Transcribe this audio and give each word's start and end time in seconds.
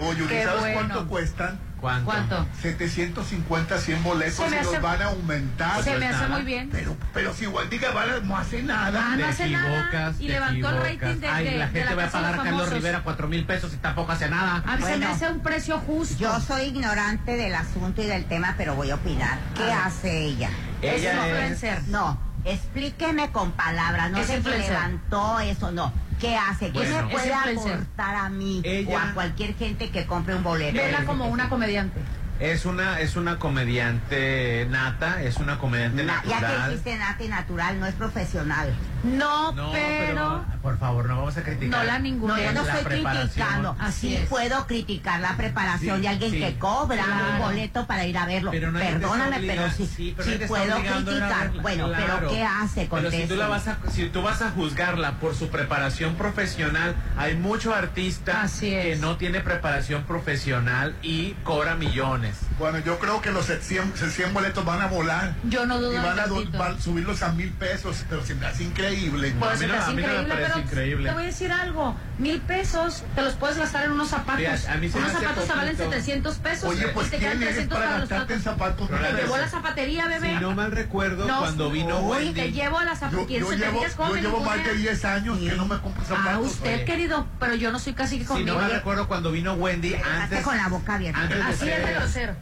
Oye, 0.00 0.26
Qué 0.26 0.42
¿sabes 0.42 0.60
bueno. 0.60 0.74
cuánto 0.74 1.06
cuestan? 1.08 1.60
¿Cuánto? 1.80 2.04
¿Cuánto? 2.06 2.46
750, 2.62 3.78
100 3.78 4.02
boletos 4.02 4.50
Se 4.50 4.56
y 4.60 4.64
los 4.64 4.82
van 4.82 5.00
a 5.00 5.04
aumentar. 5.04 5.84
Se 5.84 5.90
me 5.92 5.96
pues 5.98 6.10
hace 6.10 6.22
nada. 6.24 6.28
muy 6.34 6.42
bien. 6.42 6.68
Pero, 6.72 6.96
pero 7.12 7.32
si 7.32 7.46
Wendy 7.46 7.78
Guevara 7.78 8.18
no 8.24 8.36
hace 8.36 8.64
nada. 8.64 9.00
Ah, 9.04 9.10
no 9.12 9.16
Te 9.18 9.24
hace 9.24 9.50
nada. 9.50 9.68
equivocas, 9.68 10.20
Y 10.20 10.26
levantó 10.26 10.68
el 10.70 10.76
rating 10.98 11.20
de- 11.20 11.28
Ay, 11.28 11.44
de- 11.44 11.58
la 11.58 11.66
de 11.68 11.72
gente 11.74 11.84
la 11.90 11.94
va 11.94 12.02
a 12.02 12.06
de 12.06 12.10
pagar 12.10 12.32
a 12.34 12.36
los 12.38 12.44
Carlos. 12.44 12.70
Rivera 12.72 13.02
cuatro 13.04 13.28
mil 13.28 13.46
pesos 13.46 13.72
y 13.72 13.76
tampoco 13.76 14.10
hace 14.10 14.28
nada. 14.28 14.64
A 14.66 14.76
mí 14.76 14.82
se 14.82 14.96
me 14.96 15.06
hace 15.06 15.30
un 15.30 15.38
precio 15.38 15.78
justo. 15.78 16.16
Yo 16.18 16.40
soy 16.40 16.62
ignorante 16.62 17.36
del 17.36 17.54
asunto 17.54 18.02
y 18.02 18.06
del 18.06 18.24
tema, 18.24 18.54
pero 18.58 18.74
voy 18.74 18.90
a 18.90 18.96
opinar. 18.96 19.38
¿Qué 19.54 19.62
Ah. 19.70 19.84
hace 19.86 20.24
ella? 20.24 20.50
Ella 20.82 21.12
es- 21.12 21.18
influencer. 21.24 21.82
No, 21.86 22.18
explíqueme 22.44 23.30
con 23.32 23.52
palabras. 23.52 24.10
No 24.10 24.22
sé 24.24 24.42
si 24.42 24.48
levantó 24.48 25.40
eso, 25.40 25.72
no. 25.72 25.92
¿Qué 26.20 26.36
hace? 26.36 26.66
¿Qué 26.70 26.78
Bueno. 26.78 27.06
me 27.06 27.12
puede 27.12 27.34
aportar 27.34 28.14
a 28.16 28.28
mí 28.28 28.60
Ella- 28.64 28.90
o 28.94 28.98
a 28.98 29.12
cualquier 29.14 29.54
gente 29.56 29.90
que 29.90 30.06
compre 30.06 30.34
un 30.34 30.42
boleto? 30.42 30.76
Vela 30.76 31.04
como 31.04 31.26
una 31.28 31.48
comediante. 31.48 32.00
Es 32.40 32.64
una, 32.66 33.00
es 33.00 33.16
una 33.16 33.38
comediante 33.38 34.66
nata, 34.70 35.22
es 35.22 35.36
una 35.36 35.58
comediante 35.58 36.04
Na- 36.04 36.22
ya 36.24 36.36
que 36.36 36.42
natural. 36.42 36.70
existe 36.72 36.96
nata 36.98 37.24
y 37.24 37.28
natural, 37.28 37.80
no 37.80 37.86
es 37.86 37.94
profesional. 37.94 38.72
No, 39.04 39.52
No, 39.52 39.70
pero, 39.72 40.44
por 40.62 40.78
favor, 40.78 41.06
no 41.06 41.16
vamos 41.18 41.36
a 41.36 41.42
criticar. 41.42 41.78
no 41.80 41.84
la 41.84 41.98
ninguna. 41.98 42.36
No, 42.36 42.42
yo 42.42 42.52
no 42.52 42.62
estoy 42.62 42.84
criticando. 43.02 43.76
Así 43.78 44.16
es. 44.16 44.28
puedo 44.28 44.66
criticar 44.66 45.20
la 45.20 45.36
preparación 45.36 45.96
Sí, 45.96 46.02
de 46.02 46.08
alguien 46.08 46.30
sí. 46.30 46.38
que 46.40 46.58
cobra 46.58 47.04
Claro. 47.04 47.32
un 47.34 47.38
boleto 47.40 47.86
para 47.86 48.06
ir 48.06 48.16
a 48.16 48.24
verlo. 48.26 48.50
Pero 48.50 48.72
Perdóname, 48.72 49.40
pero 49.46 49.70
sí, 49.70 49.86
sí, 49.86 50.14
pero 50.16 50.46
puedo 50.46 50.76
criticar. 50.76 51.50
Bueno, 51.60 51.88
Claro. 51.88 52.04
pero 52.18 52.30
¿qué 52.30 52.42
hace? 52.42 52.88
Pero 52.90 53.10
si 53.10 53.26
tú, 53.26 53.36
la 53.36 53.48
vas 53.48 53.68
a, 53.68 53.78
si 53.90 54.08
tú 54.08 54.22
vas 54.22 54.40
a 54.42 54.50
juzgarla 54.50 55.12
por 55.20 55.34
su 55.34 55.48
preparación 55.48 56.14
profesional, 56.14 56.94
hay 57.16 57.36
mucho 57.36 57.74
artista 57.74 58.42
Así 58.42 58.70
que 58.70 58.96
no 58.96 59.16
tiene 59.16 59.40
preparación 59.40 60.04
profesional 60.04 60.96
y 61.02 61.32
cobra 61.44 61.74
millones. 61.74 62.38
Bueno, 62.58 62.78
yo 62.78 62.98
creo 63.00 63.20
que 63.20 63.32
los 63.32 63.46
100, 63.46 63.94
100 63.96 64.32
boletos 64.32 64.64
van 64.64 64.80
a 64.80 64.86
volar. 64.86 65.34
yo 65.48 65.66
no 65.66 65.80
dudo 65.80 65.92
Y 65.92 65.96
van 65.96 66.18
a 66.20 66.26
do- 66.28 66.36
tantito. 66.36 66.58
van 66.58 66.76
a 66.76 66.80
subirlos 66.80 67.22
a 67.22 67.32
mil 67.32 67.50
pesos, 67.50 68.04
pero 68.08 68.24
se 68.24 68.34
me 68.36 68.46
hace 68.46 68.62
increíble. 68.64 69.34
Pues 69.38 69.50
a 69.50 69.54
mí 69.56 69.66
no- 69.66 69.74
a 69.74 69.78
mí 69.78 69.84
no 69.86 69.94
me 69.94 70.02
increíble, 70.02 70.34
parece 70.34 70.60
increíble. 70.60 71.08
te 71.08 71.14
voy 71.14 71.22
a 71.24 71.26
decir 71.26 71.50
algo. 71.52 71.96
Mil 72.18 72.40
pesos 72.42 73.02
te 73.16 73.22
los 73.22 73.34
puedes 73.34 73.58
gastar 73.58 73.84
en 73.86 73.90
unos 73.92 74.08
zapatos. 74.08 74.36
Fíjate, 74.40 74.68
a 74.68 74.76
mí 74.76 74.88
se 74.88 74.94
me 74.98 75.04
unos 75.04 75.16
hace 75.16 75.24
zapatos 75.24 75.46
te 75.48 75.52
valen 75.54 75.76
poquito. 75.76 75.90
700 75.96 76.36
pesos 76.36 76.70
Oye, 76.70 76.88
pues 76.88 77.06
y 77.08 77.10
te 77.10 77.18
quedan 77.18 77.30
¿quién 77.32 77.42
eres 77.42 77.54
300 77.56 77.76
para 77.78 77.88
para 77.90 78.00
los 78.00 78.08
gastarte 78.08 78.34
en 78.34 78.42
zapatos. 78.42 78.88
Pero 78.88 79.02
Te 79.16 79.22
llevó 79.22 79.34
a 79.34 79.38
la 79.38 79.48
zapatería, 79.48 80.06
bebé. 80.06 80.28
Si 80.34 80.40
no 80.40 80.52
mal 80.54 80.70
recuerdo, 80.70 81.26
No, 81.26 81.38
cuando 81.40 81.70
vino 81.70 81.98
Wendy. 81.98 82.34
te 82.34 82.52
llevo 82.52 82.78
a 82.78 82.84
la 82.84 82.92
Yo, 82.92 82.98
zapatería. 83.00 83.40
yo 83.40 83.52
llevo, 83.52 83.82
yo 84.10 84.14
llevo 84.16 84.40
más 84.44 84.64
de 84.64 84.74
10 84.74 85.04
años 85.04 85.38
que 85.40 85.52
no 85.56 85.66
me 85.66 85.80
compro 85.80 86.04
zapatos. 86.04 86.32
Ah, 86.34 86.38
usted, 86.38 86.74
Oye. 86.76 86.84
querido, 86.84 87.26
pero 87.40 87.54
yo 87.56 87.72
no 87.72 87.80
soy 87.80 87.94
casi 87.94 88.18
que 88.18 88.22
Si 88.22 88.28
conmigo. 88.28 88.54
no 88.54 88.60
mal 88.60 88.70
recuerdo, 88.70 89.08
cuando 89.08 89.32
vino 89.32 89.54
Wendy, 89.54 89.90
Me 89.90 90.02
antes, 90.04 90.44
con 90.44 90.56
la 90.56 90.68
boca 90.68 90.94
abierta. 90.94 91.20
Así 91.20 91.68
es 91.68 91.78
de 91.78 91.84
ser- 91.84 91.94
grosero. 91.96 92.36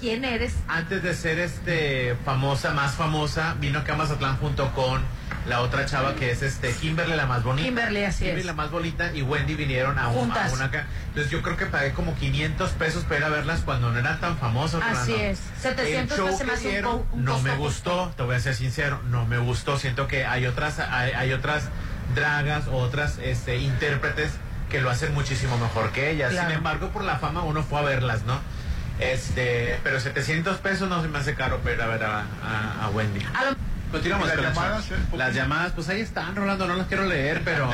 ¿Quién 0.00 0.24
eres? 0.24 0.54
antes 0.68 1.02
de 1.02 1.14
ser 1.14 1.38
este 1.38 2.16
famosa, 2.24 2.72
más 2.72 2.94
famosa, 2.94 3.54
vino 3.60 3.80
acá 3.80 3.94
a 3.94 3.96
Mazatlán 3.96 4.36
junto 4.38 4.72
con 4.72 5.02
la 5.46 5.60
otra 5.60 5.86
chava 5.86 6.14
que 6.14 6.30
es 6.30 6.42
este 6.42 6.72
Kimberly 6.72 7.16
la 7.16 7.26
más 7.26 7.42
bonita. 7.42 7.66
Kimberly, 7.66 8.04
así 8.04 8.24
Kimberly 8.24 8.40
es. 8.40 8.46
la 8.46 8.52
más 8.52 8.70
bonita 8.70 9.12
y 9.14 9.22
Wendy 9.22 9.54
vinieron 9.54 9.98
a, 9.98 10.08
un, 10.08 10.30
a 10.30 10.48
una 10.52 10.64
acá. 10.66 10.86
Entonces 11.08 11.30
yo 11.30 11.42
creo 11.42 11.56
que 11.56 11.66
pagué 11.66 11.92
como 11.92 12.14
500 12.14 12.70
pesos 12.72 13.04
para 13.04 13.18
ir 13.18 13.24
a 13.24 13.28
verlas 13.28 13.60
cuando 13.60 13.90
no 13.90 13.98
eran 13.98 14.20
tan 14.20 14.38
famosas. 14.38 14.82
Así 14.82 15.14
es. 15.14 15.40
700 15.60 16.18
El 16.18 16.24
show 16.24 16.38
que 16.38 16.68
dieron 16.68 17.02
un 17.12 17.24
no 17.24 17.32
costo 17.32 17.48
me 17.48 17.56
gustó, 17.56 18.12
te 18.16 18.22
voy 18.22 18.36
a 18.36 18.40
ser 18.40 18.54
sincero, 18.54 19.00
no 19.08 19.26
me 19.26 19.38
gustó. 19.38 19.78
Siento 19.78 20.06
que 20.06 20.24
hay 20.24 20.46
otras, 20.46 20.78
hay, 20.78 21.12
hay 21.12 21.32
otras 21.32 21.64
dragas, 22.14 22.64
otras 22.70 23.18
este, 23.18 23.58
intérpretes 23.58 24.32
que 24.70 24.80
lo 24.80 24.90
hacen 24.90 25.12
muchísimo 25.12 25.58
mejor 25.58 25.90
que 25.92 26.10
ellas. 26.10 26.30
Claro. 26.30 26.48
Sin 26.48 26.58
embargo, 26.58 26.88
por 26.90 27.04
la 27.04 27.18
fama 27.18 27.42
uno 27.42 27.62
fue 27.62 27.80
a 27.80 27.82
verlas, 27.82 28.22
¿no? 28.24 28.40
Este, 29.10 29.78
pero 29.82 29.98
700 30.00 30.58
pesos 30.58 30.88
no 30.88 31.02
se 31.02 31.08
me 31.08 31.18
hace 31.18 31.34
caro 31.34 31.58
para 31.58 31.74
ir 31.74 31.82
a 31.82 31.86
ver 31.86 32.04
a, 32.04 32.20
a- 32.20 32.84
a 32.84 32.90
Wendy. 32.90 33.20
Continuamos 33.90 34.26
¿Y 34.26 34.28
las 34.28 34.36
con 34.36 34.44
las 34.44 34.54
llamadas, 34.56 34.90
eh? 34.90 35.16
Las 35.16 35.34
llamadas, 35.34 35.72
pues 35.72 35.88
ahí 35.90 36.00
están, 36.00 36.34
Rolando, 36.34 36.66
no 36.66 36.76
las 36.76 36.86
quiero 36.86 37.04
leer, 37.06 37.42
pero 37.44 37.70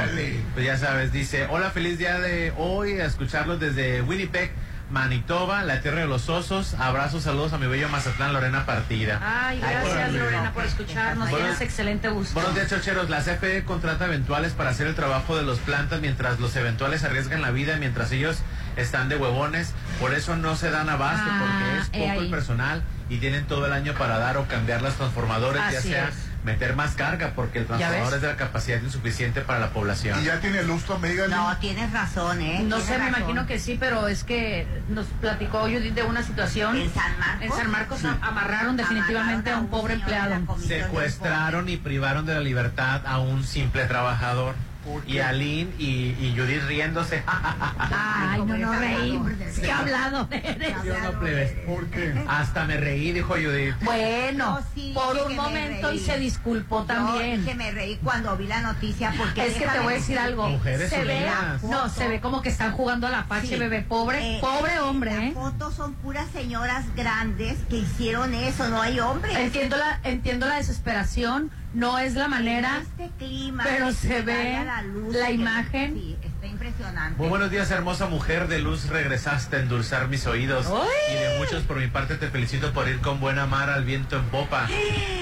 pues 0.54 0.66
ya 0.66 0.76
sabes, 0.76 1.12
dice, 1.12 1.46
hola, 1.48 1.70
feliz 1.70 1.96
día 1.98 2.18
de 2.18 2.52
hoy, 2.56 2.98
a 3.00 3.04
escucharlos 3.04 3.60
desde 3.60 4.02
Winnipeg, 4.02 4.50
Manitoba, 4.90 5.62
la 5.64 5.80
tierra 5.80 6.00
de 6.00 6.06
los 6.08 6.28
osos. 6.30 6.74
Abrazos, 6.74 7.22
saludos 7.22 7.52
a 7.52 7.58
mi 7.58 7.66
bello 7.66 7.88
Mazatlán, 7.90 8.32
Lorena 8.32 8.64
Partida. 8.66 9.20
Ay, 9.22 9.60
Ay, 9.62 9.74
gracias. 9.74 10.12
Lorena 10.14 10.52
por 10.52 10.64
escucharnos. 10.64 11.30
Buenos- 11.30 11.38
Tienes 11.50 11.60
excelente 11.60 12.08
gusto. 12.08 12.34
Buenos 12.34 12.54
días, 12.54 12.68
chocheros. 12.70 13.10
La 13.10 13.20
CFE 13.20 13.62
contrata 13.64 14.06
eventuales 14.06 14.54
para 14.54 14.70
hacer 14.70 14.86
el 14.86 14.94
trabajo 14.96 15.36
de 15.36 15.42
los 15.44 15.58
plantas 15.58 16.00
mientras 16.00 16.40
los 16.40 16.56
eventuales 16.56 17.04
arriesgan 17.04 17.42
la 17.42 17.50
vida, 17.50 17.76
mientras 17.76 18.10
ellos 18.12 18.38
están 18.78 19.08
de 19.08 19.16
huevones. 19.16 19.72
Por 20.00 20.14
eso 20.14 20.36
no 20.36 20.56
se 20.56 20.70
dan 20.70 20.88
abasto, 20.88 21.28
Ah, 21.30 21.38
porque 21.40 21.78
es 22.02 22.08
poco 22.08 22.20
el 22.22 22.30
personal 22.30 22.82
y 23.10 23.18
tienen 23.18 23.46
todo 23.46 23.66
el 23.66 23.72
año 23.72 23.94
para 23.94 24.18
dar 24.18 24.36
o 24.36 24.46
cambiar 24.46 24.82
los 24.82 24.94
transformadores, 24.94 25.62
ya 25.72 25.80
sea 25.80 26.08
es. 26.08 26.14
meter 26.44 26.76
más 26.76 26.92
carga, 26.94 27.32
porque 27.34 27.58
el 27.58 27.66
transformador 27.66 28.14
es 28.14 28.20
de 28.22 28.28
la 28.28 28.36
capacidad 28.36 28.80
insuficiente 28.80 29.40
para 29.40 29.58
la 29.58 29.70
población. 29.70 30.20
Y 30.20 30.24
ya 30.24 30.40
tiene 30.40 30.62
lustro, 30.62 30.94
amiga. 30.96 31.26
No, 31.26 31.56
tienes 31.58 31.92
razón, 31.92 32.40
¿eh? 32.40 32.60
No 32.64 32.80
sé, 32.80 32.96
me 32.98 33.08
imagino 33.08 33.46
que 33.46 33.58
sí, 33.58 33.76
pero 33.78 34.06
es 34.08 34.24
que 34.24 34.66
nos 34.88 35.06
platicó 35.20 35.62
Judith 35.62 35.94
de 35.94 36.02
una 36.04 36.22
situación. 36.22 36.76
¿En 36.76 36.92
San 36.94 37.18
Marcos? 37.18 37.42
En 37.42 37.52
San 37.52 37.70
Marcos 37.70 38.04
am- 38.04 38.18
amarraron 38.22 38.76
definitivamente 38.76 39.50
a 39.50 39.58
un 39.58 39.66
pobre 39.68 39.94
empleado. 39.94 40.36
Secuestraron 40.66 41.68
y 41.68 41.76
privaron 41.76 42.24
de 42.26 42.34
la 42.34 42.40
libertad 42.40 43.02
a 43.06 43.18
un 43.18 43.42
simple 43.44 43.84
trabajador. 43.86 44.54
¿Por 44.88 45.08
Y? 45.08 45.18
Aline 45.18 45.70
y, 45.78 46.16
y 46.20 46.34
Judith 46.36 46.62
riéndose. 46.66 47.22
Ay, 47.26 48.42
no, 48.44 48.56
no 48.56 48.72
reí. 48.78 49.20
Qué 49.60 49.70
hablado 49.70 50.28
eres. 50.30 50.74
Yo 50.84 50.98
no, 51.00 51.18
plebes. 51.20 51.52
¿Por 51.66 51.86
qué? 51.88 52.14
Hasta 52.28 52.64
me 52.64 52.76
reí, 52.76 53.12
dijo 53.12 53.34
Judith. 53.34 53.74
Bueno, 53.82 54.58
Yo 54.60 54.66
sí 54.74 54.92
por 54.94 55.16
un 55.26 55.36
momento 55.36 55.92
y 55.92 55.98
se 55.98 56.18
disculpó 56.18 56.84
también. 56.84 57.44
Que 57.44 57.54
me 57.54 57.70
reí 57.70 57.96
cuando 58.02 58.36
vi 58.36 58.46
la 58.46 58.60
noticia 58.60 59.12
porque 59.16 59.46
Es 59.46 59.54
que 59.54 59.66
te 59.66 59.78
voy 59.80 59.92
a 59.94 59.96
decir 59.96 60.18
algo. 60.18 60.48
Mujeres 60.48 60.88
se 60.90 61.04
ve, 61.04 61.26
no, 61.64 61.88
se 61.88 62.08
ve 62.08 62.20
como 62.20 62.40
que 62.42 62.48
están 62.48 62.72
jugando 62.72 63.06
a 63.06 63.10
la 63.10 63.26
pache, 63.26 63.48
Sí. 63.48 63.56
bebé. 63.56 63.82
Pobre, 63.82 64.36
Eh, 64.36 64.40
pobre 64.40 64.78
hombre, 64.80 65.14
Las 65.14 65.22
¿eh? 65.24 65.32
fotos 65.34 65.74
son 65.74 65.94
puras 65.94 66.26
señoras 66.32 66.84
grandes 66.96 67.58
que 67.68 67.76
hicieron 67.78 68.34
eso, 68.34 68.68
no 68.68 68.80
hay 68.80 69.00
hombres. 69.00 69.36
Entiendo 69.36 69.76
la, 69.76 70.00
entiendo 70.04 70.46
la 70.46 70.56
desesperación, 70.56 71.50
no 71.74 71.98
es 71.98 72.14
la 72.14 72.28
manera. 72.28 72.80
Este 72.82 73.10
clima, 73.18 73.64
pero 73.64 73.92
se 73.92 74.22
ve 74.22 74.34
vaya 74.58 74.82
luz, 74.82 75.14
la 75.14 75.30
imagen. 75.30 75.94
Sí, 75.94 76.16
está 76.22 76.46
impresionante. 76.46 77.18
Muy 77.18 77.28
buenos 77.28 77.50
días, 77.50 77.70
hermosa 77.70 78.06
mujer 78.06 78.48
de 78.48 78.58
luz. 78.60 78.88
Regresaste 78.88 79.56
a 79.56 79.60
endulzar 79.60 80.08
mis 80.08 80.26
oídos. 80.26 80.66
¡Ay! 80.66 81.14
Y 81.14 81.18
de 81.20 81.38
muchos, 81.38 81.62
por 81.64 81.78
mi 81.78 81.86
parte, 81.88 82.14
te 82.16 82.28
felicito 82.28 82.72
por 82.72 82.88
ir 82.88 83.00
con 83.00 83.20
buena 83.20 83.46
mar 83.46 83.70
al 83.70 83.84
viento 83.84 84.16
en 84.16 84.24
popa. 84.24 84.66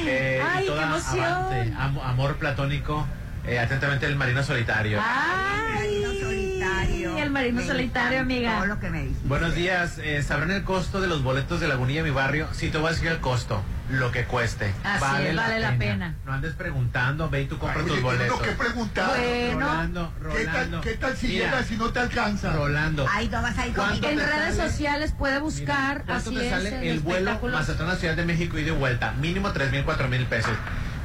Eh, 0.09 0.41
¡Ay, 0.41 0.62
y 0.62 0.67
toda 0.69 0.79
qué 0.83 0.85
emoción! 0.87 1.25
avante. 1.25 1.73
Am- 1.77 1.99
amor 1.99 2.37
platónico. 2.37 3.05
Eh, 3.45 3.59
atentamente, 3.59 4.06
el 4.06 4.15
marino 4.15 4.45
solitario. 4.45 5.01
Ay, 5.03 5.75
marino 5.75 6.12
solitario. 6.29 7.19
el 7.19 7.31
marino 7.31 7.61
Me 7.61 7.67
solitario, 7.67 8.21
amiga. 8.21 8.65
lo 8.67 8.79
que 8.79 8.89
me. 8.89 9.09
Buenos 9.25 9.56
días. 9.56 9.99
eh, 9.99 10.23
¿Sabrán 10.23 10.53
el 10.53 10.62
costo 10.62 11.01
de 11.01 11.09
los 11.09 11.25
boletos 11.25 11.59
de 11.59 11.67
Lagunilla, 11.67 12.05
mi 12.05 12.11
barrio? 12.11 12.47
Sí, 12.53 12.69
te 12.71 12.79
voy 12.79 12.87
a 12.87 12.91
decir 12.91 13.09
el 13.09 13.19
costo. 13.19 13.61
Lo 13.91 14.11
que 14.11 14.25
cueste. 14.25 14.73
Así 14.83 15.27
es, 15.27 15.37
vale 15.37 15.61
la 15.61 15.79
pena. 15.79 16.15
No 16.25 16.33
andes 16.33 16.55
preguntando, 16.55 17.31
ve 17.31 17.43
y 17.43 17.47
tú 17.47 17.57
compra 17.57 17.79
Oye, 17.83 17.87
tus 17.87 17.97
tengo 17.99 18.09
boletos. 18.11 18.41
que 18.43 18.51
preguntar. 18.53 19.11
Bueno. 19.17 19.61
Rolando, 19.61 20.13
¿Qué 20.17 20.25
Rolando. 20.45 20.81
tal, 20.81 20.81
¿Qué 20.91 20.95
tal 20.97 21.17
si 21.17 21.27
Mira, 21.29 21.45
llegas 21.47 21.71
y 21.71 21.77
no 21.77 21.91
te 21.91 22.01
alcanza? 22.01 22.53
Rolando. 22.53 23.07
Ay, 23.09 23.29
no 23.29 23.43
vas 23.43 23.57
a 23.59 23.67
ir 23.67 23.75
¿Cuánto 23.75 24.01
conmigo. 24.01 24.23
En 24.23 24.29
redes 24.29 24.57
sale? 24.57 24.71
sociales 24.71 25.13
puede 25.17 25.35
Mira, 25.35 25.45
buscar, 25.45 26.05
¿Cuánto 26.05 26.31
así 26.31 26.39
te 26.39 26.45
es, 26.47 26.51
sale 26.51 26.91
el 26.91 27.01
vuelo. 27.01 27.39
Mazatlán 27.43 27.91
a 27.91 27.95
Ciudad 27.97 28.17
de 28.17 28.25
México 28.25 28.59
y 28.59 28.65
de 28.65 28.73
vuelta? 28.73 29.13
Mínimo 29.13 29.53
tres 29.53 29.71
mil, 29.71 29.85
cuatro 29.85 30.09
mil 30.09 30.27
pesos. 30.27 30.53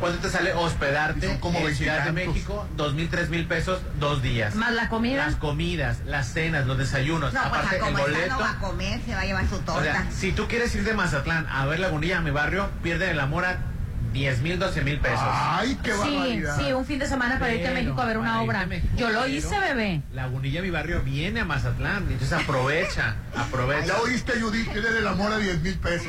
¿Cuánto 0.02 0.20
te 0.20 0.30
sale 0.30 0.54
hospedarte 0.54 1.38
como 1.40 1.60
en 1.60 1.76
Ciudad 1.76 2.04
de. 2.06 2.12
México? 2.12 2.68
Dos 2.76 2.94
mil, 2.96 3.08
tres 3.10 3.30
mil 3.30 3.46
pesos, 3.48 3.80
dos 4.00 4.22
días. 4.22 4.56
Más 4.56 4.74
la 4.74 4.90
comida. 4.90 5.26
Las 5.28 5.36
comidas, 5.36 6.00
las 6.06 6.34
cenas, 6.34 6.66
los 6.68 6.78
desayunos, 6.78 7.32
No, 7.34 7.40
pues 7.40 7.62
aparte 7.62 7.80
a 7.82 7.88
el 7.88 7.94
boleto. 7.96 8.34
no 8.34 8.40
va 8.40 8.50
a 8.52 8.58
comer, 8.58 9.00
se 9.06 9.14
va 9.14 9.22
a 9.22 9.26
llevar 9.26 9.48
su 9.48 9.56
o 9.56 9.60
torta. 9.60 9.84
sea, 9.84 10.08
si 10.12 10.32
tú 10.34 10.48
quieres 10.48 10.74
ir 10.76 10.84
de 10.84 10.94
Mazatlán 10.94 11.48
a 11.48 11.66
ver 11.68 11.80
Lagunilla, 11.80 12.18
a 12.18 12.22
mi 12.22 12.32
barrio, 12.32 12.70
pierden 12.84 13.12
el 13.12 13.20
amor 13.20 13.46
a 13.46 13.58
10 14.14 14.42
mil, 14.42 14.60
12 14.60 14.82
mil 14.82 15.00
pesos. 15.00 15.20
Ay, 15.24 15.78
qué 15.84 15.92
Sí, 15.94 15.98
barbaridad. 16.00 16.58
sí, 16.60 16.74
un 16.74 16.86
fin 16.86 17.00
de 17.00 17.06
semana 17.08 17.40
para 17.40 17.54
irte 17.54 17.68
a 17.70 17.72
México 17.72 18.02
a 18.02 18.06
ver 18.06 18.18
una 18.18 18.42
obra. 18.42 18.66
México, 18.66 18.92
Yo 18.98 19.10
lo 19.12 19.26
hice, 19.28 19.58
bebé. 19.60 20.02
Lagunilla, 20.14 20.62
mi 20.62 20.70
barrio, 20.70 21.02
viene 21.04 21.40
a 21.42 21.46
Mazatlán. 21.46 22.08
Entonces 22.10 22.34
aprovecha, 22.34 23.16
aprovecha. 23.38 23.86
Ya 23.86 23.98
oíste, 24.02 24.34
Judith, 24.42 24.70
tiene 24.74 24.90
del 24.90 25.08
amor 25.08 25.32
a 25.32 25.38
10 25.38 25.62
mil 25.62 25.78
pesos. 25.78 26.08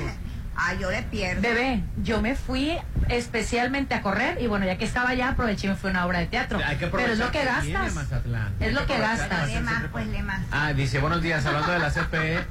Ay, 0.55 0.79
yo 0.81 0.91
le 0.91 1.03
pierdo. 1.05 1.41
Bebé, 1.43 1.83
yo 2.03 2.21
me 2.21 2.35
fui 2.37 2.77
especialmente 3.09 3.95
a 3.95 4.03
correr 4.03 4.41
y 4.41 4.47
bueno, 4.47 4.67
ya 4.67 4.77
que 4.79 4.85
estaba 4.85 5.11
allá, 5.11 5.31
aproveché 5.31 5.67
y 5.67 5.71
me 5.71 5.77
fui 5.77 5.89
a 5.89 5.93
una 5.93 6.07
obra 6.07 6.19
de 6.21 6.27
teatro. 6.27 6.59
Hay 6.65 6.77
que 6.77 6.87
Pero 6.89 7.13
es 7.13 7.19
lo 7.19 7.27
aprovechar 7.27 7.63
que 7.63 7.73
gastas. 7.73 7.95
Mazatlán. 7.95 8.53
Es 8.61 8.69
Hay 8.69 8.75
lo 8.75 8.87
que 8.87 8.99
gastas. 8.99 9.29
para 9.29 9.47
Le 9.47 9.53
hacer 9.53 9.63
más, 9.63 9.73
siempre- 9.75 9.89
pues 9.91 10.07
le 10.09 10.23
más. 10.23 10.41
Ah, 10.51 10.73
dice, 10.73 10.99
buenos 10.99 11.23
días, 11.23 11.45
hablando 11.47 11.73
de 11.73 11.79
la 11.79 11.91
CFE, 11.91 12.45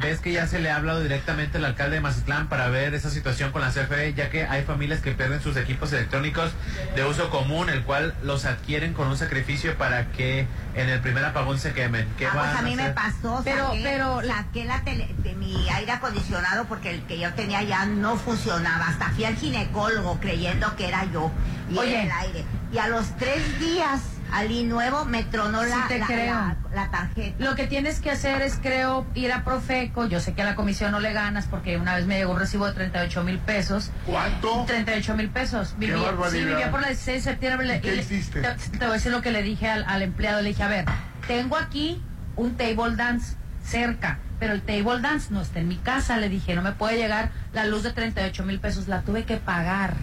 ves 0.00 0.20
que 0.20 0.32
ya 0.32 0.46
se 0.46 0.58
le 0.58 0.70
ha 0.70 0.76
hablado 0.76 1.00
directamente 1.02 1.58
al 1.58 1.64
alcalde 1.64 1.96
de 1.96 2.00
Mazatlán 2.00 2.48
para 2.48 2.68
ver 2.68 2.94
esa 2.94 3.10
situación 3.10 3.52
con 3.52 3.62
la 3.62 3.70
CFE, 3.70 4.14
ya 4.14 4.30
que 4.30 4.44
hay 4.44 4.62
familias 4.62 5.00
que 5.00 5.12
pierden 5.12 5.40
sus 5.40 5.56
equipos 5.56 5.92
electrónicos 5.92 6.52
de 6.94 7.04
uso 7.04 7.30
común, 7.30 7.70
el 7.70 7.82
cual 7.84 8.14
los 8.22 8.44
adquieren 8.44 8.92
con 8.92 9.08
un 9.08 9.16
sacrificio 9.16 9.76
para 9.78 10.10
que 10.12 10.46
en 10.74 10.88
el 10.88 11.00
primer 11.00 11.24
apagón 11.24 11.58
se 11.58 11.72
quemen. 11.72 12.06
¿Qué 12.18 12.26
Ah, 12.26 12.30
pues 12.34 12.58
a 12.58 12.62
mí 12.62 12.74
me 12.76 12.90
pasó, 12.90 13.40
Pero- 13.44 13.68
saqué, 13.68 13.80
pero- 13.82 14.22
saqué 14.26 14.64
la 14.64 14.80
tele- 14.82 15.14
de 15.18 15.34
mi 15.34 15.68
aire 15.70 15.92
acondicionado 15.92 16.64
porque 16.66 16.90
el 16.90 17.03
que 17.06 17.18
yo 17.18 17.32
tenía 17.34 17.62
ya 17.62 17.86
no 17.86 18.16
funcionaba. 18.16 18.88
Hasta 18.88 19.10
fui 19.10 19.24
al 19.24 19.36
ginecólogo 19.36 20.18
creyendo 20.20 20.74
que 20.76 20.88
era 20.88 21.04
yo 21.12 21.30
y 21.70 21.78
Oye. 21.78 21.94
era 21.94 22.02
el 22.02 22.10
aire. 22.28 22.44
Y 22.72 22.78
a 22.78 22.88
los 22.88 23.16
tres 23.16 23.58
días, 23.60 24.00
Ali 24.32 24.64
nuevo, 24.64 25.04
me 25.04 25.22
tronó 25.22 25.62
Sí 25.62 25.70
la, 25.70 25.86
te 25.86 25.98
la, 26.00 26.06
creo. 26.06 26.34
la- 26.34 26.56
la 26.74 26.90
tarjeta. 26.90 27.36
Lo 27.44 27.54
que 27.54 27.68
tienes 27.68 28.00
que 28.00 28.10
hacer 28.10 28.42
es, 28.42 28.58
creo, 28.60 29.06
ir 29.14 29.30
a 29.32 29.44
Profeco. 29.44 30.06
Yo 30.06 30.18
sé 30.18 30.32
que 30.34 30.42
a 30.42 30.44
la 30.44 30.56
comisión 30.56 30.90
no 30.90 30.98
le 30.98 31.12
ganas 31.12 31.46
porque 31.46 31.76
una 31.76 31.94
vez 31.94 32.06
me 32.06 32.16
llegó 32.18 32.32
un 32.32 32.40
recibo 32.40 32.66
de 32.66 32.72
38 32.72 33.22
mil 33.22 33.38
pesos. 33.38 33.92
¿Cuánto? 34.06 34.64
38 34.66 35.14
mil 35.14 35.28
pesos. 35.28 35.76
Qué 35.78 35.86
Vivía, 35.86 36.08
sí, 36.30 36.38
vivía 36.44 36.70
por 36.72 36.80
la 36.80 36.88
16 36.88 37.24
de 37.24 37.30
septiembre. 37.30 37.76
¿Y 37.76 37.80
qué 37.80 37.92
le- 37.92 38.02
hiciste? 38.02 38.40
Te, 38.40 38.48
te 38.70 38.78
voy 38.78 38.88
a 38.88 38.92
decir 38.94 39.12
lo 39.12 39.22
que 39.22 39.30
le 39.30 39.42
dije 39.44 39.68
al, 39.68 39.84
al 39.86 40.02
empleado. 40.02 40.42
Le 40.42 40.48
dije, 40.48 40.62
a 40.64 40.68
ver, 40.68 40.84
tengo 41.28 41.56
aquí 41.56 42.02
un 42.34 42.56
table 42.56 42.96
dance 42.96 43.36
cerca, 43.64 44.18
pero 44.44 44.52
el 44.52 44.60
table 44.60 45.00
dance 45.00 45.32
no 45.32 45.40
está 45.40 45.60
en 45.60 45.68
mi 45.68 45.76
casa. 45.76 46.18
Le 46.18 46.28
dije, 46.28 46.54
no 46.54 46.60
me 46.60 46.72
puede 46.72 46.98
llegar 46.98 47.30
la 47.54 47.64
luz 47.64 47.82
de 47.82 47.92
38 47.94 48.44
mil 48.44 48.60
pesos. 48.60 48.88
La 48.88 49.00
tuve 49.00 49.24
que 49.24 49.38
pagar. 49.38 49.94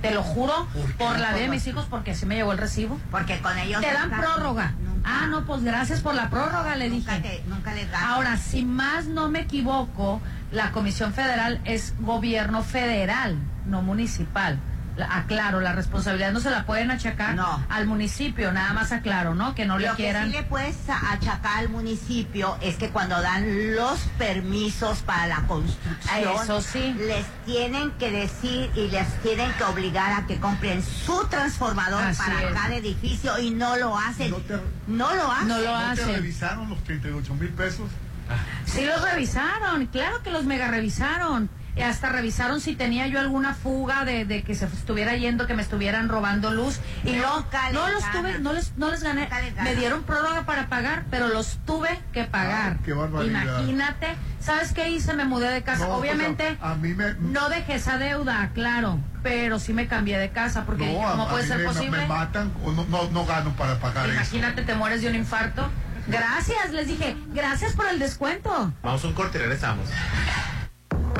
Te 0.00 0.12
lo 0.12 0.22
juro, 0.22 0.68
¿Por 0.96 1.18
la 1.18 1.30
vida 1.32 1.40
de 1.42 1.48
mis 1.48 1.66
hijos, 1.66 1.86
porque 1.90 2.12
así 2.12 2.24
me 2.24 2.36
llegó 2.36 2.52
el 2.52 2.58
recibo. 2.58 3.00
Porque 3.10 3.40
con 3.40 3.58
ellos... 3.58 3.80
Te 3.80 3.92
dan 3.92 4.10
nunca- 4.10 4.22
prórroga. 4.22 4.74
nunca- 4.80 5.10
Ah, 5.10 5.26
no, 5.28 5.44
pues 5.44 5.64
gracias 5.64 6.02
por 6.02 6.14
la 6.14 6.30
prórroga, 6.30 6.76
le 6.76 6.88
nunca, 6.88 7.18
dije. 7.18 7.42
te- 7.42 7.48
nunca 7.50 7.74
les 7.74 7.90
dan. 7.90 8.04
Ahora, 8.04 8.36
si 8.36 8.64
más 8.64 9.06
no 9.06 9.28
me 9.28 9.40
equivoco, 9.40 10.20
la 10.52 10.70
Comisión 10.70 11.12
Federal 11.12 11.60
es 11.64 11.94
gobierno 11.98 12.62
federal, 12.62 13.36
no 13.66 13.82
municipal. 13.82 14.60
La- 15.00 15.16
aclaro, 15.16 15.60
la 15.60 15.72
responsabilidad 15.72 16.32
no 16.32 16.40
se 16.40 16.50
la 16.50 16.64
pueden 16.66 16.90
achacar 16.90 17.34
No. 17.34 17.64
al 17.68 17.86
municipio, 17.86 18.52
nada 18.52 18.72
más 18.72 18.92
aclaro, 18.92 19.34
¿no? 19.34 19.54
Que 19.54 19.64
no 19.66 19.78
le 19.78 19.86
Lo 19.88 19.96
que 19.96 20.02
quieran. 20.04 20.26
sí 20.26 20.32
le 20.32 20.42
puedes 20.44 20.76
achacar 20.88 21.58
al 21.58 21.68
municipio 21.68 22.56
es 22.60 22.76
que 22.76 22.90
cuando 22.90 23.20
dan 23.20 23.74
los 23.74 23.98
permisos 24.18 24.98
para 25.02 25.26
la 25.26 25.42
construcción, 25.46 26.42
Eso 26.42 26.60
sí. 26.62 26.94
les 26.98 27.24
tienen 27.46 27.90
que 27.92 28.10
decir 28.10 28.70
y 28.74 28.88
les 28.88 29.08
tienen 29.22 29.50
que 29.54 29.64
obligar 29.64 30.12
a 30.12 30.26
que 30.26 30.38
compren 30.38 30.82
su 30.82 31.26
transformador 31.28 32.02
Así 32.02 32.20
para 32.22 32.42
es. 32.42 32.52
cada 32.54 32.74
edificio 32.76 33.38
y 33.38 33.50
no 33.50 33.76
lo 33.76 33.96
hacen. 33.98 34.30
No 34.30 34.36
te- 34.38 34.60
No 34.86 35.14
lo 35.14 35.30
hacen. 35.32 35.48
No 35.48 35.58
lo 35.58 35.72
¿No 35.72 35.94
te 35.94 36.02
hacen. 36.02 36.14
revisaron 36.14 36.68
los 36.68 36.82
38 36.84 37.34
mil 37.34 37.48
pesos? 37.50 37.88
Sí 38.64 38.84
los 38.86 39.02
revisaron, 39.02 39.86
claro 39.86 40.22
que 40.22 40.30
los 40.30 40.44
mega 40.44 40.68
revisaron. 40.68 41.48
Hasta 41.82 42.08
revisaron 42.10 42.60
si 42.60 42.74
tenía 42.76 43.06
yo 43.06 43.18
alguna 43.20 43.54
fuga 43.54 44.04
de, 44.04 44.24
de 44.24 44.42
que 44.42 44.54
se 44.54 44.66
estuviera 44.66 45.16
yendo, 45.16 45.46
que 45.46 45.54
me 45.54 45.62
estuvieran 45.62 46.08
robando 46.08 46.52
luz. 46.52 46.80
Y 47.04 47.12
no, 47.12 47.46
no 47.72 47.88
los 47.88 48.10
tuve, 48.12 48.38
no 48.38 48.52
les, 48.52 48.76
no 48.76 48.90
les 48.90 49.02
gané. 49.02 49.28
Me 49.62 49.74
dieron 49.74 50.02
prórroga 50.02 50.44
para 50.46 50.68
pagar, 50.68 51.04
pero 51.10 51.28
los 51.28 51.58
tuve 51.66 52.00
que 52.12 52.24
pagar. 52.24 52.76
Ah, 52.78 52.82
qué 52.84 52.92
barbaridad. 52.92 53.42
Imagínate, 53.42 54.16
¿sabes 54.40 54.72
qué 54.72 54.90
hice? 54.90 55.14
Me 55.14 55.24
mudé 55.24 55.50
de 55.50 55.62
casa. 55.62 55.84
No, 55.86 55.98
pues, 55.98 56.00
Obviamente, 56.00 56.58
a, 56.60 56.72
a 56.72 56.74
mí 56.74 56.94
me... 56.94 57.14
no 57.14 57.48
dejé 57.48 57.74
esa 57.74 57.98
deuda, 57.98 58.50
claro, 58.54 58.98
pero 59.22 59.58
sí 59.58 59.72
me 59.72 59.86
cambié 59.86 60.18
de 60.18 60.30
casa, 60.30 60.64
porque 60.64 60.86
no, 60.86 60.92
dije, 60.92 61.04
¿cómo 61.10 61.22
a 61.24 61.28
puede 61.30 61.46
ser 61.46 61.58
me, 61.58 61.64
posible? 61.64 61.98
me 61.98 62.06
matan 62.06 62.52
o 62.64 62.72
no, 62.72 62.84
no, 62.86 63.10
no 63.10 63.26
gano 63.26 63.50
para 63.56 63.78
pagar 63.78 64.06
eso. 64.08 64.14
Imagínate, 64.14 64.62
te 64.62 64.74
mueres 64.74 65.02
de 65.02 65.08
un 65.08 65.14
infarto. 65.14 65.68
Gracias, 66.06 66.70
les 66.72 66.88
dije, 66.88 67.16
gracias 67.32 67.74
por 67.74 67.86
el 67.86 67.98
descuento. 67.98 68.72
Vamos 68.82 69.04
a 69.04 69.06
un 69.06 69.12
corte 69.12 69.38
y 69.38 69.40
regresamos. 69.42 69.86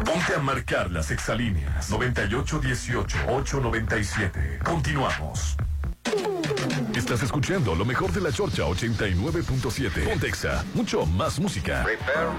Ponte 0.05 0.35
a 0.35 0.41
marcar 0.41 0.91
las 0.91 1.11
exalíneas 1.11 1.91
9818-897. 1.91 4.63
Continuamos. 4.63 5.57
Estás 6.95 7.23
escuchando 7.23 7.75
lo 7.75 7.85
mejor 7.85 8.13
de 8.13 8.21
la 8.21 8.33
Chorcha 8.33 8.65
89.7. 8.65 10.09
Pontexa, 10.09 10.65
mucho 10.75 11.07
más 11.07 11.39
música. 11.39 11.85
Perdón 11.85 12.37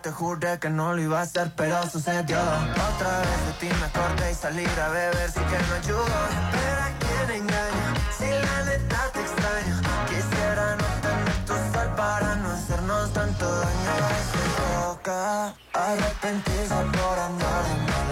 Te 0.00 0.10
juré 0.10 0.58
que 0.58 0.70
no 0.70 0.94
lo 0.94 1.02
iba 1.02 1.18
a 1.20 1.22
hacer, 1.22 1.52
pero 1.54 1.82
sucedió. 1.88 2.38
Otra 2.40 3.18
vez 3.20 3.46
de 3.46 3.52
ti 3.60 3.68
me 3.80 3.88
corté 3.90 4.32
y 4.32 4.34
salir 4.34 4.80
a 4.80 4.88
beber, 4.88 5.30
sí 5.30 5.40
que 5.40 5.58
no 5.68 5.74
ayudo. 5.74 6.06
Pero 6.50 6.80
a 6.80 6.90
quién 6.98 7.42
engaño, 7.42 7.88
si 8.18 8.24
la 8.24 8.64
neta 8.64 9.10
te 9.12 9.20
extraño. 9.20 9.76
Quisiera 10.08 10.76
no 10.76 10.86
tener 11.02 11.36
tu 11.46 11.52
sal 11.72 11.94
para 11.94 12.34
no 12.36 12.50
hacernos 12.50 13.12
tanto 13.12 13.44
daño. 13.60 13.94
Se 14.32 14.44
toca 14.62 15.54
arrepentirse 15.74 16.74
por 16.74 17.18
andar 17.18 17.64
en 17.72 17.80
mala 17.84 18.11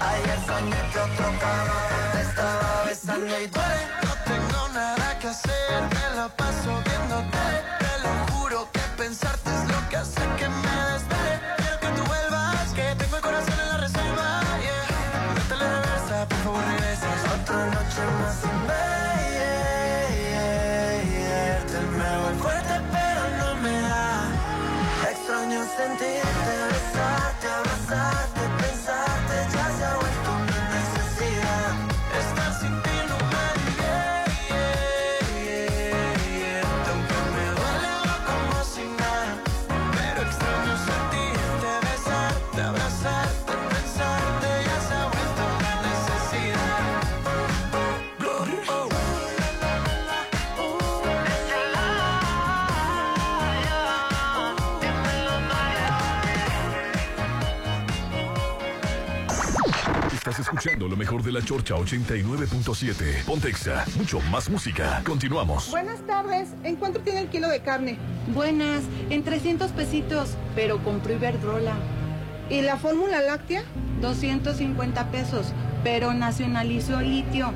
Ayer 0.00 0.38
soñé 0.46 0.80
que 0.92 0.98
otro 0.98 1.26
cabrón 1.40 2.12
te 2.12 2.20
estaba 2.22 2.84
besando 2.86 3.40
y 3.40 3.46
duele. 3.46 3.82
No 4.02 4.14
tengo 4.24 4.68
nada 4.74 5.18
que 5.18 5.28
hacer, 5.28 5.82
me 5.94 6.16
la 6.16 6.28
paso 6.28 6.70
viéndote. 6.84 7.46
Te 7.78 7.92
lo 8.04 8.12
juro 8.32 8.68
que 8.72 8.80
pensarte 8.96 9.50
es 9.50 9.64
lo 9.72 9.88
que 9.88 9.96
hace 9.96 10.22
que 10.38 10.48
me 10.48 10.67
escuchando 60.58 60.88
lo 60.88 60.96
mejor 60.96 61.22
de 61.22 61.30
la 61.30 61.40
Chorcha 61.40 61.76
89.7. 61.76 63.24
Pontexa, 63.24 63.84
mucho 63.96 64.20
más 64.22 64.50
música. 64.50 65.00
Continuamos. 65.04 65.70
Buenas 65.70 66.04
tardes. 66.04 66.48
¿En 66.64 66.74
cuánto 66.74 66.98
tiene 66.98 67.20
el 67.20 67.28
kilo 67.28 67.48
de 67.48 67.60
carne? 67.60 67.96
Buenas, 68.34 68.82
en 69.08 69.22
300 69.22 69.70
pesitos, 69.70 70.30
pero 70.56 70.82
compró 70.82 71.14
Iberdrola. 71.14 71.74
¿Y 72.50 72.62
la 72.62 72.76
fórmula 72.76 73.20
láctea? 73.20 73.62
250 74.00 75.12
pesos, 75.12 75.52
pero 75.84 76.12
nacionalizó 76.12 77.00
litio. 77.00 77.52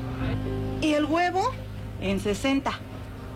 ¿Y 0.81 0.93
el 0.93 1.03
huevo? 1.03 1.51
En 1.99 2.21
60, 2.21 2.71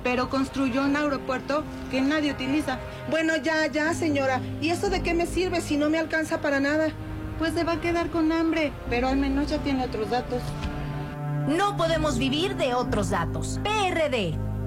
pero 0.01 0.29
construyó 0.29 0.85
un 0.85 0.95
aeropuerto 0.95 1.65
que 1.91 1.99
nadie 1.99 2.31
utiliza. 2.31 2.79
Bueno, 3.09 3.35
ya, 3.35 3.67
ya, 3.67 3.93
señora. 3.93 4.39
¿Y 4.61 4.69
eso 4.69 4.89
de 4.89 5.03
qué 5.03 5.13
me 5.13 5.25
sirve 5.25 5.59
si 5.59 5.75
no 5.75 5.89
me 5.89 5.97
alcanza 5.97 6.39
para 6.39 6.61
nada? 6.61 6.93
Pues 7.37 7.53
se 7.53 7.63
va 7.63 7.73
a 7.73 7.81
quedar 7.81 8.09
con 8.09 8.31
hambre, 8.31 8.71
pero 8.89 9.07
al 9.07 9.17
menos 9.17 9.49
ya 9.49 9.59
tiene 9.59 9.85
otros 9.85 10.09
datos. 10.09 10.41
No 11.47 11.77
podemos 11.77 12.17
vivir 12.17 12.55
de 12.55 12.73
otros 12.73 13.11
datos. 13.11 13.59
PRD. 13.63 14.46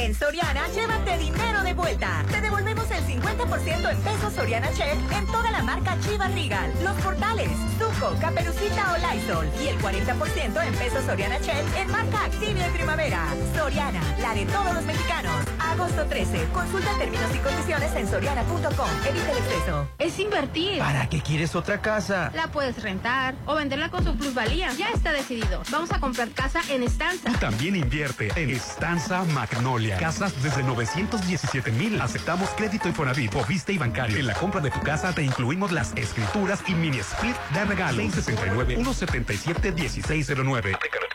En 0.00 0.14
Soriana, 0.14 0.66
llévate 0.68 1.18
dinero 1.18 1.62
de 1.62 1.74
vuelta. 1.74 2.24
Te 2.30 2.40
devolvemos 2.40 2.90
el 2.90 3.04
50% 3.04 3.90
en 3.90 4.00
pesos 4.00 4.32
Soriana 4.32 4.72
Check 4.72 4.96
en 5.12 5.26
toda 5.26 5.50
la 5.50 5.62
marca 5.62 5.94
Chivas 6.00 6.32
Regal, 6.32 6.72
Los 6.82 6.96
Portales, 7.02 7.50
Zuco, 7.78 8.18
Caperucita 8.18 8.94
o 8.94 8.96
Lysol. 8.96 9.46
Y 9.62 9.68
el 9.68 9.78
40% 9.78 10.66
en 10.66 10.74
pesos 10.76 11.04
Soriana 11.04 11.38
Check 11.40 11.76
en 11.76 11.90
marca 11.90 12.24
Activia 12.24 12.66
y 12.68 12.70
Primavera. 12.70 13.26
Soriana, 13.54 14.00
la 14.22 14.32
de 14.32 14.46
todos 14.46 14.72
los 14.72 14.84
mexicanos. 14.84 15.44
Agosto 15.80 16.04
13. 16.04 16.48
Consulta 16.52 16.90
términos 16.98 17.34
y 17.34 17.38
condiciones 17.38 17.94
en 17.94 18.06
soriana.com. 18.06 18.90
Evita 19.08 19.32
el 19.32 19.38
exceso. 19.38 19.88
Es 19.98 20.18
invertir. 20.18 20.78
¿Para 20.78 21.08
qué 21.08 21.22
quieres 21.22 21.54
otra 21.54 21.80
casa? 21.80 22.30
La 22.34 22.48
puedes 22.48 22.82
rentar 22.82 23.34
o 23.46 23.54
venderla 23.54 23.90
con 23.90 24.04
su 24.04 24.14
plusvalía. 24.14 24.70
Ya 24.74 24.90
está 24.90 25.10
decidido. 25.10 25.62
Vamos 25.70 25.90
a 25.90 25.98
comprar 25.98 26.28
casa 26.32 26.60
en 26.68 26.82
Estanza. 26.82 27.30
Tú 27.32 27.38
también 27.38 27.76
invierte 27.76 28.30
en 28.36 28.50
Estanza 28.50 29.24
Magnolia. 29.32 29.96
Casas 29.96 30.34
desde 30.42 30.62
917 30.62 31.72
mil. 31.72 31.98
Aceptamos 31.98 32.50
crédito 32.50 32.86
Infonavit, 32.86 33.32
Fobiste 33.32 33.72
y 33.72 33.78
bancario. 33.78 34.18
En 34.18 34.26
la 34.26 34.34
compra 34.34 34.60
de 34.60 34.70
tu 34.70 34.80
casa 34.80 35.14
te 35.14 35.22
incluimos 35.22 35.72
las 35.72 35.96
escrituras 35.96 36.60
y 36.68 36.74
mini 36.74 36.98
split 36.98 37.36
de 37.54 37.64
regalo. 37.64 38.02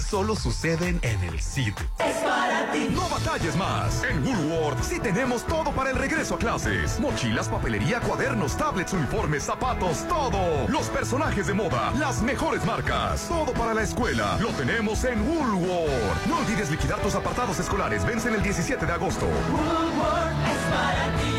solo 0.01 0.35
suceden 0.35 0.99
en 1.01 1.23
el 1.23 1.41
CID. 1.41 1.73
Es 1.99 2.17
para 2.17 2.71
ti. 2.71 2.89
No 2.91 3.09
batalles 3.09 3.55
más. 3.55 4.03
En 4.03 4.23
Woolworth 4.23 4.83
sí 4.83 4.99
tenemos 4.99 5.45
todo 5.45 5.71
para 5.71 5.89
el 5.89 5.95
regreso 5.95 6.35
a 6.35 6.37
clases. 6.37 6.99
Mochilas, 6.99 7.47
papelería, 7.49 7.99
cuadernos, 7.99 8.55
tablets, 8.55 8.93
uniformes, 8.93 9.43
zapatos, 9.43 10.07
todo. 10.07 10.67
Los 10.67 10.87
personajes 10.89 11.47
de 11.47 11.53
moda, 11.53 11.91
las 11.97 12.21
mejores 12.21 12.63
marcas. 12.65 13.27
Todo 13.27 13.51
para 13.53 13.73
la 13.73 13.81
escuela. 13.81 14.37
Lo 14.39 14.49
tenemos 14.49 15.03
en 15.05 15.27
Woolworth. 15.27 16.25
No 16.27 16.37
olvides 16.37 16.69
liquidar 16.69 16.99
tus 16.99 17.15
apartados 17.15 17.59
escolares. 17.59 18.05
Vencen 18.05 18.35
el 18.35 18.43
17 18.43 18.85
de 18.85 18.93
agosto. 18.93 19.25
Woolworth 19.25 20.47
es 20.47 20.73
para 20.73 21.17
ti. 21.17 21.36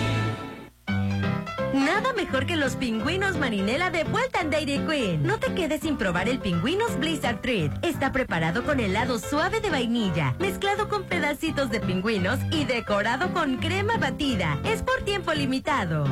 Nada 1.79 2.13
mejor 2.13 2.45
que 2.45 2.57
los 2.57 2.75
pingüinos 2.75 3.37
marinela 3.37 3.91
de 3.91 4.03
vuelta 4.03 4.41
en 4.41 4.51
Dairy 4.51 4.81
Queen. 4.81 5.23
No 5.23 5.39
te 5.39 5.55
quedes 5.55 5.83
sin 5.83 5.97
probar 5.97 6.29
el 6.29 6.41
pingüinos 6.41 6.99
Blizzard 6.99 7.41
Treat. 7.41 7.85
Está 7.85 8.11
preparado 8.11 8.65
con 8.65 8.81
helado 8.81 9.21
suave 9.21 9.61
de 9.61 9.71
vainilla, 9.71 10.35
mezclado 10.41 10.89
con 10.89 11.05
pedacitos 11.05 11.71
de 11.71 11.79
pingüinos 11.81 12.41
y 12.51 12.65
decorado 12.65 13.33
con 13.33 13.59
crema 13.59 13.97
batida. 13.97 14.59
Es 14.65 14.83
por 14.83 15.03
tiempo 15.03 15.33
limitado. 15.33 16.05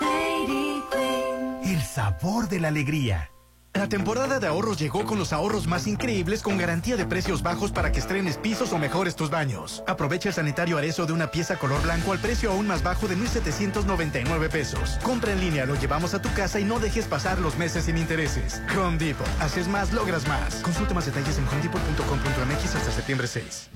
Dairy 0.00 0.82
Queen. 0.90 1.74
El 1.74 1.82
sabor 1.82 2.48
de 2.48 2.60
la 2.60 2.68
alegría. 2.68 3.30
La 3.76 3.88
temporada 3.88 4.40
de 4.40 4.46
ahorros 4.46 4.78
llegó 4.78 5.04
con 5.04 5.18
los 5.18 5.32
ahorros 5.32 5.66
más 5.66 5.86
increíbles 5.86 6.42
con 6.42 6.58
garantía 6.58 6.96
de 6.96 7.06
precios 7.06 7.42
bajos 7.42 7.70
para 7.70 7.92
que 7.92 8.00
estrenes 8.00 8.38
pisos 8.38 8.72
o 8.72 8.78
mejores 8.78 9.14
tus 9.14 9.30
baños. 9.30 9.84
Aprovecha 9.86 10.30
el 10.30 10.34
sanitario 10.34 10.78
Arezo 10.78 11.06
de 11.06 11.12
una 11.12 11.30
pieza 11.30 11.56
color 11.56 11.82
blanco 11.82 12.12
al 12.12 12.18
precio 12.18 12.50
aún 12.50 12.66
más 12.66 12.82
bajo 12.82 13.06
de 13.06 13.16
1,799 13.16 14.48
pesos. 14.48 14.98
Compra 15.02 15.32
en 15.32 15.40
línea, 15.40 15.66
lo 15.66 15.74
llevamos 15.76 16.14
a 16.14 16.22
tu 16.22 16.32
casa 16.32 16.58
y 16.58 16.64
no 16.64 16.80
dejes 16.80 17.04
pasar 17.06 17.38
los 17.38 17.56
meses 17.58 17.84
sin 17.84 17.98
intereses. 17.98 18.62
Home. 18.76 18.96
Haces 19.40 19.68
más, 19.68 19.92
logras 19.92 20.26
más. 20.26 20.54
Consulta 20.62 20.94
más 20.94 21.04
detalles 21.04 21.36
en 21.36 21.46
homedepot.com.mx 21.46 22.74
hasta 22.74 22.90
septiembre 22.90 23.26
6. 23.26 23.70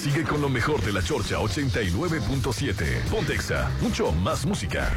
Sigue 0.00 0.24
con 0.24 0.40
lo 0.40 0.48
mejor 0.48 0.82
de 0.82 0.92
la 0.92 1.02
Chorcha 1.02 1.36
89.7. 1.36 3.02
Pontexa, 3.08 3.70
mucho 3.80 4.10
más 4.10 4.44
música. 4.44 4.90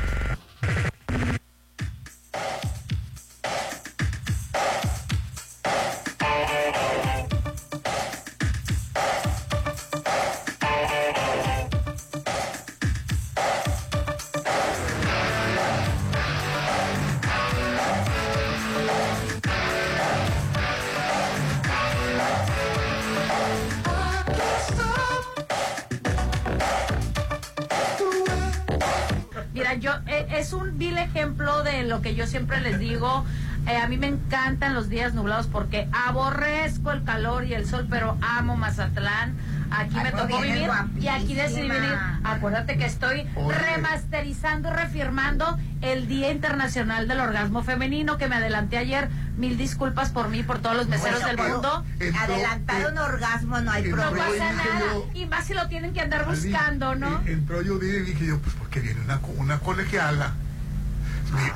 Siempre 32.43 32.61
les 32.61 32.79
digo. 32.79 33.25
Eh, 33.65 33.77
a 33.77 33.87
mí 33.87 33.97
me 33.97 34.07
encantan 34.07 34.73
los 34.73 34.89
días 34.89 35.13
nublados 35.13 35.47
porque 35.47 35.87
aborrezco 35.93 36.91
el 36.91 37.03
calor 37.05 37.45
y 37.45 37.53
el 37.53 37.65
sol, 37.65 37.87
pero 37.89 38.17
amo 38.21 38.57
Mazatlán. 38.57 39.35
Aquí 39.71 39.95
Ay, 39.97 40.03
me 40.03 40.11
tocó 40.11 40.37
vivir 40.41 40.69
y 40.99 41.07
aquí 41.07 41.33
decidí 41.33 41.69
venir. 41.69 41.97
Acuérdate 42.25 42.77
que 42.77 42.85
estoy 42.85 43.25
Oye. 43.35 43.57
remasterizando, 43.57 44.69
reafirmando 44.69 45.57
el 45.81 46.07
Día 46.07 46.29
Internacional 46.31 47.07
del 47.07 47.21
Orgasmo 47.21 47.63
Femenino 47.63 48.17
que 48.17 48.27
me 48.27 48.35
adelanté 48.35 48.77
ayer. 48.77 49.07
Mil 49.37 49.57
disculpas 49.57 50.09
por 50.11 50.27
mí, 50.29 50.43
por 50.43 50.59
todos 50.59 50.75
los 50.75 50.87
meseros 50.89 51.21
Bueno, 51.21 51.41
del 51.43 51.51
mundo. 51.53 51.85
Adelantar 52.19 52.91
un 52.91 52.97
orgasmo 52.97 53.61
no 53.61 53.71
hay 53.71 53.83
el 53.85 53.91
No 53.91 53.95
problema. 53.95 54.25
pasa 54.27 54.51
nada. 54.53 54.79
yo- 54.93 55.09
Y 55.15 55.25
más 55.25 55.45
si 55.47 55.53
lo 55.53 55.67
tienen 55.69 55.93
que 55.93 56.01
andar 56.01 56.25
buscando, 56.27 56.95
¿no? 56.95 57.19
eh, 57.25 57.31
Entró 57.31 57.61
yo 57.61 57.79
dije, 57.79 58.01
dije 58.01 58.25
yo, 58.27 58.39
pues 58.39 58.53
porque 58.59 58.81
viene 58.81 58.99
una, 59.01 59.19
una 59.37 59.57
colegiala. 59.59 60.33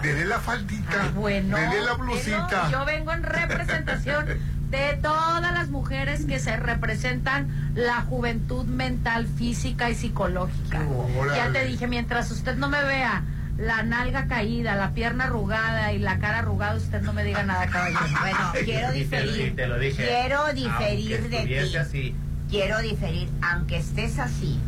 Dele 0.02 0.26
la 0.26 0.40
faldita. 0.40 1.04
Ay, 1.04 1.12
bueno. 1.16 1.58
Dele 1.58 1.82
la 1.82 1.94
blusita. 1.94 2.48
pero 2.50 2.70
Yo 2.70 2.86
vengo 2.86 3.12
en 3.14 3.24
representación 3.24 4.26
de 4.70 5.00
todas 5.02 5.54
las 5.54 5.70
mujeres 5.70 6.26
que 6.26 6.40
se 6.40 6.58
representan 6.58 7.72
la 7.76 8.02
juventud 8.02 8.66
mental, 8.66 9.28
física 9.28 9.90
y 9.90 9.96
psicológica. 9.96 10.82
Órale. 11.18 11.38
Ya 11.38 11.52
te 11.52 11.66
dije, 11.66 11.88
mientras 11.88 12.30
usted 12.32 12.56
no 12.56 12.68
me 12.70 12.84
vea 12.84 13.24
la 13.58 13.82
nalga 13.84 14.28
caída, 14.28 14.76
la 14.76 14.92
pierna 14.92 15.24
arrugada 15.26 15.92
y 15.94 16.00
la 16.00 16.20
cara 16.20 16.40
arrugada, 16.40 16.76
usted 16.76 17.02
no 17.02 17.14
me 17.14 17.24
diga 17.24 17.44
nada, 17.44 17.66
caballero. 17.68 18.00
Bueno, 18.22 18.52
quiero 18.66 18.90
Y 18.90 18.92
te, 18.92 18.98
y 18.98 19.04
diferir. 19.04 19.56
te 19.56 19.68
lo 19.68 19.80
dije. 19.80 20.06
Quiero 20.06 20.54
diferir 20.54 21.30
de 21.30 21.46
ti. 21.70 21.76
así. 21.78 22.16
Quiero 22.50 22.80
diferir, 22.80 23.30
aunque 23.42 23.78
estés 23.78 24.20
así, 24.20 24.60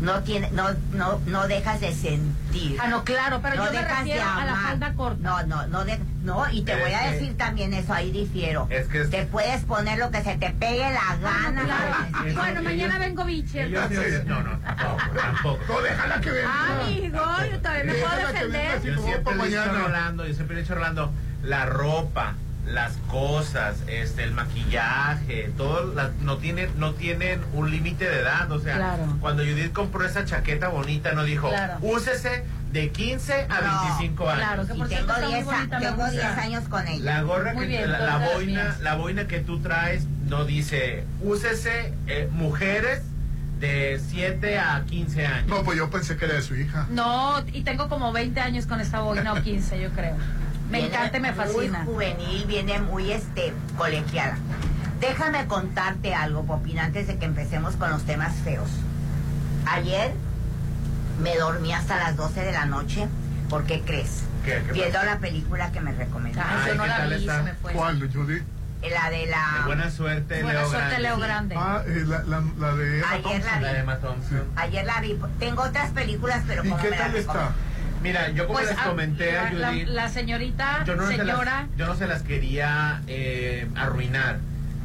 no 0.00 0.22
tiene, 0.22 0.50
no, 0.52 0.68
no, 0.92 1.20
no 1.26 1.48
dejas 1.48 1.80
de 1.80 1.92
sentir. 1.92 2.78
Ah, 2.80 2.88
no, 2.88 3.04
claro, 3.04 3.40
pero 3.42 3.56
No 3.56 3.66
yo 3.66 3.72
me 3.72 3.78
dejas 3.78 4.04
de 4.04 4.12
refiero 4.12 4.22
a 4.28 4.44
la 4.44 4.52
amar. 4.52 4.64
falda 4.70 4.92
corta. 4.94 5.18
No, 5.22 5.42
no, 5.46 5.66
no, 5.66 5.84
de- 5.84 5.98
no, 6.22 6.48
y 6.50 6.62
te 6.62 6.72
Es 6.74 6.80
voy 6.80 6.92
a 6.92 7.00
que- 7.04 7.10
decir 7.12 7.36
también 7.36 7.74
eso, 7.74 7.92
ahí 7.94 8.10
difiero. 8.10 8.66
Es 8.70 8.86
que 8.88 9.02
es- 9.02 9.10
Te 9.10 9.24
puedes 9.26 9.62
poner 9.64 9.98
lo 9.98 10.10
que 10.10 10.22
se 10.22 10.36
te 10.36 10.50
pegue 10.50 10.90
la 10.92 11.16
gana. 11.22 11.62
Claro. 11.64 12.24
Ellos- 12.24 12.34
Bueno, 12.36 12.50
ellos- 12.60 12.64
mañana 12.64 12.98
vengo 12.98 13.24
biche. 13.24 13.68
no, 13.68 14.42
no, 14.42 14.58
tampoco, 14.58 15.02
tampoco. 15.16 15.58
No, 15.68 15.80
déjala 15.82 16.20
que 16.20 16.30
venga. 16.30 16.82
Amigo, 16.82 17.24
yo 17.50 17.58
todavía 17.60 17.84
me 17.84 17.94
puedo 17.94 18.16
defender. 18.28 18.82
Yo 18.82 19.02
siempre 19.02 19.34
he 19.34 19.46
dicho. 19.48 19.64
Rolando, 19.72 20.26
yo 20.26 20.34
siempre 20.34 20.56
he 20.58 20.60
dicho 20.62 20.74
Rolando, 20.74 21.12
la 21.42 21.66
ropa, 21.66 22.34
las 22.68 22.92
cosas, 23.08 23.76
este, 23.86 24.24
el 24.24 24.32
maquillaje, 24.32 25.50
todo, 25.56 25.92
la- 25.94 26.10
no 26.22 26.36
tienen, 26.38 26.70
no 26.78 26.92
tienen 26.94 27.40
un 27.54 27.70
límite 27.70 28.08
de 28.08 28.20
edad, 28.20 28.50
o 28.52 28.60
sea, 28.60 28.76
Claro. 28.76 29.16
cuando 29.20 29.42
Judith 29.42 29.72
compró 29.72 30.04
esa 30.04 30.24
chaqueta 30.24 30.68
bonita, 30.68 31.12
no 31.12 31.24
dijo, 31.24 31.48
Claro. 31.48 31.78
úsese 31.80 32.44
de 32.72 32.90
15 32.90 33.46
a 33.48 33.60
No, 33.62 33.80
25 33.96 34.28
años. 34.28 34.42
claro, 34.44 34.66
que 34.66 34.74
Y 34.74 34.78
por 34.78 34.88
tengo 34.88 35.00
está 35.00 35.20
muy 35.20 35.32
10 35.34 35.44
bonita, 35.46 35.78
me 35.78 35.84
tengo 35.86 35.96
gusta. 35.96 36.10
10 36.12 36.24
años 36.38 36.68
con 36.68 36.86
ella. 36.88 37.04
La 37.04 37.22
gorra 37.22 37.54
Muy 37.54 37.62
que 37.62 37.68
bien, 37.68 37.90
la, 37.92 38.18
boina, 38.34 38.76
la 38.82 38.94
boina 38.96 39.26
que 39.26 39.40
tú 39.40 39.60
traes 39.60 40.04
no 40.28 40.44
dice 40.44 41.04
úsese 41.22 41.94
eh, 42.06 42.28
mujeres 42.30 43.00
de 43.58 43.98
7 44.10 44.58
a 44.58 44.84
15 44.86 45.26
años. 45.26 45.48
No, 45.48 45.62
pues 45.64 45.78
yo 45.78 45.88
pensé 45.90 46.16
que 46.18 46.26
era 46.26 46.34
de 46.34 46.42
su 46.42 46.54
hija. 46.54 46.86
No, 46.90 47.42
y 47.52 47.62
tengo 47.62 47.88
como 47.88 48.12
20 48.12 48.38
años 48.40 48.66
con 48.66 48.80
esta 48.80 49.00
boina 49.00 49.32
o 49.32 49.42
15, 49.42 49.80
yo 49.80 49.88
creo. 49.90 50.14
Me 50.70 50.78
Viene 50.78 50.94
encanta 50.94 51.16
y 51.16 51.20
me 51.20 51.32
fascina. 51.32 51.78
Muy 51.84 51.94
juvenil, 51.94 52.44
viene 52.46 52.78
muy 52.80 53.10
este 53.12 53.52
colegiada. 53.76 54.36
Déjame 55.00 55.46
contarte 55.46 56.14
algo, 56.14 56.44
Popín, 56.44 56.78
antes 56.78 57.06
de 57.06 57.18
que 57.18 57.24
empecemos 57.24 57.76
con 57.76 57.90
los 57.90 58.02
temas 58.04 58.34
feos. 58.44 58.68
Ayer 59.66 60.12
me 61.22 61.36
dormí 61.36 61.72
hasta 61.72 61.96
las 61.96 62.16
12 62.16 62.40
de 62.42 62.52
la 62.52 62.66
noche. 62.66 63.06
¿Por 63.48 63.64
qué 63.64 63.80
crees? 63.82 64.22
¿Qué? 64.44 64.62
¿Qué 64.66 64.72
Viendo 64.72 65.02
la 65.02 65.18
película 65.18 65.72
que 65.72 65.80
me 65.80 65.92
recomendaste. 65.92 66.52
Ay, 66.52 66.60
Ay, 66.64 66.68
yo 66.68 66.74
no 66.74 66.82
¿qué 66.82 66.88
la 66.88 67.06
vi, 67.06 67.14
está? 67.14 67.36
se 67.38 67.42
me 67.44 67.54
fue. 67.54 67.72
¿Cuál, 67.72 68.12
Judy? 68.12 68.42
La 68.90 69.10
de 69.10 69.16
De 69.18 69.26
la... 69.26 69.62
buena 69.66 69.90
suerte, 69.90 70.40
Buena 70.42 70.60
Leo 70.60 70.68
suerte, 70.70 70.86
Grande. 70.88 71.02
Leo 71.02 71.18
Grande. 71.18 71.54
Ah, 71.58 71.82
eh, 71.84 72.04
la, 72.06 72.22
la, 72.22 72.42
la 72.58 72.74
de 72.76 72.98
Emma 72.98 73.08
Ayer 73.10 73.22
Thompson. 73.22 73.50
la 73.52 73.60
La 73.60 73.68
de 73.68 73.74
vi. 73.74 73.80
Emma 73.80 73.96
Thompson. 73.98 74.44
Ayer 74.56 74.84
la 74.84 75.00
vi. 75.00 75.18
Tengo 75.40 75.62
otras 75.62 75.90
películas, 75.90 76.42
pero 76.46 76.64
¿Y 76.64 76.68
como 76.68 76.80
qué 76.82 76.90
me 76.90 76.96
tal 76.96 77.16
está? 77.16 77.50
Mira, 78.02 78.30
yo 78.30 78.46
como 78.46 78.58
Pues 78.58 78.70
les 78.70 78.78
ah, 78.78 78.84
comenté 78.86 79.38
a 79.38 79.50
la, 79.52 79.68
Judith, 79.70 79.88
la 79.88 80.08
señorita, 80.08 80.84
yo, 80.84 80.94
no 80.96 81.06
se 81.08 81.16
señora, 81.16 81.62
las, 81.68 81.76
yo 81.76 81.86
no 81.86 81.94
se 81.96 82.06
las 82.06 82.22
quería 82.22 83.02
eh, 83.06 83.68
arruinar. 83.76 84.38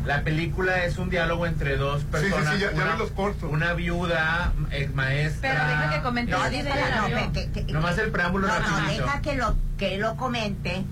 La 0.05 0.21
película 0.23 0.83
es 0.83 0.97
un 0.97 1.09
diálogo 1.09 1.45
entre 1.45 1.77
dos 1.77 2.01
sí, 2.01 2.07
personas. 2.11 2.55
sí, 2.55 2.59
ya- 2.59 2.71
ya 2.71 2.75
una, 2.83 2.93
vi 2.93 2.99
los 2.99 3.11
cortos. 3.11 3.49
una 3.49 3.73
viuda, 3.73 4.51
ex 4.71 4.93
maestra. 4.93 5.49
Pero 5.53 5.67
deja 5.67 5.89
que 5.95 6.01
comente 6.01 6.31
No, 6.33 6.39
no, 6.43 7.09
yo. 7.09 7.31
que- 7.31 7.51
que- 7.51 7.65
que- 7.65 7.71
Nomás 7.73 7.97
el 7.99 8.11
preámbulo 8.11 8.47
No, 8.47 8.53
rapidito. 8.53 9.03
deja 9.05 9.21
que 9.21 9.35
lo, 9.35 9.55
que 9.77 9.97
lo 9.97 10.17
comente 10.17 10.83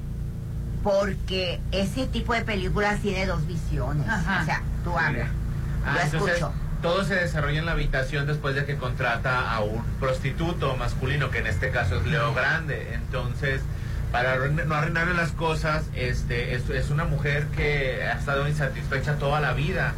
porque 0.83 1.59
ese 1.71 2.07
tipo 2.07 2.33
de 2.33 2.41
películas 2.41 2.99
tiene 3.01 3.25
dos 3.25 3.45
visiones. 3.45 4.07
Ajá. 4.07 4.41
O 4.41 4.45
sea, 4.45 4.61
tú 4.83 4.97
habla. 4.97 5.27
Ah, 5.85 5.95
Yo 5.95 6.01
entonces, 6.03 6.35
escucho. 6.37 6.53
Todo 6.81 7.03
se 7.03 7.15
desarrolla 7.15 7.59
en 7.59 7.65
la 7.65 7.73
habitación 7.73 8.25
después 8.27 8.55
de 8.55 8.65
que 8.65 8.75
contrata 8.77 9.51
a 9.51 9.61
un 9.61 9.83
prostituto 9.99 10.75
masculino, 10.77 11.29
que 11.31 11.39
en 11.39 11.47
este 11.47 11.69
caso 11.69 11.97
es 11.99 12.05
Leo 12.07 12.33
Grande. 12.33 12.93
Entonces, 12.93 13.61
para 14.11 14.35
no 14.47 14.75
arruinarle 14.75 15.13
las 15.13 15.31
cosas, 15.31 15.83
este, 15.95 16.55
es, 16.55 16.69
es 16.69 16.89
una 16.89 17.05
mujer 17.05 17.45
que 17.55 18.03
ha 18.03 18.13
estado 18.17 18.47
insatisfecha 18.47 19.15
toda 19.15 19.39
la 19.39 19.53
vida. 19.53 19.93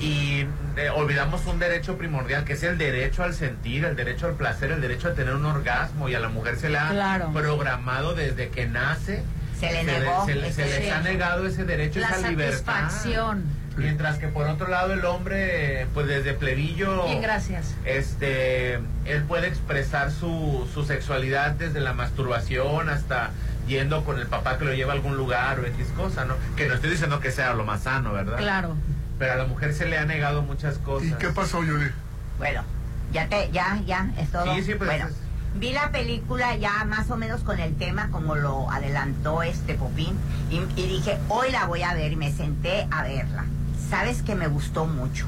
Y 0.00 0.46
eh, 0.76 0.90
olvidamos 0.94 1.46
un 1.46 1.58
derecho 1.58 1.96
primordial, 1.96 2.44
que 2.44 2.54
es 2.54 2.62
el 2.64 2.76
derecho 2.76 3.22
al 3.22 3.34
sentir, 3.34 3.84
el 3.84 3.94
derecho 3.94 4.26
al 4.26 4.34
placer, 4.34 4.72
el 4.72 4.80
derecho 4.80 5.08
a 5.08 5.14
tener 5.14 5.34
un 5.34 5.44
orgasmo. 5.44 6.08
Y 6.08 6.14
a 6.14 6.20
la 6.20 6.28
mujer 6.28 6.56
se 6.56 6.68
le 6.70 6.78
ha 6.78 6.88
Claro. 6.90 7.30
programado 7.32 8.14
desde 8.14 8.48
que 8.48 8.66
nace. 8.66 9.22
Se 9.60 9.70
le 9.72 9.84
negó 9.84 10.26
se, 10.26 10.34
le- 10.34 10.52
se 10.52 10.64
ese 10.64 10.80
les 10.80 10.92
ha 10.92 11.00
negado 11.02 11.46
ese 11.46 11.64
derecho, 11.64 12.00
la 12.00 12.08
esa 12.10 12.28
libertad. 12.28 12.90
Mientras 13.76 14.18
que 14.18 14.28
por 14.28 14.46
otro 14.48 14.68
lado 14.68 14.92
el 14.92 15.04
hombre, 15.04 15.86
pues 15.94 16.06
desde 16.06 16.34
plebillo, 16.34 17.06
Bien, 17.06 17.22
gracias. 17.22 17.74
este, 17.84 18.74
él 19.06 19.22
puede 19.26 19.48
expresar 19.48 20.10
su, 20.10 20.68
su 20.72 20.84
sexualidad 20.84 21.52
desde 21.52 21.80
la 21.80 21.92
masturbación 21.92 22.88
hasta 22.90 23.30
yendo 23.66 24.04
con 24.04 24.18
el 24.18 24.26
papá 24.26 24.58
que 24.58 24.64
lo 24.64 24.74
lleva 24.74 24.92
a 24.92 24.96
algún 24.96 25.16
lugar 25.16 25.60
o 25.60 25.66
X 25.66 25.86
cosa, 25.96 26.24
¿no? 26.24 26.34
Que 26.56 26.66
no 26.68 26.74
estoy 26.74 26.90
diciendo 26.90 27.20
que 27.20 27.30
sea 27.30 27.54
lo 27.54 27.64
más 27.64 27.82
sano, 27.84 28.12
¿verdad? 28.12 28.36
Claro. 28.36 28.74
Pero 29.18 29.32
a 29.32 29.36
la 29.36 29.44
mujer 29.44 29.72
se 29.72 29.86
le 29.86 29.96
ha 29.98 30.04
negado 30.04 30.42
muchas 30.42 30.78
cosas. 30.78 31.08
¿Y 31.08 31.12
qué 31.14 31.28
pasó, 31.28 31.58
Judy? 31.58 31.90
Bueno, 32.38 32.62
ya 33.12 33.28
te, 33.28 33.50
ya, 33.52 33.80
ya, 33.86 34.10
es 34.18 34.30
todo. 34.30 34.52
Sí, 34.54 34.62
sí, 34.64 34.74
pues, 34.74 34.90
bueno, 34.90 35.06
es- 35.06 35.14
vi 35.54 35.72
la 35.72 35.90
película 35.90 36.56
ya 36.56 36.84
más 36.86 37.10
o 37.10 37.16
menos 37.16 37.42
con 37.42 37.60
el 37.60 37.76
tema 37.76 38.08
como 38.10 38.34
lo 38.34 38.70
adelantó 38.70 39.42
este 39.42 39.74
Popín 39.74 40.16
y, 40.50 40.56
y 40.80 40.88
dije, 40.88 41.18
hoy 41.28 41.50
la 41.52 41.66
voy 41.66 41.82
a 41.82 41.94
ver 41.94 42.12
y 42.12 42.16
me 42.16 42.32
senté 42.32 42.86
a 42.90 43.02
verla. 43.02 43.44
Sabes 43.92 44.22
que 44.22 44.34
me 44.34 44.48
gustó 44.48 44.86
mucho. 44.86 45.26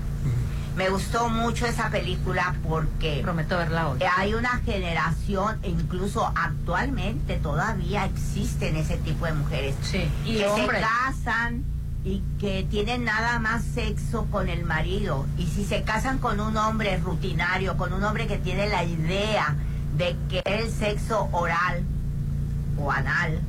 Me 0.74 0.88
gustó 0.88 1.29
mucho 1.29 1.66
esa 1.66 1.90
película 1.90 2.55
porque 2.66 3.20
Prometo 3.22 3.59
verla 3.59 3.88
hoy. 3.90 3.98
hay 4.16 4.33
una 4.33 4.57
generación, 4.64 5.59
e 5.62 5.68
incluso 5.68 6.33
actualmente 6.35 7.37
todavía 7.37 8.07
existen 8.07 8.77
ese 8.77 8.96
tipo 8.96 9.27
de 9.27 9.35
mujeres 9.35 9.74
Sí, 9.83 10.09
y 10.24 10.38
que 10.38 10.46
hombres. 10.46 10.81
se 10.81 10.87
casan 10.87 11.62
y 12.07 12.22
que 12.40 12.66
tienen 12.70 13.05
nada 13.05 13.38
más 13.38 13.62
sexo 13.64 14.24
con 14.31 14.48
el 14.48 14.64
marido. 14.64 15.27
Y 15.37 15.46
si 15.46 15.66
se 15.66 15.83
casan 15.83 16.16
con 16.16 16.40
un 16.40 16.57
hombre 16.57 16.96
rutinario, 16.96 17.77
con 17.77 17.92
un 17.92 18.03
hombre 18.03 18.27
que 18.27 18.38
tiene 18.38 18.66
la 18.70 18.83
idea 18.83 19.57
de 19.98 20.16
que 20.31 20.40
el 20.46 20.70
sexo 20.72 21.29
oral 21.33 21.83
o 22.79 22.90
anal 22.90 23.40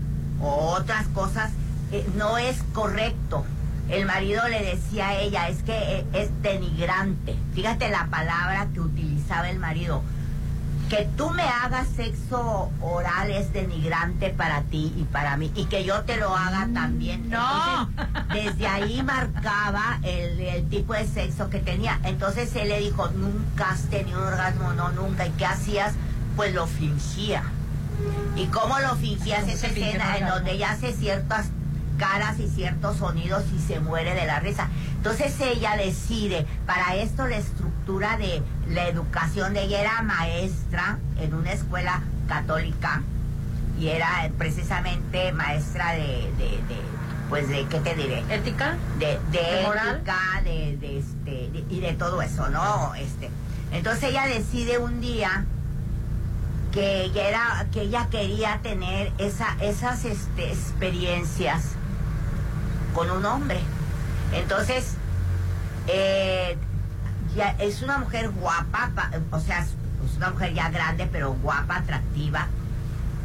o 0.41 0.73
otras 0.78 1.08
cosas 1.08 1.51
eh, 1.93 2.06
no 2.17 2.38
es 2.38 2.58
correcto. 2.73 3.45
El 3.89 4.06
marido 4.06 4.48
le 4.48 4.63
decía 4.63 5.10
a 5.10 5.15
ella, 5.15 5.48
es 5.48 5.62
que 5.62 6.00
eh, 6.00 6.06
es 6.13 6.30
denigrante. 6.41 7.36
Fíjate 7.54 7.89
la 7.89 8.08
palabra 8.08 8.67
que 8.74 8.80
utilizaba 8.80 9.50
el 9.50 9.60
marido. 9.60 10.02
Que 10.89 11.08
tú 11.17 11.32
me 11.32 11.43
hagas 11.43 11.88
sexo 11.95 12.71
oral 12.80 13.32
es 13.32 13.52
denigrante 13.54 14.30
para 14.30 14.62
ti 14.63 14.93
y 14.95 15.04
para 15.04 15.36
mí. 15.38 15.52
Y 15.56 15.65
que 15.65 15.84
yo 15.84 16.02
te 16.02 16.17
lo 16.17 16.36
haga 16.36 16.67
también. 16.74 17.30
no. 17.30 17.89
Entonces, 17.89 18.56
desde 18.56 18.67
ahí 18.67 19.02
marcaba 19.04 20.00
el, 20.04 20.39
el 20.39 20.69
tipo 20.69 20.93
de 20.93 21.08
sexo 21.08 21.50
que 21.50 21.60
tenía. 21.60 22.00
Entonces 22.04 22.56
él 22.56 22.69
le 22.69 22.80
dijo, 22.80 23.08
nunca 23.10 23.71
has 23.71 23.84
tenido 23.89 24.19
un 24.19 24.28
orgasmo, 24.28 24.74
no, 24.74 24.91
nunca. 24.91 25.26
¿Y 25.26 25.32
qué 25.32 25.45
hacías? 25.45 25.93
Pues 26.36 26.54
lo 26.54 26.67
fingía. 26.67 27.43
¿Y 28.36 28.48
cómo 28.48 28.78
lo 28.80 28.95
fingías 28.95 29.41
¿Cómo 29.41 29.54
esa 29.54 29.67
escena 29.67 30.17
en 30.17 30.28
donde 30.28 30.52
ella 30.52 30.71
hace 30.71 30.93
ciertas 30.93 31.50
caras 31.97 32.39
y 32.39 32.47
ciertos 32.47 32.97
sonidos 32.97 33.43
y 33.55 33.60
se 33.60 33.79
muere 33.79 34.13
de 34.15 34.25
la 34.25 34.39
risa? 34.39 34.69
Entonces 34.97 35.39
ella 35.39 35.75
decide, 35.77 36.45
para 36.65 36.95
esto 36.95 37.27
la 37.27 37.38
estructura 37.38 38.17
de 38.17 38.41
la 38.69 38.88
educación 38.88 39.53
de 39.53 39.63
ella 39.63 39.81
era 39.81 40.01
maestra 40.01 40.99
en 41.19 41.34
una 41.34 41.51
escuela 41.51 42.01
católica 42.27 43.03
y 43.79 43.89
era 43.89 44.29
precisamente 44.38 45.31
maestra 45.34 45.91
de, 45.93 46.31
de, 46.38 46.49
de, 46.67 46.81
pues 47.29 47.47
de, 47.49 47.65
¿qué 47.65 47.79
te 47.79 47.95
diré? 47.95 48.23
¿Ética? 48.29 48.77
de, 48.99 49.19
de, 49.31 49.58
¿De 49.58 49.63
moral? 49.63 49.95
ética, 49.97 50.41
de, 50.43 50.77
de 50.77 50.99
este, 50.99 51.63
y 51.69 51.79
de 51.81 51.93
todo 51.93 52.21
eso, 52.21 52.49
¿no? 52.49 52.95
Este, 52.95 53.29
entonces 53.71 54.10
ella 54.10 54.25
decide 54.27 54.77
un 54.77 55.01
día 55.01 55.45
que 56.71 57.03
ella 57.03 57.27
era, 57.29 57.67
que 57.71 57.81
ella 57.81 58.08
quería 58.10 58.60
tener 58.62 59.12
esa, 59.17 59.55
esas 59.62 60.03
este, 60.05 60.51
experiencias 60.51 61.75
con 62.95 63.12
un 63.12 63.23
hombre. 63.25 63.60
Entonces, 64.34 64.95
eh, 65.88 66.58
ya 67.36 67.49
es 67.60 67.81
una 67.84 67.99
mujer 67.99 68.29
guapa, 68.31 68.89
pa- 68.95 69.12
o 69.31 69.39
sea, 69.39 69.60
es 69.62 70.17
una 70.17 70.31
mujer 70.31 70.53
ya 70.53 70.69
grande, 70.69 71.08
pero 71.12 71.34
guapa, 71.34 71.77
atractiva. 71.77 72.47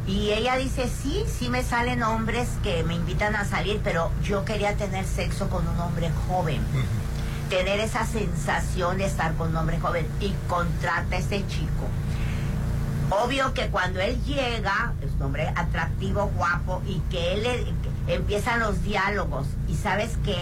Y 0.07 0.31
ella 0.31 0.57
dice, 0.57 0.89
sí, 0.89 1.23
sí 1.27 1.49
me 1.49 1.63
salen 1.63 2.03
hombres 2.03 2.49
que 2.63 2.83
me 2.83 2.95
invitan 2.95 3.35
a 3.35 3.45
salir, 3.45 3.79
pero 3.83 4.11
yo 4.23 4.43
quería 4.45 4.75
tener 4.75 5.05
sexo 5.05 5.49
con 5.49 5.67
un 5.67 5.79
hombre 5.79 6.11
joven. 6.27 6.61
Tener 7.49 7.79
esa 7.79 8.05
sensación 8.05 8.97
de 8.97 9.05
estar 9.05 9.33
con 9.35 9.49
un 9.49 9.57
hombre 9.57 9.79
joven. 9.79 10.07
Y 10.19 10.33
contrata 10.47 11.15
a 11.15 11.19
este 11.19 11.45
chico. 11.47 11.87
Obvio 13.11 13.53
que 13.53 13.67
cuando 13.67 13.99
él 13.99 14.19
llega, 14.23 14.93
es 15.01 15.11
un 15.13 15.23
hombre 15.23 15.49
atractivo, 15.55 16.31
guapo, 16.35 16.81
y 16.87 16.99
que 17.11 17.33
él 17.33 17.75
empiezan 18.13 18.59
los 18.59 18.83
diálogos. 18.83 19.47
Y 19.67 19.75
sabes 19.75 20.17
qué, 20.23 20.35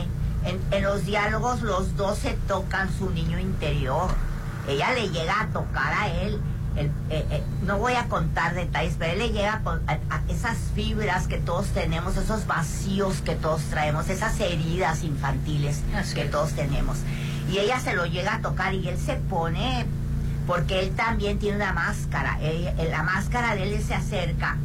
en, 0.46 0.60
en 0.72 0.84
los 0.84 1.06
diálogos 1.06 1.62
los 1.62 1.96
dos 1.98 2.18
se 2.20 2.34
tocan 2.48 2.90
su 2.98 3.10
niño 3.10 3.40
interior. 3.40 4.10
Ella 4.68 4.92
le 4.94 5.10
llega 5.10 5.42
a 5.42 5.48
tocar 5.48 5.94
a 5.94 6.08
él. 6.10 6.40
el- 6.76 6.92
eh, 7.10 7.26
eh, 7.32 7.44
no 7.64 7.78
voy 7.80 7.94
a 7.94 8.06
contar 8.06 8.54
detalles, 8.54 8.96
pero 9.00 9.14
él 9.14 9.20
le 9.20 9.30
llega 9.32 9.62
a, 9.88 9.98
esas 10.30 10.56
fibras 10.76 11.28
que 11.28 11.38
todos 11.40 11.68
tenemos, 11.70 12.16
esos 12.16 12.46
vacíos 12.46 13.22
que 13.22 13.36
todos 13.36 13.62
traemos, 13.64 14.08
esas 14.10 14.40
heridas 14.40 15.04
infantiles 15.04 15.82
que 16.14 16.26
todos 16.26 16.54
tenemos. 16.54 16.98
Y 17.52 17.58
ella 17.58 17.80
se 17.80 17.96
lo 17.96 18.06
llega 18.06 18.36
a 18.36 18.42
tocar 18.42 18.74
y 18.76 18.88
él 18.88 18.98
se 18.98 19.16
pone 19.16 19.86
porque 20.46 20.80
él 20.80 20.96
también 20.96 21.40
tiene 21.40 21.58
una 21.58 21.74
máscara. 21.74 22.38
Él- 22.42 22.72
la 22.92 23.04
máscara 23.04 23.56
de 23.56 23.64
él 23.76 23.84
se 23.84 23.96
acerca. 23.96 24.56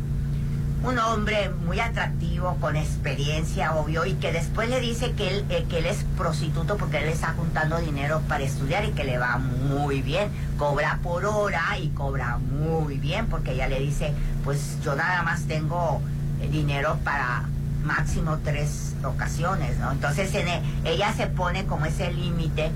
Un 0.84 0.98
hombre 0.98 1.48
muy 1.48 1.80
atractivo, 1.80 2.58
con 2.60 2.76
experiencia, 2.76 3.74
obvio, 3.74 4.04
y 4.04 4.14
que 4.14 4.32
después 4.32 4.68
le 4.68 4.80
dice 4.80 5.12
que 5.12 5.28
él, 5.30 5.44
eh, 5.48 5.64
que 5.68 5.78
él 5.78 5.86
es 5.86 6.04
prostituto 6.18 6.76
porque 6.76 6.98
él 6.98 7.08
está 7.08 7.32
juntando 7.32 7.78
dinero 7.78 8.20
para 8.28 8.44
estudiar 8.44 8.84
y 8.84 8.90
que 8.90 9.02
le 9.04 9.16
va 9.16 9.38
muy 9.38 10.02
bien. 10.02 10.28
Cobra 10.58 10.98
por 11.02 11.24
hora 11.24 11.78
y 11.80 11.88
cobra 11.88 12.36
muy 12.36 12.98
bien 12.98 13.28
porque 13.28 13.52
ella 13.52 13.66
le 13.66 13.80
dice, 13.80 14.12
pues 14.44 14.78
yo 14.84 14.94
nada 14.94 15.22
más 15.22 15.44
tengo 15.44 16.02
eh, 16.42 16.48
dinero 16.50 16.98
para 17.02 17.44
máximo 17.82 18.38
tres 18.44 18.94
ocasiones, 19.04 19.78
¿no? 19.78 19.90
Entonces 19.90 20.34
en 20.34 20.48
e- 20.48 20.62
ella 20.84 21.14
se 21.14 21.26
pone 21.28 21.64
como 21.64 21.86
ese 21.86 22.12
límite 22.12 22.70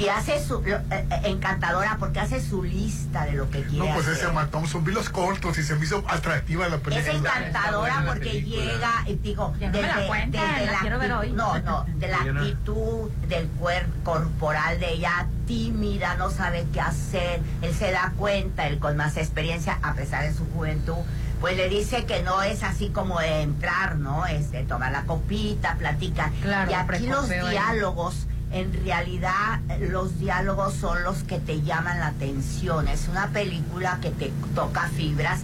y 0.00 0.08
hace 0.08 0.42
su 0.44 0.62
lo- 0.62 0.76
eh, 0.76 0.82
eh, 0.90 1.20
encantadora 1.24 1.96
porque 1.98 2.20
hace 2.20 2.40
su 2.40 2.62
lista 2.62 3.24
de 3.26 3.32
lo 3.32 3.50
que 3.50 3.62
quiere 3.62 3.86
No, 3.88 3.94
pues 3.94 4.06
hacer. 4.08 4.24
ese 4.24 4.32
Matt 4.32 4.50
Thompson, 4.50 4.82
vi 4.84 4.92
los 4.92 5.10
cortos 5.10 5.58
y 5.58 5.62
se 5.62 5.74
me 5.76 5.84
hizo 5.84 6.02
atractiva 6.08 6.68
la 6.68 6.78
película. 6.78 7.12
Es 7.12 7.14
encantadora 7.18 8.04
porque 8.06 8.42
llega, 8.42 9.04
y 9.06 9.14
digo, 9.16 9.54
Ya 9.60 9.68
no 9.70 9.80
me 9.80 9.86
la 9.86 10.06
cuenten, 10.06 10.66
la 10.66 10.78
quiero 10.80 10.98
ver 10.98 11.12
actitud- 11.12 11.20
hoy. 11.20 11.32
No, 11.32 11.58
no, 11.60 11.84
de 11.96 12.08
la 12.08 12.16
actitud 12.18 13.10
del 13.28 13.46
cuerpo 13.48 13.90
corporal 14.04 14.80
de 14.80 14.92
ella, 14.94 15.26
tímida, 15.46 16.14
no 16.16 16.30
sabe 16.30 16.66
qué 16.72 16.80
hacer. 16.80 17.40
Él 17.62 17.74
se 17.74 17.90
da 17.90 18.12
cuenta, 18.16 18.66
él 18.66 18.78
con 18.78 18.96
más 18.96 19.16
experiencia, 19.16 19.78
a 19.82 19.94
pesar 19.94 20.22
de 20.24 20.32
su 20.32 20.46
juventud, 20.52 20.94
pues 21.40 21.56
le 21.56 21.68
dice 21.68 22.04
que 22.06 22.22
no 22.22 22.42
es 22.42 22.62
así 22.62 22.88
como 22.90 23.18
de 23.20 23.42
entrar, 23.42 23.96
¿no? 23.96 24.26
Es 24.26 24.50
de 24.50 24.62
tomar 24.64 24.92
la 24.92 25.02
copita, 25.04 25.74
platicar. 25.76 26.30
Claro, 26.42 26.70
y 26.70 26.74
aquí 26.74 27.06
los 27.06 27.28
diálogos 27.28 28.26
en 28.52 28.72
realidad 28.84 29.60
los 29.80 30.18
diálogos 30.18 30.74
son 30.74 31.02
los 31.04 31.22
que 31.22 31.38
te 31.38 31.62
llaman 31.62 32.00
la 32.00 32.08
atención. 32.08 32.88
Es 32.88 33.08
una 33.08 33.28
película 33.28 33.98
que 34.02 34.10
te 34.10 34.32
toca 34.54 34.88
fibras 34.88 35.40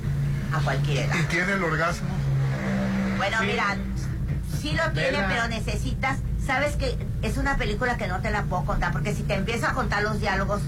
a 0.52 0.60
cualquier 0.60 1.06
edad. 1.06 1.14
¿Y 1.20 1.22
tiene 1.24 1.52
el 1.52 1.62
orgasmo? 1.62 2.08
Bueno, 3.16 3.38
Sí. 3.40 3.46
mira, 3.46 3.76
sí 4.60 4.72
lo 4.72 4.90
tiene, 4.92 5.12
Vela. 5.12 5.28
pero 5.28 5.48
necesitas, 5.48 6.18
sabes 6.44 6.76
que 6.76 6.96
es 7.22 7.36
una 7.36 7.56
película 7.56 7.96
que 7.96 8.08
no 8.08 8.20
te 8.20 8.30
la 8.30 8.42
puedo 8.44 8.64
contar, 8.64 8.92
porque 8.92 9.14
si 9.14 9.22
te 9.22 9.34
empiezo 9.34 9.66
a 9.66 9.72
contar 9.72 10.02
los 10.02 10.20
diálogos, 10.20 10.60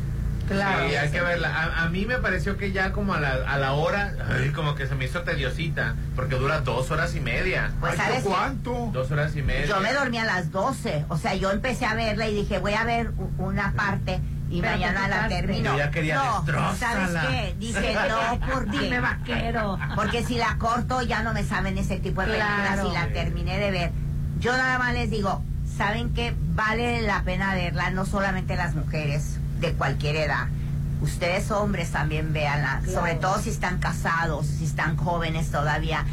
Sí, 0.48 0.96
hay 0.96 1.10
que 1.10 1.20
verla. 1.20 1.48
A, 1.54 1.82
a 1.84 1.88
mí 1.88 2.06
me 2.06 2.18
pareció 2.18 2.56
que 2.56 2.72
ya 2.72 2.92
como 2.92 3.14
a 3.14 3.20
la, 3.20 3.32
a 3.46 3.58
la 3.58 3.72
hora, 3.72 4.12
ay, 4.30 4.50
como 4.50 4.74
que 4.74 4.86
se 4.86 4.94
me 4.94 5.04
hizo 5.04 5.22
tediosita, 5.22 5.94
porque 6.16 6.36
dura 6.36 6.60
dos 6.60 6.90
horas 6.90 7.14
y 7.14 7.20
media. 7.20 7.70
Pues, 7.80 7.92
Ay, 7.92 7.98
¿sabes 7.98 8.22
qué? 8.22 8.28
¿Cuánto? 8.28 8.90
Dos 8.92 9.10
horas 9.10 9.34
y 9.36 9.42
media. 9.42 9.66
yo 9.66 9.80
me 9.80 9.92
dormí 9.92 10.18
a 10.18 10.24
las 10.24 10.50
12. 10.50 11.04
O 11.08 11.16
sea, 11.18 11.34
yo 11.34 11.50
empecé 11.50 11.86
a 11.86 11.94
verla 11.94 12.26
y 12.28 12.34
dije, 12.34 12.58
voy 12.58 12.74
a 12.74 12.84
ver 12.84 13.10
una 13.38 13.72
parte 13.72 14.20
y 14.50 14.60
Pero 14.62 14.72
mañana 14.72 15.08
la 15.08 15.28
termino. 15.28 15.72
Yo 15.72 15.78
ya 15.78 15.90
quería 15.90 16.16
no, 16.46 16.74
¿sabes 16.74 17.10
qué? 17.28 17.54
Dije, 17.58 17.94
no, 18.08 18.40
porque... 18.52 18.78
Dime 18.78 19.00
vaquero. 19.00 19.78
Porque 19.94 20.24
si 20.24 20.36
la 20.38 20.56
corto 20.58 21.02
ya 21.02 21.22
no 21.22 21.34
me 21.34 21.44
saben 21.44 21.76
ese 21.76 21.98
tipo 21.98 22.22
de 22.22 22.28
películas 22.28 22.72
Claro. 22.74 22.88
y 22.90 22.92
la 22.94 23.08
terminé 23.12 23.58
de 23.58 23.70
ver. 23.70 23.90
Yo 24.40 24.52
nada 24.52 24.78
más 24.78 24.94
les 24.94 25.10
digo, 25.10 25.42
¿saben 25.76 26.14
qué? 26.14 26.34
Vale 26.54 27.02
la 27.02 27.22
pena 27.24 27.54
verla, 27.54 27.90
no 27.90 28.06
solamente 28.06 28.56
las 28.56 28.74
mujeres 28.74 29.37
de 29.60 29.72
cualquier 29.72 30.16
edad. 30.16 30.46
Ustedes 31.00 31.50
hombres 31.50 31.90
también 31.92 32.32
véanla, 32.32 32.80
Claro. 32.84 32.92
sobre 33.00 33.14
todo 33.14 33.38
si 33.40 33.50
están 33.50 33.78
casados, 33.78 34.46
si 34.46 34.64
están 34.64 34.96
jóvenes 34.96 35.50
todavía. 35.50 36.04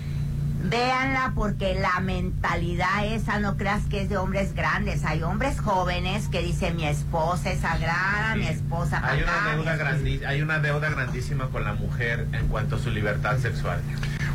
Véanla 0.64 1.34
porque 1.36 1.76
la 1.76 2.00
mentalidad 2.00 3.06
esa 3.06 3.40
no 3.40 3.56
creas 3.56 3.84
que 3.90 4.02
es 4.02 4.10
de 4.10 4.18
hombres 4.18 4.56
grandes. 4.56 5.04
Hay 5.06 5.22
hombres 5.22 5.60
jóvenes 5.60 6.28
que 6.30 6.42
dicen 6.42 6.76
mi 6.76 6.86
esposa 6.86 7.52
es 7.52 7.60
sagrada, 7.60 8.36
mi 8.36 8.48
esposa 8.48 9.00
Hay 9.04 9.22
una, 9.22 9.32
deuda 9.52 9.74
esposa-". 9.76 9.78
grandi- 9.78 10.24
hay 10.26 10.42
una 10.42 10.60
deuda 10.60 10.90
grandísima 10.90 11.50
con 11.50 11.64
la 11.66 11.74
mujer 11.74 12.28
en 12.32 12.48
cuanto 12.48 12.78
a 12.78 12.80
su 12.80 12.90
libertad 12.90 13.38
sexual. 13.38 13.80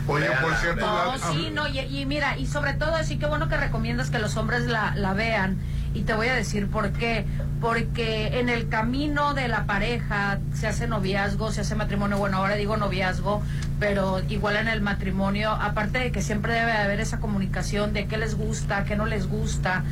Oye, 0.06 0.26
por 0.40 0.54
cierto. 0.56 0.86
No, 0.86 1.18
sí, 1.32 1.50
no, 1.52 1.66
y, 1.68 1.78
y 1.80 2.06
mira, 2.06 2.36
y 2.38 2.46
sobre 2.46 2.74
todo, 2.74 3.02
sí 3.04 3.18
que 3.18 3.26
bueno 3.26 3.48
que 3.48 3.56
recomiendas 3.56 4.10
que 4.10 4.18
los 4.18 4.36
hombres 4.36 4.62
la, 4.66 4.94
la 4.96 5.14
vean. 5.14 5.56
Y 5.94 6.02
te 6.02 6.14
voy 6.14 6.28
a 6.28 6.34
decir 6.34 6.68
por 6.68 6.92
qué. 6.92 7.26
Porque 7.60 8.38
en 8.38 8.48
el 8.48 8.68
camino 8.68 9.34
de 9.34 9.48
la 9.48 9.66
pareja 9.66 10.38
se 10.54 10.66
hace 10.66 10.86
noviazgo, 10.86 11.52
se 11.52 11.60
hace 11.60 11.74
matrimonio. 11.74 12.16
Bueno, 12.16 12.38
ahora 12.38 12.54
digo 12.54 12.76
noviazgo, 12.76 13.42
pero 13.78 14.20
igual 14.28 14.56
en 14.56 14.68
el 14.68 14.80
matrimonio, 14.80 15.50
aparte 15.50 15.98
de 15.98 16.12
que 16.12 16.22
siempre 16.22 16.54
debe 16.54 16.72
haber 16.72 17.00
esa 17.00 17.20
comunicación 17.20 17.92
de 17.92 18.06
qué 18.06 18.16
les 18.16 18.34
gusta, 18.34 18.84
qué 18.84 18.96
no 18.96 19.06
les 19.06 19.26
gusta, 19.26 19.84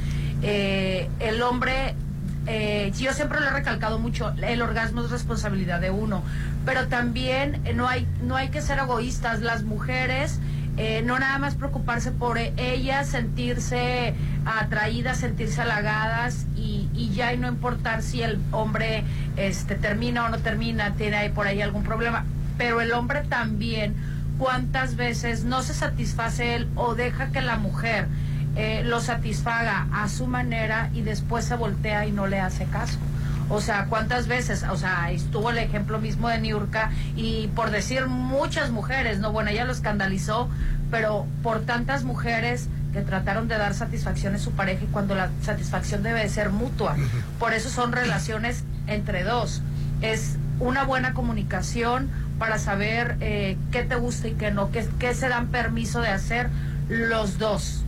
eh, 0.43 1.11
el 1.21 1.43
hombre 1.43 1.95
eh, 2.51 2.93
yo 2.99 3.13
siempre 3.13 3.41
lo 3.41 3.47
he 3.47 3.51
recalcado 3.51 3.99
mucho, 3.99 4.33
el 4.43 4.63
orgasmo 4.63 5.03
es 5.03 5.11
responsabilidad 5.11 5.81
de 5.81 5.91
uno, 5.91 6.23
pero 6.65 6.89
también 6.89 7.63
no 7.75 7.87
hay, 7.87 8.07
no 8.23 8.37
hay 8.37 8.49
que 8.49 8.63
ser 8.63 8.79
egoístas, 8.79 9.43
las 9.43 9.65
mujeres, 9.65 10.41
eh, 10.79 11.03
no 11.05 11.19
nada 11.19 11.39
más 11.39 11.57
preocuparse 11.57 12.11
por 12.11 12.39
ellas, 12.39 13.09
sentirse 13.09 14.15
atraídas, 14.47 15.19
sentirse 15.19 15.61
halagadas 15.61 16.47
y, 16.57 16.78
y 16.99 17.11
ya 17.11 17.33
y 17.33 17.39
no 17.39 17.49
importar 17.49 18.03
si 18.03 18.23
el 18.23 18.39
hombre 18.51 19.05
este, 19.37 19.77
termina 19.77 20.27
o 20.27 20.29
no 20.29 20.39
termina, 20.39 20.95
tiene 20.95 21.17
ahí 21.17 21.29
por 21.31 21.47
ahí 21.47 21.63
algún 21.63 21.85
problema, 21.85 22.25
pero 22.59 22.81
el 22.81 22.93
hombre 22.93 23.23
también, 23.23 23.95
cuántas 24.37 24.97
veces 24.97 25.45
no 25.45 25.63
se 25.63 25.75
satisface 25.75 26.57
él 26.57 26.69
o 26.75 26.95
deja 26.95 27.29
que 27.29 27.41
la 27.41 27.57
mujer 27.57 28.09
eh, 28.57 28.83
lo 28.85 29.01
satisfaga 29.01 29.87
a 29.93 30.09
su 30.09 30.27
manera 30.27 30.91
y 30.93 31.03
después 31.03 31.45
se 31.45 31.55
voltea 31.55 32.07
y 32.07 32.13
no 32.13 32.27
le 32.27 32.41
hace 32.41 32.65
caso. 32.65 32.99
O 33.51 33.61
sea, 33.61 33.87
¿cuántas 33.87 34.27
veces? 34.27 34.65
O 34.71 34.77
sea, 34.77 35.11
estuvo 35.11 35.51
el 35.51 35.59
ejemplo 35.59 35.99
mismo 35.99 36.29
de 36.29 36.39
Niurka 36.39 36.91
y 37.17 37.49
por 37.49 37.71
decir 37.71 38.07
muchas 38.07 38.71
mujeres, 38.71 39.21
no, 39.21 39.33
bueno, 39.33 39.51
ella 39.51 39.65
lo 39.65 39.73
escandalizó, 39.73 40.49
pero 40.91 41.27
por 41.43 41.61
tantas 41.61 42.05
mujeres 42.05 42.69
que 42.93 43.03
trataron 43.03 43.49
de 43.49 43.59
dar 43.59 43.75
satisfacción 43.75 44.35
a 44.35 44.39
su 44.39 44.53
pareja 44.53 44.85
y 44.85 44.87
cuando 44.87 45.15
la 45.15 45.31
satisfacción 45.43 46.03
debe 46.03 46.21
de 46.21 46.29
ser 46.29 46.51
mutua. 46.51 46.97
Por 47.39 47.53
eso 47.53 47.69
son 47.71 47.93
relaciones 47.93 48.65
entre 48.87 49.25
dos. 49.25 49.63
Es 50.01 50.37
una 50.61 50.85
buena 50.85 51.13
comunicación 51.15 52.09
para 52.39 52.59
saber 52.59 53.17
eh, 53.21 53.57
qué 53.73 53.83
te 53.83 53.97
gusta 53.97 54.29
y 54.29 54.33
qué 54.33 54.51
no, 54.51 54.71
qué, 54.71 54.89
qué 54.99 55.15
se 55.15 55.29
dan 55.29 55.49
permiso 55.49 56.01
de 56.01 56.09
hacer 56.09 56.49
los 56.89 57.39
dos 57.39 57.83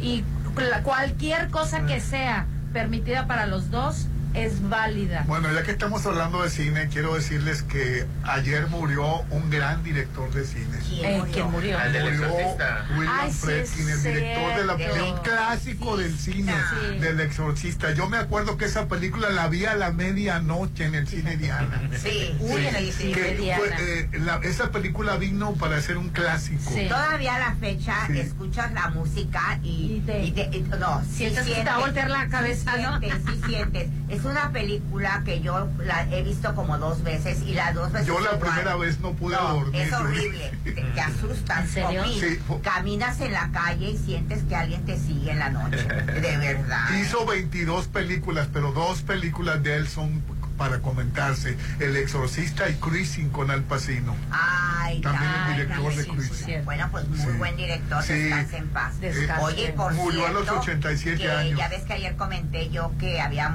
y 0.00 0.24
la- 0.56 0.82
cualquier 0.82 1.48
cosa 1.50 1.86
que 1.86 2.00
sea 2.00 2.46
permitida 2.72 3.26
para 3.26 3.46
los 3.46 3.70
dos 3.70 4.06
es 4.34 4.68
válida. 4.68 5.24
Bueno, 5.26 5.52
ya 5.52 5.62
que 5.62 5.70
estamos 5.70 6.04
hablando 6.06 6.42
de 6.42 6.50
cine, 6.50 6.88
quiero 6.92 7.14
decirles 7.14 7.62
que 7.62 8.04
ayer 8.24 8.66
murió 8.68 9.20
un 9.30 9.48
gran 9.50 9.82
director 9.84 10.30
de 10.32 10.44
cine. 10.44 10.76
Eh, 11.02 11.22
¿quién 11.32 11.50
murió? 11.50 11.78
Al 11.78 11.92
del 11.92 12.04
Murió 12.04 12.24
exorcista. 12.26 12.86
William 12.96 13.14
Ay, 13.20 13.30
sí, 13.32 13.38
Friedkin, 13.38 13.82
el 13.88 13.94
es 13.94 14.02
director 14.02 14.56
de, 14.56 14.64
la, 14.66 14.74
de 14.76 15.02
un 15.02 15.18
clásico 15.20 15.96
del 15.96 16.18
cine, 16.18 16.52
Sí. 16.52 16.98
del 16.98 17.20
exorcista. 17.20 17.92
Yo 17.94 18.08
me 18.08 18.16
acuerdo 18.18 18.56
que 18.56 18.64
esa 18.64 18.88
película 18.88 19.30
la 19.30 19.48
vi 19.48 19.64
a 19.66 19.74
la 19.76 19.92
medianoche 19.92 20.84
en 20.86 20.94
el 20.96 21.06
cine 21.06 21.36
Diana. 21.36 21.82
Sí, 22.02 22.36
uy, 22.40 22.66
en 22.66 22.76
el 22.76 22.92
cine 22.92 23.12
Que 23.12 23.36
Diana. 23.36 23.58
fue, 23.62 24.00
eh, 24.00 24.08
la- 24.20 24.36
esa 24.42 24.70
película 24.72 25.16
vino 25.16 25.52
para 25.54 25.80
ser 25.80 25.96
un 25.96 26.08
clásico. 26.10 26.70
Todavía 26.88 27.36
a 27.36 27.38
la 27.38 27.54
fecha 27.56 28.06
Sí. 28.08 28.18
escuchas 28.18 28.72
la 28.72 28.88
música 28.88 29.60
y, 29.62 29.96
y 29.96 30.02
te- 30.04 30.24
y- 30.24 30.62
no, 30.78 31.02
sí 31.04 31.16
Sientes 31.24 31.38
que 31.44 31.48
te 31.50 31.54
sientes, 31.54 31.66
va 31.72 31.76
a 31.76 31.80
voltear 31.80 32.10
la 32.10 32.28
cabeza, 32.28 32.72
sí 32.76 32.82
¿no? 32.82 32.98
sientes, 32.98 33.22
sí 33.34 33.40
sientes. 33.46 33.88
Es 34.24 34.30
una 34.30 34.50
película 34.52 35.20
que 35.22 35.42
yo 35.42 35.68
la 35.84 36.08
he 36.10 36.22
visto 36.22 36.54
como 36.54 36.78
dos 36.78 37.02
veces 37.02 37.42
y 37.42 37.52
las 37.52 37.74
dos 37.74 37.92
veces 37.92 38.06
Yo 38.06 38.14
la 38.20 38.32
igual. 38.32 38.38
primera 38.40 38.76
vez 38.76 38.98
no 39.00 39.12
pude 39.12 39.36
No, 39.36 39.52
dormir. 39.56 39.82
Es 39.82 39.92
horrible, 39.92 40.50
te, 40.64 40.72
te 40.72 41.00
asustas. 41.00 41.58
¿En 41.60 41.68
serio? 41.68 42.02
Comi. 42.04 42.18
Sí. 42.20 42.38
Caminas 42.62 43.20
en 43.20 43.32
la 43.32 43.50
calle 43.52 43.90
y 43.90 43.98
sientes 43.98 44.42
que 44.44 44.56
alguien 44.56 44.82
te 44.86 44.98
sigue 44.98 45.32
en 45.32 45.40
la 45.40 45.50
noche. 45.50 45.76
De 45.84 46.38
verdad. 46.38 46.88
Hizo 46.98 47.26
22 47.26 47.88
películas, 47.88 48.48
pero 48.50 48.72
dos 48.72 49.02
películas 49.02 49.62
de 49.62 49.76
él 49.76 49.88
son 49.88 50.22
para 50.56 50.80
comentarse. 50.80 51.56
El 51.80 51.96
Exorcista 51.96 52.68
y 52.68 52.74
Cruising 52.74 53.30
con 53.30 53.50
Al 53.50 53.62
Pacino. 53.62 54.16
Ay, 54.30 55.00
También 55.00 55.30
el 55.30 55.40
ay, 55.40 55.52
director 55.54 55.90
ay, 55.90 55.96
de 55.96 56.02
sí, 56.04 56.10
Cruising. 56.10 56.46
sí. 56.46 56.52
Bueno, 56.64 56.88
pues 56.90 57.08
muy 57.08 57.18
Sí. 57.18 57.26
buen 57.38 57.56
director, 57.56 58.02
Sí. 58.02 58.12
descanse 58.14 58.56
en 58.58 58.68
paz. 58.68 59.00
Descanse. 59.00 59.42
Oye, 59.44 59.72
por 59.72 59.92
Murió 59.94 60.26
a 60.26 60.30
los 60.30 60.42
cierto, 60.42 60.60
87 60.60 61.22
que 61.22 61.30
años. 61.30 61.58
Ya 61.58 61.68
ves 61.68 61.82
que 61.82 61.92
ayer 61.94 62.16
comenté 62.16 62.70
yo 62.70 62.92
que 62.98 63.20
había 63.20 63.48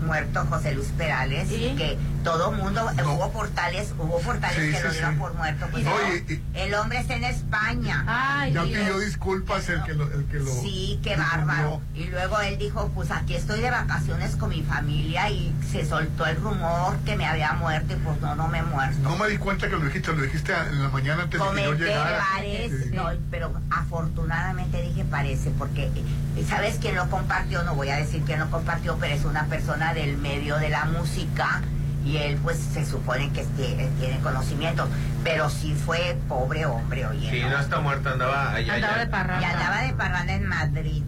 muerto 0.00 0.44
José 0.48 0.72
Luz 0.74 0.86
Perales, 0.96 1.48
que 1.48 1.98
todo 2.24 2.52
mundo, 2.52 2.86
hubo 3.04 3.30
portales, 3.32 3.92
hubo 3.98 4.18
portales 4.20 4.56
Sí, 4.58 4.70
que 4.72 4.76
sí, 4.78 4.82
lo 4.84 4.92
dieron 4.92 5.12
sí. 5.14 5.18
por 5.20 5.34
muerto. 5.34 5.66
Pues 5.70 5.84
No, 5.84 5.90
no, 5.90 6.14
y- 6.14 6.32
y- 6.34 6.42
el 6.54 6.74
hombre 6.74 6.98
está 7.00 7.14
en 7.16 7.24
España. 7.24 8.04
ya 8.52 8.62
pidió 8.64 8.98
disculpas 8.98 9.68
el 9.68 9.82
que 9.84 9.94
lo, 9.94 10.04
el 10.12 10.24
que 10.26 10.38
lo 10.38 10.50
Sí, 10.50 11.00
qué 11.02 11.16
bárbaro. 11.16 11.80
Y 11.94 12.04
luego 12.06 12.40
él 12.40 12.58
dijo, 12.58 12.90
pues 12.94 13.10
aquí 13.10 13.34
estoy 13.36 13.60
de 13.60 13.70
vacaciones 13.70 14.36
con 14.36 14.50
mi 14.50 14.62
familia 14.62 15.30
y 15.30 15.54
se 15.70 15.84
soltó 15.86 16.26
el 16.26 16.36
rumor 16.36 16.96
que 17.04 17.16
me 17.16 17.26
había 17.26 17.52
muerto 17.54 17.94
y 17.94 17.96
pues 17.96 18.20
no, 18.20 18.34
no 18.34 18.48
me 18.48 18.58
he 18.58 18.62
muerto. 18.62 18.98
No 19.02 19.16
me 19.16 19.28
di 19.28 19.38
cuenta 19.38 19.68
que 19.68 19.76
lo 19.76 19.84
dijiste, 19.84 20.12
lo 20.12 20.22
dijiste 20.22 20.52
en 20.52 20.82
la 20.82 20.88
mañana 20.88 21.22
antes 21.24 21.40
de 21.40 21.46
que 21.56 21.62
yo 21.64 21.72
llegara. 21.74 22.24
parece, 22.34 22.84
Sí. 22.84 22.90
no, 22.92 23.08
pero 23.30 23.52
afortunadamente 23.70 24.80
dije 24.82 25.04
parece, 25.04 25.50
porque 25.58 25.84
eh, 25.86 26.04
¿sabes 26.48 26.78
quién 26.80 26.96
lo 26.96 27.08
compartió? 27.08 27.62
No 27.64 27.74
voy 27.74 27.90
a 27.90 27.96
decir 27.96 28.22
quién 28.24 28.40
lo 28.40 28.50
compartió, 28.50 28.96
pero 29.00 29.14
es 29.14 29.24
una 29.24 29.44
persona 29.46 29.94
del 29.94 30.16
medio 30.16 30.58
de 30.58 30.70
la 30.70 30.84
música 30.86 31.62
y 32.04 32.16
él 32.16 32.38
pues 32.42 32.58
se 32.72 32.84
supone 32.86 33.30
que 33.32 33.42
este, 33.42 33.88
tiene 33.98 34.18
conocimiento, 34.22 34.88
pero 35.22 35.50
sí 35.50 35.74
fue 35.74 36.16
pobre 36.28 36.64
hombre, 36.66 37.06
oye. 37.06 37.30
Sí, 37.30 37.42
no 37.42 37.58
está 37.58 37.78
muerto, 37.80 38.08
andaba 38.10 38.52
allá. 38.52 38.74
Andaba 38.74 38.94
allá. 38.94 39.04
de 39.04 39.10
parranda. 39.10 39.46
Y 39.46 39.50
andaba 39.50 39.82
de 39.82 39.92
parranda 39.92 40.32
en 40.34 40.46
Madrid. 40.46 41.02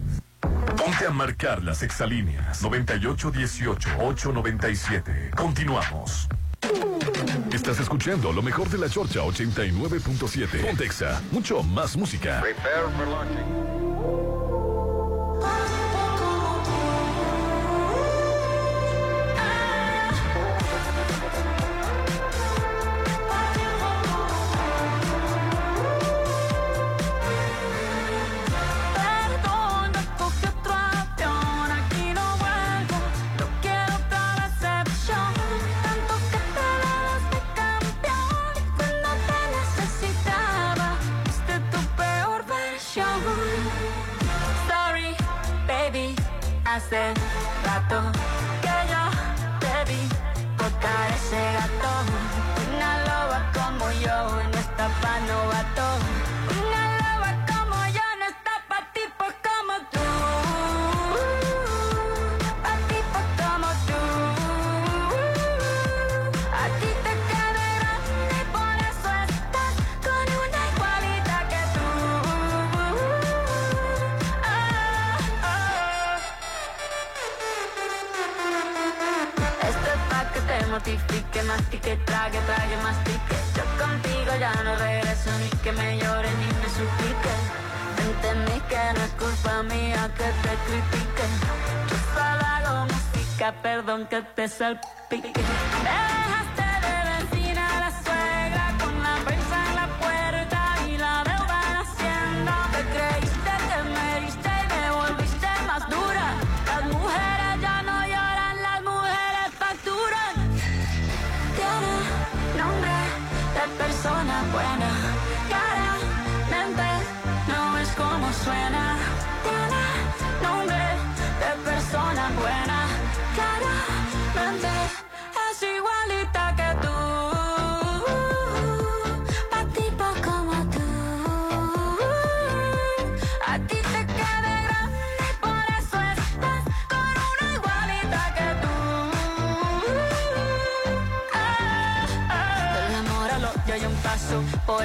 Ponte 0.77 1.07
a 1.07 1.11
marcar 1.11 1.63
las 1.63 1.81
exalíneas 1.83 2.63
9818-897. 2.63 5.31
Continuamos. 5.31 6.29
Estás 7.51 7.77
escuchando 7.79 8.31
lo 8.31 8.41
mejor 8.41 8.69
de 8.69 8.77
la 8.77 8.87
Chorcha 8.89 9.19
89.7. 9.21 10.65
Pontexa, 10.65 11.21
mucho 11.31 11.61
más 11.63 11.97
música. 11.97 12.41
Perdona, 12.41 13.25
perdón 94.47 94.79
que 95.09 95.33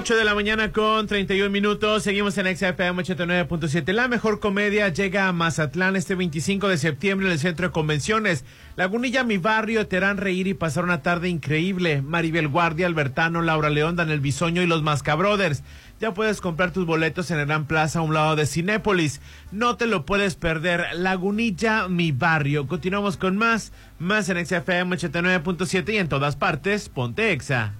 8 0.00 0.16
de 0.16 0.24
la 0.24 0.34
mañana 0.34 0.72
con 0.72 1.06
31 1.06 1.50
minutos. 1.50 2.04
Seguimos 2.04 2.38
en 2.38 2.46
XFM 2.56 3.02
89.7. 3.02 3.92
La 3.92 4.08
mejor 4.08 4.40
comedia 4.40 4.88
llega 4.88 5.28
a 5.28 5.32
Mazatlán 5.32 5.94
este 5.94 6.14
25 6.14 6.68
de 6.68 6.78
septiembre 6.78 7.26
en 7.26 7.34
el 7.34 7.38
Centro 7.38 7.66
de 7.66 7.72
Convenciones. 7.72 8.46
Lagunilla, 8.76 9.24
mi 9.24 9.36
barrio, 9.36 9.86
te 9.88 9.98
harán 9.98 10.16
reír 10.16 10.46
y 10.46 10.54
pasar 10.54 10.84
una 10.84 11.02
tarde 11.02 11.28
increíble. 11.28 12.00
Maribel 12.00 12.48
Guardia, 12.48 12.86
Albertano, 12.86 13.42
Laura 13.42 13.68
León, 13.68 13.94
Daniel 13.94 14.20
Bisoño 14.20 14.62
y 14.62 14.66
los 14.66 14.82
Masca 14.82 15.16
Brothers. 15.16 15.62
Ya 16.00 16.14
puedes 16.14 16.40
comprar 16.40 16.70
tus 16.70 16.86
boletos 16.86 17.30
en 17.30 17.38
el 17.38 17.44
Gran 17.44 17.66
Plaza 17.66 17.98
a 17.98 18.02
un 18.02 18.14
lado 18.14 18.36
de 18.36 18.46
Cinépolis. 18.46 19.20
No 19.52 19.76
te 19.76 19.84
lo 19.84 20.06
puedes 20.06 20.34
perder. 20.34 20.86
Lagunilla, 20.94 21.88
mi 21.88 22.10
barrio. 22.10 22.66
Continuamos 22.66 23.18
con 23.18 23.36
más. 23.36 23.70
Más 23.98 24.30
en 24.30 24.46
XFM 24.46 24.96
89.7 24.96 25.92
y 25.92 25.98
en 25.98 26.08
todas 26.08 26.36
partes. 26.36 26.88
Ponte 26.88 27.32
Exa. 27.32 27.74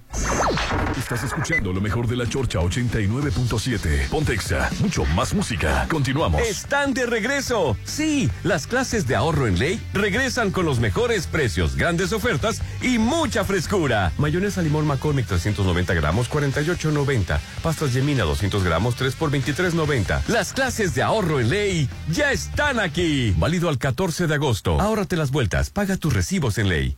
Estás 0.97 1.23
escuchando 1.23 1.73
lo 1.73 1.81
mejor 1.81 2.07
de 2.07 2.15
la 2.15 2.27
Chorcha 2.27 2.59
89.7. 2.59 4.09
Pontexa, 4.09 4.69
mucho 4.79 5.05
más 5.05 5.33
música. 5.33 5.87
Continuamos. 5.89 6.41
Están 6.41 6.93
de 6.93 7.05
regreso. 7.05 7.77
Sí, 7.83 8.29
las 8.43 8.67
clases 8.67 9.07
de 9.07 9.15
ahorro 9.15 9.47
en 9.47 9.57
ley 9.57 9.81
regresan 9.93 10.51
con 10.51 10.65
los 10.65 10.79
mejores 10.79 11.27
precios, 11.27 11.75
grandes 11.75 12.13
ofertas 12.13 12.61
y 12.81 12.97
mucha 12.97 13.43
frescura. 13.43 14.11
Mayonesa 14.17 14.61
limón 14.61 14.85
McCormick 14.85 15.27
390 15.27 15.93
gramos, 15.93 16.29
48.90. 16.29 17.39
Pastas 17.63 17.93
Yemina 17.93 18.23
200 18.23 18.63
gramos, 18.63 18.95
3 18.95 19.15
por 19.15 19.31
23.90. 19.31 20.27
Las 20.27 20.53
clases 20.53 20.95
de 20.95 21.03
ahorro 21.03 21.39
en 21.39 21.49
ley 21.49 21.89
ya 22.09 22.31
están 22.31 22.79
aquí. 22.79 23.33
Válido 23.37 23.69
al 23.69 23.77
14 23.77 24.27
de 24.27 24.35
agosto. 24.35 24.79
Ahórrate 24.79 25.15
las 25.15 25.31
vueltas. 25.31 25.69
Paga 25.69 25.97
tus 25.97 26.13
recibos 26.13 26.57
en 26.57 26.69
ley. 26.69 26.97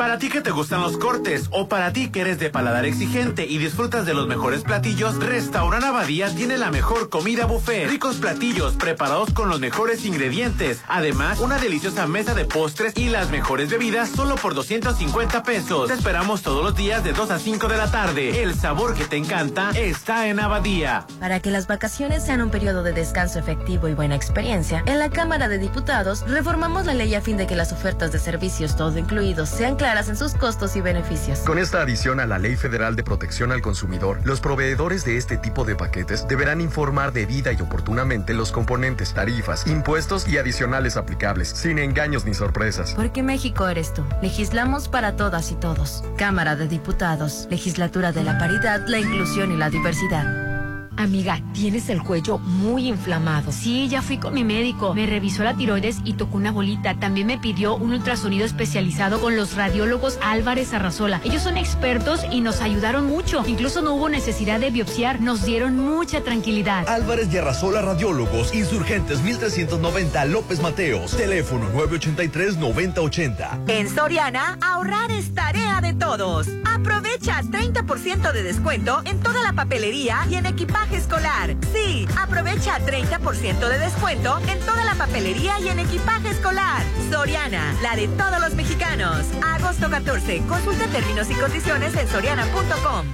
Para 0.00 0.16
ti 0.16 0.30
que 0.30 0.40
te 0.40 0.50
gustan 0.50 0.80
los 0.80 0.96
cortes 0.96 1.48
o 1.50 1.68
para 1.68 1.92
ti 1.92 2.08
que 2.08 2.22
eres 2.22 2.38
de 2.38 2.48
paladar 2.48 2.86
exigente 2.86 3.44
y 3.44 3.58
disfrutas 3.58 4.06
de 4.06 4.14
los 4.14 4.26
mejores 4.26 4.62
platillos, 4.62 5.16
Restaurant 5.16 5.84
Abadía 5.84 6.34
tiene 6.34 6.56
la 6.56 6.70
mejor 6.70 7.10
comida 7.10 7.44
buffet. 7.44 7.86
Ricos 7.86 8.16
platillos 8.16 8.76
preparados 8.76 9.30
con 9.34 9.50
los 9.50 9.60
mejores 9.60 10.06
ingredientes. 10.06 10.80
Además, 10.88 11.38
una 11.40 11.58
deliciosa 11.58 12.06
mesa 12.06 12.32
de 12.32 12.46
postres 12.46 12.96
y 12.96 13.10
las 13.10 13.28
mejores 13.28 13.68
bebidas 13.68 14.08
solo 14.08 14.36
por 14.36 14.54
250 14.54 15.42
pesos. 15.42 15.88
Te 15.88 15.94
esperamos 15.94 16.40
todos 16.40 16.64
los 16.64 16.74
días 16.74 17.04
de 17.04 17.12
2 17.12 17.30
a 17.30 17.38
5 17.38 17.68
de 17.68 17.76
la 17.76 17.90
tarde. 17.90 18.42
El 18.42 18.54
sabor 18.54 18.94
que 18.94 19.04
te 19.04 19.18
encanta 19.18 19.70
está 19.72 20.28
en 20.28 20.40
Abadía. 20.40 21.06
Para 21.20 21.40
que 21.40 21.50
las 21.50 21.66
vacaciones 21.66 22.24
sean 22.24 22.40
un 22.40 22.50
periodo 22.50 22.82
de 22.82 22.94
descanso 22.94 23.38
efectivo 23.38 23.86
y 23.86 23.92
buena 23.92 24.14
experiencia, 24.14 24.82
en 24.86 24.98
la 24.98 25.10
Cámara 25.10 25.48
de 25.48 25.58
Diputados 25.58 26.24
reformamos 26.26 26.86
la 26.86 26.94
ley 26.94 27.14
a 27.14 27.20
fin 27.20 27.36
de 27.36 27.46
que 27.46 27.54
las 27.54 27.70
ofertas 27.70 28.12
de 28.12 28.18
servicios 28.18 28.76
todo 28.76 28.96
incluidos 28.96 29.50
sean 29.50 29.76
claras 29.76 29.89
en 29.90 30.16
sus 30.16 30.34
costos 30.34 30.76
y 30.76 30.80
beneficios. 30.80 31.40
Con 31.40 31.58
esta 31.58 31.82
adición 31.82 32.20
a 32.20 32.26
la 32.26 32.38
Ley 32.38 32.54
Federal 32.54 32.94
de 32.94 33.02
Protección 33.02 33.50
al 33.50 33.60
Consumidor, 33.60 34.20
los 34.24 34.40
proveedores 34.40 35.04
de 35.04 35.16
este 35.16 35.36
tipo 35.36 35.64
de 35.64 35.74
paquetes 35.74 36.28
deberán 36.28 36.60
informar 36.60 37.12
debida 37.12 37.52
y 37.52 37.60
oportunamente 37.60 38.32
los 38.32 38.52
componentes, 38.52 39.12
tarifas, 39.14 39.66
impuestos 39.66 40.28
y 40.28 40.38
adicionales 40.38 40.96
aplicables, 40.96 41.48
sin 41.48 41.78
engaños 41.80 42.24
ni 42.24 42.34
sorpresas. 42.34 42.94
Porque 42.94 43.24
México 43.24 43.66
eres 43.66 43.92
tú. 43.92 44.04
Legislamos 44.22 44.88
para 44.88 45.16
todas 45.16 45.50
y 45.50 45.56
todos. 45.56 46.04
Cámara 46.16 46.54
de 46.54 46.68
Diputados, 46.68 47.48
Legislatura 47.50 48.12
de 48.12 48.22
la 48.22 48.38
Paridad, 48.38 48.86
la 48.86 49.00
Inclusión 49.00 49.50
y 49.50 49.56
la 49.56 49.70
Diversidad. 49.70 50.59
Amiga, 51.00 51.40
tienes 51.54 51.88
el 51.88 52.02
cuello 52.02 52.36
muy 52.38 52.86
inflamado. 52.86 53.52
Sí, 53.52 53.88
ya 53.88 54.02
fui 54.02 54.18
con 54.18 54.34
mi 54.34 54.44
médico. 54.44 54.92
Me 54.92 55.06
revisó 55.06 55.42
la 55.42 55.54
tiroides 55.54 55.96
y 56.04 56.12
tocó 56.12 56.36
una 56.36 56.52
bolita. 56.52 57.00
También 57.00 57.26
me 57.26 57.38
pidió 57.38 57.74
un 57.74 57.92
ultrasonido 57.92 58.44
especializado 58.44 59.18
con 59.18 59.34
los 59.34 59.56
radiólogos 59.56 60.18
Álvarez 60.22 60.74
Arrazola. 60.74 61.22
Ellos 61.24 61.42
son 61.42 61.56
expertos 61.56 62.20
y 62.30 62.42
nos 62.42 62.60
ayudaron 62.60 63.06
mucho. 63.06 63.42
Incluso 63.46 63.80
no 63.80 63.94
hubo 63.94 64.10
necesidad 64.10 64.60
de 64.60 64.70
biopsiar. 64.70 65.22
Nos 65.22 65.42
dieron 65.44 65.78
mucha 65.78 66.20
tranquilidad. 66.20 66.86
Álvarez 66.86 67.32
y 67.32 67.38
Arrazola 67.38 67.80
Radiólogos, 67.80 68.54
Insurgentes 68.54 69.22
1390 69.22 70.26
López 70.26 70.60
Mateos. 70.60 71.16
Teléfono 71.16 71.66
983-9080. 71.72 73.70
En 73.70 73.88
Soriana, 73.88 74.58
ahorrar 74.60 75.10
es 75.10 75.34
tarea 75.34 75.80
de 75.80 75.94
todos. 75.94 76.48
Aprovecha 76.66 77.40
30% 77.42 78.32
de 78.32 78.42
descuento 78.42 79.00
en 79.06 79.20
toda 79.20 79.42
la 79.42 79.54
papelería 79.54 80.26
y 80.30 80.34
en 80.34 80.44
equipaje 80.46 80.89
escolar. 80.96 81.56
Sí, 81.72 82.06
aprovecha 82.18 82.78
30% 82.78 83.68
de 83.68 83.78
descuento 83.78 84.38
en 84.48 84.58
toda 84.60 84.84
la 84.84 84.94
papelería 84.94 85.58
y 85.60 85.68
en 85.68 85.78
equipaje 85.78 86.30
escolar. 86.30 86.82
Soriana, 87.10 87.74
la 87.82 87.96
de 87.96 88.08
todos 88.08 88.40
los 88.40 88.54
mexicanos. 88.54 89.26
Agosto 89.42 89.90
14. 89.90 90.42
Consulta 90.48 90.86
términos 90.88 91.30
y 91.30 91.34
condiciones 91.34 91.94
en 91.96 92.08
soriana.com. 92.08 93.06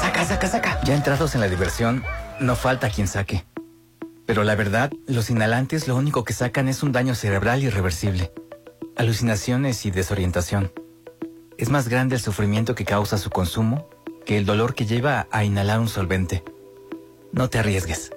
Saca, 0.00 0.24
saca, 0.24 0.48
saca. 0.48 0.80
Ya 0.84 0.94
entrados 0.94 1.34
en 1.34 1.40
la 1.40 1.48
diversión, 1.48 2.04
no 2.40 2.56
falta 2.56 2.90
quien 2.90 3.08
saque. 3.08 3.44
Pero 4.26 4.44
la 4.44 4.54
verdad, 4.54 4.90
los 5.06 5.30
inhalantes 5.30 5.88
lo 5.88 5.96
único 5.96 6.24
que 6.24 6.32
sacan 6.32 6.68
es 6.68 6.82
un 6.82 6.92
daño 6.92 7.14
cerebral 7.14 7.62
irreversible. 7.62 8.32
Alucinaciones 8.96 9.86
y 9.86 9.90
desorientación. 9.90 10.72
Es 11.56 11.70
más 11.70 11.88
grande 11.88 12.16
el 12.16 12.20
sufrimiento 12.20 12.74
que 12.74 12.84
causa 12.84 13.18
su 13.18 13.30
consumo 13.30 13.88
que 14.28 14.36
el 14.36 14.44
dolor 14.44 14.74
que 14.74 14.84
lleva 14.84 15.26
a 15.30 15.42
inhalar 15.42 15.80
un 15.80 15.88
solvente. 15.88 16.44
No 17.32 17.48
te 17.48 17.60
arriesgues. 17.60 18.10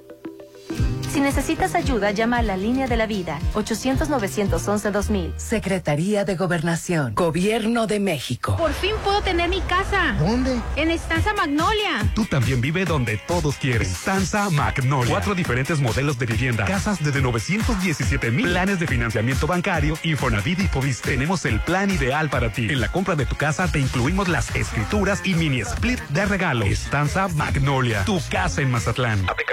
Si 1.12 1.20
necesitas 1.20 1.76
ayuda, 1.76 2.12
llama 2.12 2.38
a 2.38 2.42
la 2.42 2.56
línea 2.56 2.88
de 2.88 2.96
la 2.96 3.06
vida 3.06 3.38
800-911-2000. 3.54 5.34
Secretaría 5.36 6.24
de 6.24 6.38
Gobernación, 6.38 7.16
Gobierno 7.16 7.86
de 7.86 8.00
México. 8.00 8.56
Por 8.56 8.72
fin 8.72 8.92
puedo 9.04 9.22
tener 9.22 9.50
mi 9.50 9.60
casa. 9.60 10.16
¿Dónde? 10.18 10.58
En 10.78 10.90
Estanza 10.90 11.34
Magnolia. 11.34 12.10
Tú 12.16 12.24
también 12.24 12.62
vive 12.62 12.86
donde 12.86 13.18
todos 13.28 13.58
quieren. 13.58 13.82
Stanza 13.82 14.50
Magnolia. 14.52 15.12
Cuatro 15.12 15.36
diferentes 15.36 15.82
modelos 15.82 16.18
de 16.18 16.28
vivienda. 16.28 16.64
Casas 16.64 17.04
desde 17.04 17.22
917 17.22 18.32
mil. 18.32 18.48
Planes 18.48 18.80
de 18.80 18.88
financiamiento 18.88 19.48
bancario, 19.48 19.98
Infonavit 20.04 20.62
y 20.62 20.68
Fobis. 20.70 21.02
Tenemos 21.02 21.44
el 21.44 21.60
plan 21.60 21.92
ideal 21.92 22.30
para 22.30 22.54
ti. 22.54 22.70
En 22.70 22.80
la 22.80 22.90
compra 22.90 23.18
de 23.18 23.26
tu 23.26 23.36
casa 23.36 23.68
te 23.68 23.80
incluimos 23.80 24.30
las 24.30 24.56
escrituras 24.56 25.22
y 25.26 25.34
mini 25.34 25.60
split 25.60 26.00
de 26.08 26.26
regalo. 26.26 26.66
Estanza 26.66 27.28
Magnolia. 27.28 28.06
Tu 28.06 28.18
casa 28.30 28.62
en 28.62 28.72
Mazatlán. 28.72 29.30
Aplica. 29.30 29.52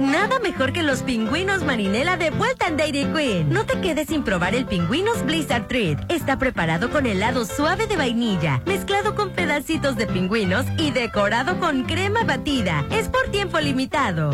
Nada 0.00 0.38
mejor 0.38 0.72
que 0.72 0.82
los 0.82 1.02
pingüinos 1.02 1.64
marinela 1.64 2.16
de 2.16 2.30
vuelta 2.30 2.68
en 2.68 2.76
Dairy 2.76 3.06
Queen. 3.12 3.50
No 3.50 3.66
te 3.66 3.80
quedes 3.80 4.08
sin 4.08 4.22
probar 4.22 4.54
el 4.54 4.64
pingüinos 4.66 5.24
Blizzard 5.24 5.66
Treat. 5.66 6.10
Está 6.10 6.38
preparado 6.38 6.90
con 6.90 7.06
helado 7.06 7.44
suave 7.44 7.86
de 7.86 7.96
vainilla, 7.96 8.62
mezclado 8.64 9.14
con 9.14 9.30
pedacitos 9.30 9.96
de 9.96 10.06
pingüinos 10.06 10.66
y 10.76 10.92
decorado 10.92 11.58
con 11.58 11.82
crema 11.84 12.22
batida. 12.24 12.84
Es 12.90 13.08
por 13.08 13.28
tiempo 13.30 13.58
limitado. 13.58 14.30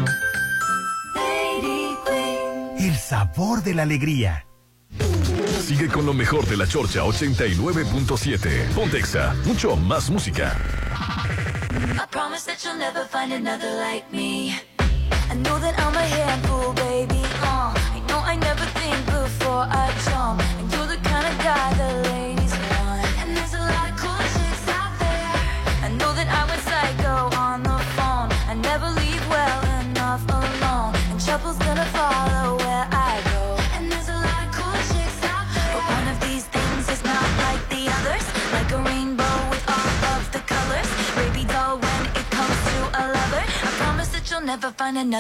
El 2.79 2.97
sabor 2.97 3.63
de 3.63 3.75
la 3.75 3.83
alegría. 3.85 4.47
Sigue 5.63 5.89
con 5.89 6.05
lo 6.05 6.13
mejor 6.13 6.47
de 6.47 6.59
la 6.59 6.67
Chorcha 6.67 7.01
89.7. 7.01 8.69
Pontexa, 8.75 9.35
mucho 9.47 9.77
más 9.77 10.11
música. 10.11 10.55
I 11.95 12.07
promise 12.11 12.45
that 12.45 12.63
you'll 12.63 12.77
never 12.77 13.07
find 13.07 13.33
another 13.33 13.71
like 13.81 14.05
me. 14.13 14.53
I 15.35 15.37
know 15.39 15.59
that 15.59 15.77
I'm 15.81 15.97
a 15.97 16.01
handful, 16.01 16.73
baby. 16.75 17.21
Uh, 17.43 17.75
I 17.75 17.99
know 18.07 18.21
I 18.21 18.37
never 18.37 18.65
think 18.79 19.05
before 19.07 19.67
I 19.69 19.91
jump. 20.05 20.41
And 20.61 20.73
you're 20.73 20.87
the 20.87 20.97
kind 21.09 21.27
of 21.27 21.37
guy 21.43 21.75
the 21.75 22.04
And 44.65 45.15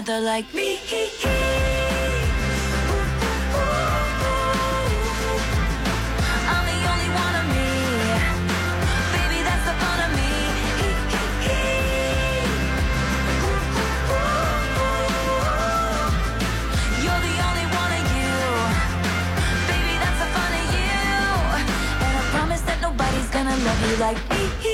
I 22.16 22.22
promise 22.32 22.62
that 22.62 22.80
nobody's 22.80 23.28
gonna 23.28 23.56
love 23.56 23.90
you 23.90 23.96
like 23.98 24.18
me. 24.30 24.73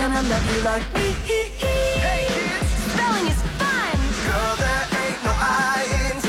gonna 0.00 0.22
love 0.22 0.46
you 0.56 0.62
like 0.62 0.86
me. 0.94 1.12
Hey, 1.28 1.50
kids. 1.60 2.68
Spelling 2.92 3.26
is 3.32 3.40
fun, 3.60 3.96
Girl, 4.26 4.54
there 4.62 4.84
ain't 5.02 5.20
no 5.28 5.32
I-N-T. 5.36 6.26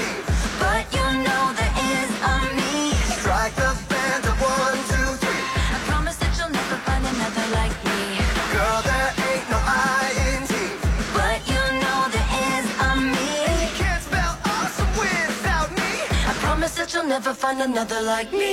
but 0.60 0.84
you 0.96 1.08
know 1.26 1.44
there 1.60 1.76
is 1.96 2.10
a 2.32 2.36
me. 2.60 2.92
Strike 3.16 3.56
the 3.56 3.72
band 3.88 4.24
of 4.28 4.36
one, 4.44 4.80
two, 4.92 5.10
three. 5.24 5.44
I 5.76 5.80
promise 5.88 6.18
that 6.20 6.34
you'll 6.38 6.52
never 6.60 6.78
find 6.88 7.04
another 7.14 7.46
like 7.60 7.76
me. 7.88 8.00
Girl, 8.56 8.80
there 8.90 9.12
ain't 9.30 9.48
no 9.56 9.60
I-N-T. 9.64 10.54
But 11.16 11.40
you 11.52 11.64
know 11.84 12.00
there 12.16 12.30
is 12.52 12.66
a 12.88 12.92
me. 13.14 13.30
You 13.64 13.72
can't 13.80 14.04
spell 14.04 14.36
awesome 14.52 14.92
without 15.00 15.70
me. 15.80 15.92
I 16.28 16.34
promise 16.44 16.76
that 16.76 16.94
you'll 16.94 17.08
never 17.16 17.34
find 17.34 17.62
another 17.62 18.02
like 18.02 18.34
me. 18.34 18.52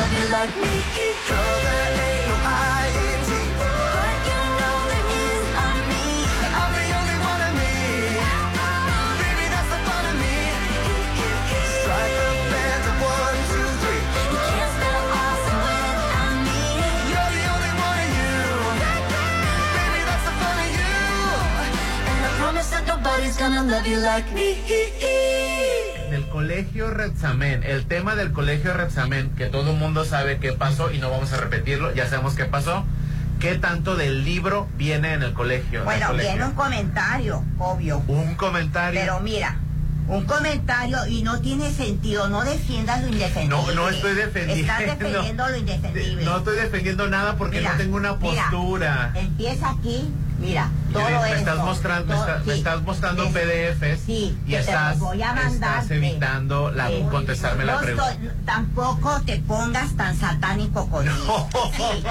Love 0.00 0.12
you 0.16 0.26
like 0.32 0.50
ain't 2.08 2.24
no 2.28 2.36
I-N-T. 2.40 3.30
But 3.60 4.18
you 4.28 4.40
know 4.58 4.76
there 4.90 5.08
is 5.20 5.46
a 5.60 5.68
me. 5.90 6.04
I'm 6.60 6.70
the 6.78 6.86
only 6.98 7.18
one 7.30 7.42
of 7.48 7.52
me. 7.60 7.74
Baby, 9.20 9.46
that's 9.52 9.70
the 9.74 9.80
fun 9.88 10.04
of 10.10 10.16
me. 10.22 10.36
Strike 11.84 12.14
the 12.20 12.28
band 12.52 12.84
of 12.90 12.96
one, 13.12 13.38
two, 13.50 13.68
three. 13.82 14.02
You 14.32 14.40
can't 14.48 14.72
spell 14.76 15.04
awesome 15.20 15.60
without 15.68 16.36
me. 16.48 16.60
You're 17.12 17.32
the 17.36 17.44
only 17.54 17.72
one 17.88 17.98
of 18.04 18.10
you. 18.18 18.38
Baby, 19.76 20.00
that's 20.08 20.24
the 20.28 20.34
fun 20.40 20.56
of 20.64 20.70
you. 20.80 20.96
And 22.10 22.20
I 22.24 22.30
promise 22.40 22.68
that 22.72 22.84
nobody's 22.92 23.36
gonna 23.36 23.64
love 23.72 23.86
you 23.86 23.98
like 23.98 24.28
me. 24.32 24.48
Colegio 26.54 26.90
Repsamen, 26.90 27.62
el 27.62 27.86
tema 27.86 28.16
del 28.16 28.32
colegio 28.32 28.74
Repsamen, 28.74 29.30
que 29.36 29.46
todo 29.46 29.70
el 29.70 29.76
mundo 29.76 30.04
sabe 30.04 30.38
qué 30.38 30.52
pasó 30.52 30.90
y 30.90 30.98
no 30.98 31.08
vamos 31.08 31.32
a 31.32 31.36
repetirlo, 31.36 31.94
ya 31.94 32.08
sabemos 32.08 32.34
qué 32.34 32.44
pasó. 32.44 32.84
¿Qué 33.38 33.54
tanto 33.54 33.94
del 33.94 34.24
libro 34.24 34.66
viene 34.76 35.12
en 35.14 35.22
el 35.22 35.32
colegio? 35.32 35.78
el 35.78 35.84
Bueno, 35.84 36.08
colegio? 36.08 36.32
viene 36.32 36.46
un 36.46 36.54
comentario, 36.54 37.44
obvio. 37.60 37.98
Un 38.08 38.34
comentario. 38.34 38.98
Pero 39.00 39.20
mira, 39.20 39.58
un 40.08 40.24
comentario 40.24 41.06
y 41.06 41.22
no 41.22 41.40
tiene 41.40 41.70
sentido. 41.70 42.28
No 42.28 42.42
defiendas 42.42 43.00
lo 43.02 43.10
indefendible. 43.10 43.56
No, 43.56 43.72
no 43.72 43.88
estoy 43.88 44.14
defendiendo. 44.14 44.72
Estás 44.72 44.80
defendiendo 44.98 45.48
lo 45.48 45.56
indefendible. 45.56 46.24
No 46.24 46.38
estoy 46.38 46.56
defendiendo 46.56 47.06
nada 47.08 47.36
porque 47.36 47.58
Mira, 47.58 47.72
no 47.74 47.78
tengo 47.78 47.96
una 47.96 48.16
mira, 48.16 48.48
postura. 48.50 49.12
Empieza 49.14 49.70
aquí, 49.70 50.12
mira, 50.40 50.70
todo 50.92 51.04
me 51.04 51.14
esto, 51.16 51.34
estás 51.36 51.58
mostrando, 51.58 52.06
me, 52.06 52.14
todo- 52.14 52.26
está- 52.28 52.38
me 52.44 52.44
sí, 52.52 52.58
estás 52.58 52.82
mostrando 52.82 53.24
es- 53.24 53.32
PDFs 53.32 54.00
sí, 54.06 54.38
y 54.46 54.54
estás, 54.54 54.98
voy 54.98 55.22
a 55.22 55.32
mandar, 55.34 55.82
estás 55.82 55.90
evitando 55.90 56.70
la, 56.70 56.90
eh, 56.90 57.06
contestarme 57.10 57.64
la 57.64 57.74
no 57.74 57.80
pregunta. 57.80 58.10
estoy- 58.12 58.30
tampoco 58.44 59.20
te 59.22 59.36
pongas 59.38 59.96
tan 59.96 60.16
satánico 60.16 60.88
conmigo. 60.88 61.48
Sí, 61.76 62.04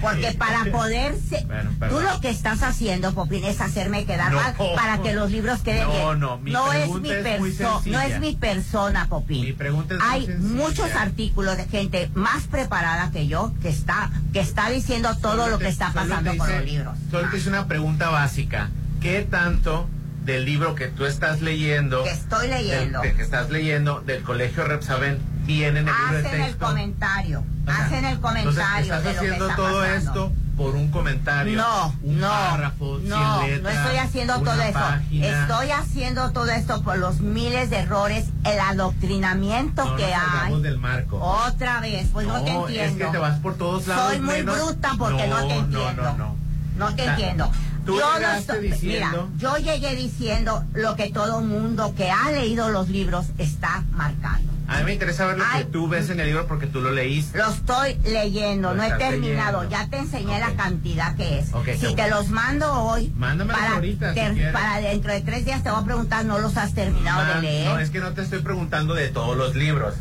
porque 0.00 0.32
para 0.32 0.64
poder 0.70 1.14
Bueno, 1.46 1.70
tú 1.88 2.00
lo 2.00 2.20
que 2.20 2.30
estás 2.30 2.62
haciendo, 2.62 3.12
Popín, 3.12 3.44
es 3.44 3.60
hacerme 3.60 4.04
quedar 4.04 4.32
No. 4.32 4.40
mal 4.40 4.54
para 4.76 4.98
que 5.02 5.12
los 5.14 5.30
libros 5.30 5.60
queden 5.60 5.84
No, 5.84 5.90
bien. 5.92 6.20
no, 6.20 6.38
mi 6.38 6.52
es 6.52 6.58
pregunta 6.68 7.08
mi 7.08 7.14
es 7.30 7.40
muy 7.40 7.92
no 7.92 8.00
es 8.00 8.20
mi 8.20 8.36
persona, 8.36 9.06
Popín. 9.08 9.44
Mi 9.44 9.52
pregunta 9.52 9.94
es 9.94 10.00
Hay 10.02 10.28
muchos 10.38 10.90
artículos 10.94 11.56
de 11.56 11.66
gente 11.66 12.10
más 12.14 12.44
preparada 12.44 13.10
que 13.10 13.26
yo 13.26 13.52
que 13.62 13.68
está 13.68 14.10
que 14.32 14.40
está 14.40 14.68
diciendo 14.70 15.16
todo 15.20 15.32
Solo 15.32 15.48
lo 15.48 15.58
que 15.58 15.68
está 15.68 15.92
pasando 15.92 16.30
te 16.32 16.38
con 16.38 16.50
los 16.52 16.64
libros. 16.64 16.94
Solo 17.10 17.28
te 17.30 17.36
hice 17.38 17.48
una 17.48 17.66
pregunta 17.74 18.10
básica. 18.10 18.68
¿Qué 19.00 19.22
tanto 19.22 19.88
del 20.24 20.44
libro 20.44 20.74
que 20.74 20.88
tú 20.88 21.06
estás 21.06 21.40
leyendo, 21.40 22.02
Que 22.02 22.10
estoy 22.10 22.48
leyendo. 22.48 23.00
del- 23.00 23.10
de 23.12 23.16
que 23.16 23.22
estás 23.22 23.48
leyendo 23.48 24.00
del 24.00 24.22
colegio 24.24 24.64
Repsaben, 24.64 25.20
tiene 25.46 25.78
en 25.80 25.88
el 25.88 25.94
libro 25.94 26.12
de 26.14 26.26
Hacen 26.26 26.40
el 26.40 26.46
texto? 26.48 26.66
comentario, 26.66 27.44
O 27.66 27.72
sea, 27.72 27.84
hacen 27.86 28.04
el 28.04 28.14
Entonces, 28.14 28.20
comentario 28.44 28.82
estás 28.82 29.04
de 29.04 29.12
lo 29.12 29.12
que 29.12 29.18
haciendo 29.26 29.44
está 29.50 29.56
todo 29.56 29.80
pasando. 29.82 29.96
esto 30.10 30.32
por 30.56 30.74
un 30.74 30.90
comentario, 30.90 31.56
No, 31.56 31.94
un 32.02 32.20
no, 32.20 32.28
párrafo, 32.28 32.98
no, 33.04 33.40
sin 33.46 33.62
no 33.62 33.68
estoy 33.70 33.96
haciendo 33.96 34.40
todo 34.40 34.60
eso. 34.60 34.72
página. 34.78 35.26
Estoy 35.42 35.70
haciendo 35.70 36.30
todo 36.32 36.50
esto 36.50 36.82
por 36.82 36.98
los 36.98 37.20
miles 37.20 37.70
de 37.70 37.78
errores, 37.78 38.26
el 38.44 38.58
adoctrinamiento 38.60 39.84
No 39.84 39.96
que 39.96 40.04
hay. 40.06 40.12
salgamos 40.12 40.62
del 40.62 40.78
marco. 40.78 41.18
Otra 41.18 41.80
vez, 41.80 42.08
pues 42.12 42.26
no, 42.26 42.42
te 42.42 42.52
No, 42.52 42.66
entiendo. 42.66 43.04
es 43.04 43.06
que 43.06 43.12
te 43.12 43.18
vas 43.18 43.38
por 43.38 43.54
todos 43.56 43.86
lados. 43.86 44.08
Soy 44.10 44.20
muy 44.20 44.34
menos- 44.34 44.56
bruta 44.56 44.92
porque 44.98 45.26
no, 45.28 45.46
te 45.46 45.54
entiendo. 45.56 46.36
No, 46.80 46.94
te 46.96 47.04
entiendo. 47.04 47.50
tú 47.86 47.98
yo 47.98 48.00
no 48.12 48.16
llegaste 48.16 48.52
estoy- 48.52 48.70
diciendo- 48.70 49.28
Mira, 49.32 49.38
yo 49.38 49.56
llegué 49.58 49.94
diciendo 49.96 50.64
lo 50.74 50.96
que 50.96 51.10
todo 51.10 51.40
mundo 51.40 51.94
que 51.96 52.10
ha 52.10 52.30
leído 52.30 52.70
los 52.70 52.88
libros 52.88 53.26
está 53.38 53.84
marcando. 53.92 54.50
A 54.68 54.78
mí 54.78 54.84
me 54.84 54.92
interesa 54.92 55.26
ver 55.26 55.36
lo 55.38 55.44
Ay. 55.44 55.64
que 55.64 55.70
tú 55.70 55.88
ves 55.88 56.10
en 56.10 56.20
el 56.20 56.26
libro 56.28 56.46
porque 56.46 56.68
tú 56.68 56.80
lo 56.80 56.92
leíste. 56.92 57.36
Lo 57.38 57.50
estoy 57.50 57.96
leyendo, 58.04 58.70
Lo 58.70 58.76
no 58.76 58.84
he 58.84 58.90
terminado. 58.92 59.62
leyendo. 59.62 59.68
Ya 59.84 59.90
te 59.90 59.98
enseñé 59.98 60.38
la 60.38 60.52
cantidad 60.52 61.16
que 61.16 61.40
es. 61.40 61.48
Si 61.80 61.94
te 61.96 62.08
los 62.08 62.28
mando 62.28 62.72
hoy, 62.72 63.08
para, 63.48 63.74
ahorita, 63.74 64.14
si 64.14 64.20
para 64.52 64.80
dentro 64.80 65.12
de 65.12 65.22
tres 65.22 65.44
días 65.44 65.64
te 65.64 65.70
voy 65.72 65.80
a 65.82 65.84
preguntar, 65.84 66.24
¿no 66.24 66.38
los 66.38 66.56
has 66.56 66.72
terminado 66.72 67.34
de 67.34 67.40
leer? 67.42 67.68
No, 67.68 67.78
es 67.80 67.90
que 67.90 67.98
no 67.98 68.12
te 68.12 68.22
estoy 68.22 68.42
preguntando 68.42 68.94
de 68.94 69.08
todos 69.08 69.36
los 69.36 69.56
libros. 69.56 69.94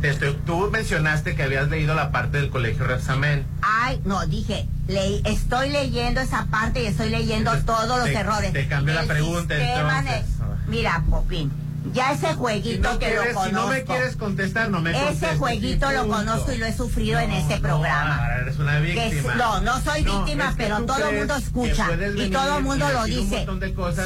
Te 0.00 0.08
estoy- 0.10 0.38
tú 0.46 0.70
mencionaste 0.70 1.34
que 1.36 1.42
habías 1.42 1.68
leído 1.68 1.94
la 1.94 2.10
parte 2.10 2.38
del 2.38 2.48
colegio 2.50 2.86
Repsamen. 2.86 3.44
Ay, 3.60 4.00
no, 4.04 4.26
dije, 4.26 4.66
leí- 4.88 5.20
estoy 5.26 5.68
leyendo 5.70 6.20
esa 6.22 6.46
parte 6.46 6.82
y 6.82 6.86
estoy 6.86 7.10
leyendo 7.10 7.52
todos 7.64 7.98
los 7.98 8.04
te- 8.06 8.14
errores. 8.14 8.52
te 8.52 8.66
cambio 8.66 8.94
la 8.94 9.02
pregunta, 9.02 9.54
sistema 9.56 9.98
entonces. 10.00 10.24
Mira, 10.68 11.04
Popín, 11.10 11.52
ya 11.92 12.12
ese 12.12 12.28
Si 12.28 12.34
jueguito 12.34 12.92
no, 12.92 12.98
que 12.98 13.06
quieres, 13.06 13.34
lo 13.34 13.44
si 13.44 13.52
no 13.52 13.58
conozco. 13.60 13.70
me 13.70 13.84
quieres 13.84 14.16
contestar, 14.16 14.70
no 14.70 14.80
me 14.80 14.92
contestes. 14.92 15.22
ese 15.30 15.38
jueguito 15.38 15.90
lo 15.92 16.08
conozco 16.08 16.52
y 16.52 16.58
lo 16.58 16.66
he 16.66 16.72
sufrido 16.72 17.18
en 17.18 17.32
este 17.32 17.58
programa. 17.58 18.20
eres 18.40 18.58
una 18.58 18.78
es- 18.78 19.24
no, 19.36 19.60
no 19.60 19.80
soy 19.80 20.04
víctima, 20.04 20.54
pero 20.56 20.82
todo 20.84 21.08
el 21.08 21.16
mundo 21.18 21.36
escucha 21.36 21.88
y 22.16 22.30
todo 22.30 22.58
el 22.58 22.64
mundo 22.64 22.86
lo 22.92 23.04
dice. 23.04 23.46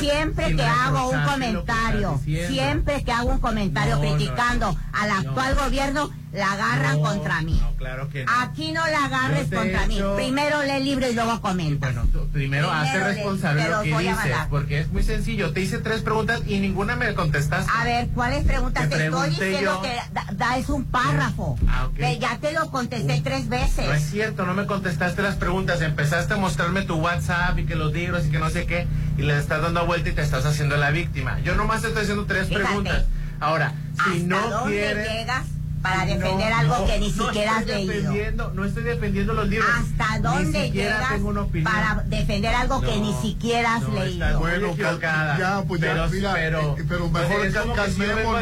Siempre 0.00 0.56
que 0.56 0.62
hago 0.64 1.10
un 1.10 1.20
comentario, 1.24 2.20
siempre 2.24 3.04
que 3.04 3.12
hago 3.12 3.30
un 3.30 3.38
comentario 3.38 4.00
criticando 4.00 4.76
al 4.92 5.10
actual 5.10 5.54
gobierno, 5.54 6.10
la 6.34 6.52
agarran 6.52 7.00
No, 7.00 7.08
contra 7.08 7.40
mí. 7.42 7.58
No, 7.60 7.72
claro 7.76 8.08
que 8.10 8.24
no. 8.24 8.32
Aquí 8.40 8.72
no 8.72 8.84
la 8.86 9.04
agarres 9.04 9.48
contra 9.48 9.86
mí. 9.86 9.96
hecho- 9.96 10.16
Primero 10.16 10.62
lee 10.62 10.70
el 10.72 10.84
libro 10.84 11.08
y 11.08 11.14
luego 11.14 11.40
comenta. 11.40 11.86
Bueno, 11.92 12.06
tú 12.12 12.28
primero, 12.32 12.70
hazte 12.70 12.90
Primero 12.90 13.08
le- 13.08 13.14
responsable 13.14 13.62
de 13.62 13.68
lo 13.70 13.82
que 13.82 13.98
dices, 13.98 14.36
porque 14.50 14.78
es 14.80 14.88
muy 14.88 15.02
sencillo. 15.02 15.52
Te 15.52 15.60
hice 15.60 15.78
tres 15.78 16.02
preguntas 16.02 16.42
y 16.46 16.58
ninguna 16.58 16.96
me 16.96 17.14
contestaste. 17.14 17.70
A 17.74 17.84
ver, 17.84 18.08
¿cuáles 18.08 18.44
preguntas? 18.44 18.88
Te 18.88 18.96
Te, 18.96 19.04
estoy 19.06 19.30
diciendo 19.30 19.60
yo. 19.60 19.82
que 19.82 19.96
da, 20.12 20.26
da- 20.32 20.56
es 20.58 20.68
un 20.68 20.84
párrafo. 20.84 21.56
Ah, 21.68 21.86
ok. 21.86 21.94
Que 21.96 22.18
ya 22.18 22.38
te 22.38 22.52
lo 22.52 22.70
contesté 22.70 23.20
tres 23.22 23.48
veces. 23.48 23.86
No 23.86 23.92
es 23.94 24.02
cierto, 24.10 24.44
no 24.44 24.54
me 24.54 24.66
contestaste 24.66 25.22
las 25.22 25.36
preguntas. 25.36 25.80
Empezaste 25.82 26.34
a 26.34 26.36
mostrarme 26.36 26.82
tu 26.82 26.96
WhatsApp 26.96 27.58
y 27.58 27.64
que 27.66 27.76
los 27.76 27.92
libros 27.92 28.26
y 28.26 28.30
que 28.30 28.38
no 28.38 28.50
sé 28.50 28.66
qué, 28.66 28.86
y 29.16 29.22
le 29.22 29.38
estás 29.38 29.62
dando 29.62 29.86
vuelta 29.86 30.08
y 30.08 30.12
te 30.12 30.22
estás 30.22 30.44
haciendo 30.44 30.76
la 30.76 30.90
víctima. 30.90 31.38
Yo 31.40 31.54
nomás 31.54 31.82
te 31.82 31.88
estoy 31.88 32.02
haciendo 32.02 32.24
tres 32.26 32.48
Fíjate. 32.48 32.64
preguntas. 32.64 33.04
Ahora, 33.40 33.72
si 34.04 34.22
¿Hasta 34.22 34.26
no 34.26 34.48
dónde 34.50 34.76
quieres. 34.76 35.08
llegas 35.12 35.44
para 35.84 36.06
No, 36.06 36.14
defender 36.14 36.50
no, 36.50 36.56
algo 36.56 36.86
que 36.86 36.98
ni 36.98 37.12
no 37.12 37.26
siquiera 37.26 37.56
has 37.58 37.66
leído? 37.66 38.50
No 38.54 38.64
estoy 38.64 38.82
defendiendo 38.84 39.34
los 39.34 39.46
libros. 39.48 39.68
¿Hasta 39.70 40.18
dónde 40.20 40.70
llegas 40.70 41.10
tengo 41.10 41.28
una 41.28 41.42
opinión. 41.42 41.70
para 41.70 42.02
defender 42.06 42.54
algo 42.54 42.80
que 42.80 42.96
No, 42.96 43.02
ni 43.04 43.12
siquiera 43.20 43.74
has 43.76 43.82
no, 43.82 43.92
leído? 44.02 44.38
Bueno, 44.38 44.74
ya, 44.76 45.62
pues 45.68 45.80
ya, 45.82 45.92
pero, 45.92 46.08
mira, 46.08 46.32
pero, 46.32 46.76
eh, 46.78 46.84
pero 46.88 47.10
mejor 47.10 47.42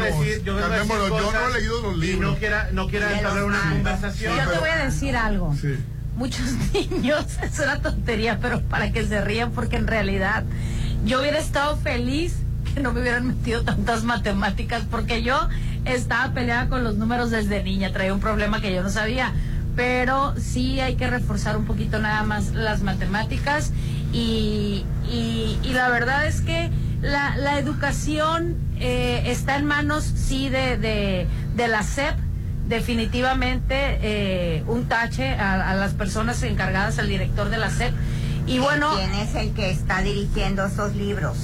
decir- 0.01 0.43
yo. 0.43 0.57
Yo 0.57 1.31
no 1.31 1.47
he 1.49 1.53
leído 1.59 1.81
los 1.81 1.97
y 1.97 1.99
libros. 1.99 2.31
no 2.33 2.39
quiera, 2.39 2.69
no 2.71 2.87
quiera 2.87 3.17
entablar 3.17 3.43
los 3.43 3.51
una 3.59 3.69
conversación. 3.71 4.37
Yo 4.37 4.49
te 4.51 4.59
voy 4.59 4.69
a 4.69 4.85
decir 4.85 5.15
algo. 5.17 5.53
Sí. 5.59 5.75
muchos 6.15 6.45
niños, 6.73 7.25
es 7.41 7.59
una 7.59 7.81
tontería, 7.81 8.39
pero 8.41 8.61
para 8.61 8.91
que 8.93 9.05
se 9.05 9.19
rían, 9.19 9.51
porque 9.51 9.75
en 9.75 9.87
realidad 9.87 10.43
yo 11.03 11.19
hubiera 11.19 11.39
estado 11.39 11.75
feliz 11.75 12.35
no 12.81 12.93
me 12.93 13.01
hubieran 13.01 13.27
metido 13.27 13.63
tantas 13.63 14.03
matemáticas, 14.03 14.83
porque 14.89 15.21
yo 15.23 15.37
estaba 15.85 16.33
peleada 16.33 16.69
con 16.69 16.83
los 16.83 16.95
números 16.95 17.29
desde 17.31 17.63
niña, 17.63 17.91
traía 17.91 18.13
un 18.13 18.19
problema 18.19 18.61
que 18.61 18.73
yo 18.73 18.83
no 18.83 18.89
sabía, 18.89 19.31
pero 19.75 20.33
sí 20.39 20.79
hay 20.79 20.95
que 20.95 21.09
reforzar 21.09 21.57
un 21.57 21.65
poquito 21.65 21.99
nada 21.99 22.23
más 22.23 22.51
las 22.53 22.81
matemáticas 22.81 23.71
y, 24.11 24.85
y- 25.09 25.57
y 25.63 25.73
la 25.73 25.89
verdad 25.89 26.27
es 26.27 26.41
que 26.41 26.69
la, 27.01 27.35
la 27.37 27.57
educación 27.59 28.55
eh, 28.79 29.23
está 29.25 29.57
en 29.57 29.65
manos, 29.65 30.03
sí, 30.03 30.49
de, 30.49 30.77
de, 30.77 31.27
de 31.55 31.67
la 31.67 31.83
SEP, 31.83 32.15
definitivamente 32.67 33.75
eh, 34.01 34.63
un 34.67 34.85
tache 34.87 35.29
a, 35.33 35.69
a 35.71 35.75
las 35.75 35.93
personas 35.93 36.41
encargadas, 36.43 36.99
al 36.99 37.07
director 37.09 37.49
de 37.49 37.57
la 37.57 37.69
SEP. 37.69 37.93
Y 38.45 38.59
bueno... 38.59 38.91
¿Quién 38.95 39.13
es 39.15 39.35
el 39.35 39.53
que 39.53 39.71
está 39.71 40.01
dirigiendo 40.01 40.65
esos 40.65 40.95
libros? 40.95 41.35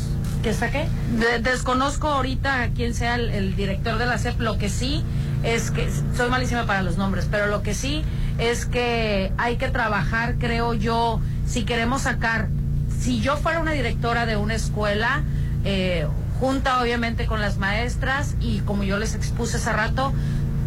¿Qué 0.43 0.53
saqué? 0.53 0.87
De- 1.19 1.39
desconozco 1.39 2.07
ahorita 2.07 2.69
quién 2.73 2.93
sea 2.93 3.15
el, 3.15 3.55
director 3.55 3.97
de 3.97 4.05
la 4.05 4.17
SEP. 4.17 4.39
Lo 4.39 4.57
que 4.57 4.69
sí 4.69 5.03
es 5.43 5.71
que, 5.71 5.89
soy 6.15 6.29
malísima 6.29 6.65
para 6.65 6.81
los 6.81 6.97
nombres, 6.97 7.27
pero 7.29 7.47
lo 7.47 7.61
que 7.61 7.73
sí 7.73 8.03
es 8.37 8.65
que 8.65 9.33
hay 9.37 9.57
que 9.57 9.67
trabajar, 9.69 10.35
creo 10.39 10.73
yo, 10.73 11.19
si 11.45 11.63
queremos 11.63 12.03
sacar, 12.03 12.47
si 13.01 13.19
yo 13.19 13.35
fuera 13.35 13.59
una 13.59 13.71
directora 13.71 14.25
de 14.25 14.37
una 14.37 14.55
escuela, 14.55 15.23
eh, 15.65 16.07
junta 16.39 16.81
obviamente 16.81 17.25
con 17.25 17.41
las 17.41 17.57
maestras 17.57 18.35
y 18.39 18.59
como 18.59 18.83
yo 18.83 18.97
les 18.97 19.15
expuse 19.15 19.57
hace 19.57 19.73
rato, 19.73 20.13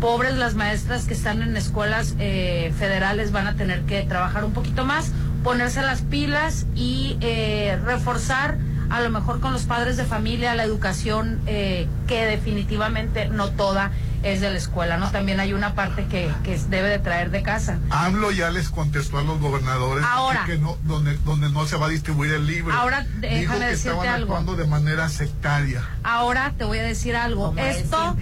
pobres 0.03 0.37
las 0.37 0.55
maestras 0.55 1.05
que 1.05 1.15
están 1.15 1.41
en 1.41 1.57
escuelas 1.57 2.15
eh, 2.19 2.75
federales 2.79 3.33
van 3.33 3.47
a 3.47 3.55
tener 3.55 3.83
que 3.83 4.03
trabajar 4.03 4.45
un 4.45 4.53
poquito 4.53 4.85
más, 4.85 5.13
ponerse 5.43 5.81
las 5.81 6.03
pilas 6.03 6.67
y 6.75 7.17
eh, 7.23 7.79
reforzar 7.85 8.59
a 8.93 9.01
lo 9.01 9.09
mejor 9.09 9.41
con 9.41 9.55
los 9.55 9.63
padres 9.63 9.97
de 9.97 10.05
familia 10.05 10.55
la 10.55 10.65
educación 10.65 11.41
eh, 11.47 11.89
que 12.07 12.27
definitivamente 12.27 13.29
no 13.31 13.49
toda 13.51 13.91
es 14.23 14.43
de 14.43 14.51
la 14.51 14.59
escuela, 14.59 14.99
¿no? 14.99 15.11
También 15.11 15.41
hay 15.41 15.55
una 15.55 15.75
parte 15.75 16.05
que, 16.07 16.31
que 16.45 16.57
debe 16.69 16.91
de 16.91 16.99
traer 16.99 17.31
de 17.31 17.43
casa. 17.43 17.79
AMLO 17.91 18.31
ya 18.31 18.51
les 18.51 18.69
contestó 18.69 19.19
a 19.19 19.23
los 19.23 19.41
gobernadores 19.41 20.05
Ahora. 20.07 20.45
que 20.45 20.59
no, 20.59 20.77
donde, 20.85 21.17
donde 21.25 21.49
no 21.49 21.65
se 21.67 21.77
va 21.77 21.87
a 21.87 21.89
distribuir 21.89 22.33
el 22.35 22.47
libro. 22.47 22.73
Ahora, 22.75 23.01
Dijo 23.01 23.19
déjame 23.23 23.59
que 23.61 23.65
decirte 23.65 23.89
estaban 23.89 24.09
algo. 24.09 24.37
actuando 24.37 24.57
de 24.63 24.69
manera 24.69 25.09
sectaria. 25.09 25.83
Ahora 26.05 26.53
te 26.57 26.65
voy 26.65 26.79
a 26.79 26.83
decir 26.85 27.17
algo. 27.17 27.47
Como 27.47 27.61
Esto, 27.61 28.17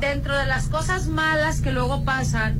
dentro 0.00 0.36
de 0.36 0.46
las 0.46 0.66
cosas 0.66 1.06
malas 1.06 1.60
que 1.60 1.70
luego 1.70 2.04
pasan, 2.04 2.56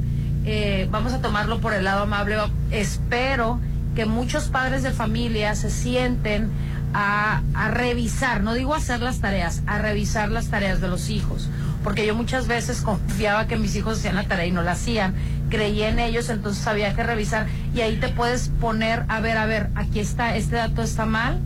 eh, 0.46 0.88
vamos 0.90 1.12
a 1.12 1.20
tomarlo 1.20 1.60
por 1.60 1.74
el 1.74 1.84
lado 1.84 2.04
amable. 2.04 2.36
Espero 2.70 3.60
que 3.94 4.06
muchos 4.06 4.44
padres 4.44 4.82
de 4.84 4.92
familia 4.92 5.54
se 5.56 5.68
sienten 5.68 6.48
a, 6.94 7.42
revisar, 7.70 8.42
no 8.42 8.54
digo 8.54 8.74
hacer 8.74 9.00
las 9.00 9.20
tareas, 9.20 9.62
a 9.66 9.78
revisar 9.78 10.30
las 10.30 10.48
tareas 10.48 10.80
de 10.80 10.88
los 10.88 11.10
hijos. 11.10 11.48
Porque 11.84 12.06
yo 12.06 12.14
muchas 12.14 12.46
veces 12.46 12.82
confiaba 12.82 13.46
que 13.46 13.56
mis 13.56 13.74
hijos 13.74 13.98
hacían 13.98 14.16
la 14.16 14.24
tarea 14.24 14.46
y 14.46 14.50
no 14.50 14.62
la 14.62 14.72
hacían. 14.72 15.14
Creí 15.48 15.82
en 15.82 15.98
ellos, 15.98 16.28
entonces 16.28 16.66
había 16.66 16.94
que 16.94 17.02
revisar. 17.02 17.46
Y 17.74 17.80
ahí 17.80 17.96
te 17.96 18.08
puedes 18.08 18.48
poner, 18.60 19.04
a 19.08 19.20
ver, 19.20 19.38
a 19.38 19.46
ver, 19.46 19.70
aquí 19.74 20.00
está, 20.00 20.36
este 20.36 20.56
dato 20.56 20.82
está 20.82 21.06
mal 21.06 21.40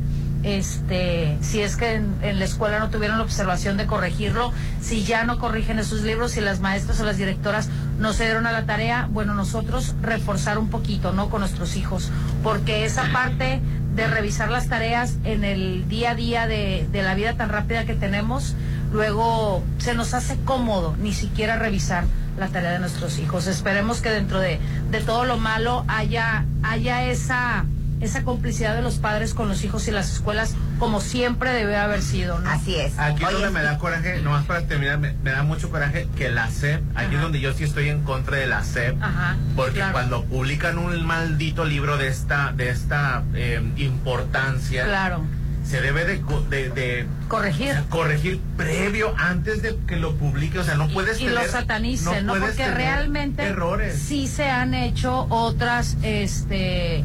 este, 0.44 1.38
si 1.40 1.60
es 1.60 1.76
que 1.76 1.94
en, 1.94 2.14
en 2.20 2.38
la 2.38 2.44
escuela 2.44 2.78
no 2.78 2.90
tuvieron 2.90 3.16
la 3.16 3.24
observación 3.24 3.78
de 3.78 3.86
corregirlo, 3.86 4.52
si 4.80 5.02
ya 5.02 5.24
no 5.24 5.38
corrigen 5.38 5.78
esos 5.78 6.02
libros, 6.02 6.32
si 6.32 6.42
las 6.42 6.60
maestras 6.60 7.00
o 7.00 7.04
las 7.04 7.16
directoras 7.16 7.70
no 7.98 8.12
se 8.12 8.24
dieron 8.24 8.46
a 8.46 8.52
la 8.52 8.66
tarea, 8.66 9.08
bueno, 9.10 9.34
nosotros 9.34 9.94
reforzar 10.02 10.58
un 10.58 10.68
poquito, 10.68 11.12
¿no? 11.12 11.30
Con 11.30 11.40
nuestros 11.40 11.76
hijos, 11.76 12.10
porque 12.42 12.84
esa 12.84 13.10
parte 13.10 13.60
de 13.94 14.06
revisar 14.06 14.50
las 14.50 14.68
tareas 14.68 15.16
en 15.24 15.44
el 15.44 15.88
día 15.88 16.12
a 16.12 16.14
día 16.14 16.46
de, 16.46 16.86
de 16.90 17.02
la 17.02 17.14
vida 17.14 17.34
tan 17.34 17.48
rápida 17.48 17.84
que 17.84 17.94
tenemos, 17.94 18.56
luego 18.92 19.62
se 19.78 19.94
nos 19.94 20.14
hace 20.14 20.36
cómodo 20.44 20.96
ni 21.00 21.12
siquiera 21.12 21.56
revisar 21.56 22.04
la 22.38 22.48
tarea 22.48 22.72
de 22.72 22.78
nuestros 22.80 23.18
hijos. 23.18 23.46
Esperemos 23.46 24.00
que 24.00 24.10
dentro 24.10 24.40
de, 24.40 24.58
de 24.90 25.00
todo 25.00 25.24
lo 25.24 25.36
malo 25.36 25.84
haya, 25.88 26.44
haya 26.62 27.04
esa 27.04 27.64
esa 28.04 28.22
complicidad 28.22 28.74
de 28.76 28.82
los 28.82 28.96
padres 28.96 29.34
con 29.34 29.48
los 29.48 29.64
hijos 29.64 29.88
y 29.88 29.90
las 29.90 30.12
escuelas 30.12 30.54
como 30.78 31.00
siempre 31.00 31.52
debe 31.52 31.76
haber 31.76 32.02
sido, 32.02 32.38
¿no? 32.38 32.50
Así 32.50 32.74
es. 32.76 32.98
Aquí 32.98 33.24
es 33.24 33.30
donde 33.32 33.50
me 33.50 33.62
da 33.62 33.78
coraje, 33.78 34.20
nomás 34.20 34.44
para 34.44 34.62
terminar, 34.66 34.98
me, 34.98 35.12
me 35.22 35.30
da 35.30 35.42
mucho 35.42 35.70
coraje 35.70 36.08
que 36.16 36.30
la 36.30 36.50
SEP, 36.50 36.82
aquí 36.94 37.14
es 37.14 37.20
donde 37.20 37.40
yo 37.40 37.52
sí 37.54 37.64
estoy 37.64 37.88
en 37.88 38.02
contra 38.02 38.36
de 38.36 38.46
la 38.46 38.62
SEP, 38.64 38.96
Ajá. 39.02 39.36
porque 39.56 39.74
claro. 39.76 39.92
cuando 39.92 40.24
publican 40.24 40.78
un 40.78 41.04
maldito 41.06 41.64
libro 41.64 41.96
de 41.96 42.08
esta, 42.08 42.52
de 42.52 42.70
esta 42.70 43.22
eh, 43.34 43.62
importancia, 43.76 44.84
Claro. 44.84 45.24
se 45.64 45.80
debe 45.80 46.04
de, 46.04 46.20
co- 46.20 46.42
de- 46.42 46.68
de 46.70 47.06
corregir 47.28 47.74
corregir 47.88 48.38
previo 48.56 49.14
antes 49.16 49.62
de 49.62 49.76
que 49.86 49.96
lo 49.96 50.14
publique, 50.16 50.58
o 50.58 50.64
sea, 50.64 50.74
no 50.74 50.88
puedes 50.88 51.18
y 51.20 51.24
tener, 51.26 51.44
lo 51.46 51.50
satanicen, 51.50 52.26
¿no? 52.26 52.32
puedes 52.34 52.48
Porque 52.56 52.70
realmente 52.70 53.42
errores. 53.44 53.98
sí 53.98 54.26
se 54.28 54.50
han 54.50 54.74
hecho 54.74 55.26
otras 55.30 55.96
este 56.02 57.02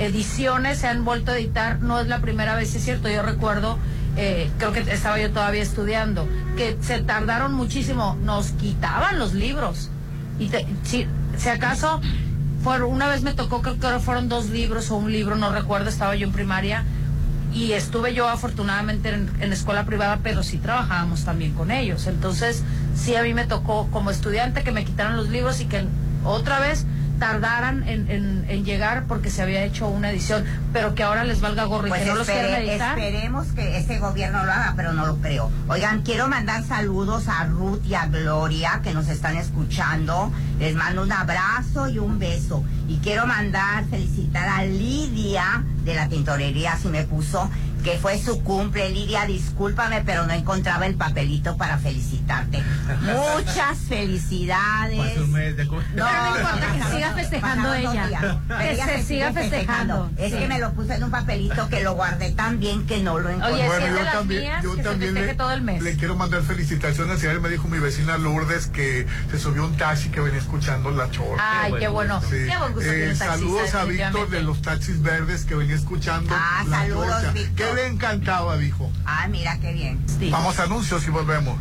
ediciones, 0.00 0.78
se 0.78 0.88
han 0.88 1.04
vuelto 1.04 1.32
a 1.32 1.38
editar, 1.38 1.80
no 1.80 2.00
es 2.00 2.08
la 2.08 2.20
primera 2.20 2.54
vez, 2.56 2.74
es 2.74 2.82
cierto, 2.84 3.08
yo 3.08 3.22
recuerdo, 3.22 3.78
eh, 4.16 4.50
creo 4.58 4.72
que 4.72 4.80
estaba 4.80 5.18
yo 5.20 5.30
todavía 5.30 5.62
estudiando, 5.62 6.26
que 6.56 6.76
se 6.80 7.00
tardaron 7.02 7.52
muchísimo, 7.54 8.16
nos 8.22 8.48
quitaban 8.52 9.18
los 9.18 9.34
libros. 9.34 9.90
Y 10.38 10.48
te- 10.48 10.66
si, 10.84 11.06
si 11.36 11.48
acaso, 11.48 12.00
fue, 12.64 12.82
una 12.82 13.08
vez 13.08 13.22
me 13.22 13.34
tocó, 13.34 13.62
creo 13.62 13.78
que 13.78 13.98
fueron 14.00 14.28
dos 14.28 14.50
libros 14.50 14.90
o 14.90 14.96
un 14.96 15.12
libro, 15.12 15.36
no 15.36 15.52
recuerdo, 15.52 15.88
estaba 15.90 16.16
yo 16.16 16.26
en 16.26 16.32
primaria, 16.32 16.84
y 17.52 17.72
estuve 17.72 18.14
yo 18.14 18.28
afortunadamente 18.28 19.08
en, 19.12 19.28
en 19.40 19.52
escuela 19.52 19.84
privada, 19.84 20.20
pero 20.22 20.42
sí 20.44 20.58
trabajábamos 20.58 21.24
también 21.24 21.52
con 21.52 21.70
ellos. 21.72 22.06
Entonces, 22.06 22.62
sí 22.94 23.16
a 23.16 23.22
mí 23.24 23.34
me 23.34 23.44
tocó 23.44 23.88
como 23.90 24.10
estudiante 24.10 24.62
que 24.62 24.70
me 24.70 24.84
quitaran 24.84 25.16
los 25.16 25.28
libros 25.30 25.60
y 25.60 25.64
que 25.66 25.84
otra 26.24 26.60
vez 26.60 26.86
tardaran 27.20 27.86
en, 27.88 28.10
en- 28.10 28.44
en 28.48 28.64
llegar 28.64 29.04
porque 29.06 29.30
se 29.30 29.42
había 29.42 29.62
hecho 29.62 29.86
una 29.86 30.10
edición, 30.10 30.44
pero 30.72 30.96
que 30.96 31.04
ahora 31.04 31.22
les 31.22 31.40
valga 31.40 31.64
gorro 31.66 31.86
y 31.86 31.90
Pues 31.90 32.02
que 32.02 32.08
no 32.08 32.14
los 32.16 32.28
espere- 32.28 32.48
quieran 32.48 32.62
editar. 32.68 32.98
esperemos 32.98 33.46
que 33.52 33.78
ese 33.78 33.98
gobierno 34.00 34.44
lo 34.44 34.50
haga, 34.50 34.72
pero 34.76 34.92
no 34.92 35.06
lo 35.06 35.16
creo. 35.18 35.52
Oigan, 35.68 36.02
quiero 36.02 36.26
mandar 36.26 36.64
saludos 36.64 37.28
a 37.28 37.44
Ruth 37.44 37.84
y 37.86 37.94
a 37.94 38.06
Gloria 38.06 38.80
que 38.82 38.92
nos 38.92 39.08
están 39.08 39.36
escuchando. 39.36 40.32
Les 40.58 40.74
mando 40.74 41.02
un 41.02 41.12
abrazo 41.12 41.88
y 41.88 41.98
un 42.00 42.18
beso. 42.18 42.64
Y 42.88 42.96
quiero 42.98 43.26
mandar, 43.26 43.84
felicitar 43.84 44.48
a 44.48 44.64
Lidia 44.64 45.62
de 45.84 45.94
la 45.94 46.08
tintorería, 46.08 46.76
si 46.76 46.88
me 46.88 47.04
puso, 47.04 47.48
que 47.82 47.98
fue 47.98 48.18
su 48.18 48.42
cumple. 48.42 48.90
Lidia, 48.90 49.26
discúlpame, 49.26 50.02
pero 50.04 50.26
no 50.26 50.32
encontraba 50.32 50.86
el 50.86 50.94
papelito 50.94 51.56
para 51.56 51.78
felicitarte. 51.78 52.62
Muchas 53.02 53.78
felicidades. 53.88 54.96
Pues 54.96 55.16
un 55.18 55.32
mes 55.32 55.56
de 55.56 55.66
cu- 55.66 55.80
Pero 55.94 56.04
no 56.06 56.36
importa, 56.36 56.72
que 56.72 56.94
siga 56.96 57.12
festejando 57.14 57.74
ella. 57.74 58.06
días. 58.06 58.22
Que 58.58 58.72
ella 58.72 58.86
se 58.86 58.98
se 58.98 59.04
siga 59.04 59.32
festejando. 59.32 60.10
Es 60.16 60.32
Sí. 60.32 60.38
que 60.38 60.48
me 60.48 60.58
lo 60.58 60.72
puse 60.72 60.94
en 60.94 61.04
un 61.04 61.10
papelito 61.10 61.68
que 61.68 61.82
lo 61.82 61.94
guardé 61.94 62.30
tan 62.32 62.60
bien 62.60 62.86
que 62.86 62.98
no 63.02 63.18
lo 63.18 63.28
encontré. 63.30 63.52
Oye, 63.54 63.68
si 63.68 63.84
es 63.84 63.90
de 63.92 63.98
yo 63.98 64.04
las 64.04 64.12
también, 64.12 64.42
mías, 64.42 64.62
yo 64.62 64.76
también 64.76 65.14
le, 65.14 65.34
todo 65.34 65.52
el 65.52 65.62
mes. 65.62 65.82
le 65.82 65.96
quiero 65.96 66.16
mandar 66.16 66.42
felicitaciones. 66.42 67.18
Ayer 67.20 67.40
me 67.40 67.48
dijo 67.48 67.68
mi 67.68 67.78
vecina 67.78 68.18
Lourdes 68.18 68.66
que 68.66 69.06
se 69.30 69.38
subió 69.38 69.64
un 69.64 69.76
taxi 69.76 70.08
que 70.10 70.20
venía 70.20 70.38
escuchando 70.38 70.90
la 70.90 71.10
chorra. 71.10 71.62
Ay, 71.62 71.72
qué 71.78 71.88
bueno. 71.88 72.20
Sí. 72.22 72.36
Qué 72.48 72.56
buen 72.58 72.72
gusto 72.72 72.88
Eh, 72.90 72.94
tiene 72.94 73.10
el 73.12 73.18
taxista, 73.18 73.32
saludos 73.32 73.74
a 73.74 73.84
Víctor 73.84 74.30
de 74.30 74.42
los 74.42 74.62
taxis 74.62 75.02
verdes 75.02 75.44
que 75.44 75.54
venía 75.54 75.74
escuchando 75.76 76.34
Ah, 76.36 76.64
la 76.68 76.78
saludos, 76.80 77.06
chorcha. 77.10 77.32
Víctor. 77.32 77.69
Le 77.74 77.86
encantaba, 77.86 78.56
dijo. 78.56 78.90
Ah, 79.04 79.26
mira 79.28 79.58
qué 79.60 79.72
bien. 79.72 80.04
Vamos 80.30 80.58
a 80.58 80.62
anuncios 80.64 81.06
y 81.06 81.10
volvemos. 81.10 81.56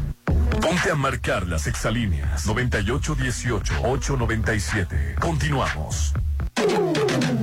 Ponte 0.62 0.90
a 0.92 0.96
marcar 0.96 1.48
las 1.48 1.68
exalíneas 1.68 2.48
9818-897. 2.48 5.16
Continuamos. 5.20 6.14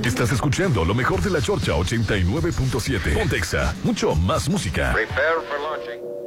Estás 0.03 0.31
escuchando 0.31 0.85
lo 0.85 0.93
mejor 0.93 1.21
de 1.21 1.31
la 1.31 1.41
Chorcha 1.41 1.71
89.7. 1.73 3.17
Pontexa, 3.17 3.73
mucho 3.83 4.13
más 4.15 4.47
música. 4.49 4.93
Prepare 4.93 5.41
for 5.49 5.59
launching. 5.59 6.26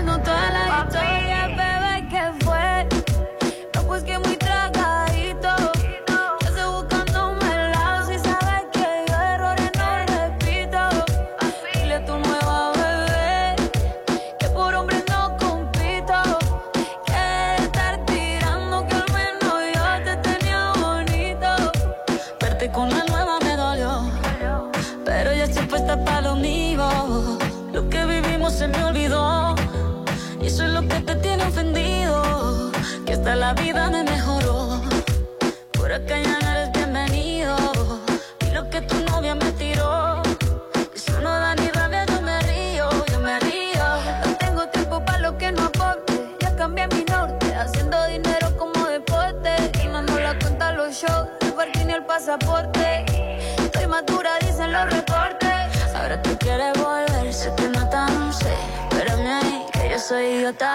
soy 60.11 60.25
idiota. 60.25 60.73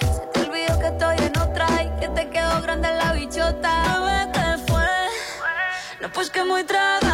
Se 0.00 0.26
te 0.32 0.40
olvidó 0.46 0.78
que 0.78 0.86
estoy 0.86 1.16
en 1.26 1.36
otra 1.38 1.66
y 1.82 2.00
que 2.00 2.08
te 2.08 2.30
quedó 2.30 2.62
grande 2.62 2.88
la 2.94 3.12
bichota. 3.12 3.72
Bebé, 3.98 4.30
¿qué 4.32 4.72
fue? 4.72 4.86
No, 6.00 6.12
pues 6.12 6.30
que 6.30 6.44
muy 6.44 6.62
tragadito. 6.62 7.07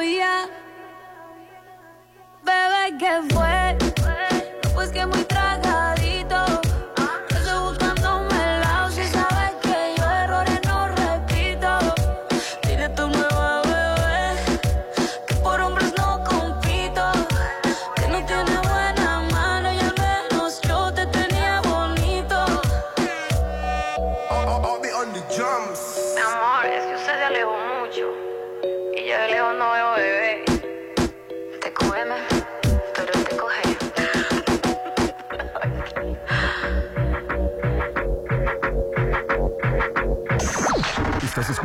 Busca 0.00 0.10
todavía. 0.10 0.48
Bebé, 2.42 2.98
¿qué 2.98 3.34
fue? 3.34 3.59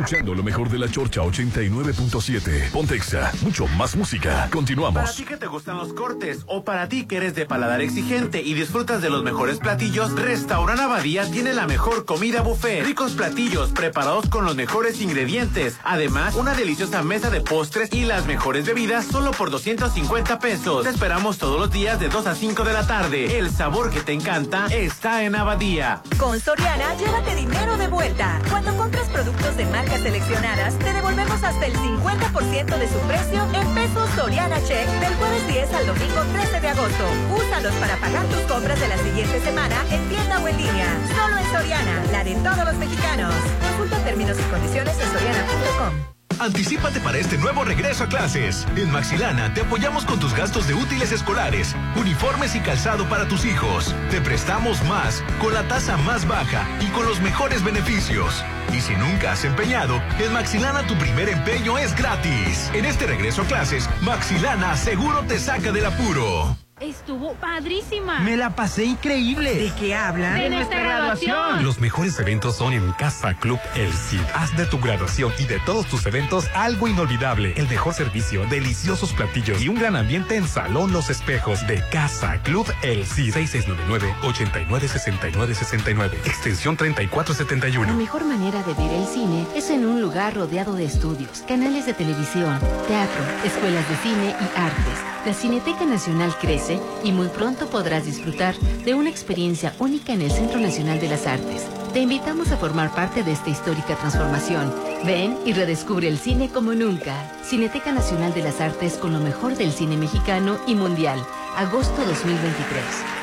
Escuchando 0.06 0.34
lo 0.36 0.44
mejor 0.44 0.70
de 0.70 0.78
la 0.78 0.88
Chorcha 0.88 1.20
89.7. 1.22 2.70
Pontexa, 2.70 3.32
mucho 3.42 3.66
más 3.66 3.96
música. 3.96 4.30
Para 4.30 4.50
Continuamos. 4.50 5.16
ti 5.16 5.24
que 5.24 5.36
te 5.36 5.48
gustan 5.48 5.78
los 5.78 5.92
cortes 5.94 6.44
o 6.46 6.62
para 6.62 6.88
ti 6.88 7.06
que 7.06 7.16
eres 7.16 7.34
de 7.34 7.44
paladar 7.44 7.80
exigente 7.80 8.40
y 8.40 8.54
disfrutas 8.54 9.02
de 9.02 9.10
los 9.10 9.24
mejores 9.24 9.58
platillos, 9.58 10.12
Restaurant 10.12 10.78
Abadía 10.78 11.28
tiene 11.28 11.54
la 11.54 11.66
mejor 11.66 12.04
comida 12.04 12.42
buffet. 12.42 12.84
Ricos 12.84 13.14
platillos 13.14 13.70
preparados 13.70 14.28
con 14.28 14.44
los 14.44 14.54
mejores 14.54 15.00
ingredientes. 15.00 15.76
Además, 15.82 16.36
una 16.36 16.54
deliciosa 16.54 17.02
mesa 17.02 17.30
de 17.30 17.40
postres 17.40 17.92
y 17.92 18.04
las 18.04 18.26
mejores 18.26 18.64
bebidas 18.64 19.06
solo 19.06 19.32
por 19.32 19.50
250 19.50 20.38
pesos. 20.38 20.84
Te 20.84 20.90
esperamos 20.90 21.38
todos 21.38 21.58
los 21.58 21.72
días 21.72 21.98
de 21.98 22.08
2 22.08 22.28
a 22.28 22.36
5 22.36 22.62
de 22.62 22.72
la 22.72 22.86
tarde. 22.86 23.38
El 23.38 23.50
sabor 23.50 23.90
que 23.90 24.02
te 24.02 24.12
encanta 24.12 24.66
está 24.66 25.24
en 25.24 25.34
Abadía. 25.34 26.02
Con 26.16 26.38
Soriana, 26.38 26.94
llévate 26.94 27.34
dinero 27.34 27.76
de 27.76 27.88
vuelta. 27.88 28.40
Cuando 28.48 28.76
compras 28.76 29.08
productos 29.08 29.56
de 29.56 29.66
seleccionadas, 30.00 30.78
te 30.78 30.92
devolvemos 30.92 31.42
hasta 31.42 31.66
el 31.66 31.74
50% 31.74 32.78
de 32.78 32.88
su 32.88 32.98
precio 33.06 33.42
en 33.54 33.74
pesos 33.74 34.08
Soriana 34.14 34.60
Check 34.62 34.86
del 35.00 35.14
jueves 35.14 35.46
10 35.46 35.72
al 35.74 35.86
domingo 35.86 36.22
13 36.32 36.60
de 36.60 36.68
agosto. 36.68 37.04
Úsalos 37.34 37.74
para 37.74 37.96
pagar 37.96 38.24
tus 38.26 38.40
compras 38.42 38.80
de 38.80 38.88
la 38.88 38.98
siguiente 38.98 39.40
semana 39.40 39.76
en 39.90 40.08
tienda 40.08 40.38
o 40.40 40.48
en 40.48 40.56
línea. 40.56 40.88
Solo 41.14 41.38
en 41.38 41.52
Soriana, 41.52 42.04
la 42.12 42.24
de 42.24 42.34
todos 42.36 42.64
los 42.64 42.74
mexicanos. 42.76 43.34
Consulta 43.60 43.98
términos 44.04 44.36
y 44.38 44.42
condiciones 44.50 44.94
en 45.00 45.12
soriana.com. 45.12 46.15
Anticípate 46.38 47.00
para 47.00 47.18
este 47.18 47.38
nuevo 47.38 47.64
regreso 47.64 48.04
a 48.04 48.08
clases. 48.08 48.66
En 48.76 48.90
Maxilana 48.90 49.54
te 49.54 49.62
apoyamos 49.62 50.04
con 50.04 50.20
tus 50.20 50.34
gastos 50.34 50.66
de 50.66 50.74
útiles 50.74 51.12
escolares, 51.12 51.74
uniformes 51.96 52.54
y 52.54 52.60
calzado 52.60 53.08
para 53.08 53.26
tus 53.26 53.44
hijos. 53.44 53.94
Te 54.10 54.20
prestamos 54.20 54.82
más, 54.84 55.24
con 55.40 55.54
la 55.54 55.66
tasa 55.66 55.96
más 55.96 56.26
baja 56.28 56.66
y 56.80 56.86
con 56.88 57.06
los 57.06 57.20
mejores 57.20 57.64
beneficios. 57.64 58.44
Y 58.72 58.80
si 58.80 58.94
nunca 58.96 59.32
has 59.32 59.44
empeñado, 59.44 60.02
en 60.18 60.32
Maxilana 60.32 60.86
tu 60.86 60.94
primer 60.96 61.28
empeño 61.28 61.78
es 61.78 61.94
gratis. 61.96 62.70
En 62.74 62.84
este 62.84 63.06
regreso 63.06 63.42
a 63.42 63.46
clases, 63.46 63.88
Maxilana 64.02 64.76
seguro 64.76 65.22
te 65.22 65.38
saca 65.38 65.72
del 65.72 65.86
apuro. 65.86 66.56
Estuvo 66.80 67.32
padrísima. 67.36 68.20
Me 68.20 68.36
la 68.36 68.54
pasé 68.54 68.84
increíble. 68.84 69.54
¿De 69.54 69.72
qué 69.80 69.94
hablan? 69.94 70.38
De 70.38 70.50
nuestra 70.50 70.80
graduación. 70.80 71.64
Los 71.64 71.80
mejores 71.80 72.20
eventos 72.20 72.56
son 72.56 72.74
en 72.74 72.92
Casa 72.92 73.32
Club 73.32 73.58
El 73.74 73.90
Cid. 73.94 74.20
Haz 74.34 74.54
de 74.58 74.66
tu 74.66 74.78
graduación 74.78 75.32
y 75.38 75.44
de 75.44 75.58
todos 75.60 75.86
tus 75.86 76.04
eventos 76.04 76.44
algo 76.54 76.86
inolvidable. 76.86 77.54
El 77.56 77.66
mejor 77.66 77.94
servicio, 77.94 78.44
deliciosos 78.50 79.14
platillos 79.14 79.62
y 79.62 79.70
un 79.70 79.76
gran 79.76 79.96
ambiente 79.96 80.36
en 80.36 80.46
Salón 80.46 80.92
Los 80.92 81.08
Espejos 81.08 81.66
de 81.66 81.82
Casa 81.90 82.42
Club 82.42 82.70
El 82.82 83.06
Cid. 83.06 83.32
6699-896969. 83.32 86.12
Extensión 86.26 86.74
La 86.74 86.78
3471. 86.78 87.94
mejor 87.94 88.26
manera 88.26 88.62
de 88.64 88.74
ver 88.74 88.92
el 88.92 89.06
cine 89.06 89.46
es 89.54 89.70
en 89.70 89.86
un 89.86 90.02
lugar 90.02 90.34
rodeado 90.34 90.74
de 90.74 90.84
estudios, 90.84 91.42
canales 91.48 91.86
de 91.86 91.94
televisión, 91.94 92.60
teatro, 92.86 93.24
escuelas 93.46 93.88
de 93.88 93.96
cine 93.96 94.36
y 94.38 94.58
artes. 94.58 95.00
La 95.24 95.32
Cineteca 95.34 95.84
Nacional 95.84 96.36
crece 96.40 96.65
y 97.04 97.12
muy 97.12 97.28
pronto 97.28 97.66
podrás 97.66 98.04
disfrutar 98.04 98.56
de 98.84 98.94
una 98.94 99.10
experiencia 99.10 99.74
única 99.78 100.12
en 100.12 100.22
el 100.22 100.30
Centro 100.30 100.58
Nacional 100.58 101.00
de 101.00 101.08
las 101.08 101.26
Artes. 101.26 101.66
Te 101.92 102.00
invitamos 102.00 102.50
a 102.50 102.56
formar 102.56 102.94
parte 102.94 103.22
de 103.22 103.32
esta 103.32 103.50
histórica 103.50 103.96
transformación. 103.96 104.74
Ven 105.04 105.36
y 105.44 105.52
redescubre 105.52 106.08
el 106.08 106.18
cine 106.18 106.50
como 106.50 106.72
nunca. 106.72 107.32
Cineteca 107.42 107.92
Nacional 107.92 108.34
de 108.34 108.42
las 108.42 108.60
Artes 108.60 108.94
con 108.94 109.12
lo 109.12 109.20
mejor 109.20 109.56
del 109.56 109.72
cine 109.72 109.96
mexicano 109.96 110.58
y 110.66 110.74
mundial. 110.74 111.24
Agosto 111.56 112.04
2023. 112.04 113.15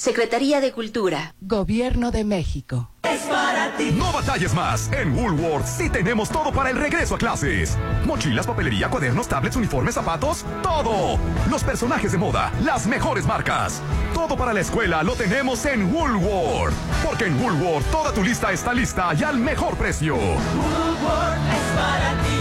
Secretaría 0.00 0.62
de 0.62 0.72
Cultura. 0.72 1.34
Gobierno 1.42 2.10
de 2.10 2.24
México. 2.24 2.88
Es 3.02 3.20
para 3.24 3.76
ti. 3.76 3.90
No 3.92 4.10
batalles 4.10 4.54
más. 4.54 4.90
En 4.92 5.12
Woolworth 5.12 5.66
sí 5.66 5.90
tenemos 5.90 6.30
todo 6.30 6.50
para 6.52 6.70
el 6.70 6.78
regreso 6.78 7.16
a 7.16 7.18
clases. 7.18 7.76
Mochilas, 8.06 8.46
papelería, 8.46 8.88
cuadernos, 8.88 9.28
tablets, 9.28 9.56
uniformes, 9.56 9.96
zapatos, 9.96 10.46
todo. 10.62 11.18
Los 11.50 11.62
personajes 11.62 12.12
de 12.12 12.16
moda, 12.16 12.50
las 12.64 12.86
mejores 12.86 13.26
marcas. 13.26 13.82
Todo 14.14 14.38
para 14.38 14.54
la 14.54 14.60
escuela 14.60 15.02
lo 15.02 15.14
tenemos 15.16 15.66
en 15.66 15.92
Woolworth. 15.92 16.72
Porque 17.04 17.26
en 17.26 17.38
Woolworth 17.38 17.84
toda 17.90 18.14
tu 18.14 18.24
lista 18.24 18.50
está 18.52 18.72
lista 18.72 19.12
y 19.14 19.22
al 19.22 19.36
mejor 19.36 19.76
precio. 19.76 20.16
es 20.16 21.76
para 21.76 22.22
ti. 22.22 22.39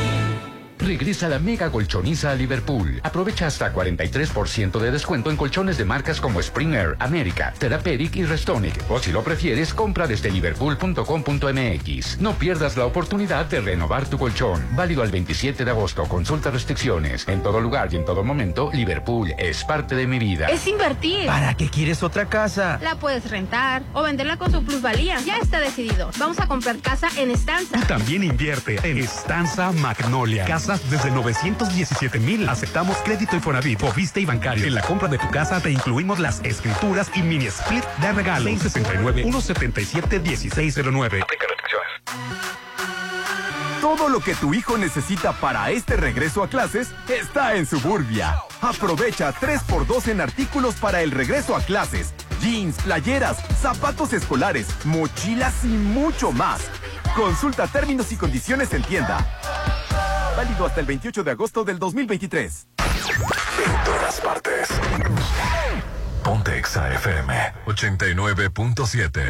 Regresa 0.79 1.27
la 1.27 1.39
mega 1.39 1.69
colchoniza 1.69 2.31
a 2.31 2.35
Liverpool. 2.35 3.01
Aprovecha 3.03 3.47
hasta 3.47 3.73
43% 3.73 4.79
de 4.79 4.91
descuento 4.91 5.29
en 5.29 5.35
colchones 5.35 5.77
de 5.77 5.83
marcas 5.83 6.21
como 6.21 6.41
Springer, 6.41 6.95
América, 6.99 7.53
Therapeutic 7.57 8.15
y 8.15 8.23
Restonic. 8.23 8.89
O 8.89 8.97
si 8.99 9.11
lo 9.11 9.21
prefieres, 9.21 9.73
compra 9.73 10.07
desde 10.07 10.31
liverpool.com.mx. 10.31 12.21
No 12.21 12.33
pierdas 12.33 12.77
la 12.77 12.85
oportunidad 12.85 13.45
de 13.47 13.59
renovar 13.59 14.07
tu 14.07 14.17
colchón. 14.17 14.65
Válido 14.71 15.03
al 15.03 15.11
27 15.11 15.65
de 15.65 15.71
agosto. 15.71 16.05
Consulta 16.05 16.49
restricciones. 16.49 17.27
En 17.27 17.43
todo 17.43 17.59
lugar 17.59 17.93
y 17.93 17.97
en 17.97 18.05
todo 18.05 18.23
momento, 18.23 18.71
Liverpool 18.73 19.33
es 19.37 19.65
parte 19.65 19.95
de 19.95 20.07
mi 20.07 20.17
vida. 20.17 20.47
Es 20.47 20.65
invertir. 20.65 21.27
¿Para 21.27 21.55
qué 21.55 21.69
quieres 21.69 22.03
otra 22.03 22.25
casa? 22.27 22.79
La 22.81 22.95
puedes 22.95 23.29
rentar 23.29 23.83
o 23.93 24.01
venderla 24.01 24.37
con 24.37 24.51
su 24.51 24.63
plusvalía. 24.63 25.19
Ya 25.25 25.37
está 25.37 25.59
decidido. 25.59 26.09
Vamos 26.17 26.39
a 26.39 26.47
comprar 26.47 26.77
casa 26.77 27.09
en 27.17 27.31
Estanza. 27.31 27.79
También 27.85 28.23
invierte 28.23 28.79
en 28.83 28.99
Estanza 28.99 29.73
Magnolia 29.73 30.45
desde 30.77 31.09
917 31.11 32.19
mil. 32.19 32.47
Aceptamos 32.47 32.97
crédito 32.97 33.33
y 33.33 33.37
Infonavit, 33.37 33.79
Fovista 33.79 34.19
y 34.19 34.25
bancario. 34.25 34.65
En 34.65 34.75
la 34.75 34.81
compra 34.81 35.07
de 35.07 35.17
tu 35.17 35.29
casa 35.29 35.59
te 35.59 35.71
incluimos 35.71 36.19
las 36.19 36.41
escrituras 36.43 37.09
y 37.15 37.21
mini 37.23 37.47
split 37.47 37.83
de 38.01 38.11
regalo. 38.11 38.45
669 38.45 39.23
177 39.23 40.19
1609. 40.19 41.23
Todo 43.81 44.09
lo 44.09 44.19
que 44.19 44.35
tu 44.35 44.53
hijo 44.53 44.77
necesita 44.77 45.33
para 45.33 45.71
este 45.71 45.95
regreso 45.95 46.43
a 46.43 46.49
clases 46.49 46.89
está 47.07 47.55
en 47.55 47.65
Suburbia. 47.65 48.37
Aprovecha 48.61 49.33
3x2 49.33 50.09
en 50.09 50.21
artículos 50.21 50.75
para 50.75 51.01
el 51.01 51.11
regreso 51.11 51.55
a 51.55 51.61
clases. 51.61 52.13
Jeans, 52.41 52.75
playeras, 52.83 53.37
zapatos 53.61 54.13
escolares, 54.13 54.67
mochilas 54.85 55.63
y 55.63 55.69
mucho 55.69 56.31
más. 56.31 56.61
Consulta 57.15 57.67
términos 57.67 58.11
y 58.11 58.15
condiciones 58.15 58.73
en 58.73 58.83
tienda. 58.83 59.25
Válido 60.39 60.65
hasta 60.65 60.79
el 60.79 60.85
28 60.85 61.25
de 61.25 61.31
agosto 61.31 61.65
del 61.65 61.79
2023. 61.79 62.67
En 62.77 63.83
todas 63.83 64.21
partes. 64.21 64.69
Ponte 66.23 66.57
Exa 66.57 66.93
FM 66.93 67.33
89.7. 67.65 69.25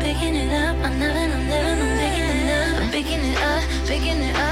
picking 0.00 0.36
it 0.36 0.52
up, 0.52 0.76
I'm 0.84 0.98
never, 0.98 1.18
I'm 1.18 1.48
never, 1.48 1.82
I'm 1.82 1.96
picking 1.98 2.30
it 2.38 2.50
up, 2.52 2.82
I'm 2.82 2.90
picking 2.90 3.24
it 3.24 3.36
up, 3.36 3.62
picking 3.86 4.22
it 4.22 4.36
up. 4.36 4.51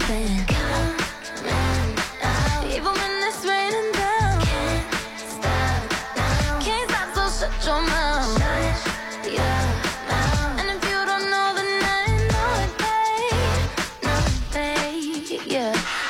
yeah. 15.61 16.00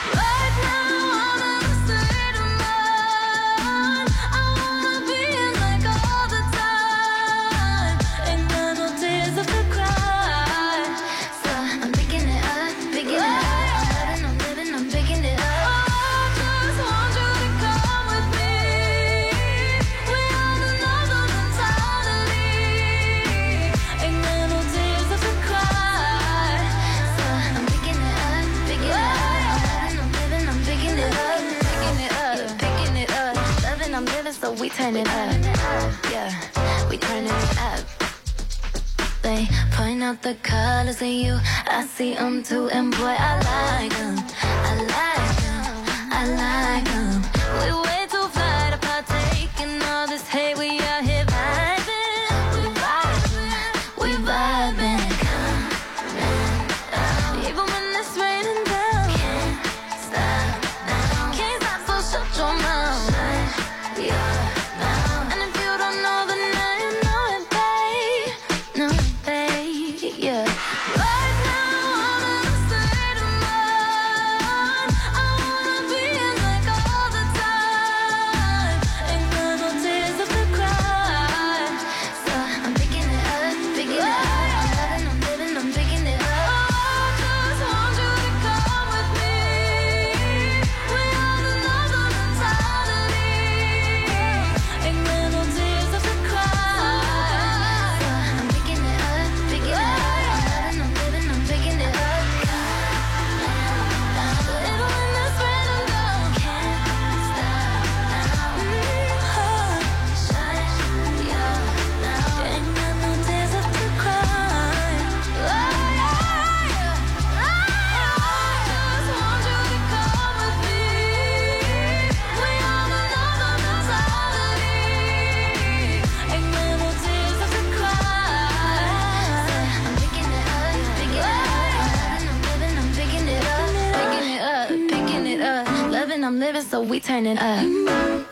turning 137.01 137.37
up. 137.37 137.65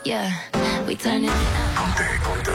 Yeah, 0.06 0.32
we 0.88 0.96
turning 0.96 1.30
up. 1.30 1.36
Ponte, 1.76 2.20
ponte. 2.24 2.52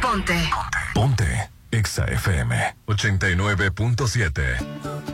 Ponte. 0.00 0.48
Ponte. 0.94 1.48
Exa 1.70 2.04
FM 2.06 2.52
89.7. 2.86 5.13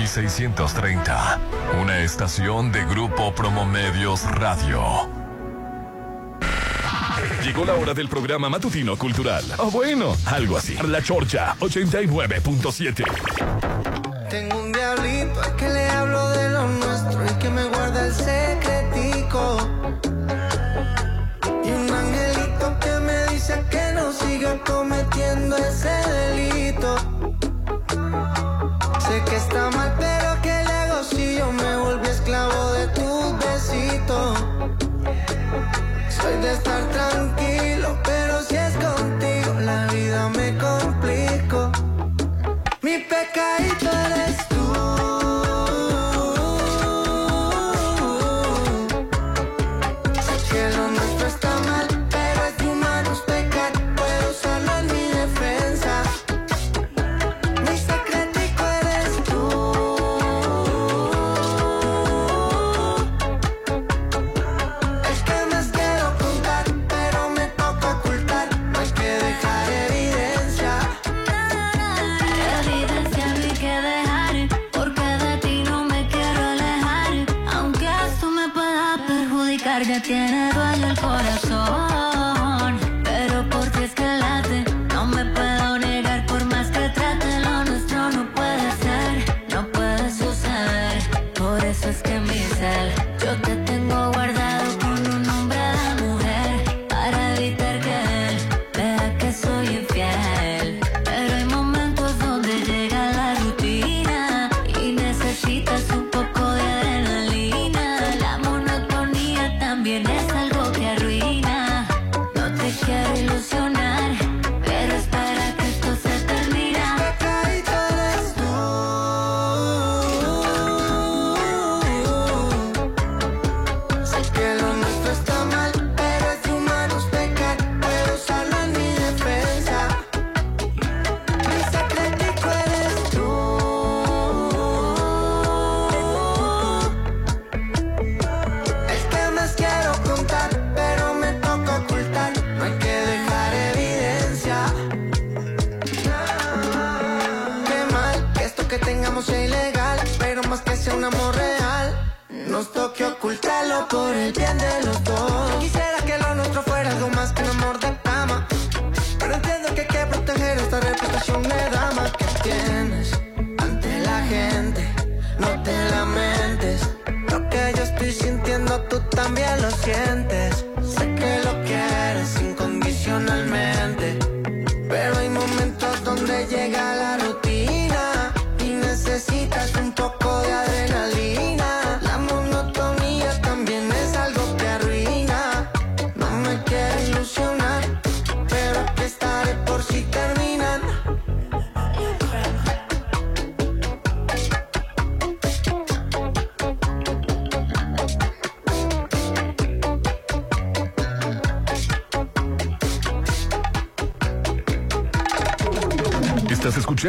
y 0.03 0.07
630. 0.07 1.39
Una 1.81 2.01
estación 2.01 2.71
de 2.71 2.85
Grupo 2.85 3.33
Promomedios 3.33 4.21
Radio. 4.35 5.09
Llegó 7.43 7.65
la 7.65 7.73
hora 7.73 7.95
del 7.95 8.07
programa 8.07 8.47
matutino 8.49 8.95
cultural. 8.95 9.43
O 9.57 9.63
oh, 9.63 9.71
bueno, 9.71 10.15
algo 10.27 10.57
así. 10.57 10.77
La 10.87 11.01
Chorcha 11.01 11.55
89.7. 11.59 13.70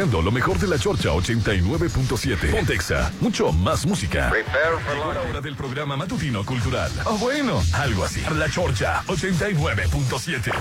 escuchando 0.03 0.21
lo 0.21 0.31
mejor 0.31 0.59
de 0.59 0.67
la 0.67 0.77
Chorcha 0.77 1.09
89.7. 1.09 2.51
Pontexa, 2.51 3.11
mucho 3.21 3.53
más 3.53 3.85
música. 3.85 4.31
Llegó 4.31 5.13
la 5.13 5.21
hora 5.21 5.39
del 5.41 5.55
programa 5.55 5.95
matutino 5.95 6.45
cultural. 6.45 6.91
O 7.05 7.17
bueno, 7.17 7.61
algo 7.73 8.03
así. 8.03 8.21
La 8.37 8.49
Chorcha 8.49 9.01
89.7. 9.07 10.51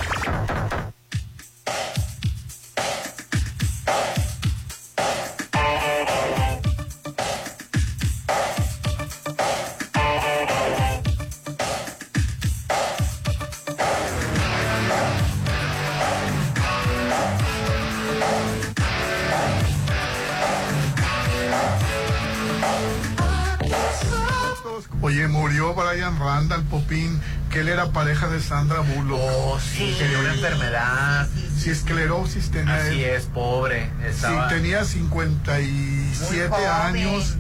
enfermedad. 30.47 31.28
Sí, 31.59 31.70
esclerosis 31.70 32.51
tenía 32.51 32.74
Así 32.76 33.03
él. 33.05 33.11
es, 33.11 33.24
pobre. 33.26 33.90
Estaba... 34.05 34.49
Sí, 34.49 34.55
tenía 34.57 34.84
57 34.84 36.49
Muy 36.49 36.49
joven. 36.49 36.68
años. 36.70 37.36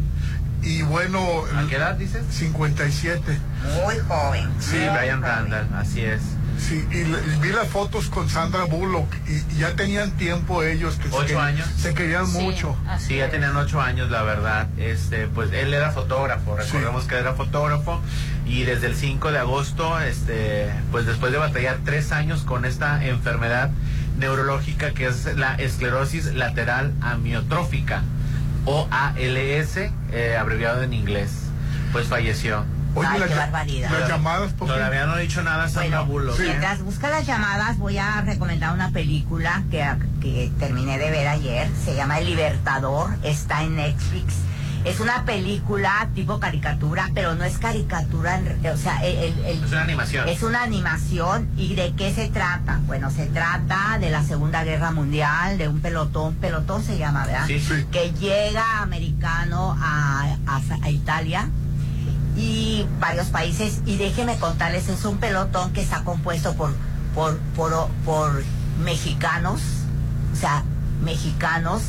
Y 0.62 0.82
bueno. 0.82 1.42
¿A 1.56 1.66
qué 1.68 1.76
edad 1.76 1.94
dices? 1.96 2.22
57. 2.30 3.38
Muy 3.84 3.98
joven. 4.06 4.48
Sí, 4.60 4.76
Brian 4.96 5.20
Randall, 5.22 5.68
así 5.74 6.02
es. 6.02 6.20
Sí, 6.60 6.86
y, 6.92 7.04
le- 7.04 7.18
y 7.34 7.40
vi 7.40 7.48
las 7.48 7.66
fotos 7.66 8.08
con 8.08 8.28
Sandra 8.28 8.64
Bullock 8.64 9.12
y, 9.26 9.54
y 9.54 9.58
ya 9.58 9.74
tenían 9.74 10.12
tiempo 10.12 10.62
ellos 10.62 10.94
que 10.96 11.08
se 11.08 11.14
¿Ocho 11.16 11.26
querían- 11.26 11.44
años? 11.46 11.68
se 11.76 11.92
querían 11.94 12.30
mucho. 12.30 12.76
Sí, 13.12 13.18
ya 13.18 13.28
tenían 13.28 13.54
ocho 13.58 13.78
años, 13.78 14.10
la 14.10 14.22
verdad. 14.22 14.68
Este, 14.78 15.26
pues 15.26 15.52
él 15.52 15.74
era 15.74 15.90
fotógrafo, 15.90 16.56
recordemos 16.56 17.04
que 17.04 17.16
era 17.16 17.34
fotógrafo 17.34 18.00
y 18.46 18.62
desde 18.62 18.86
el 18.86 18.94
5 18.94 19.32
de 19.32 19.38
agosto, 19.38 20.00
este, 20.00 20.72
pues 20.90 21.04
después 21.04 21.30
de 21.30 21.36
batallar 21.36 21.76
tres 21.84 22.10
años 22.10 22.40
con 22.40 22.64
esta 22.64 23.04
enfermedad 23.04 23.70
neurológica 24.16 24.92
que 24.92 25.08
es 25.08 25.36
la 25.36 25.56
esclerosis 25.56 26.32
lateral 26.32 26.94
amiotrófica 27.02 28.02
o 28.64 28.88
ALS, 28.90 29.76
eh, 29.76 30.38
abreviado 30.40 30.82
en 30.82 30.94
inglés, 30.94 31.32
pues 31.92 32.06
falleció. 32.06 32.64
Oye, 32.94 33.08
Ay, 33.10 33.20
la 33.20 33.26
qué 33.28 33.34
barbaridad. 33.34 33.90
las 33.90 34.08
llamadas. 34.08 34.52
Todavía 34.54 35.06
no 35.06 35.16
he 35.16 35.22
dicho 35.22 35.42
nada, 35.42 35.68
Sandra 35.68 36.02
Bullock. 36.02 36.38
¿eh? 36.40 36.44
Mientras 36.44 36.82
busca 36.82 37.08
las 37.10 37.26
llamadas, 37.26 37.78
voy 37.78 37.98
a 37.98 38.20
recomendar 38.20 38.72
una 38.74 38.90
película 38.90 39.62
que, 39.70 39.84
que 40.20 40.52
terminé 40.58 40.98
de 40.98 41.10
ver 41.10 41.28
ayer. 41.28 41.68
Se 41.84 41.94
llama 41.94 42.18
El 42.18 42.26
Libertador. 42.26 43.10
Está 43.22 43.62
en 43.62 43.76
Netflix. 43.76 44.34
Es 44.84 44.98
una 44.98 45.24
película 45.24 46.08
tipo 46.12 46.40
caricatura, 46.40 47.08
pero 47.14 47.34
no 47.36 47.44
es 47.44 47.56
caricatura. 47.58 48.38
en- 48.38 48.66
o 48.66 48.76
sea, 48.76 48.98
el, 49.04 49.16
el- 49.16 49.44
el- 49.44 49.64
Es 49.64 49.70
una 49.72 49.82
animación. 49.82 50.28
Es 50.28 50.42
una 50.42 50.62
animación. 50.64 51.48
¿Y 51.56 51.74
de 51.76 51.94
qué 51.96 52.12
se 52.12 52.26
trata? 52.28 52.80
Bueno, 52.86 53.10
se 53.12 53.26
trata 53.26 53.98
de 54.00 54.10
la 54.10 54.24
Segunda 54.24 54.64
Guerra 54.64 54.90
Mundial, 54.90 55.56
de 55.56 55.68
un 55.68 55.80
pelotón. 55.80 56.34
Pelotón 56.34 56.82
se 56.82 56.98
llama, 56.98 57.24
¿verdad? 57.26 57.46
Sí, 57.46 57.60
sí. 57.60 57.86
Que 57.92 58.12
llega 58.12 58.80
americano 58.82 59.78
a, 59.80 60.36
a- 60.48 60.60
a 60.82 60.90
Italia 60.90 61.48
y 62.36 62.86
varios 63.00 63.26
países. 63.28 63.80
Y 63.86 63.96
déjenme 63.96 64.36
contarles, 64.38 64.88
es 64.88 65.04
un 65.04 65.18
pelotón 65.18 65.72
que 65.72 65.82
está 65.82 66.02
compuesto 66.04 66.54
por, 66.54 66.74
por, 67.14 67.38
por, 67.56 67.88
por 68.04 68.42
mexicanos, 68.82 69.60
o 70.32 70.36
sea, 70.36 70.64
mexicanos 71.04 71.82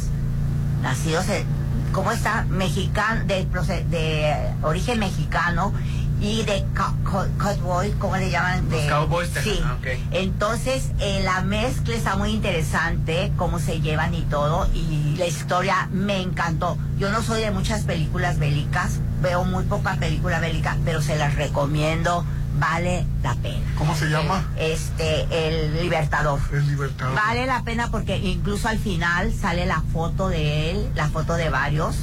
nacidos 0.82 1.28
en, 1.30 1.46
¿cómo 1.94 2.12
está? 2.12 2.44
Mexicano, 2.50 3.24
de, 3.26 3.46
de 3.90 4.36
origen 4.64 5.00
mexicano 5.00 5.74
y 6.22 6.44
de 6.44 6.66
co- 6.76 6.94
co- 7.10 7.28
cowboy, 7.38 7.92
¿cómo 8.00 8.16
le 8.18 8.30
llaman? 8.30 8.70
De, 8.70 8.88
Los 8.88 8.92
cowboys, 8.92 9.30
Sí. 9.44 9.60
ah. 9.64 9.78
Entonces, 10.12 10.92
eh, 11.00 11.22
la 11.24 11.42
mezcla 11.42 11.96
está 11.96 12.16
muy 12.16 12.32
interesante, 12.32 13.32
cómo 13.38 13.60
se 13.60 13.82
llevan 13.82 14.14
y 14.14 14.22
todo, 14.22 14.68
y 14.74 15.16
la 15.18 15.26
historia 15.26 15.90
me 15.92 16.22
encantó. 16.22 16.78
Yo 16.98 17.12
no 17.12 17.22
soy 17.22 17.42
de 17.42 17.52
muchas 17.52 17.84
películas 17.84 18.40
bélicas, 18.40 19.00
veo 19.24 19.44
muy 19.46 19.64
poca 19.64 19.96
película 19.96 20.40
bélica, 20.40 20.78
pero 20.86 21.02
se 21.02 21.16
las 21.18 21.34
recomiendo, 21.36 22.24
vale 22.60 23.06
la 23.24 23.34
pena. 23.36 23.66
¿Cómo 23.78 23.96
se 23.96 24.06
llama? 24.10 24.46
Este, 24.58 25.26
El 25.48 25.82
Libertador. 25.82 26.40
El 26.52 26.68
Libertador. 26.68 27.16
Vale 27.16 27.46
la 27.48 27.64
pena 27.64 27.90
porque 27.90 28.18
incluso 28.18 28.68
al 28.68 28.78
final 28.78 29.34
sale 29.34 29.66
la 29.66 29.82
foto 29.94 30.28
de 30.30 30.72
él, 30.72 30.90
la 30.94 31.10
foto 31.10 31.34
de 31.36 31.50
varios, 31.50 31.96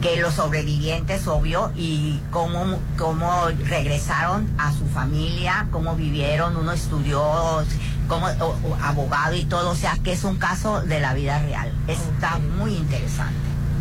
que 0.00 0.16
los 0.20 0.34
sobrevivientes, 0.34 1.26
obvio, 1.26 1.70
y 1.76 2.20
cómo, 2.30 2.78
cómo 2.96 3.48
regresaron 3.66 4.48
a 4.58 4.72
su 4.72 4.86
familia, 4.86 5.66
cómo 5.70 5.94
vivieron, 5.96 6.56
uno 6.56 6.72
estudió 6.72 7.64
como 8.08 8.26
o- 8.26 8.56
o 8.64 8.76
abogado 8.82 9.34
y 9.34 9.44
todo, 9.44 9.70
o 9.70 9.74
sea 9.74 9.98
que 10.02 10.12
es 10.12 10.24
un 10.24 10.36
caso 10.38 10.80
de 10.80 10.98
la 11.00 11.12
vida 11.14 11.40
real. 11.40 11.72
Está 11.88 12.38
muy 12.58 12.74
interesante. 12.74 13.34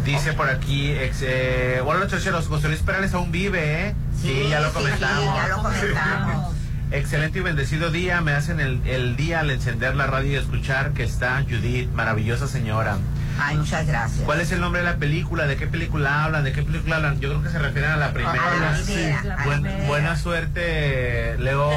Dice 0.07 0.31
por 0.31 0.49
aquí, 0.49 0.91
ex, 0.91 1.21
eh, 1.21 1.81
noches, 1.85 2.25
los 2.27 2.47
José 2.47 2.69
Luis 2.69 2.79
Perales 2.79 3.13
aún 3.13 3.29
vive, 3.29 3.89
¿eh? 3.89 3.95
Sí, 4.21 4.47
ya 4.49 4.61
lo 4.61 4.71
comentamos. 4.71 5.19
sí, 5.19 5.29
ya 5.35 5.47
lo 5.49 5.61
comentamos. 5.61 6.55
Excelente 6.91 7.39
y 7.39 7.41
bendecido 7.41 7.91
día, 7.91 8.21
me 8.21 8.31
hacen 8.31 8.61
el, 8.61 8.81
el 8.87 9.17
día 9.17 9.41
al 9.41 9.51
encender 9.51 9.97
la 9.97 10.07
radio 10.07 10.31
y 10.31 10.35
escuchar 10.35 10.93
que 10.93 11.03
está 11.03 11.43
Judith, 11.43 11.91
maravillosa 11.91 12.47
señora. 12.47 12.99
Ay, 13.39 13.57
muchas 13.57 13.85
gracias. 13.87 14.21
¿Cuál 14.25 14.41
es 14.41 14.51
el 14.51 14.59
nombre 14.59 14.81
de 14.81 14.87
la 14.89 14.97
película? 14.97 15.45
¿De 15.45 15.55
qué 15.57 15.67
película 15.67 16.23
hablan? 16.23 16.43
¿De 16.43 16.51
qué 16.51 16.63
película 16.63 16.97
hablan? 16.97 17.19
Yo 17.19 17.29
creo 17.29 17.43
que 17.43 17.49
se 17.49 17.59
refieren 17.59 17.91
a 17.91 17.97
la 17.97 18.11
primera. 18.13 18.31
A 18.31 18.55
la 18.55 18.77
primera, 18.83 19.19
a 19.19 19.23
la 19.23 19.43
Buen- 19.45 19.61
primera. 19.61 19.87
buena 19.87 20.15
suerte, 20.17 21.35
Leo. 21.39 21.71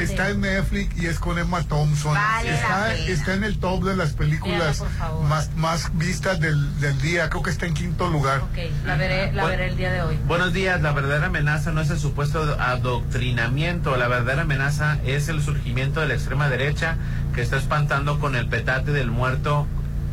Está 0.00 0.28
en 0.30 0.40
Netflix 0.40 0.96
y 1.02 1.06
es 1.06 1.18
con 1.18 1.38
Emma 1.38 1.62
Thompson. 1.62 2.14
Vale 2.14 2.50
está, 2.54 3.34
en 3.34 3.44
el 3.44 3.58
top 3.58 3.84
de 3.84 3.96
las 3.96 4.12
películas 4.12 4.82
más, 5.28 5.50
más 5.56 5.90
vistas 5.96 6.40
del, 6.40 6.80
del 6.80 7.00
día. 7.00 7.28
Creo 7.30 7.42
que 7.42 7.50
está 7.50 7.66
en 7.66 7.74
quinto 7.74 8.08
lugar. 8.08 8.40
Ok, 8.40 8.58
la 8.86 8.96
veré, 8.96 9.32
la 9.32 9.44
veré 9.44 9.68
el 9.68 9.76
día 9.76 9.92
de 9.92 10.02
hoy. 10.02 10.18
Buenos 10.26 10.52
días, 10.52 10.80
la 10.80 10.92
verdadera 10.92 11.26
amenaza 11.26 11.72
no 11.72 11.80
es 11.80 11.90
el 11.90 11.98
supuesto 11.98 12.56
adoctrinamiento, 12.60 13.96
la 13.96 14.08
verdadera 14.08 14.42
amenaza 14.42 14.98
es 15.04 15.28
el 15.28 15.42
surgimiento 15.42 16.00
de 16.00 16.08
la 16.08 16.14
extrema 16.14 16.48
derecha 16.48 16.96
que 17.34 17.42
está 17.42 17.56
espantando 17.56 18.18
con 18.18 18.34
el 18.36 18.48
petate 18.48 18.92
del 18.92 19.10
muerto, 19.10 19.66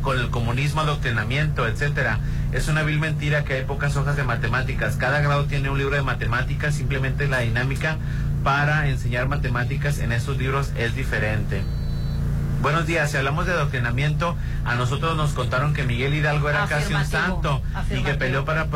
con 0.06 0.20
el 0.20 0.30
comunismo, 0.30 0.82
adoctrinamiento, 0.82 1.68
etcétera. 1.68 2.20
Es 2.53 2.68
una 2.68 2.84
vil 2.84 2.99
mentira 2.99 3.43
que 3.43 3.56
hay 3.56 3.64
pocas 3.66 3.97
hojas 3.97 4.16
de 4.16 4.24
matemáticas. 4.24 4.97
Cada 4.97 5.20
grado 5.20 5.45
tiene 5.45 5.72
un 5.72 5.80
libro 5.80 5.95
de 5.95 6.03
matemáticas, 6.03 6.76
simplemente 6.76 7.28
la 7.28 7.39
dinámica 7.39 7.97
para 8.43 8.88
enseñar 8.88 9.28
matemáticas 9.28 9.97
en 9.97 10.12
esos 10.12 10.38
libros 10.38 10.72
es 10.78 10.95
diferente. 10.95 11.64
Buenos 12.62 12.86
días, 12.86 13.12
si 13.12 13.18
hablamos 13.18 13.45
de 13.47 13.53
adoctrinamiento, 13.53 14.36
a 14.64 14.76
nosotros 14.76 15.18
nos 15.18 15.34
contaron 15.34 15.74
que 15.74 15.84
Miguel 15.84 16.14
Hidalgo 16.14 16.49
era 16.49 16.66
casi 16.68 16.93
un 16.93 16.99
Afirmativo, 17.01 17.41
santo 17.41 17.62
y 17.95 18.03
que 18.03 18.14
peleó 18.14 18.45
para, 18.45 18.68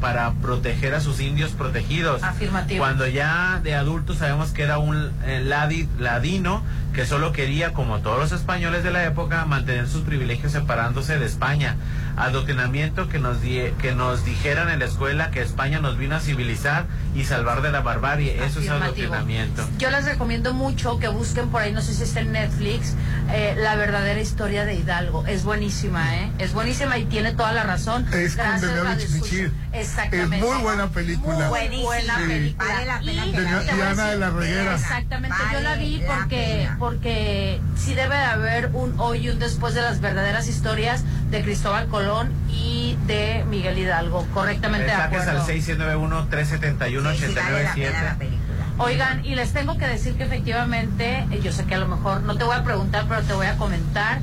para 0.00 0.32
proteger 0.34 0.94
a 0.94 1.00
sus 1.00 1.20
indios 1.20 1.50
protegidos. 1.52 2.22
Afirmativo. 2.22 2.78
Cuando 2.78 3.06
ya 3.06 3.60
de 3.62 3.74
adultos 3.74 4.18
sabemos 4.18 4.50
que 4.52 4.62
era 4.62 4.78
un 4.78 5.10
eh, 5.24 5.42
ladi- 5.44 5.88
ladino 5.98 6.62
que 6.94 7.04
solo 7.06 7.32
quería, 7.32 7.72
como 7.72 7.98
todos 8.00 8.18
los 8.18 8.32
españoles 8.32 8.84
de 8.84 8.90
la 8.92 9.04
época, 9.04 9.44
mantener 9.46 9.88
sus 9.88 10.02
privilegios 10.02 10.52
separándose 10.52 11.18
de 11.18 11.26
España. 11.26 11.76
adoctrinamiento 12.16 13.08
que 13.08 13.18
nos 13.18 13.40
di- 13.42 13.72
que 13.82 13.92
nos 13.92 14.24
dijeran 14.24 14.68
en 14.70 14.78
la 14.78 14.84
escuela 14.84 15.32
que 15.32 15.42
España 15.42 15.80
nos 15.80 15.98
vino 15.98 16.14
a 16.14 16.20
civilizar 16.20 16.86
y 17.14 17.24
salvar 17.24 17.60
de 17.60 17.72
la 17.72 17.80
barbarie. 17.80 18.36
Eso 18.44 18.60
es 18.60 18.68
adoctrinamiento. 18.68 19.68
Yo 19.78 19.90
les 19.90 20.04
recomiendo 20.04 20.54
mucho 20.54 20.98
que 21.00 21.08
busquen 21.08 21.48
por 21.48 21.62
ahí, 21.62 21.72
no 21.72 21.80
sé 21.82 21.92
si 21.92 22.04
está 22.04 22.20
en 22.20 22.30
Netflix, 22.30 22.94
eh, 23.32 23.54
la 23.58 23.74
verdadera 23.74 24.20
historia 24.20 24.64
de 24.64 24.74
Hidalgo. 24.76 25.26
Es 25.26 25.42
buenísima, 25.42 26.16
¿eh? 26.16 26.30
Es 26.38 26.52
buenísima 26.52 26.98
y 26.98 27.04
tiene 27.06 27.32
toda 27.32 27.52
la 27.52 27.64
razón. 27.64 28.06
Es 28.12 28.36
con 28.36 28.44
Gracias, 28.46 29.02
Escucha. 29.02 29.24
Michir. 29.32 29.52
Exactamente. 29.72 30.36
Es 30.36 30.44
muy 30.54 30.62
buena 30.62 30.86
película. 30.90 31.34
Muy 31.36 31.46
Buenísima. 31.48 31.82
buena 31.84 32.16
Sí. 32.18 32.22
película. 32.28 32.72
Vale 32.74 32.86
la 32.86 32.98
pena 33.00 33.26
Y 33.26 33.32
que 33.32 33.40
De- 33.40 33.50
la 33.50 33.58
a 33.58 33.62
Diana 33.94 34.04
de 34.10 34.30
Reguera. 34.30 34.74
Exactamente, 34.74 35.36
yo 35.52 35.60
la 35.62 35.74
vi 35.74 36.02
porque. 36.06 36.68
Porque 36.88 37.60
sí 37.78 37.94
debe 37.94 38.14
de 38.14 38.24
haber 38.24 38.68
un 38.74 39.00
hoy 39.00 39.20
y 39.26 39.30
un 39.30 39.38
después 39.38 39.72
de 39.72 39.80
las 39.80 40.02
verdaderas 40.02 40.48
historias 40.48 41.02
de 41.30 41.42
Cristóbal 41.42 41.86
Colón 41.88 42.30
y 42.52 42.98
de 43.06 43.42
Miguel 43.48 43.78
Hidalgo. 43.78 44.26
Correctamente 44.34 44.84
de 44.88 44.92
acuerdo. 44.92 45.30
al 45.30 45.46
691-371-897. 45.46 47.16
Sí, 47.16 47.26
sí, 47.26 47.34
vale 47.34 47.62
la 47.64 47.74
pena 47.74 48.02
la 48.04 48.14
película. 48.16 48.42
Oigan, 48.76 49.24
y 49.24 49.34
les 49.34 49.52
tengo 49.54 49.78
que 49.78 49.86
decir 49.86 50.14
que 50.16 50.24
efectivamente, 50.24 51.26
eh, 51.30 51.40
yo 51.42 51.52
sé 51.52 51.64
que 51.64 51.74
a 51.74 51.78
lo 51.78 51.88
mejor 51.88 52.20
no 52.20 52.36
te 52.36 52.44
voy 52.44 52.54
a 52.56 52.64
preguntar, 52.64 53.06
pero 53.08 53.22
te 53.22 53.32
voy 53.32 53.46
a 53.46 53.56
comentar 53.56 54.18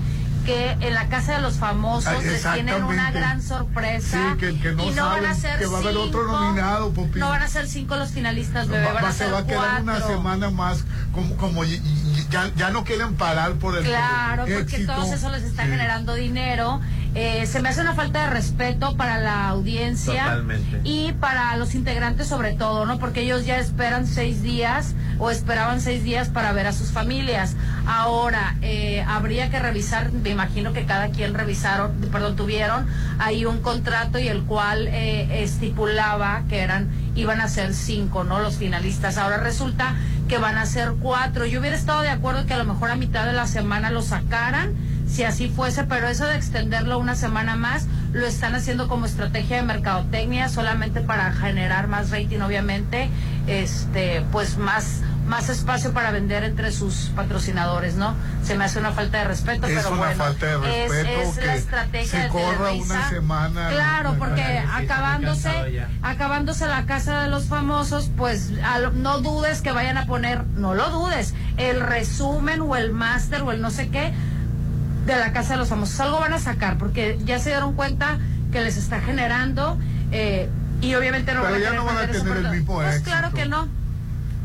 que 0.45 0.72
en 0.82 0.93
la 0.95 1.07
casa 1.07 1.36
de 1.36 1.41
los 1.41 1.57
famosos 1.57 2.24
les 2.24 2.41
tienen 2.53 2.84
una 2.84 3.12
gran 3.12 3.43
sorpresa 3.43 4.34
Sí, 4.34 4.39
que- 4.39 4.59
que 4.59 4.72
no 4.72 4.86
y 4.86 4.89
no 4.91 5.05
van 5.05 5.24
a 5.28 5.36
ser 5.36 5.59
que 5.59 5.68
va 5.68 5.78
a 5.78 5.82
haber 5.82 5.95
otro 5.97 6.22
cinco- 6.24 6.39
nominado, 6.39 6.91
Popi. 6.93 7.20
No 7.20 7.30
van 7.30 7.43
a 7.43 7.47
ser 7.47 7.68
cinco 7.68 7.95
los 7.95 8.09
finalistas, 8.09 8.68
bebé, 8.68 8.86
Va- 8.91 9.01
van 9.01 9.14
se 9.14 9.30
va 9.30 9.38
a 9.39 9.45
quedar 9.45 9.84
una 9.84 10.01
semana 10.01 10.49
más 10.49 10.84
como, 11.14 11.38
como 11.38 11.64
y- 11.64 11.76
y- 11.76 12.11
ya, 12.32 12.49
ya 12.55 12.69
no 12.71 12.84
quieren 12.84 13.15
parar 13.15 13.53
por 13.53 13.77
el 13.77 13.84
Claro, 13.84 14.45
porque 14.51 14.79
todos 14.86 15.11
eso 15.11 15.29
les 15.29 15.43
está 15.43 15.63
Sí. 15.65 15.69
generando 15.69 16.15
dinero. 16.15 16.79
Eh, 17.13 17.45
se 17.45 17.61
me 17.61 17.67
hace 17.67 17.82
una 17.82 17.93
falta 17.93 18.21
de 18.23 18.29
respeto 18.29 18.95
para 18.95 19.17
la 19.19 19.49
audiencia 19.49 20.23
Totalmente. 20.23 20.79
y 20.86 21.11
para 21.11 21.57
los 21.57 21.75
integrantes 21.75 22.27
sobre 22.27 22.53
todo, 22.53 22.86
¿no? 22.86 22.99
Porque 22.99 23.23
ellos 23.23 23.45
ya 23.45 23.57
esperan 23.59 24.07
seis 24.07 24.41
días 24.41 24.95
o 25.19 25.29
esperaban 25.29 25.82
seis 25.82 26.05
días 26.05 26.29
para 26.29 26.53
ver 26.53 26.67
a 26.67 26.71
sus 26.71 26.91
familias. 26.91 27.57
Ahora, 27.86 28.55
eh, 28.61 29.03
habría 29.05 29.49
que 29.49 29.59
revisar, 29.59 30.13
me 30.13 30.29
imagino 30.29 30.71
que 30.71 30.86
cada 30.86 31.09
quien 31.09 31.34
revisaron, 31.34 31.91
perdón, 32.13 32.38
tuvieron 32.38 32.88
ahí 33.19 33.43
un 33.45 33.61
contrato 33.61 34.17
y 34.17 34.29
el 34.29 34.43
cual 34.43 34.88
eh, 34.88 35.43
estipulaba 35.43 36.43
que 36.47 36.59
eran, 36.59 36.89
iban 37.15 37.41
a 37.41 37.49
ser 37.49 37.73
cinco, 37.73 38.23
¿no? 38.23 38.39
Los 38.39 38.55
finalistas. 38.55 39.17
Ahora 39.17 39.36
resulta 39.38 39.95
que 40.32 40.38
van 40.38 40.57
a 40.57 40.65
ser 40.65 40.93
cuatro. 41.01 41.45
Yo 41.45 41.59
hubiera 41.59 41.75
estado 41.75 42.03
de 42.03 42.07
acuerdo 42.07 42.45
que 42.45 42.53
a 42.53 42.57
lo 42.57 42.63
mejor 42.63 42.89
a 42.89 42.95
mitad 42.95 43.25
de 43.25 43.34
la 43.34 43.47
semana 43.47 43.91
lo 43.91 44.01
sacaran, 44.01 44.73
si 45.05 45.25
así 45.25 45.49
fuese, 45.49 45.84
pero 45.84 46.07
eso 46.07 46.25
de 46.25 46.38
extenderlo 46.38 46.99
una 46.99 47.15
semana 47.15 47.57
más 47.57 47.86
lo 48.13 48.25
están 48.25 48.55
haciendo 48.55 48.88
como 48.88 49.05
estrategia 49.05 49.57
de 49.57 49.63
mercadotecnia 49.63 50.47
solamente 50.47 51.01
para 51.01 51.34
generar 51.34 51.89
más 51.89 52.11
rating, 52.11 52.39
obviamente, 52.39 53.09
este, 53.47 54.23
pues 54.32 54.57
más 54.57 55.01
más 55.28 55.47
espacio 55.49 55.93
para 55.93 56.11
vender 56.11 56.43
entre 56.43 56.72
sus 56.72 57.11
patrocinadores, 57.15 57.95
¿no? 57.95 58.15
Se 58.43 58.55
me 58.57 58.65
hace 58.65 58.80
una 58.80 58.91
falta 58.91 59.19
de 59.19 59.24
respeto, 59.26 59.67
Es 59.67 59.76
pero 59.76 59.89
una 59.89 59.97
bueno, 60.07 60.24
falta 60.24 60.45
de 60.45 60.86
es- 60.86 60.91
respeto 60.91 61.22
es, 61.30 61.38
que 61.39 61.45
la 61.45 61.55
estrategia 61.55 62.09
se 62.11 62.17
de 62.24 62.28
corra 62.30 62.72
una 62.74 63.09
semana. 63.09 63.69
Claro, 63.69 64.15
porque 64.19 64.41
acabándose, 64.59 65.86
acabándose 66.01 66.65
la 66.67 66.86
casa 66.86 67.22
de 67.22 67.30
los 67.30 67.45
famosos, 67.45 68.09
pues 68.17 68.51
a 68.63 68.80
lo- 68.80 68.91
no 68.91 69.19
dudes 69.22 69.61
que 69.61 69.72
vayan 69.72 69.97
a 69.97 70.05
poner, 70.05 70.43
no 70.55 70.74
lo 70.74 70.89
dudes, 70.89 71.34
el 71.57 71.80
resumen 71.82 72.61
o 72.61 72.76
el 72.76 72.91
máster 72.91 73.41
o 73.43 73.51
el 73.51 73.61
no 73.61 73.69
sé 73.72 73.89
qué 73.89 74.13
de 75.05 75.15
la 75.15 75.32
casa 75.34 75.53
de 75.53 75.57
los 75.59 75.69
famosos. 75.69 75.99
Algo 75.99 76.19
van 76.19 76.34
a 76.34 76.39
sacar 76.39 76.78
porque 76.78 77.17
ya 77.24 77.39
se 77.39 77.49
dieron 77.49 77.74
cuenta 77.76 78.17
que 78.51 78.61
les 78.61 78.76
está 78.78 78.99
generando 78.99 79.78
eh, 80.11 80.49
y 80.82 80.93
obviamente 80.95 81.34
no 81.34 81.41
Pero 81.41 81.53
van 81.53 81.61
a 81.61 81.63
ya 81.63 81.69
querer 81.72 81.80
no 81.80 81.86
van 81.86 81.95
a 81.95 81.99
perder 82.01 82.15
esa 82.17 82.26
tener 82.26 82.45
el 82.45 82.51
mismo 82.51 82.74
Pues 82.74 82.88
éxito. 82.95 83.09
claro 83.11 83.32
que 83.34 83.45
no. 83.45 83.67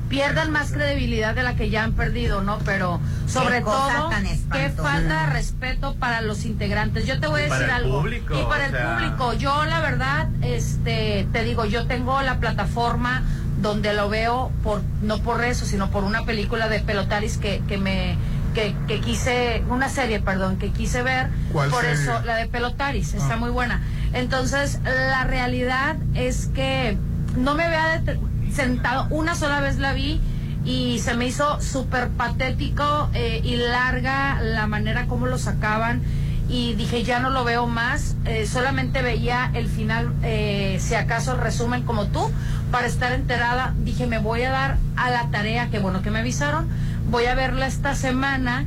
Pierdan 0.08 0.52
más 0.52 0.70
credibilidad 0.72 1.34
de 1.34 1.42
la 1.42 1.56
que 1.56 1.68
ya 1.68 1.82
han 1.82 1.92
perdido, 1.92 2.40
¿no? 2.40 2.58
Pero 2.64 3.00
sobre 3.26 3.56
Qué 3.58 3.64
todo, 3.64 4.10
qué 4.52 4.70
falta 4.70 5.26
de 5.26 5.32
respeto 5.32 5.94
para 5.96 6.20
los 6.20 6.44
integrantes. 6.44 7.06
Yo 7.06 7.18
te 7.18 7.26
voy 7.26 7.42
a 7.42 7.46
Y 7.46 7.48
para 7.48 7.60
decir 7.60 7.74
el 7.76 7.84
algo. 7.84 8.00
público, 8.00 8.38
y 8.38 8.42
para 8.44 8.66
el 8.66 8.70
sea. 8.72 8.94
público. 8.96 9.32
Yo, 9.34 9.64
la 9.64 9.80
verdad, 9.80 10.28
este, 10.42 11.26
te 11.32 11.42
digo, 11.42 11.64
yo 11.64 11.86
tengo 11.86 12.20
la 12.22 12.38
plataforma 12.38 13.22
donde 13.60 13.94
lo 13.94 14.08
veo 14.08 14.52
por 14.62 14.82
no 15.02 15.18
por 15.18 15.42
eso, 15.44 15.64
sino 15.66 15.90
por 15.90 16.04
una 16.04 16.24
película 16.24 16.68
de 16.68 16.80
Pelotaris 16.80 17.36
que, 17.38 17.62
que 17.66 17.78
me 17.78 18.16
que, 18.54 18.74
que 18.88 19.00
quise, 19.02 19.62
una 19.68 19.88
serie, 19.90 20.20
perdón, 20.20 20.56
que 20.56 20.70
quise 20.70 21.02
ver. 21.02 21.28
¿Cuál 21.52 21.68
por 21.68 21.82
serie? 21.84 22.00
eso, 22.02 22.22
la 22.24 22.36
de 22.36 22.46
Pelotaris, 22.46 23.12
está 23.12 23.34
Ah. 23.34 23.36
muy 23.36 23.50
buena. 23.50 23.82
Entonces, 24.14 24.78
la 24.84 25.24
realidad 25.24 25.96
es 26.14 26.46
que 26.54 26.96
no 27.36 27.54
me 27.54 27.64
había 27.64 28.00
det- 28.00 28.18
sentado, 28.52 29.06
una 29.10 29.34
sola 29.34 29.60
vez 29.60 29.78
la 29.78 29.92
vi 29.92 30.20
y 30.64 30.98
se 30.98 31.14
me 31.14 31.26
hizo 31.26 31.60
súper 31.60 32.08
patético 32.08 33.08
eh, 33.14 33.40
y 33.44 33.56
larga 33.56 34.40
la 34.40 34.66
manera 34.66 35.06
como 35.06 35.26
lo 35.26 35.38
sacaban 35.38 36.02
y 36.48 36.74
dije 36.74 37.02
ya 37.02 37.18
no 37.18 37.30
lo 37.30 37.44
veo 37.44 37.66
más, 37.66 38.16
eh, 38.24 38.46
solamente 38.46 39.02
veía 39.02 39.50
el 39.54 39.66
final, 39.66 40.12
eh, 40.22 40.78
si 40.80 40.94
acaso 40.94 41.32
el 41.32 41.40
resumen 41.40 41.82
como 41.82 42.06
tú, 42.06 42.30
para 42.70 42.86
estar 42.86 43.12
enterada, 43.12 43.74
dije 43.78 44.06
me 44.06 44.18
voy 44.18 44.42
a 44.42 44.50
dar 44.50 44.76
a 44.96 45.10
la 45.10 45.28
tarea, 45.30 45.70
que 45.70 45.78
bueno 45.78 46.02
que 46.02 46.10
me 46.10 46.20
avisaron, 46.20 46.68
voy 47.10 47.26
a 47.26 47.34
verla 47.34 47.66
esta 47.66 47.94
semana 47.94 48.64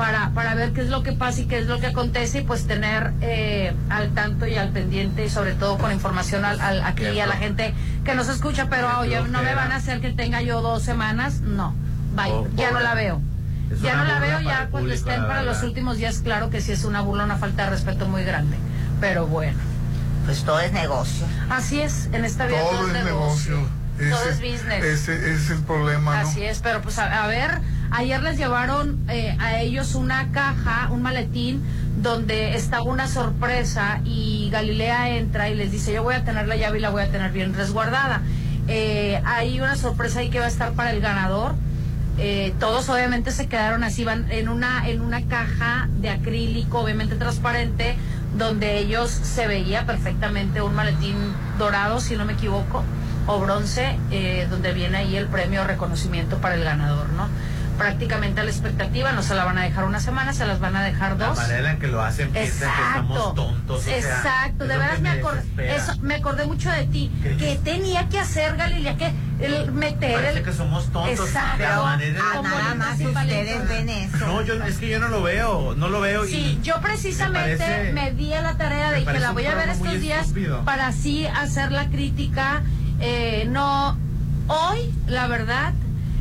para, 0.00 0.30
para 0.30 0.54
ver 0.54 0.72
qué 0.72 0.80
es 0.80 0.88
lo 0.88 1.02
que 1.02 1.12
pasa 1.12 1.42
y 1.42 1.44
qué 1.44 1.58
es 1.58 1.66
lo 1.66 1.78
que 1.78 1.88
acontece 1.88 2.38
y 2.38 2.42
pues 2.42 2.66
tener 2.66 3.12
eh, 3.20 3.74
al 3.90 4.14
tanto 4.14 4.46
y 4.46 4.56
al 4.56 4.70
pendiente 4.70 5.26
y 5.26 5.28
sobre 5.28 5.52
todo 5.52 5.76
con 5.76 5.92
información 5.92 6.42
al, 6.46 6.58
al- 6.58 6.82
aquí 6.84 7.02
Qué 7.02 7.20
a 7.20 7.26
la 7.26 7.36
gente 7.36 7.74
que 8.02 8.14
nos 8.14 8.30
escucha, 8.30 8.68
pero 8.70 8.88
Qué 8.88 9.18
oye, 9.18 9.28
no 9.28 9.42
me 9.42 9.54
van 9.54 9.72
a 9.72 9.76
hacer 9.76 10.00
que 10.00 10.10
tenga 10.10 10.40
yo 10.40 10.62
dos 10.62 10.82
semanas, 10.82 11.42
no, 11.42 11.74
bye, 12.16 12.30
Oh, 12.32 12.48
ya 12.56 12.70
no 12.70 12.80
la 12.80 12.94
veo. 12.94 13.20
Es 13.70 13.82
Ya 13.82 13.94
no 13.96 14.04
la 14.06 14.18
veo, 14.20 14.40
ya 14.40 14.68
cuando 14.70 14.88
público, 14.88 14.94
estén 15.10 15.26
para 15.26 15.42
los 15.42 15.62
últimos 15.62 15.98
días, 15.98 16.20
claro 16.24 16.48
que 16.48 16.62
sí 16.62 16.72
es 16.72 16.84
una 16.86 17.02
burla, 17.02 17.24
una 17.24 17.36
falta 17.36 17.64
de 17.64 17.70
respeto 17.70 18.08
muy 18.08 18.24
grande. 18.24 18.56
Pero 19.02 19.26
bueno, 19.26 19.58
Pues 20.24 20.42
todo 20.44 20.60
es 20.60 20.72
negocio. 20.72 21.26
así 21.50 21.82
es, 21.82 22.08
en 22.14 22.24
esta 22.24 22.46
vida 22.46 22.60
Todo 22.62 22.86
es 22.86 23.04
negocio. 23.04 23.56
Todo 23.98 24.22
Ese- 24.22 24.30
es 24.30 24.36
business. 24.40 24.82
Ese 24.82 25.34
es 25.34 25.50
el 25.50 25.58
problema, 25.58 26.22
¿no? 26.22 26.26
Así 26.30 26.42
es, 26.42 26.60
pero 26.60 26.80
pues 26.80 26.98
a, 26.98 27.22
a 27.22 27.26
ver, 27.26 27.60
ayer 27.90 28.22
les 28.22 28.38
llevaron 28.38 28.98
eh, 29.08 29.36
a 29.38 29.60
ellos 29.60 29.94
una 29.94 30.30
caja, 30.32 30.88
un 30.90 31.02
maletín, 31.02 31.62
donde 32.00 32.54
estaba 32.54 32.84
una 32.84 33.08
sorpresa 33.08 34.00
y 34.04 34.48
Galilea 34.50 35.10
entra 35.16 35.50
y 35.50 35.54
les 35.54 35.70
dice, 35.70 35.92
yo 35.92 36.02
voy 36.02 36.14
a 36.14 36.24
tener 36.24 36.48
la 36.48 36.56
llave 36.56 36.78
y 36.78 36.80
la 36.80 36.90
voy 36.90 37.02
a 37.02 37.10
tener 37.10 37.32
bien 37.32 37.54
resguardada. 37.54 38.22
Eh, 38.68 39.20
hay 39.24 39.60
una 39.60 39.76
sorpresa 39.76 40.20
ahí 40.20 40.30
que 40.30 40.38
va 40.38 40.46
a 40.46 40.48
estar 40.48 40.72
para 40.72 40.92
el 40.92 41.00
ganador. 41.00 41.54
Eh, 42.18 42.54
todos 42.60 42.88
obviamente 42.88 43.30
se 43.32 43.48
quedaron 43.48 43.82
así, 43.82 44.04
van 44.04 44.30
en 44.30 44.48
una, 44.48 44.88
en 44.88 45.00
una 45.00 45.22
caja 45.22 45.88
de 46.00 46.10
acrílico, 46.10 46.80
obviamente 46.80 47.16
transparente, 47.16 47.96
donde 48.36 48.78
ellos 48.78 49.10
se 49.10 49.46
veía 49.46 49.86
perfectamente 49.86 50.62
un 50.62 50.74
maletín 50.74 51.16
dorado, 51.58 52.00
si 52.00 52.16
no 52.16 52.24
me 52.24 52.34
equivoco, 52.34 52.84
o 53.26 53.40
bronce, 53.40 53.98
eh, 54.10 54.46
donde 54.50 54.72
viene 54.72 54.98
ahí 54.98 55.16
el 55.16 55.26
premio 55.26 55.64
reconocimiento 55.64 56.38
para 56.38 56.54
el 56.54 56.64
ganador, 56.64 57.08
¿no? 57.10 57.28
Prácticamente 57.80 58.40
a 58.40 58.44
la 58.44 58.50
expectativa, 58.50 59.12
no 59.12 59.22
se 59.22 59.34
la 59.34 59.44
van 59.44 59.56
a 59.58 59.62
dejar 59.62 59.84
una 59.84 60.00
semana, 60.00 60.32
se 60.32 60.46
las 60.46 60.60
van 60.60 60.76
a 60.76 60.82
dejar 60.84 61.18
La 61.18 61.28
dos. 61.28 61.36
manera 61.38 61.70
en 61.72 61.78
que 61.78 61.86
lo 61.88 62.02
hacen 62.02 62.30
piensan 62.30 62.70
que 62.76 62.82
estamos 62.82 63.34
tontos. 63.34 63.78
o 63.80 63.82
sea, 63.82 63.96
Exacto, 63.98 64.66
de 64.66 64.76
veras 64.78 64.96
que 64.96 65.02
me 65.02 65.10
acordé, 65.10 65.76
eso, 65.76 65.92
me 66.02 66.14
acordé 66.16 66.46
mucho 66.46 66.70
de 66.70 66.84
ti. 66.86 67.10
¿Qué? 67.22 67.36
que 67.36 67.56
tenía 67.64 68.08
que 68.08 68.18
hacer, 68.18 68.56
Galilea? 68.56 68.96
Que 68.96 69.12
el 69.40 69.72
meter 69.72 70.14
Parece 70.14 70.38
el... 70.40 70.44
que 70.44 70.52
somos 70.52 70.92
tontos. 70.92 71.26
Exacto. 71.26 71.62
La 71.62 71.80
manera 71.82 72.20
Ah, 72.34 72.40
nada 72.42 72.74
más 72.74 73.00
y 73.00 73.06
ustedes 73.06 73.68
ven 73.68 73.88
eso. 73.88 74.18
No, 74.26 74.42
yo, 74.42 74.54
es 74.64 74.76
que 74.78 74.88
yo 74.90 75.00
no 75.00 75.08
lo 75.08 75.22
veo, 75.22 75.74
no 75.74 75.88
lo 75.88 76.00
veo. 76.00 76.24
Sí, 76.26 76.58
y 76.60 76.62
yo 76.62 76.80
precisamente 76.82 77.50
me 77.50 77.56
parece- 77.56 77.92
me 77.92 78.12
di 78.12 78.34
a 78.34 78.42
la 78.42 78.56
tarea 78.58 78.90
de 78.92 79.04
que 79.04 79.18
la 79.18 79.30
voy 79.32 79.46
a 79.46 79.54
ver 79.54 79.70
estos 79.70 79.98
días 80.00 80.26
estúpido. 80.26 80.64
para 80.66 80.88
así 80.88 81.26
hacer 81.26 81.72
la 81.72 81.86
crítica. 81.88 82.62
Eh, 83.00 83.46
no, 83.48 83.96
hoy, 84.48 84.92
la 85.06 85.26
verdad, 85.26 85.72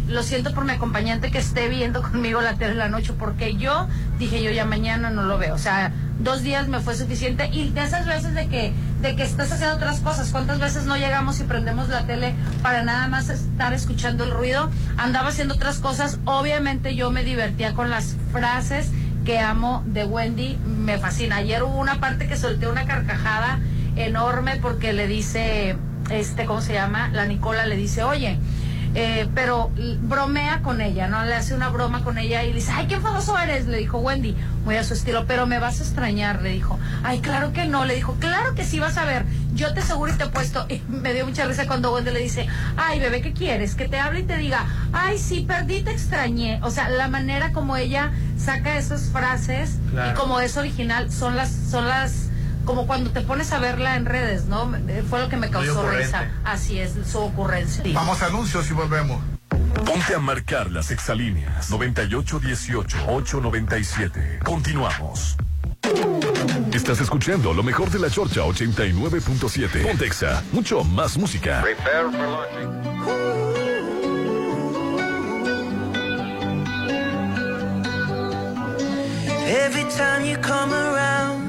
lo 0.10 0.24
siento 0.24 0.54
por 0.54 0.66
mi 0.66 0.72
acompañante 0.72 1.32
que 1.32 1.38
esté 1.38 1.70
viendo 1.70 2.02
conmigo 2.02 2.42
la 2.42 2.56
tele 2.56 2.72
en 2.72 2.78
la 2.80 2.90
noche, 2.90 3.14
porque 3.14 3.56
yo 3.56 3.88
dije 4.18 4.42
yo 4.42 4.52
ya 4.52 4.66
mañana 4.66 5.10
no 5.10 5.24
lo 5.24 5.38
veo. 5.38 5.54
O 5.54 5.60
sea, 5.60 5.92
dos 6.20 6.42
días 6.42 6.68
me 6.68 6.80
fue 6.80 6.96
suficiente. 6.96 7.50
Y 7.52 7.70
de 7.70 7.84
esas 7.84 8.06
veces 8.06 8.34
de 8.34 8.48
que, 8.48 8.74
de 9.02 9.16
que 9.16 9.24
estás 9.24 9.52
haciendo 9.52 9.76
otras 9.76 10.00
cosas, 10.00 10.30
¿cuántas 10.32 10.60
veces 10.60 10.86
no 10.86 10.98
llegamos 10.98 11.40
y 11.40 11.44
prendemos 11.44 11.90
la 11.90 12.06
tele 12.06 12.34
para 12.62 12.84
nada 12.84 13.08
más 13.08 13.30
estar 13.30 13.74
escuchando 13.74 14.24
el 14.24 14.32
ruido? 14.32 14.70
Andaba 14.98 15.30
haciendo 15.30 15.56
otras 15.56 15.78
cosas. 15.78 16.20
Obviamente 16.26 16.96
yo 16.96 17.12
me 17.12 17.24
divertía 17.24 17.74
con 17.74 17.90
las 17.90 18.16
frases 18.32 18.90
que 19.26 19.40
amo 19.40 19.84
de 19.86 20.06
Wendy, 20.06 20.58
me 20.66 20.98
fascina. 20.98 21.38
Ayer 21.38 21.64
hubo 21.64 21.78
una 21.78 22.00
parte 22.00 22.28
que 22.28 22.36
solté 22.36 22.68
una 22.68 22.86
carcajada 22.86 23.60
enorme 23.96 24.58
porque 24.62 24.94
le 24.94 25.08
dice, 25.08 25.76
este, 26.10 26.46
¿cómo 26.46 26.62
se 26.62 26.74
llama? 26.74 27.10
La 27.10 27.26
Nicola 27.26 27.66
le 27.66 27.76
dice, 27.76 28.04
oye, 28.04 28.40
Eh, 29.02 29.30
pero 29.34 29.72
bromea 30.02 30.62
con 30.62 30.82
ella, 30.82 31.08
¿no? 31.08 31.24
Le 31.24 31.34
hace 31.34 31.56
una 31.56 31.70
broma 31.70 32.04
con 32.04 32.18
ella 32.18 32.44
y 32.44 32.50
le 32.50 32.56
dice, 32.56 32.74
ay, 32.76 32.88
qué 32.88 33.00
famoso 33.00 33.38
eres, 33.40 33.66
le 33.66 33.78
dijo 33.78 33.98
Wendy, 34.00 34.36
muy 34.66 34.76
a 34.76 34.84
su 34.84 34.94
estilo, 34.94 35.24
pero 35.26 35.48
me 35.48 35.58
vas 35.58 35.80
a 35.80 35.84
extrañar, 35.84 36.42
le 36.42 36.50
dijo. 36.50 36.78
Ay, 37.02 37.20
claro 37.20 37.54
que 37.54 37.66
no, 37.66 37.86
le 37.86 37.96
dijo, 37.96 38.16
claro 38.20 38.56
que 38.56 38.66
sí 38.66 38.78
vas 38.80 38.98
a 38.98 39.06
ver, 39.06 39.24
yo 39.54 39.74
te 39.74 39.80
aseguro 39.80 40.12
y 40.12 40.18
te 40.18 40.26
he 40.26 40.28
puesto. 40.28 40.66
Y 40.70 40.82
me 40.90 41.14
dio 41.14 41.26
mucha 41.26 41.46
risa 41.46 41.66
cuando 41.66 41.94
Wendy 41.94 42.12
le 42.12 42.20
dice, 42.20 42.48
ay, 42.76 43.00
bebé, 43.00 43.22
¿qué 43.22 43.32
quieres? 43.32 43.76
Que 43.76 43.88
te 43.88 43.98
hable 44.00 44.20
y 44.20 44.24
te 44.24 44.36
diga, 44.38 44.66
ay, 44.92 45.18
sí, 45.18 45.46
perdí, 45.48 45.82
te 45.82 45.92
extrañé. 45.92 46.60
O 46.62 46.70
sea, 46.70 46.90
la 46.90 47.08
manera 47.08 47.54
como 47.54 47.78
ella 47.78 48.12
saca 48.38 48.78
esas 48.78 49.10
frases 49.12 49.78
Claro. 49.92 50.12
y 50.12 50.14
como 50.16 50.40
es 50.42 50.58
original, 50.58 51.10
son 51.12 51.36
las, 51.38 51.50
son 51.52 51.88
las, 51.88 52.29
como 52.70 52.86
cuando 52.86 53.10
te 53.10 53.22
pones 53.22 53.52
a 53.52 53.58
verla 53.58 53.96
en 53.96 54.06
redes, 54.06 54.46
¿no? 54.46 54.72
Eh, 54.76 55.04
Fue 55.10 55.20
lo 55.20 55.28
que 55.28 55.38
me 55.38 55.50
causó 55.50 55.90
risa. 55.90 56.30
Así 56.44 56.80
es, 56.80 56.94
su 57.12 57.18
ocurrencia. 57.18 57.84
Vamos 57.96 58.22
a 58.22 58.28
anuncios 58.28 58.70
y 58.70 58.74
volvemos. 58.74 59.20
Ponte 59.88 60.14
a 60.14 60.20
marcar 60.20 60.70
las 60.70 60.92
exalíneas 60.92 61.72
9818-897. 61.72 64.44
Continuamos. 64.44 65.36
Estás 66.72 67.02
escuchando 67.02 67.56
lo 67.56 67.64
mejor 67.64 67.90
de 67.90 67.98
la 67.98 68.12
Chorcha 68.12 68.42
89.7. 68.42 69.88
Pontexa, 69.88 70.44
mucho 70.52 70.84
más 70.84 71.18
música. 71.18 71.64
Every 79.48 79.86
time 79.86 80.24
you 80.24 80.38
come 80.38 80.72
around, 80.72 81.49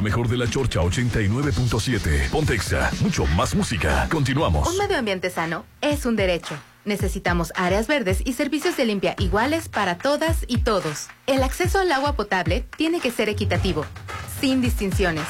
Lo 0.00 0.04
mejor 0.04 0.28
de 0.28 0.38
la 0.38 0.48
Chorcha 0.48 0.80
89.7. 0.80 2.30
Pontexa, 2.30 2.90
mucho 3.02 3.26
más 3.26 3.54
música. 3.54 4.08
Continuamos. 4.10 4.66
Un 4.66 4.78
medio 4.78 4.96
ambiente 4.96 5.28
sano 5.28 5.66
es 5.82 6.06
un 6.06 6.16
derecho. 6.16 6.54
Necesitamos 6.86 7.52
áreas 7.54 7.86
verdes 7.86 8.22
y 8.24 8.32
servicios 8.32 8.78
de 8.78 8.86
limpia 8.86 9.14
iguales 9.18 9.68
para 9.68 9.98
todas 9.98 10.46
y 10.48 10.62
todos. 10.62 11.08
El 11.26 11.42
acceso 11.42 11.80
al 11.80 11.92
agua 11.92 12.14
potable 12.14 12.64
tiene 12.78 13.00
que 13.00 13.10
ser 13.10 13.28
equitativo, 13.28 13.84
sin 14.40 14.62
distinciones. 14.62 15.26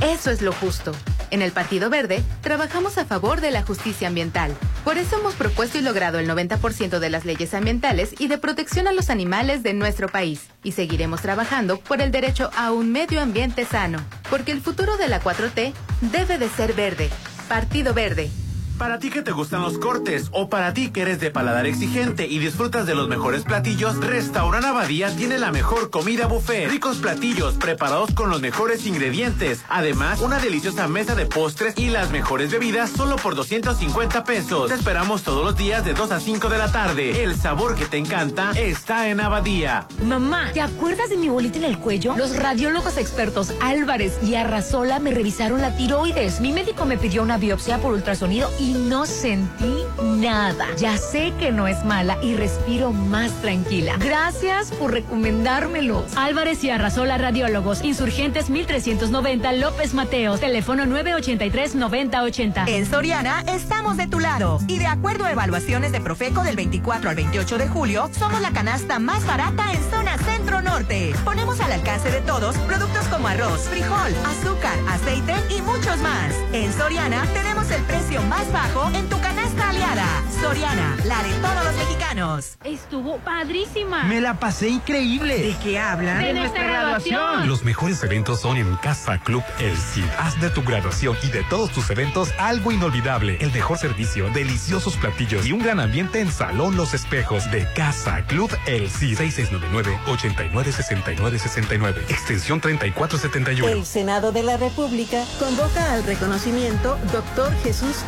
Eso 0.00 0.30
es 0.30 0.40
lo 0.40 0.52
justo. 0.52 0.92
En 1.30 1.42
el 1.42 1.52
Partido 1.52 1.90
Verde 1.90 2.22
trabajamos 2.40 2.96
a 2.96 3.04
favor 3.04 3.42
de 3.42 3.50
la 3.50 3.62
justicia 3.62 4.08
ambiental. 4.08 4.56
Por 4.84 4.98
eso 4.98 5.18
hemos 5.18 5.34
propuesto 5.34 5.78
y 5.78 5.80
logrado 5.80 6.18
el 6.18 6.28
90% 6.28 6.98
de 6.98 7.08
las 7.08 7.24
leyes 7.24 7.54
ambientales 7.54 8.14
y 8.18 8.28
de 8.28 8.36
protección 8.36 8.86
a 8.86 8.92
los 8.92 9.08
animales 9.08 9.62
de 9.62 9.72
nuestro 9.72 10.08
país. 10.08 10.48
Y 10.62 10.72
seguiremos 10.72 11.22
trabajando 11.22 11.78
por 11.78 12.02
el 12.02 12.10
derecho 12.10 12.50
a 12.54 12.70
un 12.70 12.92
medio 12.92 13.22
ambiente 13.22 13.64
sano. 13.64 13.98
Porque 14.28 14.52
el 14.52 14.60
futuro 14.60 14.98
de 14.98 15.08
la 15.08 15.22
4T 15.22 15.72
debe 16.12 16.36
de 16.36 16.50
ser 16.50 16.74
verde. 16.74 17.08
Partido 17.48 17.94
Verde. 17.94 18.30
Para 18.78 18.98
ti 18.98 19.08
que 19.08 19.22
te 19.22 19.30
gustan 19.30 19.62
los 19.62 19.78
cortes 19.78 20.28
o 20.32 20.48
para 20.48 20.74
ti 20.74 20.90
que 20.90 21.02
eres 21.02 21.20
de 21.20 21.30
paladar 21.30 21.64
exigente 21.64 22.26
y 22.26 22.40
disfrutas 22.40 22.86
de 22.86 22.96
los 22.96 23.06
mejores 23.06 23.44
platillos, 23.44 23.96
Restaurant 23.98 24.64
Abadía 24.64 25.14
tiene 25.14 25.38
la 25.38 25.52
mejor 25.52 25.90
comida 25.90 26.26
buffet. 26.26 26.68
Ricos 26.68 26.96
platillos 26.96 27.54
preparados 27.54 28.10
con 28.12 28.30
los 28.30 28.40
mejores 28.40 28.84
ingredientes. 28.86 29.64
Además, 29.68 30.20
una 30.20 30.40
deliciosa 30.40 30.88
mesa 30.88 31.14
de 31.14 31.26
postres 31.26 31.74
y 31.78 31.88
las 31.88 32.10
mejores 32.10 32.50
bebidas 32.50 32.90
solo 32.90 33.14
por 33.14 33.36
250 33.36 34.24
pesos. 34.24 34.68
Te 34.68 34.74
esperamos 34.74 35.22
todos 35.22 35.44
los 35.44 35.56
días 35.56 35.84
de 35.84 35.94
2 35.94 36.10
a 36.10 36.18
5 36.18 36.48
de 36.48 36.58
la 36.58 36.72
tarde. 36.72 37.22
El 37.22 37.36
sabor 37.36 37.76
que 37.76 37.86
te 37.86 37.98
encanta 37.98 38.50
está 38.56 39.08
en 39.08 39.20
Abadía. 39.20 39.86
Mamá, 40.02 40.50
¿te 40.52 40.60
acuerdas 40.60 41.10
de 41.10 41.16
mi 41.16 41.28
bolita 41.28 41.58
en 41.58 41.64
el 41.64 41.78
cuello? 41.78 42.16
Los 42.16 42.36
radiólogos 42.36 42.98
expertos 42.98 43.52
Álvarez 43.62 44.18
y 44.24 44.34
Arrasola 44.34 44.98
me 44.98 45.12
revisaron 45.12 45.60
la 45.60 45.76
tiroides. 45.76 46.40
Mi 46.40 46.52
médico 46.52 46.86
me 46.86 46.98
pidió 46.98 47.22
una 47.22 47.38
biopsia 47.38 47.78
por 47.78 47.92
ultrasonido 47.92 48.50
y 48.58 48.63
no 48.72 49.04
sentí 49.06 49.84
nada. 50.02 50.66
Ya 50.76 50.96
sé 50.96 51.32
que 51.38 51.52
no 51.52 51.68
es 51.68 51.84
mala 51.84 52.16
y 52.22 52.34
respiro 52.34 52.92
más 52.92 53.30
tranquila. 53.42 53.96
Gracias 53.98 54.70
por 54.72 54.92
recomendármelo. 54.92 56.04
Álvarez 56.16 56.64
y 56.64 56.70
Arrasola 56.70 57.18
Radiólogos, 57.18 57.84
Insurgentes 57.84 58.48
1390 58.48 59.52
López 59.52 59.94
Mateos, 59.94 60.40
teléfono 60.40 60.84
983-9080. 60.84 62.68
En 62.68 62.86
Soriana 62.86 63.42
estamos 63.48 63.96
de 63.96 64.06
tu 64.06 64.20
lado 64.20 64.58
y 64.66 64.78
de 64.78 64.86
acuerdo 64.86 65.24
a 65.24 65.32
evaluaciones 65.32 65.92
de 65.92 66.00
Profeco 66.00 66.42
del 66.42 66.56
24 66.56 67.10
al 67.10 67.16
28 67.16 67.58
de 67.58 67.68
julio, 67.68 68.10
somos 68.18 68.40
la 68.40 68.52
canasta 68.52 68.98
más 68.98 69.26
barata 69.26 69.72
en 69.72 69.82
zona 69.90 70.16
centro 70.18 70.62
norte. 70.62 71.14
Ponemos 71.24 71.60
al 71.60 71.72
alcance 71.72 72.10
de 72.10 72.20
todos 72.20 72.56
productos 72.58 73.06
como 73.08 73.28
arroz, 73.28 73.62
frijol, 73.68 74.12
azúcar, 74.26 74.78
aceite 74.88 75.34
y 75.54 75.60
muchos 75.62 75.98
más. 75.98 76.34
En 76.52 76.72
Soriana 76.72 77.26
tenemos 77.34 77.70
el 77.70 77.82
precio 77.82 78.22
más 78.22 78.50
bajo 78.54 78.88
en 78.94 79.06
tu 79.08 79.20
canasta 79.20 79.70
aliada. 79.70 80.06
Soriana, 80.40 80.96
la 81.04 81.20
de 81.24 81.30
todos 81.40 81.64
los 81.64 81.74
mexicanos. 81.74 82.56
Estuvo 82.62 83.18
padrísima. 83.18 84.04
Me 84.04 84.20
la 84.20 84.38
pasé 84.38 84.68
increíble. 84.68 85.38
¿De 85.38 85.56
qué 85.60 85.80
hablan? 85.80 86.22
De 86.22 86.34
nuestra 86.34 86.62
graduación. 86.62 87.48
Los 87.48 87.64
mejores 87.64 88.00
eventos 88.04 88.40
son 88.40 88.56
en 88.56 88.76
Casa 88.76 89.18
Club 89.18 89.42
El 89.58 89.76
Cid. 89.76 90.04
Haz 90.20 90.40
de 90.40 90.50
tu 90.50 90.62
graduación 90.62 91.16
y 91.24 91.32
de 91.32 91.42
todos 91.44 91.72
tus 91.72 91.90
eventos 91.90 92.32
algo 92.38 92.70
inolvidable. 92.70 93.38
El 93.40 93.50
mejor 93.50 93.76
servicio, 93.76 94.30
deliciosos 94.30 94.96
platillos 94.98 95.46
y 95.46 95.52
un 95.52 95.58
gran 95.58 95.80
ambiente 95.80 96.20
en 96.20 96.30
Salón 96.30 96.76
Los 96.76 96.94
Espejos 96.94 97.50
de 97.50 97.66
Casa 97.74 98.24
Club 98.26 98.56
El 98.66 98.88
Cid. 98.88 99.18
6699-896969. 99.18 102.08
Extensión 102.08 102.60
3471. 102.60 103.66
El 103.66 103.84
Senado 103.84 104.30
de 104.30 104.44
la 104.44 104.56
República 104.56 105.24
convoca 105.40 105.92
al 105.92 106.04
reconocimiento 106.04 106.96
Dr. 107.12 107.52
Jesús 107.64 108.04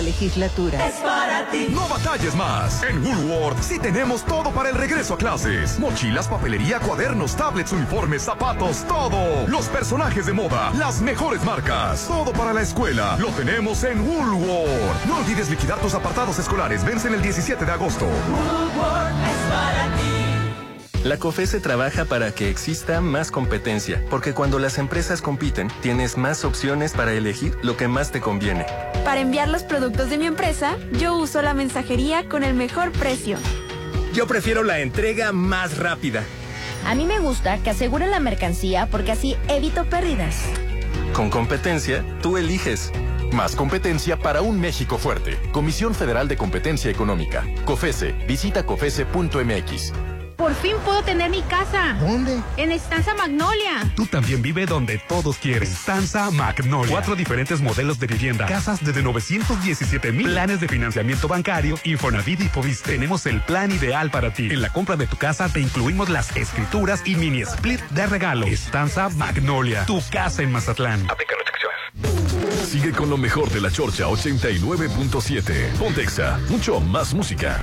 legislatura. 0.03 0.87
Es 0.87 0.97
para 0.97 1.49
ti. 1.51 1.69
No 1.71 1.89
batalles 1.89 2.35
más. 2.35 2.83
En 2.83 3.03
Woolworth 3.05 3.63
sí 3.63 3.79
tenemos 3.79 4.25
todo 4.25 4.51
para 4.51 4.71
el 4.71 4.75
regreso 4.75 5.15
a 5.15 5.19
clases. 5.19 5.64
Mochilas, 5.79 6.29
papelería, 6.29 6.79
cuadernos, 6.81 7.37
tablets, 7.37 7.73
uniformes, 7.73 8.23
zapatos, 8.23 8.85
todo. 8.87 9.47
Los 9.49 9.67
personajes 9.67 10.27
de 10.27 10.33
moda, 10.33 10.73
las 10.79 11.01
mejores 11.01 11.45
marcas. 11.45 12.07
Todo 12.07 12.33
para 12.33 12.53
la 12.53 12.63
escuela. 12.63 13.17
Lo 13.19 13.29
tenemos 13.29 13.85
en 13.85 14.01
Woolworth. 14.01 15.05
No 15.07 15.19
olvides 15.19 15.51
liquidar 15.51 15.79
tus 15.79 15.95
apartados 15.95 16.39
escolares. 16.39 16.85
Vencen 16.85 17.15
el 17.15 17.23
17 17.23 17.65
de 17.65 17.73
agosto. 17.73 18.07
es 18.07 19.51
para 19.51 19.97
ti. 19.97 20.25
La 21.05 21.19
COFESE 21.19 21.61
trabaja 21.61 22.07
para 22.07 22.33
que 22.33 22.49
exista 22.49 23.03
más 23.03 23.31
competencia, 23.31 24.03
porque 24.09 24.33
cuando 24.33 24.59
las 24.59 24.79
empresas 24.79 25.21
compiten, 25.21 25.69
tienes 25.83 26.17
más 26.17 26.47
opciones 26.47 26.93
para 26.93 27.13
elegir 27.13 27.59
lo 27.63 27.77
que 27.77 27.89
más 27.89 28.11
te 28.11 28.23
conviene. 28.23 28.65
Para 29.05 29.21
enviar 29.21 29.51
los 29.51 29.65
productos 29.65 30.09
de 30.09 30.17
mi 30.17 30.25
empresa, 30.25 30.79
yo 30.93 31.15
uso 31.15 31.43
la 31.43 31.53
mensajería 31.53 32.27
con 32.27 32.43
el 32.43 32.55
mejor 32.55 32.91
precio. 32.91 33.37
Yo 34.15 34.29
prefiero 34.29 34.63
la 34.63 34.79
entrega 34.79 35.33
más 35.33 35.77
rápida. 35.79 36.23
A 36.87 36.95
mí 36.95 37.05
me 37.05 37.19
gusta 37.19 37.59
que 37.59 37.71
aseguren 37.71 38.13
la 38.13 38.21
mercancía 38.21 38.87
porque 38.87 39.11
así 39.11 39.37
evito 39.49 39.85
pérdidas. 39.87 40.45
Con 41.13 41.31
competencia, 41.31 42.05
tú 42.23 42.37
eliges. 42.37 42.93
Más 43.33 43.57
competencia 43.57 44.17
para 44.17 44.41
un 44.41 44.61
México 44.61 44.99
fuerte. 44.99 45.37
Comisión 45.51 45.97
Federal 45.97 46.29
de 46.29 46.37
Competencia 46.37 46.93
Económica. 46.93 47.45
COFESE. 47.65 48.13
Visita 48.29 48.65
COFESE.mx. 48.65 49.93
Por 50.45 50.55
fin 50.57 50.77
puedo 50.85 51.03
tener 51.03 51.31
mi 51.31 51.41
casa. 51.41 51.97
¿Dónde? 51.99 52.39
En 52.59 52.71
Estanza 52.71 53.15
Magnolia. 53.15 53.91
Tú 53.97 54.05
también 54.05 54.43
vive 54.43 54.67
donde 54.67 54.99
todos 54.99 55.39
quieren. 55.39 55.63
Stanza 55.63 56.31
Magnolia. 56.31 56.91
Cuatro 56.91 57.17
diferentes 57.17 57.63
modelos 57.63 57.99
de 57.99 58.07
vivienda. 58.07 58.45
Casas 58.45 58.85
desde 58.85 59.03
917 59.03 60.13
mil. 60.13 60.27
Planes 60.27 60.61
de 60.61 60.69
financiamiento 60.69 61.29
bancario. 61.29 61.79
Infonavit 61.85 62.43
y 62.43 62.49
Fobis. 62.51 62.83
Tenemos 62.83 63.25
el 63.25 63.41
plan 63.41 63.73
ideal 63.73 64.11
para 64.11 64.35
ti. 64.35 64.51
En 64.51 64.61
la 64.61 64.71
compra 64.71 64.97
de 64.97 65.07
tu 65.07 65.17
casa 65.17 65.49
te 65.49 65.61
incluimos 65.61 66.11
las 66.11 66.37
escrituras 66.37 67.01
y 67.07 67.15
mini 67.15 67.41
split 67.41 67.81
de 67.81 68.07
regalo. 68.07 68.47
Estanza 68.47 69.09
Magnolia. 69.09 69.87
Tu 69.87 69.99
casa 70.11 70.43
en 70.43 70.53
Mazatlán. 70.53 71.11
Aplica 71.11 71.37
restricciones. 71.39 72.69
Sigue 72.69 72.93
con 72.93 73.09
lo 73.09 73.17
mejor 73.17 73.49
de 73.49 73.63
la 73.63 73.71
Chorcha 73.71 74.05
89.7. 74.09 75.79
Pontexa. 75.79 76.39
Mucho 76.51 76.81
más 76.81 77.15
música. 77.15 77.63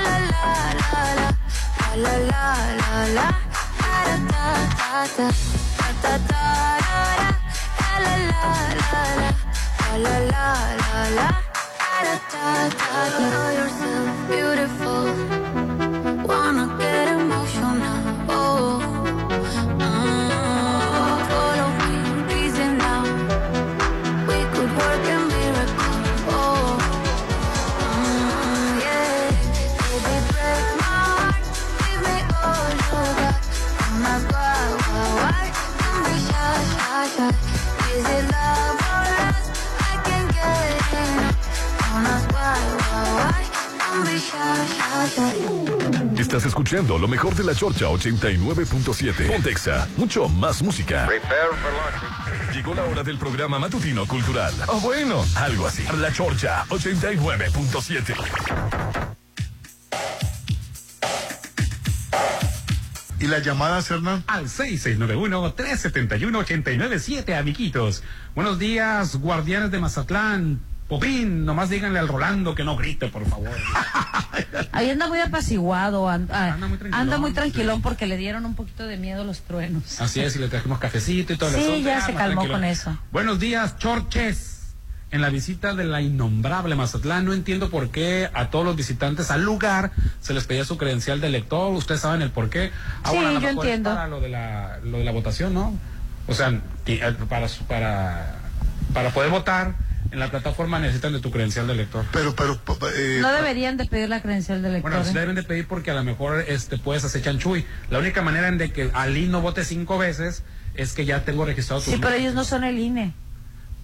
la 0.00 0.16
la 0.16 0.30
la 0.32 0.52
la 0.52 0.80
la 0.80 1.04
la 1.04 1.36
la 2.02 2.14
la 2.14 2.32
la 2.32 2.56
la, 2.78 2.92
la 3.16 3.28
da 3.80 4.06
da 4.06 4.54
da 4.72 5.06
da 5.16 5.28
da 5.28 5.48
da 6.02 6.12
da 6.12 6.22
da 6.22 6.48
la 8.04 8.14
la 8.16 8.40
la 8.40 8.70
la 8.72 8.96
la 9.12 9.30
la 10.04 10.16
la 10.32 10.48
la 10.82 11.00
la 11.18 11.28
Know 13.30 13.48
yourself 13.58 14.06
beautiful. 14.28 15.31
Estás 46.18 46.46
escuchando 46.46 46.98
lo 46.98 47.06
mejor 47.06 47.34
de 47.34 47.44
la 47.44 47.54
Chorcha 47.54 47.84
89.7. 47.86 49.26
Pontexa, 49.26 49.86
mucho 49.96 50.26
más 50.28 50.62
música. 50.62 51.08
Llegó 52.54 52.74
la 52.74 52.84
hora 52.84 53.02
del 53.02 53.18
programa 53.18 53.58
matutino 53.58 54.06
cultural. 54.06 54.54
O 54.68 54.80
bueno, 54.80 55.22
algo 55.36 55.66
así. 55.66 55.84
La 55.98 56.10
Chorcha 56.12 56.64
89.7. 56.68 58.14
¿Y 63.20 63.26
las 63.26 63.44
llamadas, 63.44 63.90
Hernán? 63.90 64.24
Al 64.26 64.46
6691-371-897, 64.46 67.38
amiguitos. 67.38 68.02
Buenos 68.34 68.58
días, 68.58 69.16
guardianes 69.16 69.70
de 69.70 69.78
Mazatlán. 69.78 70.71
Popín, 70.92 71.46
nomás 71.46 71.70
díganle 71.70 71.98
al 71.98 72.06
Rolando 72.06 72.54
que 72.54 72.64
no 72.64 72.76
grite, 72.76 73.08
por 73.08 73.24
favor. 73.26 73.48
Ahí 74.72 74.90
anda 74.90 75.06
muy 75.08 75.20
apaciguado, 75.20 76.06
an- 76.06 76.28
ah, 76.30 76.50
anda, 76.52 76.66
muy 76.68 76.76
tranquilón, 76.76 77.32
tranquilón 77.32 77.80
porque 77.80 78.06
le 78.06 78.18
dieron 78.18 78.44
un 78.44 78.54
poquito 78.54 78.86
de 78.86 78.98
miedo 78.98 79.24
los 79.24 79.40
truenos. 79.40 80.02
Así 80.02 80.20
es, 80.20 80.36
y 80.36 80.38
le 80.38 80.48
trajimos 80.48 80.78
cafecito 80.78 81.32
y 81.32 81.38
todo 81.38 81.48
Sí, 81.50 81.82
ya 81.82 81.96
Ah, 81.96 82.00
se 82.02 82.12
calmó 82.12 82.46
con 82.46 82.62
eso. 82.64 82.94
Buenos 83.10 83.40
días, 83.40 83.78
Chorches. 83.78 84.74
En 85.10 85.22
la 85.22 85.30
visita 85.30 85.74
de 85.74 85.84
la 85.84 86.02
innombrable 86.02 86.74
Mazatlán, 86.74 87.24
no 87.24 87.32
entiendo 87.32 87.70
por 87.70 87.88
qué 87.90 88.28
a 88.34 88.50
todos 88.50 88.66
los 88.66 88.76
visitantes 88.76 89.30
al 89.30 89.42
lugar 89.42 89.92
se 90.20 90.34
les 90.34 90.44
pedía 90.44 90.66
su 90.66 90.76
credencial 90.76 91.22
de 91.22 91.28
elector. 91.28 91.72
Ustedes 91.72 92.02
saben 92.02 92.20
el 92.20 92.30
por 92.32 92.50
qué. 92.50 92.70
Ah, 93.02 93.12
Sí, 93.12 93.16
yo 93.40 93.48
entiendo. 93.48 93.88
Para 93.94 94.08
lo 94.08 94.20
de 94.20 94.28
la, 94.28 94.78
lo 94.84 94.98
de 94.98 95.04
la 95.04 95.12
votación, 95.12 95.54
¿no? 95.54 95.74
O 96.28 96.34
sea, 96.34 96.60
eh, 96.84 97.14
para, 97.30 97.46
para, 97.66 98.34
para 98.92 99.08
poder 99.10 99.30
votar 99.30 99.74
en 100.12 100.18
la 100.18 100.30
plataforma 100.30 100.78
necesitan 100.78 101.14
de 101.14 101.20
tu 101.20 101.30
credencial 101.30 101.66
de 101.66 101.72
elector. 101.72 102.04
Pero, 102.12 102.36
pero, 102.36 102.60
eh, 102.94 103.18
No 103.22 103.32
deberían 103.32 103.78
de 103.78 103.86
pedir 103.86 104.10
la 104.10 104.20
credencial 104.20 104.60
del 104.62 104.74
lector. 104.74 104.90
Bueno, 104.90 105.04
sí 105.06 105.16
¿eh? 105.16 105.20
deben 105.20 105.34
de 105.34 105.42
pedir 105.42 105.66
porque 105.66 105.90
a 105.90 105.94
lo 105.94 106.04
mejor 106.04 106.44
este 106.48 106.76
puedes 106.76 107.02
hacer 107.04 107.22
chanchuy. 107.22 107.64
La 107.90 107.98
única 107.98 108.20
manera 108.20 108.48
en 108.48 108.58
de 108.58 108.70
que 108.72 108.90
Ali 108.92 109.26
no 109.26 109.40
vote 109.40 109.64
cinco 109.64 109.96
veces 109.96 110.42
es 110.74 110.92
que 110.92 111.06
ya 111.06 111.24
tengo 111.24 111.46
registrado 111.46 111.80
tu 111.80 111.90
Sí, 111.90 111.98
pero 112.00 112.14
ellos 112.14 112.34
no 112.34 112.44
son 112.44 112.62
el 112.64 112.78
INE. 112.78 113.14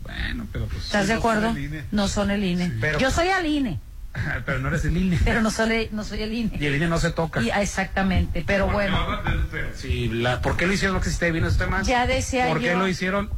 Bueno, 0.02 0.46
pero 0.52 0.66
pues. 0.66 0.84
¿Estás 0.84 1.09
de 1.09 1.14
acuerdo? 1.14 1.55
No 1.92 2.09
son 2.09 2.30
el 2.30 2.44
INE. 2.44 2.72
Pero- 2.78 2.98
Yo 2.98 3.10
soy 3.10 3.28
al 3.28 3.46
INE, 3.46 3.80
pero 4.44 4.59
no 4.59 4.68
eres 4.68 4.84
el 4.84 4.96
INE. 4.96 5.18
pero 5.24 5.40
no 5.40 5.50
soy, 5.50 5.88
no 5.92 6.05
soy 6.05 6.22
el 6.22 6.32
INE. 6.34 6.59
Y 6.60 6.66
el 6.66 6.74
INE 6.76 6.88
no 6.88 6.98
se 6.98 7.10
toca. 7.10 7.40
Y- 7.40 7.50
exactamente, 7.50 8.44
pero 8.46 8.66
bueno. 8.68 8.98
Sí, 9.74 10.09
la, 10.09 10.42
¿Por 10.42 10.59
qué 10.59 10.66
lo 10.66 10.74
hicieron 10.74 10.94
lo 10.94 11.00
que 11.02 11.09
esté 11.09 11.32
bien 11.32 11.46
este 11.46 11.66
más? 11.66 11.86
Ya 11.86 12.06
decía 12.06 12.48
¿Por 12.48 12.60
qué 12.60 12.74
lo 12.74 12.86
hicieron 12.86 13.30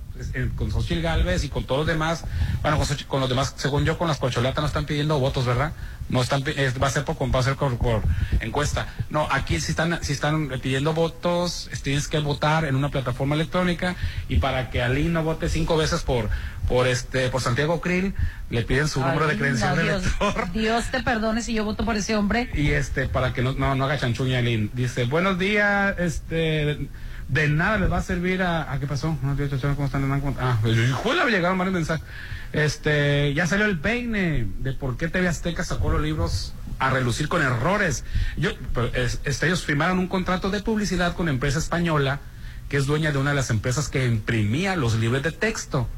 con 0.56 0.70
Xochitl 0.70 1.00
Galvez 1.02 1.44
y 1.44 1.48
con 1.48 1.64
todos 1.64 1.80
los 1.80 1.86
demás? 1.86 2.24
Bueno, 2.62 2.76
con, 2.78 2.86
Xochitl- 2.86 3.06
con 3.06 3.20
los 3.20 3.28
demás, 3.28 3.54
según 3.56 3.84
yo, 3.84 3.98
con 3.98 4.08
las 4.08 4.18
corcholatas 4.18 4.62
no 4.62 4.66
están 4.66 4.86
pidiendo 4.86 5.18
votos, 5.18 5.46
¿verdad? 5.46 5.72
No 6.08 6.20
están, 6.22 6.42
va 6.42 6.86
a 6.88 6.90
ser 6.90 7.04
por, 7.04 7.16
va 7.34 7.38
a 7.38 7.42
ser 7.42 7.54
por, 7.56 7.76
por 7.78 8.02
encuesta. 8.40 8.88
No, 9.10 9.28
aquí 9.30 9.60
sí 9.60 9.70
están, 9.70 9.98
sí 10.02 10.12
están 10.12 10.48
pidiendo 10.60 10.92
votos, 10.92 11.68
es- 11.72 11.82
tienes 11.82 12.08
que 12.08 12.18
votar 12.18 12.64
en 12.64 12.74
una 12.76 12.88
plataforma 12.90 13.34
electrónica 13.36 13.94
y 14.28 14.36
para 14.38 14.70
que 14.70 14.82
Ali 14.82 15.04
no 15.04 15.22
vote 15.22 15.48
cinco 15.48 15.76
veces 15.76 16.02
por, 16.02 16.28
por 16.68 16.86
este, 16.88 17.28
por 17.28 17.40
Santiago 17.40 17.80
Krill, 17.80 18.14
le 18.50 18.62
piden 18.62 18.88
su 18.88 19.00
número 19.00 19.26
de 19.28 19.36
credencial 19.38 19.76
de 19.76 19.82
elector. 19.82 20.50
Dios 20.52 20.86
te 20.90 21.02
perdone 21.02 21.42
si 21.42 21.54
yo 21.54 21.64
voto 21.64 21.84
por 21.84 21.96
ese 21.96 22.16
hombre. 22.16 22.50
Y 22.54 22.72
este, 22.72 23.06
para 23.08 23.32
que 23.32 23.42
no, 23.42 23.52
no, 23.52 23.74
no 23.76 23.84
haga 23.84 23.96
chanchuña, 23.98 24.40
Lin. 24.40 24.70
Dice, 24.74 25.04
buenos 25.04 25.38
días, 25.38 25.94
este, 25.98 26.88
de 27.30 27.48
nada 27.48 27.78
les 27.78 27.90
va 27.90 27.98
a 27.98 28.02
servir 28.02 28.42
a, 28.42 28.70
¿a 28.72 28.80
qué 28.80 28.86
pasó? 28.86 29.16
Días, 29.36 29.50
chachón, 29.50 29.74
¿cómo 29.76 29.86
están? 29.86 30.10
Ah, 30.40 30.58
me 30.62 31.30
llegaron 31.30 31.58
varios 31.58 31.74
mensajes. 31.74 32.04
Este, 32.52 33.32
ya 33.34 33.46
salió 33.46 33.66
el 33.66 33.78
peine 33.78 34.46
de 34.58 34.72
por 34.72 34.96
qué 34.96 35.08
TV 35.08 35.28
Azteca 35.28 35.62
sacó 35.64 35.90
los 35.90 36.02
libros 36.02 36.52
a 36.80 36.90
relucir 36.90 37.28
con 37.28 37.42
errores. 37.42 38.04
Yo, 38.36 38.50
es- 38.94 39.20
este, 39.24 39.46
ellos 39.46 39.64
firmaron 39.64 39.98
un 40.00 40.08
contrato 40.08 40.50
de 40.50 40.60
publicidad 40.60 41.14
con 41.14 41.28
empresa 41.28 41.58
española 41.58 42.20
que 42.68 42.76
es 42.76 42.86
dueña 42.86 43.12
de 43.12 43.18
una 43.18 43.30
de 43.30 43.36
las 43.36 43.50
empresas 43.50 43.88
que 43.88 44.06
imprimía 44.06 44.76
los 44.76 44.94
libros 44.96 45.22
de 45.22 45.32
texto. 45.32 45.88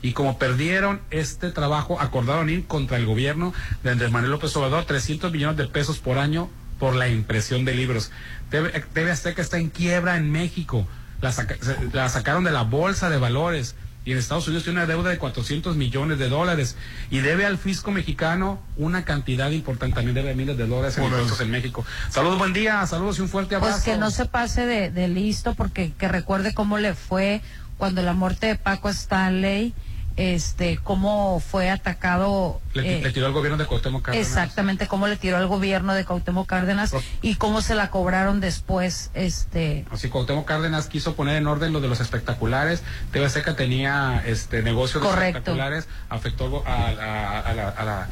Y 0.00 0.12
como 0.12 0.38
perdieron 0.38 1.00
este 1.10 1.50
trabajo, 1.50 2.00
acordaron 2.00 2.48
ir 2.50 2.66
contra 2.66 2.96
el 2.98 3.04
gobierno 3.06 3.52
de 3.82 3.90
Andrés 3.90 4.10
Manuel 4.12 4.30
López 4.32 4.54
Obrador 4.56 4.84
300 4.84 5.32
millones 5.32 5.56
de 5.56 5.66
pesos 5.66 5.98
por 5.98 6.18
año 6.18 6.48
por 6.78 6.94
la 6.94 7.08
impresión 7.08 7.64
de 7.64 7.74
libros. 7.74 8.10
TV, 8.50 8.70
TV 8.92 9.10
Azteca 9.10 9.42
está 9.42 9.58
en 9.58 9.68
quiebra 9.70 10.16
en 10.16 10.30
México. 10.30 10.86
La, 11.20 11.32
saca- 11.32 11.56
se- 11.60 11.76
la 11.92 12.08
sacaron 12.08 12.44
de 12.44 12.50
la 12.52 12.62
bolsa 12.62 13.10
de 13.10 13.18
valores. 13.18 13.74
Y 14.04 14.12
en 14.12 14.18
Estados 14.18 14.46
Unidos 14.46 14.64
tiene 14.64 14.78
una 14.78 14.86
deuda 14.86 15.10
de 15.10 15.18
400 15.18 15.76
millones 15.76 16.18
de 16.18 16.28
dólares. 16.30 16.76
Y 17.10 17.18
debe 17.18 17.44
al 17.44 17.58
fisco 17.58 17.90
mexicano 17.90 18.58
una 18.78 19.04
cantidad 19.04 19.50
importante. 19.50 19.96
También 19.96 20.14
debe 20.14 20.34
miles 20.34 20.56
de 20.56 20.66
dólares 20.66 20.96
en 20.96 21.04
impuestos 21.04 21.40
en 21.42 21.50
México. 21.50 21.84
Saludos, 22.08 22.38
buen 22.38 22.54
día. 22.54 22.86
Saludos 22.86 23.18
y 23.18 23.22
un 23.22 23.28
fuerte 23.28 23.54
abrazo. 23.56 23.74
Pues 23.74 23.84
que 23.84 23.96
no 23.98 24.10
se 24.10 24.24
pase 24.24 24.64
de, 24.64 24.90
de 24.90 25.08
listo, 25.08 25.54
porque 25.54 25.92
que 25.98 26.08
recuerde 26.08 26.54
cómo 26.54 26.78
le 26.78 26.94
fue 26.94 27.42
cuando 27.76 28.00
la 28.02 28.14
muerte 28.14 28.46
de 28.46 28.54
Paco 28.56 28.88
Stanley, 28.88 29.74
este, 30.18 30.78
cómo 30.82 31.40
fue 31.40 31.70
atacado. 31.70 32.60
Le, 32.74 32.98
eh, 32.98 33.02
le 33.02 33.12
tiró 33.12 33.26
al 33.26 33.32
gobierno 33.32 33.56
de 33.56 33.64
Cuauhtémoc 33.66 34.02
Cárdenas. 34.04 34.26
Exactamente, 34.28 34.86
cómo 34.88 35.06
le 35.06 35.16
tiró 35.16 35.36
al 35.36 35.46
gobierno 35.46 35.94
de 35.94 36.04
Cuauhtémoc 36.04 36.46
Cárdenas 36.46 36.92
y 37.22 37.36
cómo 37.36 37.62
se 37.62 37.74
la 37.76 37.90
cobraron 37.90 38.40
después, 38.40 39.10
este, 39.14 39.84
Así 39.90 40.08
Cuauhtémoc 40.08 40.44
Cárdenas 40.46 40.88
quiso 40.88 41.14
poner 41.14 41.36
en 41.36 41.46
orden 41.46 41.72
lo 41.72 41.80
de 41.80 41.88
los 41.88 42.00
espectaculares. 42.00 42.82
TV 43.12 43.30
Seca 43.30 43.54
tenía 43.56 44.22
este 44.26 44.62
negocio 44.62 45.00
de 45.00 45.06
Correcto. 45.06 45.38
espectaculares, 45.38 45.88
afectó 46.08 46.62
a, 46.66 46.72
a- 46.88 47.40
a 47.40 47.54
la, 47.54 47.68
a 47.68 47.84
la- 47.84 48.08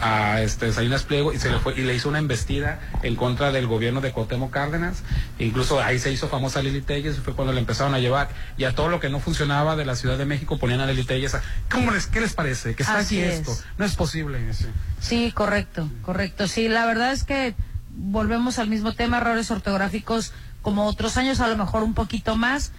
a, 0.00 0.42
este 0.42 0.72
Salinas 0.72 1.04
Pliego 1.04 1.32
y 1.32 1.38
se 1.38 1.50
le 1.50 1.58
fue 1.60 1.74
y 1.78 1.82
le 1.82 1.94
hizo 1.94 2.08
una 2.08 2.18
embestida 2.18 2.80
en 3.04 3.14
contra 3.14 3.52
del 3.52 3.68
gobierno 3.68 4.00
de 4.00 4.10
Cuauhtémoc 4.10 4.50
Cárdenas. 4.50 5.02
Incluso 5.38 5.80
ahí 5.80 6.00
se 6.00 6.10
hizo 6.10 6.26
famosa 6.28 6.62
Lili 6.62 6.82
Telles, 6.82 7.18
fue 7.20 7.32
cuando 7.34 7.52
le 7.52 7.60
empezaron 7.60 7.94
a 7.94 8.00
llevar 8.00 8.28
y 8.56 8.64
a 8.64 8.74
todo 8.74 8.88
lo 8.88 8.98
que 8.98 9.08
no 9.08 9.20
funcionaba 9.20 9.76
de 9.76 9.84
la 9.84 9.94
Ciudad 9.94 10.18
de 10.18 10.24
México 10.26 10.58
ponían 10.58 10.80
a 10.80 10.86
Lili 10.86 11.04
Telles. 11.04 11.34
a- 11.36 11.42
¿Cómo 11.70 11.90
les, 11.90 12.06
¿Qué 12.06 12.20
les 12.20 12.32
parece? 12.34 12.74
Que 12.74 12.82
está 12.82 12.98
Así 12.98 13.20
aquí 13.20 13.28
es. 13.28 13.34
esto. 13.40 13.56
No 13.78 13.84
es 13.84 13.94
posible. 13.96 14.38
sí. 14.54 14.66
Sí, 15.00 15.32
correcto, 15.32 15.88
correcto. 16.02 16.48
Sí, 16.48 16.68
la 16.68 16.86
verdad 16.86 17.12
es 17.12 17.24
que 17.24 17.54
volvemos 17.90 18.58
al 18.58 18.68
mismo 18.68 18.94
tema, 18.94 19.18
errores 19.18 19.50
ortográficos 19.50 20.32
como 20.62 20.86
otros 20.86 21.16
años, 21.16 21.40
a 21.40 21.48
lo 21.48 21.56
mejor 21.56 21.82
un 21.82 21.94
poquito 21.94 22.36
más. 22.36 22.72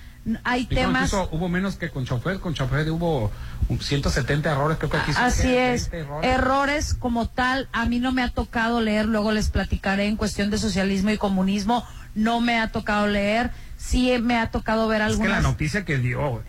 Hay 0.43 0.61
Y 0.61 0.65
temas, 0.75 1.13
incluso 1.13 1.29
hubo 1.33 1.49
menos 1.49 1.75
que 1.75 1.91
con 1.91 2.03
Chauffeur, 2.03 2.39
con 2.39 2.55
Chauffeur 2.55 2.89
hubo 2.89 3.31
un 3.69 3.79
170 3.79 4.51
errores, 4.51 4.79
creo 4.79 4.89
que 4.89 4.97
aquí 4.97 5.11
así 5.15 5.43
20 5.43 5.73
es, 5.75 5.89
errores. 5.93 6.31
errores 6.33 6.93
como 6.95 7.27
tal, 7.27 7.69
a 7.73 7.85
mí 7.85 7.99
no 7.99 8.11
me 8.11 8.23
ha 8.23 8.29
tocado 8.29 8.81
leer, 8.81 9.05
luego 9.05 9.31
les 9.31 9.49
platicaré 9.49 10.07
en 10.07 10.15
cuestión 10.15 10.49
de 10.49 10.57
socialismo 10.57 11.11
y 11.11 11.19
comunismo, 11.19 11.85
no 12.15 12.41
me 12.41 12.57
ha 12.59 12.71
tocado 12.71 13.05
leer, 13.05 13.51
sí 13.77 14.17
me 14.19 14.39
ha 14.39 14.49
tocado 14.49 14.87
ver 14.87 15.01
Es 15.03 15.09
que 15.11 15.17
la 15.17 15.23
algunas... 15.35 15.43
noticia 15.43 15.85
que 15.85 15.99
dio, 15.99 16.41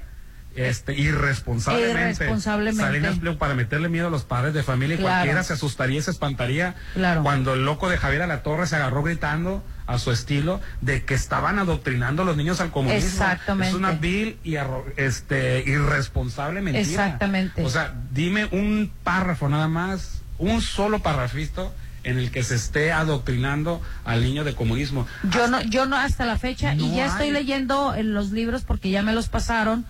este, 0.56 0.94
irresponsablemente, 0.94 2.24
Irresponsablemente. 2.24 3.32
Para 3.38 3.54
meterle 3.54 3.88
miedo 3.88 4.08
a 4.08 4.10
los 4.10 4.24
padres 4.24 4.54
de 4.54 4.62
familia 4.62 4.94
y 4.94 4.98
Claro. 4.98 5.14
cualquiera 5.14 5.42
se 5.44 5.52
asustaría 5.52 5.98
y 5.98 6.02
se 6.02 6.10
espantaría 6.10 6.74
Claro. 6.94 7.22
cuando 7.22 7.54
el 7.54 7.64
loco 7.64 7.88
de 7.88 7.98
Javier 7.98 8.22
Alatorre 8.22 8.66
se 8.66 8.76
agarró 8.76 9.02
gritando 9.02 9.62
a 9.86 9.98
su 9.98 10.10
estilo 10.10 10.60
de 10.80 11.04
que 11.04 11.14
estaban 11.14 11.58
adoctrinando 11.58 12.22
a 12.22 12.24
los 12.24 12.36
niños 12.36 12.60
al 12.60 12.70
comunismo. 12.70 13.08
Exactamente. 13.08 13.68
Es 13.70 13.74
una 13.74 13.92
vil 13.92 14.38
y 14.42 14.56
este, 14.96 15.62
irresponsable 15.66 16.60
mentira. 16.60 16.86
Exactamente. 17.04 17.64
O 17.64 17.70
sea, 17.70 17.94
dime 18.10 18.46
un 18.50 18.90
párrafo 19.04 19.48
nada 19.48 19.68
más, 19.68 20.22
un 20.38 20.60
solo 20.60 21.00
parrafito 21.00 21.72
en 22.02 22.18
el 22.18 22.30
que 22.30 22.42
se 22.44 22.54
esté 22.54 22.92
adoctrinando 22.92 23.82
al 24.04 24.22
niño 24.22 24.44
de 24.44 24.54
comunismo. 24.54 25.06
Yo 25.30 25.48
no, 25.48 25.60
yo 25.62 25.86
no 25.86 25.96
hasta 25.96 26.24
la 26.24 26.38
fecha 26.38 26.74
y 26.74 26.94
ya 26.94 27.06
estoy 27.06 27.30
leyendo 27.30 27.94
en 27.94 28.14
los 28.14 28.30
libros 28.30 28.62
porque 28.62 28.90
ya 28.90 29.02
me 29.02 29.12
los 29.12 29.28
pasaron, 29.28 29.84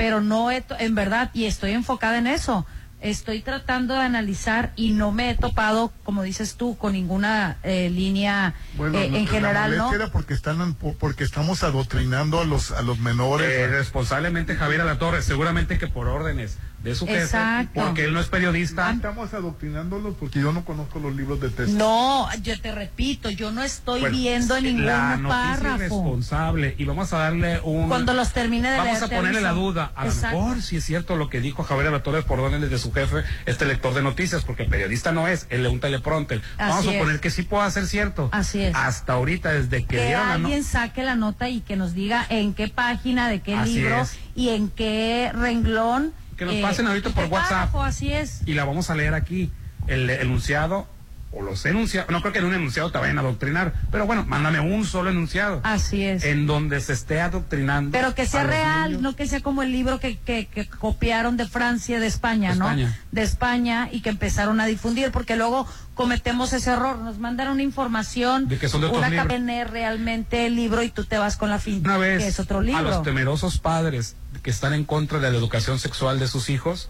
pero 0.00 0.22
no 0.22 0.50
he, 0.50 0.62
to- 0.62 0.76
en 0.78 0.94
verdad 0.94 1.30
y 1.34 1.44
estoy 1.44 1.72
enfocada 1.72 2.16
en 2.16 2.26
eso. 2.26 2.64
Estoy 3.02 3.40
tratando 3.42 3.92
de 3.94 4.00
analizar 4.00 4.72
y 4.76 4.92
no 4.92 5.12
me 5.12 5.28
he 5.30 5.34
topado, 5.34 5.92
como 6.04 6.22
dices 6.22 6.54
tú, 6.56 6.78
con 6.78 6.92
ninguna 6.94 7.58
eh, 7.62 7.90
línea 7.90 8.54
Bueno, 8.76 8.98
eh, 8.98 9.06
en 9.06 9.24
la 9.24 9.30
general, 9.30 9.76
¿no? 9.76 9.92
era 9.92 10.10
porque 10.10 10.32
están 10.32 10.74
porque 10.74 11.22
estamos 11.24 11.62
adoctrinando 11.62 12.40
a 12.40 12.44
los 12.46 12.70
a 12.72 12.80
los 12.80 12.98
menores. 12.98 13.46
Eh, 13.50 13.66
responsablemente 13.68 14.54
Javier 14.56 14.80
Alatorre, 14.80 15.20
seguramente 15.20 15.76
que 15.78 15.86
por 15.86 16.08
órdenes, 16.08 16.56
de 16.82 16.94
su 16.94 17.06
jefe, 17.06 17.22
Exacto. 17.24 17.80
porque 17.82 18.04
él 18.04 18.14
no 18.14 18.20
es 18.20 18.26
periodista. 18.28 18.90
Estamos 18.90 19.34
adoctrinándolos 19.34 20.14
porque 20.18 20.40
yo 20.40 20.52
no 20.52 20.64
conozco 20.64 20.98
los 20.98 21.14
libros 21.14 21.38
de 21.40 21.50
texto. 21.50 21.76
No, 21.76 22.26
yo 22.42 22.58
te 22.60 22.72
repito, 22.72 23.28
yo 23.30 23.52
no 23.52 23.62
estoy 23.62 24.00
Bueno, 24.00 24.16
viendo 24.16 24.58
ningún 24.60 24.86
la 24.86 25.16
noticia 25.18 25.28
párrafo. 25.56 25.76
irresponsable 25.76 26.74
y 26.78 26.84
vamos 26.84 27.12
a 27.12 27.18
darle 27.18 27.60
un 27.62 27.88
Cuando 27.88 28.14
los 28.14 28.32
termine 28.32 28.70
de 28.70 28.78
vamos 28.78 28.92
leer, 29.00 29.04
a 29.04 29.16
ponerle 29.16 29.40
la 29.42 29.52
duda 29.52 29.92
a 29.94 30.06
Exacto. 30.06 30.38
lo 30.38 30.46
mejor 30.46 30.62
si 30.62 30.76
es 30.76 30.84
cierto 30.84 31.16
lo 31.16 31.28
que 31.28 31.40
dijo 31.40 31.62
Javier 31.64 31.88
Alatores 31.88 32.24
por 32.24 32.40
órdenes 32.40 32.70
de 32.70 32.78
su 32.78 32.92
jefe 32.92 33.24
este 33.46 33.66
lector 33.66 33.92
de 33.94 34.02
noticias 34.02 34.44
porque 34.44 34.64
periodista 34.64 35.12
no 35.12 35.28
es 35.28 35.46
él 35.50 35.62
lee 35.64 35.68
un 35.68 35.80
teleprompter 35.80 36.40
vamos 36.58 36.78
Así 36.78 36.88
a 36.88 36.92
suponer 36.92 37.16
es. 37.16 37.20
que 37.20 37.30
sí 37.30 37.42
pueda 37.42 37.70
ser 37.70 37.86
cierto 37.86 38.28
Así 38.32 38.62
es. 38.62 38.74
hasta 38.74 39.12
ahorita 39.14 39.52
desde 39.52 39.82
que, 39.84 39.96
que 39.96 40.06
dieron 40.06 40.28
la 40.28 40.38
no- 40.38 40.46
alguien 40.46 40.64
saque 40.64 41.02
la 41.04 41.14
nota 41.16 41.48
y 41.50 41.60
que 41.60 41.76
nos 41.76 41.92
diga 41.94 42.24
en 42.30 42.54
qué 42.54 42.68
página, 42.68 43.28
de 43.28 43.40
qué 43.40 43.54
Así 43.54 43.74
libro 43.74 44.00
es. 44.00 44.16
y 44.34 44.48
en 44.50 44.68
qué 44.70 45.30
renglón. 45.34 46.12
Que 46.40 46.46
nos 46.46 46.56
pasen 46.56 46.86
ahorita 46.86 47.10
por 47.10 47.24
WhatsApp. 47.26 47.50
párrafo, 47.50 47.82
así 47.82 48.14
es. 48.14 48.40
y 48.46 48.54
la 48.54 48.64
vamos 48.64 48.88
a 48.88 48.94
leer 48.94 49.12
aquí 49.12 49.52
el 49.88 50.08
enunciado 50.08 50.86
o 51.32 51.42
los 51.42 51.64
enunciados 51.64 52.10
no 52.10 52.20
creo 52.22 52.32
que 52.32 52.40
en 52.40 52.46
un 52.46 52.54
enunciado 52.54 52.90
te 52.90 52.98
vayan 52.98 53.16
a 53.18 53.20
adoctrinar 53.20 53.72
pero 53.92 54.04
bueno 54.04 54.24
mándame 54.26 54.58
un 54.58 54.84
solo 54.84 55.10
enunciado 55.10 55.60
Así 55.62 56.02
es. 56.02 56.24
en 56.24 56.46
donde 56.46 56.80
se 56.80 56.92
esté 56.92 57.20
adoctrinando 57.20 57.92
Pero 57.92 58.14
que 58.16 58.26
sea 58.26 58.40
a 58.40 58.44
real, 58.44 58.88
niños. 58.90 59.02
no 59.02 59.14
que 59.16 59.26
sea 59.28 59.40
como 59.40 59.62
el 59.62 59.70
libro 59.70 60.00
que, 60.00 60.18
que, 60.18 60.46
que 60.46 60.66
copiaron 60.68 61.36
de 61.36 61.46
Francia, 61.46 62.00
de 62.00 62.06
España, 62.08 62.52
De 62.54 62.58
¿no? 62.58 62.64
España. 62.66 62.98
De 63.12 63.22
España 63.22 63.88
y 63.92 64.00
que 64.00 64.08
empezaron 64.10 64.60
a 64.60 64.66
difundir, 64.66 65.12
porque 65.12 65.36
luego 65.36 65.68
cometemos 65.94 66.52
ese 66.52 66.70
error. 66.70 66.98
Nos 66.98 67.18
mandan 67.18 67.48
una 67.48 67.62
información, 67.62 68.48
De 68.48 68.58
que 68.58 68.68
son 68.68 68.80
de 68.80 68.88
una 68.88 69.10
cadena 69.10 69.64
realmente 69.64 70.46
el 70.46 70.56
libro 70.56 70.82
y 70.82 70.90
tú 70.90 71.04
te 71.04 71.18
vas 71.18 71.36
con 71.36 71.50
la 71.50 71.58
finta, 71.58 71.90
una 71.90 71.98
vez 71.98 72.22
que 72.22 72.28
es 72.28 72.40
otro 72.40 72.58
a 72.58 72.62
libro. 72.62 72.82
los 72.82 73.02
temerosos 73.02 73.58
padres 73.58 74.16
que 74.42 74.50
están 74.50 74.72
en 74.74 74.84
contra 74.84 75.18
de 75.20 75.30
la 75.30 75.36
educación 75.38 75.78
sexual 75.78 76.18
de 76.18 76.26
sus 76.26 76.48
hijos, 76.50 76.88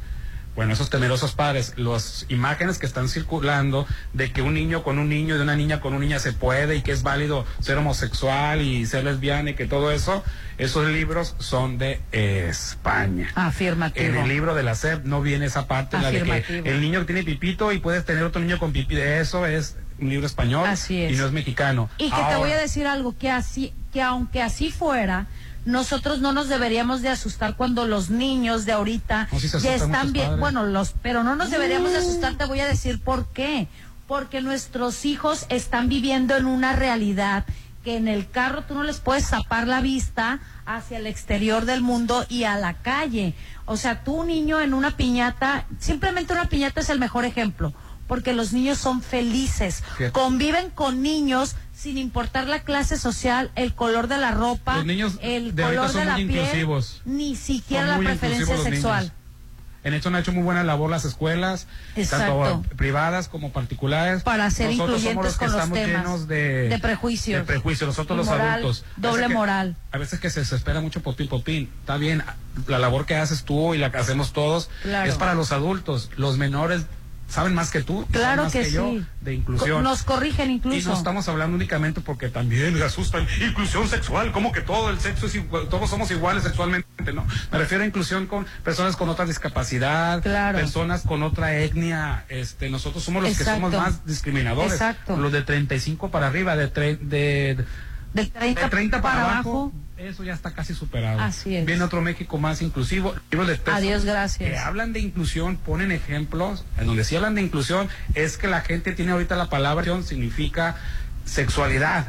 bueno, 0.61 0.75
esos 0.75 0.91
temerosos 0.91 1.33
padres, 1.33 1.73
las 1.79 2.27
imágenes 2.29 2.77
que 2.77 2.85
están 2.85 3.09
circulando 3.09 3.87
de 4.13 4.31
que 4.31 4.43
un 4.43 4.53
niño 4.53 4.83
con 4.83 4.99
un 4.99 5.09
niño 5.09 5.35
y 5.35 5.39
de 5.39 5.45
una 5.45 5.57
niña 5.57 5.81
con 5.81 5.95
una 5.95 6.05
niña 6.05 6.19
se 6.19 6.35
puede 6.35 6.77
y 6.77 6.83
que 6.83 6.93
es 6.93 7.03
válido 7.03 7.47
ser 7.61 7.79
homosexual 7.79 8.61
y 8.61 8.85
ser 8.85 9.05
lesbiana 9.05 9.53
y 9.53 9.55
que 9.55 9.65
todo 9.65 9.91
eso, 9.91 10.23
esos 10.59 10.87
libros 10.87 11.35
son 11.39 11.79
de 11.79 12.03
España. 12.13 13.31
Afirmativo. 13.37 14.05
En 14.05 14.17
el 14.17 14.29
libro 14.29 14.55
de 14.55 14.63
la 14.63 14.75
SEP 14.75 15.07
no 15.07 15.23
viene 15.23 15.47
esa 15.47 15.67
parte, 15.67 15.99
la 15.99 16.11
de 16.11 16.43
que 16.43 16.59
el 16.67 16.83
niño 16.83 17.07
tiene 17.07 17.23
pipito 17.23 17.73
y 17.73 17.79
puedes 17.79 18.05
tener 18.05 18.23
otro 18.23 18.43
niño 18.43 18.59
con 18.59 18.71
pipí. 18.71 18.99
Eso 18.99 19.47
es 19.47 19.79
un 19.99 20.11
libro 20.11 20.27
español 20.27 20.67
Así 20.67 21.01
es. 21.01 21.13
y 21.13 21.17
no 21.17 21.25
es 21.25 21.33
mexicano. 21.33 21.89
Y 21.97 22.11
que 22.11 22.23
te 22.29 22.37
voy 22.37 22.51
a 22.51 22.59
decir 22.59 22.87
algo, 22.87 23.17
que 23.17 23.31
así, 23.31 23.73
que 23.95 24.03
aunque 24.03 24.43
así 24.43 24.71
fuera, 24.71 25.27
nosotros 25.65 26.21
no 26.21 26.33
nos 26.33 26.49
deberíamos 26.49 27.03
de 27.03 27.09
asustar 27.11 27.57
cuando 27.57 27.87
los 27.87 28.11
niños 28.11 28.65
de 28.65 28.73
ahorita 28.73 29.29
No, 29.31 29.39
ya 29.59 29.75
están 29.75 30.13
bien, 30.13 30.27
padres. 30.27 30.41
bueno, 30.41 30.65
los, 30.67 30.95
pero 31.03 31.23
no 31.23 31.37
nos 31.37 31.51
deberíamos 31.51 31.93
de 31.93 31.99
asustar, 31.99 32.35
te 32.37 32.47
voy 32.47 32.61
a 32.61 32.67
decir 32.67 33.01
por 33.01 33.27
qué. 33.29 33.69
Porque 34.07 34.41
nuestros 34.41 35.05
hijos 35.05 35.47
están 35.51 35.89
viviendo 35.89 36.37
en 36.37 36.47
una 36.47 36.73
realidad 36.75 37.45
que 37.85 37.97
en 37.97 38.09
el 38.09 38.29
carro 38.29 38.63
tú 38.65 38.75
no 38.75 38.83
les 38.83 38.99
puedes 38.99 39.31
tapar 39.31 39.67
la 39.69 39.81
vista 39.81 40.41
hacia 40.67 40.99
el 40.99 41.07
exterior 41.07 41.65
del 41.65 41.81
mundo 41.81 42.27
y 42.29 42.45
a 42.45 42.57
la 42.59 42.75
calle. 42.75 43.35
O 43.67 43.77
sea, 43.77 44.03
tú 44.03 44.15
un 44.17 44.27
niño 44.27 44.61
en 44.61 44.75
una 44.75 44.97
piñata, 44.97 45.67
simplemente 45.79 46.33
una 46.33 46.47
piñata 46.47 46.81
es 46.81 46.91
el 46.91 46.99
mejor 46.99 47.25
ejemplo, 47.25 47.73
porque 48.09 48.33
los 48.35 48.53
niños 48.53 48.79
son 48.79 49.01
felices, 49.01 49.83
conviven 50.13 50.71
con 50.71 51.01
niños 51.03 51.55
sin 51.81 51.97
importar 51.99 52.47
la 52.47 52.61
clase 52.61 52.99
social, 52.99 53.51
el 53.55 53.75
color 53.75 54.07
de 54.07 54.19
la 54.19 54.33
ropa, 54.33 54.77
Los 54.77 54.87
niños 54.87 55.15
el 55.23 55.55
de 55.55 55.63
color 55.63 55.89
son 55.89 56.01
de 56.01 56.05
la 56.07 56.13
muy 56.15 56.27
piel, 56.27 56.39
inclusivos. 56.41 57.01
ni 57.07 57.35
siquiera 57.37 57.95
Son 57.95 58.05
la 58.05 58.11
preferencia 58.11 58.55
los 58.55 58.65
sexual. 58.65 59.01
niños. 59.05 59.15
En 59.83 59.95
esto 59.95 60.11
han 60.11 60.17
hecho 60.17 60.31
muy 60.33 60.43
buena 60.43 60.63
labor 60.63 60.91
las 60.91 61.07
escuelas, 61.07 61.67
Exacto. 61.97 62.43
tanto 62.45 62.77
privadas 62.77 63.29
como 63.29 63.51
particulares. 63.51 64.23
Para 64.23 64.51
ser 64.51 64.73
Nosotros 64.73 65.01
somos 65.01 65.15
incluyentes 65.15 65.25
los 65.25 65.33
que 65.39 65.39
con 65.39 65.53
los 65.55 65.55
estamos 65.65 65.79
temas 65.79 66.03
llenos 66.05 66.29
de, 66.29 66.69
de 66.69 66.79
prejuicios. 66.81 67.41
de 67.41 67.47
prejuicios, 67.47 67.89
nosotros 67.89 68.19
los 68.19 68.27
moral, 68.27 68.49
adultos. 68.59 68.85
A 68.99 69.01
doble 69.01 69.29
que- 69.29 69.33
moral. 69.33 69.77
A 69.91 69.97
veces 69.97 70.21
que 70.21 70.29
se 70.29 70.41
desespera 70.41 70.83
mucho 70.83 71.01
popín, 71.01 71.29
popín. 71.29 71.71
Está 71.81 71.97
bien, 71.97 72.23
la 72.67 72.79
labor 72.79 73.07
que 73.07 73.17
haces 73.17 73.45
tú 73.45 73.73
y 73.75 73.79
la 73.79 73.91
que 73.91 73.97
hacemos 73.97 74.35
todos 74.35 74.69
Claro. 74.83 75.09
es 75.09 75.17
para 75.17 75.33
los 75.33 75.51
adultos. 75.51 76.11
Los 76.19 76.37
menores 76.37 76.83
saben 77.31 77.55
más 77.55 77.71
que 77.71 77.83
tú, 77.83 78.05
Claro 78.11 78.43
más 78.45 78.53
que, 78.53 78.71
yo 78.71 78.91
sí. 78.91 79.07
de 79.23 79.35
inclusión. 79.35 79.83
Nos 79.83 80.03
corrigen 80.03 80.51
Y 80.51 80.55
incluso. 80.55 80.91
no 80.91 80.97
estamos 80.97 81.29
hablando 81.29 81.57
únicamente 81.57 82.01
porque 82.01 82.29
también 82.29 82.75
me 82.75 82.83
asustan. 82.83 83.27
Inclusión 83.41 83.89
sexual, 83.89 84.33
como 84.33 84.53
que 84.53 84.61
todo 84.61 84.91
el 84.91 84.99
sexo 85.01 85.27
es 85.27 85.35
igual, 85.37 85.69
todos 85.69 85.89
somos 85.89 86.11
iguales 86.11 86.43
sexualmente, 86.43 87.13
¿no? 87.15 87.25
Me 87.53 87.59
refiero 87.59 87.85
a 87.85 87.87
inclusión 87.87 88.27
con 88.27 88.45
personas 88.65 88.97
con 88.97 89.09
otra 89.09 89.25
discapacidad, 89.27 90.23
Claro. 90.23 90.59
personas 90.59 91.03
con 91.03 91.23
otra 91.23 91.57
etnia. 91.57 92.25
Este, 92.29 92.69
nosotros 92.69 93.05
somos 93.05 93.23
los 93.23 93.33
Exacto. 93.33 93.51
que 93.53 93.57
somos 93.73 93.73
más 93.75 94.05
discriminadores. 94.05 94.73
Exacto. 94.73 95.17
Los 95.17 95.33
de 95.33 95.43
35 95.43 96.11
para 96.11 96.27
arriba, 96.27 96.57
de, 96.57 96.73
tre- 96.73 96.99
de, 96.99 97.65
de 98.13 98.27
30, 98.27 98.61
de 98.63 98.69
30 98.69 99.01
para, 99.03 99.15
para 99.15 99.33
abajo, 99.35 99.73
eso 100.09 100.25
ya 100.25 100.33
está 100.33 100.53
casi 100.53 100.75
superado. 100.75 101.21
Así 101.21 101.57
es. 101.57 101.67
Viene 101.67 101.85
otro 101.85 102.01
México 102.01 102.39
más 102.39 102.63
inclusivo. 102.63 103.15
Libros 103.31 103.49
de 103.49 103.55
texto 103.55 103.73
Adiós, 103.73 104.05
gracias. 104.05 104.51
Que 104.51 104.57
hablan 104.57 104.93
de 104.93 105.01
inclusión, 105.01 105.57
ponen 105.57 105.93
ejemplos. 105.93 106.65
En 106.79 106.87
donde 106.87 107.05
sí 107.05 107.17
hablan 107.17 107.35
de 107.35 107.43
inclusión, 107.43 107.89
es 108.15 108.39
que 108.39 108.49
la 108.49 108.63
gente 108.63 108.93
tiene 108.93 109.13
ahorita 109.13 109.37
la 109.37 109.51
palabra 109.51 109.85
significa 110.03 110.77
sexualidad. 111.25 112.07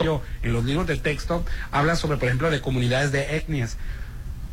Yo, 0.00 0.22
en 0.42 0.52
los 0.52 0.64
libros 0.64 0.86
de 0.86 0.96
texto 0.96 1.44
hablan 1.70 1.96
sobre, 1.96 2.16
por 2.16 2.26
ejemplo, 2.26 2.50
de 2.50 2.60
comunidades 2.60 3.12
de 3.12 3.36
etnias. 3.36 3.76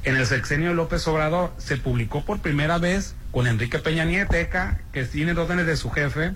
En 0.04 0.16
el 0.16 0.26
sexenio 0.26 0.70
de 0.70 0.76
López 0.76 1.06
Obrador 1.08 1.54
se 1.58 1.78
publicó 1.78 2.24
por 2.24 2.40
primera 2.40 2.78
vez 2.78 3.16
con 3.32 3.48
Enrique 3.48 3.80
Peña 3.80 4.06
Nieteca, 4.06 4.80
que 4.94 5.04
tiene 5.06 5.34
órdenes 5.34 5.66
de 5.66 5.76
su 5.76 5.90
jefe, 5.90 6.34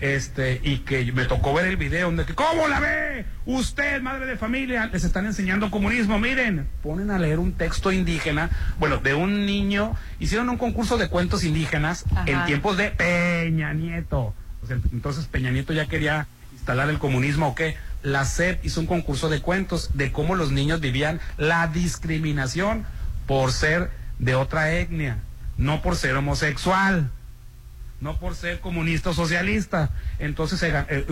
este, 0.00 0.60
y 0.62 0.78
que 0.78 1.12
me 1.12 1.24
tocó 1.24 1.54
ver 1.54 1.66
el 1.66 1.76
video 1.76 2.06
donde 2.06 2.24
que, 2.24 2.34
¿cómo 2.34 2.68
la 2.68 2.80
ve? 2.80 3.26
Usted, 3.46 4.02
madre 4.02 4.26
de 4.26 4.36
familia, 4.36 4.86
les 4.92 5.04
están 5.04 5.26
enseñando 5.26 5.70
comunismo, 5.70 6.18
miren, 6.18 6.66
ponen 6.82 7.10
a 7.10 7.18
leer 7.18 7.38
un 7.38 7.52
texto 7.52 7.92
indígena, 7.92 8.50
bueno, 8.78 8.98
de 8.98 9.14
un 9.14 9.46
niño, 9.46 9.96
hicieron 10.18 10.48
un 10.48 10.56
concurso 10.56 10.98
de 10.98 11.08
cuentos 11.08 11.44
indígenas 11.44 12.04
Ajá. 12.10 12.24
en 12.26 12.44
tiempos 12.46 12.76
de 12.76 12.90
Peña 12.90 13.72
Nieto. 13.72 14.34
Entonces 14.92 15.26
Peña 15.26 15.50
Nieto 15.50 15.72
ya 15.72 15.86
quería 15.86 16.26
instalar 16.52 16.88
el 16.88 16.98
comunismo 16.98 17.48
o 17.48 17.54
qué. 17.54 17.76
La 18.02 18.24
SEP 18.24 18.64
hizo 18.64 18.80
un 18.80 18.86
concurso 18.86 19.28
de 19.28 19.40
cuentos 19.40 19.90
de 19.94 20.12
cómo 20.12 20.34
los 20.34 20.52
niños 20.52 20.80
vivían 20.80 21.20
la 21.38 21.68
discriminación 21.68 22.84
por 23.26 23.52
ser 23.52 23.90
de 24.18 24.34
otra 24.34 24.72
etnia, 24.72 25.18
no 25.56 25.82
por 25.82 25.96
ser 25.96 26.16
homosexual, 26.16 27.10
no 28.00 28.18
por 28.18 28.34
ser 28.34 28.60
comunista 28.60 29.10
o 29.10 29.14
socialista. 29.14 29.90
Entonces 30.18 30.60
se 30.60 30.68
eh, 30.68 31.06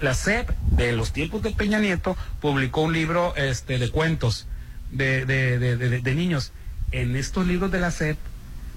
la 0.00 0.14
SEP 0.14 0.50
de 0.72 0.92
los 0.92 1.12
tiempos 1.12 1.42
de 1.42 1.50
Peña 1.50 1.78
Nieto 1.78 2.16
publicó 2.40 2.82
un 2.82 2.92
libro 2.92 3.34
este, 3.36 3.78
de 3.78 3.90
cuentos 3.90 4.46
de, 4.90 6.14
niños. 6.14 6.52
En 6.92 7.16
estos 7.16 7.46
libros 7.46 7.70
de 7.70 7.80
la 7.80 7.90
SEP, 7.90 8.18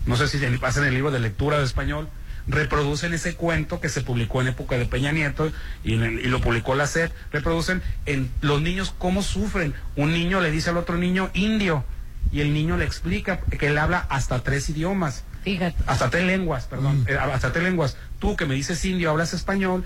no 0.05 0.15
sé 0.15 0.27
si 0.27 0.43
hacen 0.61 0.83
el 0.83 0.93
libro 0.93 1.11
de 1.11 1.19
lectura 1.19 1.59
de 1.59 1.65
español, 1.65 2.09
reproducen 2.47 3.13
ese 3.13 3.35
cuento 3.35 3.79
que 3.79 3.89
se 3.89 4.01
publicó 4.01 4.41
en 4.41 4.47
época 4.47 4.77
de 4.77 4.85
Peña 4.85 5.11
Nieto 5.11 5.51
y, 5.83 5.93
y 5.93 6.27
lo 6.27 6.41
publicó 6.41 6.73
la 6.75 6.87
SEP, 6.87 7.11
reproducen 7.31 7.81
en 8.05 8.31
los 8.41 8.61
niños 8.61 8.93
cómo 8.97 9.21
sufren. 9.21 9.73
Un 9.95 10.13
niño 10.13 10.41
le 10.41 10.49
dice 10.51 10.69
al 10.69 10.77
otro 10.77 10.97
niño 10.97 11.29
indio 11.33 11.83
y 12.31 12.41
el 12.41 12.53
niño 12.53 12.77
le 12.77 12.85
explica 12.85 13.39
que 13.41 13.67
él 13.67 13.77
habla 13.77 14.05
hasta 14.09 14.41
tres 14.43 14.69
idiomas. 14.69 15.23
Fíjate. 15.43 15.75
Hasta 15.87 16.09
tres 16.09 16.25
lenguas, 16.25 16.65
perdón, 16.65 17.05
eh, 17.07 17.17
hasta 17.17 17.51
tres 17.51 17.63
lenguas. 17.63 17.97
Tú 18.19 18.35
que 18.35 18.45
me 18.45 18.55
dices 18.55 18.83
indio, 18.85 19.09
hablas 19.09 19.33
español. 19.33 19.83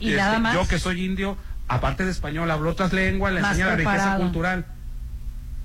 Y 0.00 0.08
este, 0.10 0.16
nada 0.20 0.38
más. 0.38 0.54
Yo 0.54 0.66
que 0.66 0.78
soy 0.78 1.04
indio, 1.04 1.36
aparte 1.68 2.04
de 2.04 2.10
español, 2.10 2.50
hablo 2.50 2.70
otras 2.70 2.92
lenguas, 2.92 3.32
le 3.32 3.40
enseña 3.40 3.66
la 3.66 3.76
riqueza 3.76 3.92
preparado. 3.94 4.20
cultural. 4.22 4.66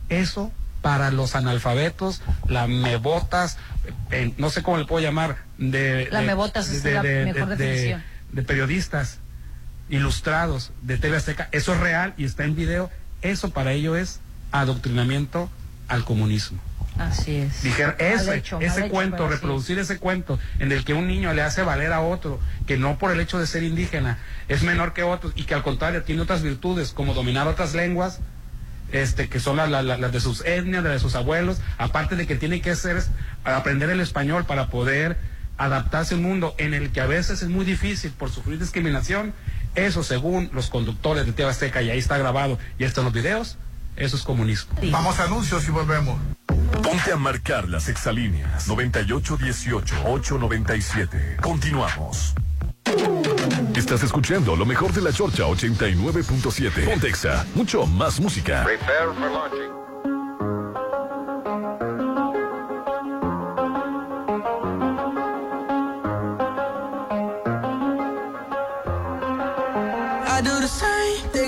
Eso 0.10 0.52
para 0.82 1.12
los 1.12 1.36
analfabetos, 1.36 2.22
las 2.48 2.68
mebotas, 2.68 3.58
eh, 4.12 4.34
no 4.38 4.50
sé 4.50 4.64
cómo 4.64 4.78
le 4.78 4.84
puedo 4.86 5.02
llamar, 5.02 5.38
de... 5.58 6.10
La 6.12 6.20
de- 6.20 6.28
mebotas 6.28 6.70
es 6.70 6.84
la 6.84 7.02
mejor 7.02 7.56
definición. 7.56 8.04
de 8.34 8.44
periodistas 8.44 9.20
ilustrados 9.90 10.72
de 10.82 10.98
TV 10.98 11.16
Azteca, 11.18 11.48
eso 11.54 11.74
es 11.74 11.80
real 11.80 12.14
y 12.18 12.26
está 12.26 12.44
en 12.44 12.56
video, 12.56 12.90
eso 13.22 13.52
para 13.52 13.72
ello 13.72 13.96
es 13.96 14.20
adoctrinamiento 14.52 15.50
al 15.88 16.04
comunismo. 16.04 16.60
Así 16.98 17.38
es. 17.38 17.64
Dijeron, 17.64 17.96
ese, 17.98 18.36
hecho, 18.36 18.60
ese 18.60 18.88
cuento, 18.90 19.28
reproducir 19.28 19.80
ese 19.80 19.98
cuento 19.98 20.40
en 20.60 20.72
el 20.72 20.86
que 20.86 20.94
un 20.94 21.08
niño 21.08 21.34
le 21.34 21.42
hace 21.42 21.64
valer 21.64 21.92
a 21.92 22.02
otro, 22.02 22.40
que 22.68 22.78
no 22.78 22.98
por 22.98 23.12
el 23.12 23.20
hecho 23.20 23.40
de 23.40 23.48
ser 23.48 23.64
indígena 23.64 24.20
es 24.48 24.64
menor 24.64 24.94
que 24.94 25.04
otros 25.04 25.34
y 25.36 25.44
que 25.44 25.56
al 25.56 25.64
contrario 25.64 26.04
tiene 26.04 26.22
otras 26.22 26.44
virtudes 26.44 26.92
como 26.92 27.14
dominar 27.14 27.48
otras 27.48 27.74
lenguas, 27.74 28.20
este, 28.92 29.28
que 29.28 29.40
son 29.40 29.58
las 29.58 30.12
de 30.12 30.20
sus 30.20 30.46
etnias, 30.46 30.84
de 30.84 31.00
sus 31.00 31.16
abuelos, 31.16 31.60
aparte 31.78 32.16
de 32.16 32.28
que 32.28 32.36
tiene 32.36 32.62
que 32.62 32.72
es 32.72 32.88
aprender 33.44 33.90
el 33.90 34.00
español 34.00 34.46
para 34.46 34.68
poder 34.68 35.18
adaptarse 35.58 36.14
a 36.14 36.18
un 36.18 36.24
mundo 36.24 36.54
en 36.58 36.74
el 36.74 36.92
que 36.92 37.02
a 37.02 37.08
veces 37.08 37.42
es 37.42 37.50
muy 37.50 37.66
difícil 37.66 38.12
por 38.12 38.30
sufrir 38.30 38.60
discriminación, 38.60 39.34
eso 39.76 40.04
según 40.04 40.50
los 40.54 40.70
conductores 40.70 41.26
de 41.26 41.32
TV 41.32 41.50
Azteca, 41.50 41.82
y 41.82 41.90
ahí 41.90 41.98
está 41.98 42.18
grabado 42.18 42.60
y 42.78 42.84
están 42.84 43.06
los 43.06 43.14
videos, 43.14 43.58
eso 43.96 44.18
es 44.18 44.24
comunismo. 44.24 44.74
Vamos 44.92 45.20
a 45.20 45.26
anuncios 45.26 45.68
y 45.68 45.72
volvemos. 45.72 46.20
Ponte 46.82 47.12
a 47.12 47.18
marcar 47.18 47.70
las 47.70 47.90
exalíneas 47.90 48.68
9818-897. 48.68 51.36
Continuamos. 51.42 52.34
Estás 53.76 54.02
escuchando 54.04 54.56
lo 54.56 54.66
mejor 54.66 54.92
de 54.94 55.02
la 55.02 55.14
Chorcha 55.14 55.44
89.7. 55.44 56.86
Pontexa, 56.86 57.46
mucho 57.56 57.86
más 57.86 58.20
música. 58.20 58.64
Prepare 58.64 59.14
for 59.14 59.32
launching. 59.32 59.72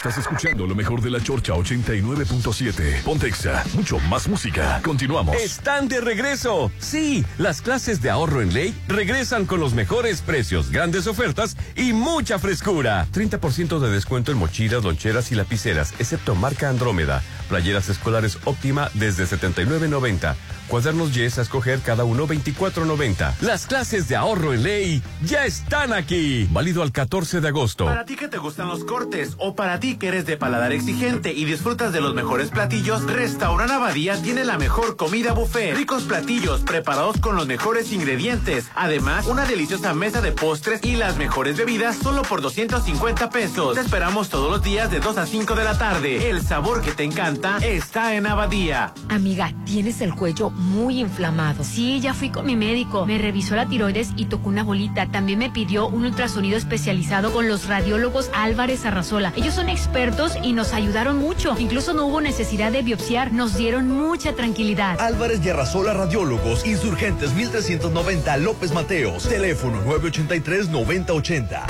Estás 0.00 0.16
escuchando 0.16 0.66
lo 0.66 0.74
mejor 0.74 1.02
de 1.02 1.10
la 1.10 1.22
Chorcha 1.22 1.52
89.7. 1.52 3.02
Pontexa, 3.02 3.62
mucho 3.74 3.98
más 3.98 4.26
música. 4.28 4.80
Continuamos. 4.82 5.36
Están 5.36 5.88
de 5.88 6.00
regreso. 6.00 6.72
Sí, 6.78 7.22
las 7.36 7.60
clases 7.60 8.00
de 8.00 8.08
ahorro 8.08 8.40
en 8.40 8.54
ley 8.54 8.74
regresan 8.88 9.44
con 9.44 9.60
los 9.60 9.74
mejores 9.74 10.22
precios, 10.22 10.70
grandes 10.70 11.06
ofertas 11.06 11.54
y 11.76 11.92
mucha 11.92 12.38
frescura. 12.38 13.08
30% 13.12 13.78
de 13.78 13.90
descuento 13.90 14.32
en 14.32 14.38
mochilas, 14.38 14.84
loncheras 14.84 15.32
y 15.32 15.34
lapiceras, 15.34 15.92
excepto 15.98 16.34
marca 16.34 16.70
Andrómeda. 16.70 17.22
Playeras 17.50 17.90
escolares 17.90 18.38
óptima 18.46 18.90
desde 18.94 19.24
79.90. 19.24 20.34
Cuadernos 20.70 21.12
Yes 21.12 21.36
a 21.38 21.42
escoger 21.42 21.80
cada 21.80 22.04
uno 22.04 22.28
24.90. 22.28 23.40
Las 23.40 23.66
clases 23.66 24.06
de 24.06 24.14
ahorro 24.14 24.54
en 24.54 24.62
ley 24.62 25.02
ya 25.24 25.44
están 25.44 25.92
aquí. 25.92 26.46
Válido 26.52 26.84
al 26.84 26.92
14 26.92 27.40
de 27.40 27.48
agosto. 27.48 27.86
Para 27.86 28.04
ti 28.04 28.14
que 28.14 28.28
te 28.28 28.38
gustan 28.38 28.68
los 28.68 28.84
cortes 28.84 29.34
o 29.38 29.56
para 29.56 29.80
ti 29.80 29.96
que 29.96 30.06
eres 30.06 30.26
de 30.26 30.36
paladar 30.36 30.70
exigente 30.70 31.32
y 31.32 31.44
disfrutas 31.44 31.92
de 31.92 32.00
los 32.00 32.14
mejores 32.14 32.50
platillos, 32.50 33.02
Restaurant 33.02 33.72
Abadía 33.72 34.22
tiene 34.22 34.44
la 34.44 34.58
mejor 34.58 34.96
comida 34.96 35.32
buffet. 35.32 35.74
Ricos 35.74 36.04
platillos 36.04 36.60
preparados 36.60 37.18
con 37.18 37.34
los 37.34 37.48
mejores 37.48 37.90
ingredientes. 37.90 38.70
Además, 38.76 39.26
una 39.26 39.46
deliciosa 39.46 39.92
mesa 39.92 40.20
de 40.20 40.30
postres 40.30 40.84
y 40.84 40.94
las 40.94 41.16
mejores 41.16 41.56
bebidas 41.56 41.96
solo 41.96 42.22
por 42.22 42.42
250 42.42 43.28
pesos. 43.30 43.74
Te 43.74 43.80
esperamos 43.80 44.28
todos 44.28 44.48
los 44.48 44.62
días 44.62 44.88
de 44.88 45.00
2 45.00 45.18
a 45.18 45.26
5 45.26 45.56
de 45.56 45.64
la 45.64 45.76
tarde. 45.76 46.30
El 46.30 46.42
sabor 46.46 46.80
que 46.80 46.92
te 46.92 47.02
encanta 47.02 47.58
está 47.58 48.14
en 48.14 48.28
Abadía. 48.28 48.94
Amiga, 49.08 49.52
tienes 49.64 50.00
el 50.00 50.14
cuello 50.14 50.52
muy 50.60 51.00
inflamado. 51.00 51.64
Sí, 51.64 52.00
ya 52.00 52.14
fui 52.14 52.30
con 52.30 52.46
mi 52.46 52.56
médico. 52.56 53.06
Me 53.06 53.18
revisó 53.18 53.56
la 53.56 53.66
tiroides 53.66 54.10
y 54.16 54.26
tocó 54.26 54.48
una 54.48 54.62
bolita. 54.62 55.06
También 55.06 55.38
me 55.38 55.50
pidió 55.50 55.88
un 55.88 56.04
ultrasonido 56.04 56.56
especializado 56.56 57.32
con 57.32 57.48
los 57.48 57.66
radiólogos 57.66 58.30
Álvarez 58.34 58.84
Arrasola. 58.84 59.32
Ellos 59.36 59.54
son 59.54 59.68
expertos 59.68 60.34
y 60.42 60.52
nos 60.52 60.72
ayudaron 60.72 61.18
mucho. 61.18 61.56
Incluso 61.58 61.94
no 61.94 62.06
hubo 62.06 62.20
necesidad 62.20 62.70
de 62.70 62.82
biopsiar. 62.82 63.32
Nos 63.32 63.56
dieron 63.56 63.88
mucha 63.88 64.34
tranquilidad. 64.34 65.00
Álvarez 65.00 65.40
y 65.44 65.50
Arrasola 65.50 65.94
Radiólogos, 65.94 66.66
Insurgentes 66.66 67.32
1390 67.34 68.36
López 68.36 68.72
Mateos, 68.72 69.28
teléfono 69.28 69.82
983-9080. 69.84 71.64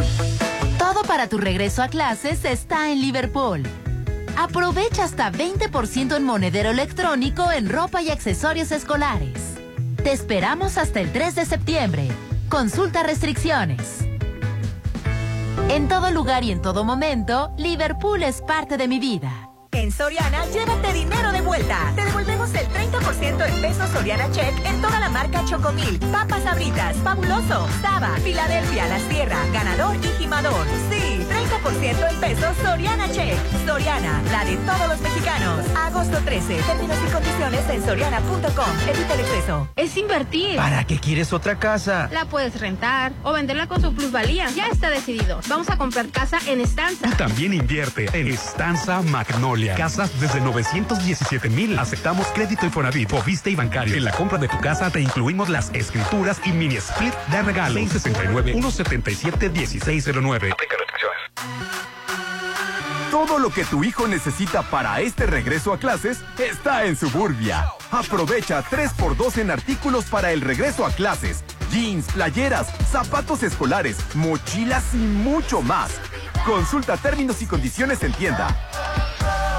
Todo 0.78 1.02
para 1.02 1.28
tu 1.28 1.38
regreso 1.38 1.82
a 1.82 1.88
clases 1.88 2.44
está 2.44 2.90
en 2.90 3.00
Liverpool. 3.00 3.62
Aprovecha 4.40 5.04
hasta 5.04 5.30
20% 5.30 6.16
en 6.16 6.24
monedero 6.24 6.70
electrónico 6.70 7.52
en 7.52 7.68
ropa 7.68 8.00
y 8.00 8.08
accesorios 8.08 8.72
escolares. 8.72 9.58
Te 10.02 10.12
esperamos 10.12 10.78
hasta 10.78 10.98
el 11.00 11.12
3 11.12 11.34
de 11.34 11.44
septiembre. 11.44 12.08
Consulta 12.48 13.02
restricciones. 13.02 13.98
En 15.68 15.88
todo 15.88 16.10
lugar 16.10 16.42
y 16.42 16.52
en 16.52 16.62
todo 16.62 16.84
momento, 16.84 17.52
Liverpool 17.58 18.22
es 18.22 18.40
parte 18.40 18.78
de 18.78 18.88
mi 18.88 18.98
vida. 18.98 19.50
En 19.72 19.92
Soriana, 19.92 20.46
llévate 20.46 20.90
dinero 20.94 21.32
de 21.32 21.42
vuelta. 21.42 21.92
Te 21.94 22.02
devolvemos 22.06 22.48
el 22.54 22.66
30% 22.66 23.46
en 23.46 23.60
pesos 23.60 23.90
Soriana 23.90 24.30
Check 24.32 24.54
en 24.64 24.80
toda 24.80 25.00
la 25.00 25.10
marca 25.10 25.44
Chocomil, 25.44 25.98
Papas 26.10 26.44
Sabritas, 26.44 26.96
Fabuloso, 27.04 27.68
Saba, 27.82 28.16
Filadelfia, 28.24 28.88
La 28.88 29.00
Sierra, 29.00 29.38
Ganador 29.52 29.96
y 29.96 30.08
Jimador. 30.18 30.66
Sí, 30.90 31.26
30% 31.28 31.39
en 31.52 32.20
pesos 32.20 32.56
Soriana 32.62 33.10
Check. 33.10 33.34
Soriana, 33.66 34.22
la 34.30 34.44
de 34.44 34.56
todos 34.58 34.88
los 34.88 35.00
mexicanos. 35.00 35.66
Agosto 35.76 36.18
13. 36.24 36.60
Términos 36.62 36.96
y 37.06 37.12
condiciones 37.12 37.68
en 37.68 37.84
soriana.com. 37.84 38.70
Evita 38.88 39.14
el 39.14 39.20
exceso. 39.20 39.68
Es 39.76 39.96
invertir. 39.96 40.56
¿Para 40.56 40.84
qué 40.84 40.98
quieres 40.98 41.32
otra 41.32 41.58
casa? 41.58 42.08
La 42.12 42.26
puedes 42.26 42.60
rentar 42.60 43.12
o 43.24 43.32
venderla 43.32 43.66
con 43.66 43.80
su 43.80 43.92
plusvalía. 43.94 44.48
Ya 44.50 44.68
está 44.68 44.90
decidido. 44.90 45.40
Vamos 45.48 45.68
a 45.70 45.76
comprar 45.76 46.08
casa 46.08 46.38
en 46.46 46.60
Estanza. 46.60 47.08
Tú 47.08 47.16
también 47.16 47.52
invierte 47.52 48.08
en 48.12 48.28
Estanza 48.28 49.02
Magnolia. 49.02 49.74
Casas 49.74 50.20
desde 50.20 50.40
917 50.40 51.50
mil. 51.50 51.76
Aceptamos 51.78 52.26
crédito 52.28 52.64
Infonavit, 52.66 53.08
Foviste 53.08 53.50
y 53.50 53.56
bancario. 53.56 53.96
En 53.96 54.04
la 54.04 54.12
compra 54.12 54.38
de 54.38 54.48
tu 54.48 54.58
casa 54.60 54.90
te 54.90 55.00
incluimos 55.00 55.48
las 55.48 55.70
escrituras 55.74 56.40
y 56.44 56.52
mini 56.52 56.76
split 56.76 57.14
de 57.30 57.42
regalo. 57.42 57.80
669-177-1609. 57.80 60.54
Todo 63.10 63.38
lo 63.38 63.50
que 63.50 63.64
tu 63.64 63.82
hijo 63.82 64.06
necesita 64.06 64.62
para 64.62 65.00
este 65.00 65.26
regreso 65.26 65.72
a 65.72 65.78
clases 65.78 66.20
está 66.38 66.84
en 66.84 66.96
Suburbia. 66.96 67.68
Aprovecha 67.90 68.62
3x2 68.62 69.38
en 69.38 69.50
artículos 69.50 70.04
para 70.04 70.30
el 70.32 70.40
regreso 70.40 70.86
a 70.86 70.90
clases. 70.90 71.44
Jeans, 71.70 72.06
playeras, 72.12 72.68
zapatos 72.90 73.42
escolares, 73.42 73.98
mochilas 74.14 74.94
y 74.94 74.98
mucho 74.98 75.60
más. 75.60 75.90
Consulta 76.46 76.96
términos 76.96 77.42
y 77.42 77.46
condiciones 77.46 78.02
en 78.02 78.12
tienda. 78.12 78.56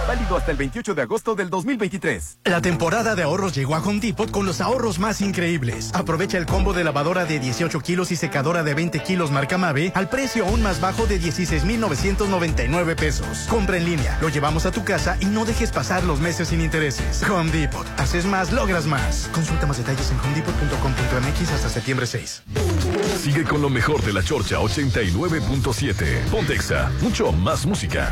Válido 0.07 0.35
hasta 0.35 0.51
el 0.51 0.57
28 0.57 0.95
de 0.95 1.01
agosto 1.03 1.35
del 1.35 1.49
2023. 1.49 2.39
La 2.45 2.61
temporada 2.61 3.15
de 3.15 3.23
ahorros 3.23 3.53
llegó 3.53 3.75
a 3.75 3.79
Home 3.79 3.99
Depot 3.99 4.29
con 4.29 4.45
los 4.45 4.59
ahorros 4.61 4.99
más 4.99 5.21
increíbles. 5.21 5.91
Aprovecha 5.93 6.37
el 6.37 6.45
combo 6.45 6.73
de 6.73 6.83
lavadora 6.83 7.25
de 7.25 7.39
18 7.39 7.79
kilos 7.81 8.11
y 8.11 8.15
secadora 8.15 8.63
de 8.63 8.73
20 8.73 8.99
kilos 9.03 9.31
marca 9.31 9.57
Mave 9.57 9.91
al 9.95 10.09
precio 10.09 10.45
aún 10.45 10.61
más 10.61 10.81
bajo 10.81 11.05
de 11.05 11.19
16,999 11.19 12.95
pesos. 12.95 13.45
Compra 13.49 13.77
en 13.77 13.85
línea, 13.85 14.17
lo 14.21 14.29
llevamos 14.29 14.65
a 14.65 14.71
tu 14.71 14.83
casa 14.83 15.17
y 15.19 15.25
no 15.25 15.45
dejes 15.45 15.71
pasar 15.71 16.03
los 16.03 16.19
meses 16.19 16.49
sin 16.49 16.61
intereses. 16.61 17.23
Home 17.29 17.51
Depot. 17.51 17.85
Haces 17.97 18.25
más, 18.25 18.51
logras 18.51 18.85
más. 18.85 19.29
Consulta 19.31 19.67
más 19.67 19.77
detalles 19.77 20.11
en 20.11 20.19
homedepot.com.mx 20.19 21.51
hasta 21.51 21.69
septiembre 21.69 22.07
6. 22.07 22.43
Sigue 23.21 23.43
con 23.43 23.61
lo 23.61 23.69
mejor 23.69 24.01
de 24.01 24.13
la 24.13 24.23
Chorcha 24.23 24.57
89.7. 24.57 26.29
Pontexa, 26.31 26.91
mucho 27.01 27.31
más 27.31 27.65
música. 27.65 28.11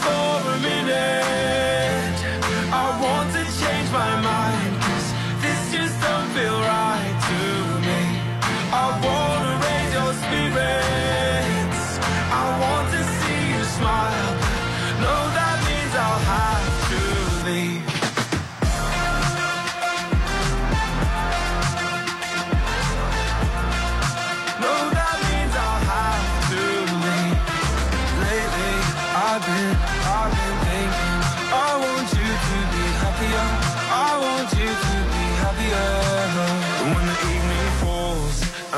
for 0.00 0.50
a 0.52 0.58
minute. 0.60 1.39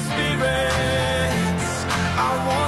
spirits. 0.00 1.74
I 2.16 2.30
want 2.48 2.67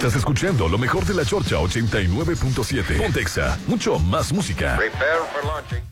Estás 0.00 0.16
escuchando 0.16 0.66
lo 0.66 0.78
mejor 0.78 1.04
de 1.04 1.12
la 1.12 1.26
Chorcha 1.26 1.56
89.7. 1.56 3.02
Pontexa, 3.02 3.58
mucho 3.66 3.98
más 3.98 4.32
música. 4.32 4.78
Prepare 4.78 5.18
for 5.30 5.44
launching. 5.44 5.82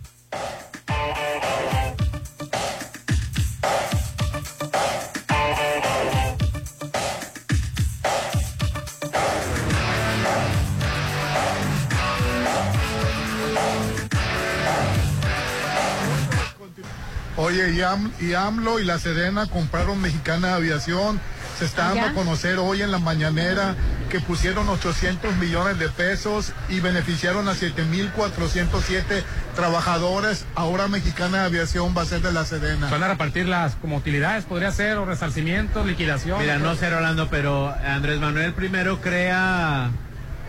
Oye, 17.36 17.70
y, 17.72 17.82
Am- 17.82 18.12
y 18.20 18.34
AMLO 18.34 18.80
y 18.80 18.84
la 18.84 18.98
Sedena 18.98 19.46
compraron 19.46 20.00
Mexicana 20.00 20.54
Aviación. 20.56 21.20
Se 21.58 21.64
está 21.64 21.84
dando 21.88 22.02
¿Ya? 22.06 22.10
a 22.10 22.14
conocer 22.14 22.58
hoy 22.58 22.82
en 22.82 22.90
la 22.90 22.98
mañanera 22.98 23.76
que 24.08 24.20
pusieron 24.20 24.68
800 24.68 25.36
millones 25.36 25.78
de 25.78 25.88
pesos 25.88 26.52
y 26.68 26.80
beneficiaron 26.80 27.48
a 27.48 27.52
7.407 27.54 29.22
trabajadores. 29.54 30.46
Ahora 30.54 30.88
Mexicana 30.88 31.44
Aviación 31.44 31.94
va 31.96 32.02
a 32.02 32.04
ser 32.06 32.20
de 32.22 32.32
la 32.32 32.44
Sedena. 32.44 32.88
Van 32.90 33.02
a 33.02 33.08
repartirlas 33.08 33.76
como 33.80 33.96
utilidades, 33.96 34.44
podría 34.44 34.70
ser, 34.72 34.96
o 34.98 35.04
resarcimientos, 35.04 35.86
liquidación. 35.86 36.40
Mira, 36.40 36.58
no 36.58 36.74
sé, 36.74 36.90
Rolando, 36.90 37.28
pero 37.28 37.74
Andrés 37.86 38.18
Manuel 38.20 38.52
primero 38.54 39.00
crea 39.00 39.90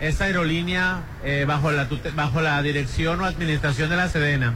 esta 0.00 0.24
aerolínea 0.24 1.00
eh, 1.24 1.44
bajo, 1.46 1.70
la 1.70 1.88
tute- 1.88 2.14
bajo 2.14 2.40
la 2.40 2.60
dirección 2.62 3.20
o 3.20 3.24
administración 3.24 3.90
de 3.90 3.96
la 3.96 4.08
Sedena. 4.08 4.54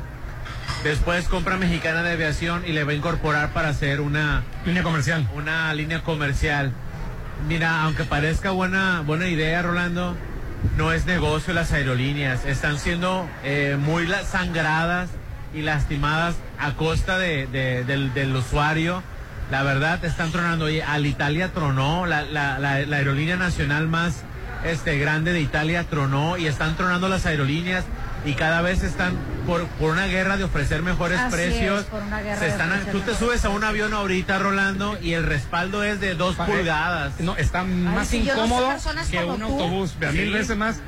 Después 0.83 1.29
compra 1.29 1.57
Mexicana 1.57 2.03
de 2.03 2.13
Aviación 2.13 2.63
y 2.67 2.73
le 2.73 2.85
va 2.85 2.93
a 2.93 2.95
incorporar 2.95 3.53
para 3.53 3.69
hacer 3.71 4.01
una 4.01 4.43
línea 4.67 4.83
comercial. 4.83 5.29
Una 5.35 5.73
línea 5.75 6.03
comercial. 6.03 6.73
Mira, 7.49 7.83
aunque 7.83 8.05
parezca 8.05 8.51
buena, 8.51 9.03
buena 9.05 9.29
idea, 9.29 9.61
Rolando, 9.63 10.17
no 10.77 10.93
es 10.93 11.05
negocio 11.07 11.53
las 11.53 11.73
aerolíneas. 11.73 12.45
Están 12.47 12.79
siendo 12.79 13.29
eh, 13.43 13.77
muy 13.79 14.07
sangradas 14.27 15.11
y 15.55 15.63
lastimadas 15.63 16.37
a 16.59 16.73
costa 16.73 17.19
de- 17.19 17.47
de- 17.47 17.85
del, 17.85 18.15
usuario. 18.35 19.03
La 19.51 19.63
verdad, 19.63 20.03
están 20.05 20.33
tronando. 20.33 20.65
Oye, 20.67 20.83
Alitalia 20.83 21.53
tronó, 21.53 22.07
la- 22.07 22.23
la 22.87 22.97
aerolínea 22.97 23.37
nacional 23.37 23.89
más 23.89 24.23
este, 24.65 24.99
grande 24.99 25.33
de 25.35 25.41
Italia 25.43 25.85
tronó 25.85 26.39
y 26.39 26.47
están 26.47 26.77
tronando 26.77 27.09
las 27.11 27.27
aerolíneas 27.27 27.85
y 28.25 28.33
cada 28.33 28.63
vez 28.63 28.83
están 28.83 29.13
por, 29.47 29.67
por 29.67 29.91
una 29.91 30.07
guerra 30.07 30.37
de 30.37 30.45
ofrecer 30.45 30.83
mejores 30.83 31.19
Así 31.21 31.35
precios. 31.35 31.81
es, 31.81 31.87
por 31.87 32.03
una 32.03 32.21
guerra 32.21 32.39
Se 32.39 32.45
de 32.47 32.51
están, 32.51 32.71
ofrecer 32.71 32.93
tú 32.93 32.99
te 33.01 33.07
mejores 33.13 33.19
subes 33.29 33.45
a 33.45 33.49
un 33.51 33.65
avión 33.65 33.93
ahorita, 33.95 34.39
Rolando, 34.39 34.99
y 35.01 35.13
el 35.13 35.25
respaldo 35.25 35.83
es 35.85 36.01
de 36.01 36.15
dos 36.15 36.37
Pa- 36.37 36.47
pulgadas. 36.47 37.21
No, 37.21 37.37
está 37.37 37.65
más 37.65 38.11
no 38.13 38.17
incómodo 38.19 38.69
que 39.11 39.25
un 39.25 39.39
tú. 39.39 39.45
autobús. 39.45 39.95
Vea, 39.99 40.11
Sí. 40.13 40.19
Mil 40.19 40.33
veces 40.33 40.57
más. 40.57 40.81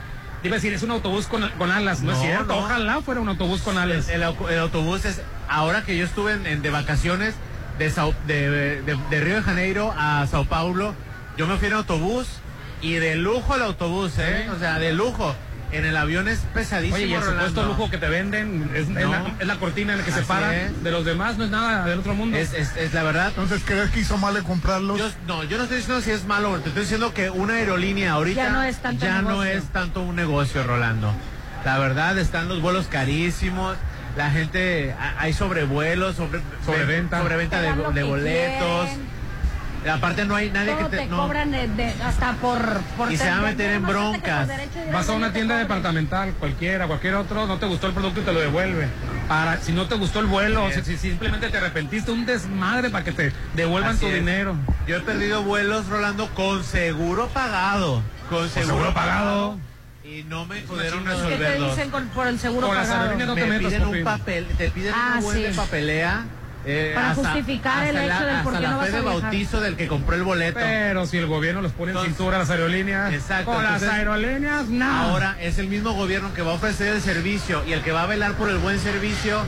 Te 0.42 0.48
iba 0.48 0.56
a 0.56 0.58
decir, 0.58 0.72
es 0.74 0.82
un 0.82 0.90
autobús 0.90 1.26
con, 1.26 1.48
con 1.58 1.70
alas. 1.70 2.00
No, 2.02 2.12
es 2.12 2.18
cierto. 2.20 2.44
no. 2.46 2.58
Ojalá 2.58 3.00
fuera 3.02 3.20
un 3.20 3.28
autobús 3.28 3.62
con 3.62 3.78
alas. 3.78 4.08
El, 4.08 4.22
au- 4.22 4.48
el 4.50 4.58
autobús 4.58 5.04
es, 5.04 5.20
ahora 5.48 5.82
que 5.84 5.96
yo 5.96 6.04
estuve 6.04 6.34
en, 6.34 6.46
en- 6.46 6.62
de 6.62 6.70
vacaciones 6.70 7.34
de, 7.78 7.90
Sao- 7.90 8.14
de, 8.26 8.82
de- 8.82 8.98
de 9.10 9.20
Río 9.20 9.36
de 9.36 9.42
Janeiro 9.42 9.92
a 9.96 10.26
Sao 10.30 10.44
Paulo, 10.44 10.94
yo 11.36 11.46
me 11.46 11.56
fui 11.56 11.68
en 11.68 11.74
autobús 11.74 12.26
y 12.82 12.94
de 12.94 13.16
lujo 13.16 13.54
el 13.56 13.62
autobús, 13.62 14.12
¿eh? 14.18 14.48
O 14.54 14.58
sea, 14.58 14.78
de 14.78 14.92
lujo. 14.92 15.34
En 15.72 15.84
el 15.84 15.96
avión 15.96 16.28
es 16.28 16.38
pesadísimo. 16.54 16.94
Oye, 16.96 17.06
y 17.06 17.12
el 17.14 17.20
Rolando. 17.20 17.48
supuesto 17.48 17.66
lujo 17.66 17.90
que 17.90 17.98
te 17.98 18.08
venden 18.08 18.70
es, 18.74 18.88
la, 18.88 19.34
es 19.40 19.46
la 19.46 19.56
cortina 19.56 19.92
en 19.94 19.98
la 19.98 20.04
que 20.04 20.12
se 20.12 20.20
Así 20.20 20.28
para 20.28 20.54
es. 20.56 20.82
de 20.84 20.90
los 20.92 21.04
demás, 21.04 21.36
no 21.38 21.44
es 21.44 21.50
nada 21.50 21.84
del 21.86 21.98
otro 21.98 22.14
mundo. 22.14 22.36
Es, 22.38 22.52
es- 22.54 22.76
es 22.76 22.94
la 22.94 23.02
verdad. 23.02 23.28
Entonces, 23.28 23.62
¿crees 23.66 23.90
que 23.90 24.00
hizo 24.00 24.16
mal 24.16 24.34
de 24.34 24.42
comprarlos? 24.42 24.96
Yo, 24.98 25.08
no, 25.26 25.42
yo 25.44 25.56
no 25.58 25.64
estoy 25.64 25.78
diciendo 25.78 26.00
si 26.02 26.12
es 26.12 26.24
malo, 26.24 26.56
te 26.60 26.68
estoy 26.68 26.82
diciendo 26.84 27.12
que 27.12 27.30
una 27.30 27.54
aerolínea 27.54 28.12
ahorita 28.12 28.42
Ya 28.44 28.50
no 28.50 28.62
es 28.62 28.76
tanto 28.76 29.04
ya 29.04 29.22
no 29.22 29.42
es 29.42 29.64
tanto 29.64 30.02
un 30.02 30.14
negocio, 30.16 30.62
Rolando. 30.62 31.12
La 31.64 31.78
verdad, 31.78 32.16
están 32.16 32.48
los 32.48 32.62
vuelos 32.62 32.86
carísimos, 32.86 33.76
la 34.16 34.30
gente, 34.30 34.94
ha- 34.98 35.16
hay 35.20 35.32
sobrevuelos, 35.32 36.14
sobre, 36.14 36.40
Sobreventa. 36.64 37.20
sobreventa 37.20 37.60
de, 37.60 37.72
de 37.92 38.02
boletos. 38.04 38.88
Aparte 39.88 40.24
no 40.24 40.34
hay 40.34 40.50
nadie 40.50 40.72
Todo 40.74 40.90
que 40.90 40.96
te, 40.96 41.02
te... 41.04 41.06
no. 41.06 41.16
cobran 41.18 41.50
de- 41.50 41.68
de- 41.68 41.94
hasta 42.02 42.32
por, 42.34 42.58
por 42.96 43.12
Y 43.12 43.16
se 43.16 43.28
va 43.30 43.36
a 43.38 43.40
meter 43.40 43.70
en 43.72 43.82
broncas. 43.86 44.48
de 44.48 44.92
Vas 44.92 45.08
a 45.08 45.12
una 45.12 45.32
tienda 45.32 45.56
departamental, 45.58 46.32
cualquiera, 46.38 46.86
cualquier 46.86 47.14
otro, 47.14 47.46
no 47.46 47.58
te 47.58 47.66
gustó 47.66 47.86
el 47.86 47.92
producto 47.92 48.20
y 48.20 48.24
te 48.24 48.32
lo 48.32 48.40
devuelve. 48.40 48.88
Para, 49.28 49.58
si 49.58 49.72
no 49.72 49.86
te 49.86 49.94
gustó 49.96 50.20
el 50.20 50.26
vuelo, 50.26 50.68
si, 50.72 50.82
si 50.82 50.96
simplemente 50.96 51.48
te 51.48 51.56
arrepentiste, 51.58 52.10
un 52.10 52.26
desmadre 52.26 52.90
para 52.90 53.04
que 53.04 53.12
te 53.12 53.32
devuelvan 53.54 53.92
Así 53.92 54.00
tu 54.00 54.06
es. 54.08 54.14
dinero. 54.14 54.56
Yo 54.86 54.96
he 54.96 55.00
perdido 55.00 55.42
vuelos, 55.42 55.86
Rolando, 55.88 56.28
con 56.34 56.62
seguro 56.64 57.28
pagado. 57.28 58.02
Con 58.30 58.48
seguro, 58.48 58.74
seguro 58.74 58.94
pagado. 58.94 59.58
Y 60.04 60.22
no 60.24 60.46
me 60.46 60.60
pudieron 60.60 61.00
¿Qué 61.04 61.10
te 61.10 61.16
resolverlos. 61.16 61.70
dicen 61.76 61.90
con- 61.90 62.06
por 62.08 62.28
el 62.28 62.38
seguro 62.38 62.68
pagado? 62.68 62.94
aerolíneas 62.94 63.28
no 63.28 63.34
te 63.34 63.40
me 63.42 63.48
metas, 63.58 63.72
piden 63.72 63.86
un 63.88 64.04
papel, 64.04 64.46
te 64.56 64.70
piden 64.70 64.94
Ah, 64.94 65.10
una 65.14 65.20
buena 65.22 65.50
sí. 65.50 65.56
papelea. 65.56 66.24
Eh, 66.66 66.92
Para 66.94 67.14
justificar 67.14 67.86
el 67.86 67.96
hecho 67.96 68.24
del 68.26 68.42
por 68.42 68.54
qué 68.54 68.60
la 68.60 68.70
no 68.70 68.76
vas 68.78 68.88
a 68.88 68.92
de 68.96 69.00
viajar. 69.00 69.22
bautizo 69.22 69.60
del 69.60 69.76
que 69.76 69.86
compró 69.86 70.16
el 70.16 70.22
boleto. 70.24 70.58
Pero 70.60 71.06
si 71.06 71.16
el 71.18 71.26
gobierno 71.26 71.62
los 71.62 71.72
pone 71.72 71.92
en 71.92 71.98
cintura 72.04 72.36
a 72.36 72.40
las 72.40 72.50
aerolíneas, 72.50 73.12
Exacto, 73.12 73.52
con 73.52 73.62
las 73.62 73.82
aerolíneas, 73.82 74.66
no. 74.68 74.90
Ahora 74.90 75.36
es 75.40 75.58
el 75.58 75.68
mismo 75.68 75.92
gobierno 75.92 76.34
que 76.34 76.42
va 76.42 76.52
a 76.52 76.54
ofrecer 76.54 76.88
el 76.94 77.00
servicio 77.00 77.62
y 77.66 77.72
el 77.72 77.82
que 77.82 77.92
va 77.92 78.02
a 78.02 78.06
velar 78.06 78.32
por 78.32 78.50
el 78.50 78.58
buen 78.58 78.78
servicio. 78.80 79.40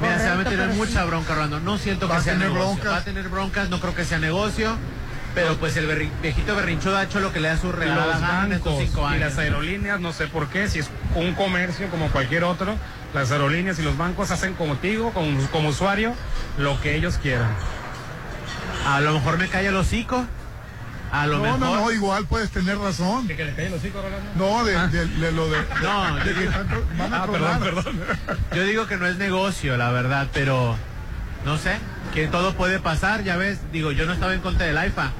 Mira, 0.00 0.18
se 0.18 0.24
va 0.26 0.32
a 0.32 0.34
Correcto, 0.34 0.50
meter 0.50 0.60
en 0.64 0.70
pero 0.76 0.84
mucha 0.86 1.00
sí. 1.02 1.06
bronca, 1.08 1.34
Rolando. 1.34 1.60
No 1.60 1.78
siento 1.78 2.08
Va 2.08 2.16
que 2.16 2.22
sea 2.24 2.32
tener 2.34 2.48
negocio. 2.48 2.74
broncas. 2.74 2.92
Va 2.92 2.96
a 2.98 3.04
tener 3.04 3.28
broncas, 3.28 3.70
no 3.70 3.80
creo 3.80 3.94
que 3.94 4.04
sea 4.04 4.18
negocio. 4.18 4.76
Pero 5.34 5.54
pues 5.56 5.76
el 5.76 5.86
berri- 5.86 6.08
viejito 6.22 6.56
berrinchudo 6.56 6.96
ha 6.96 7.02
hecho 7.04 7.20
lo 7.20 7.30
que 7.30 7.40
le 7.40 7.48
da 7.48 7.58
su 7.58 7.70
regalada 7.70 8.44
los 8.46 8.56
estos 8.56 8.78
cinco 8.78 9.02
y 9.02 9.04
años. 9.04 9.20
las 9.20 9.38
aerolíneas, 9.38 10.00
no 10.00 10.12
sé 10.14 10.28
por 10.28 10.48
qué, 10.48 10.66
si 10.66 10.78
es 10.78 10.88
un 11.14 11.34
comercio 11.34 11.88
como 11.90 12.08
cualquier 12.08 12.44
otro, 12.44 12.74
las 13.14 13.30
aerolíneas 13.30 13.78
y 13.78 13.82
los 13.82 13.96
bancos 13.96 14.30
hacen 14.30 14.54
contigo, 14.54 15.12
como, 15.12 15.40
como 15.48 15.70
usuario, 15.70 16.14
lo 16.58 16.80
que 16.80 16.94
ellos 16.96 17.18
quieran. 17.22 17.50
A 18.86 19.00
lo 19.00 19.12
mejor 19.14 19.38
me 19.38 19.48
calla 19.48 19.70
el 19.70 19.76
hocico. 19.76 20.24
A 21.12 21.26
lo 21.26 21.36
No, 21.38 21.42
mejor. 21.44 21.58
no, 21.60 21.76
no, 21.76 21.92
igual 21.92 22.26
puedes 22.26 22.50
tener 22.50 22.78
razón. 22.78 23.26
¿Que 23.28 23.44
le 23.44 23.54
cae 23.54 23.66
el 23.68 23.74
hocico, 23.74 24.02
Rolando? 24.02 24.30
No, 24.34 24.64
de, 24.64 24.88
de- 24.88 25.06
de 25.06 25.32
lo 25.32 25.48
de... 25.48 25.58
No, 25.82 26.16
de 26.16 26.34
que 26.34 26.44
están 26.44 26.68
tro- 26.68 26.84
van 26.98 27.14
a 27.14 27.22
Ah, 27.22 27.26
perdón, 27.26 27.60
perdón. 27.60 28.00
Yo 28.54 28.64
digo 28.64 28.86
que 28.86 28.96
no 28.96 29.06
es 29.06 29.16
negocio, 29.16 29.76
la 29.76 29.90
verdad, 29.92 30.26
pero 30.32 30.76
no 31.44 31.58
sé, 31.58 31.76
que 32.12 32.26
todo 32.26 32.54
puede 32.54 32.80
pasar, 32.80 33.22
ya 33.22 33.36
ves. 33.36 33.60
Digo, 33.72 33.92
yo 33.92 34.04
no 34.04 34.12
estaba 34.14 34.34
en 34.34 34.40
contra 34.40 34.66
del 34.66 34.76
AIFA. 34.76 35.12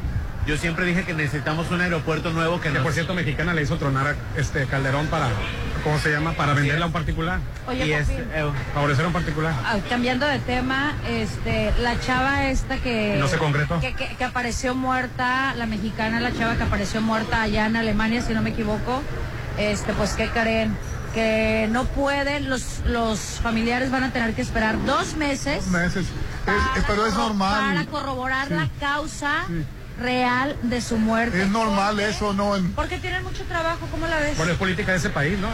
Yo 0.47 0.57
siempre 0.57 0.85
dije 0.87 1.05
que 1.05 1.13
necesitamos 1.13 1.71
un 1.73 1.81
aeropuerto 1.81 2.33
nuevo 2.33 2.61
que 2.61 2.69
Que 2.69 2.75
nos... 2.75 2.85
por 2.85 2.93
cierto, 2.93 3.15
Mexicana 3.15 3.53
le 3.53 3.63
hizo 3.63 3.77
tronar 3.79 4.07
a 4.07 4.41
este 4.41 4.67
Calderón 4.67 5.09
para, 5.09 5.29
¿cómo 5.83 5.99
se 5.99 6.11
llama? 6.13 6.33
Para 6.35 6.55
venderla 6.55 6.85
a 6.85 6.87
un 6.87 6.93
particular. 6.93 7.41
Oye, 7.67 7.85
y 7.87 7.93
es, 7.93 8.09
eh, 8.09 8.25
Favorecer 8.73 9.05
a 9.05 9.09
un 9.09 9.13
particular. 9.13 9.53
ah, 9.65 9.77
cambiando 9.89 10.25
de 10.25 10.39
tema, 10.39 10.95
este, 11.09 11.73
la 11.81 11.99
chava 11.99 12.45
esta 12.47 12.77
que... 12.77 13.17
No 13.19 13.27
se 13.27 13.39
concretó. 13.39 13.81
Que, 13.81 13.95
que- 13.95 14.15
que 14.17 14.25
apareció 14.25 14.77
muerta, 14.77 15.53
la 15.57 15.67
mexicana, 15.67 16.21
la 16.21 16.33
chava 16.33 16.55
que 16.57 16.63
apareció 16.63 17.01
muerta 17.01 17.43
allá 17.43 17.67
en 17.67 17.75
Alemania, 17.75 18.23
si 18.23 18.33
no 18.33 18.41
me 18.41 18.51
equivoco, 18.51 19.03
este, 19.59 19.93
pues, 19.95 20.13
¿qué 20.13 20.29
creen? 20.29 20.77
Que 21.13 21.67
no 21.73 21.87
pueden, 21.87 22.49
los, 22.49 22.83
los 22.87 23.19
familiares 23.43 23.91
van 23.91 24.05
a 24.05 24.13
tener 24.13 24.33
que 24.35 24.43
esperar 24.43 24.77
dos 24.87 25.17
meses. 25.17 25.65
Dos 25.65 25.73
meses. 25.73 26.07
Es- 26.47 26.79
es- 26.79 26.85
pero 26.87 27.05
es 27.05 27.15
normal. 27.15 27.75
Para 27.75 27.87
corroborar 27.87 28.47
Sí. 28.47 28.55
la 28.55 28.69
causa 28.79 29.47
real 30.01 30.57
de 30.63 30.81
su 30.81 30.99
muerte. 30.99 31.43
Es 31.43 31.49
normal 31.49 31.95
Porque- 31.97 32.09
eso, 32.09 32.33
¿no? 32.35 32.53
Porque 32.75 32.99
tienen 32.99 33.23
mucho 33.23 33.45
trabajo, 33.45 33.87
¿cómo 33.91 34.07
la 34.07 34.19
ves? 34.19 34.37
Bueno, 34.37 34.53
es 34.53 34.59
política 34.59 34.93
de 34.93 34.99
ese 34.99 35.11
país, 35.11 35.39
¿no? 35.39 35.49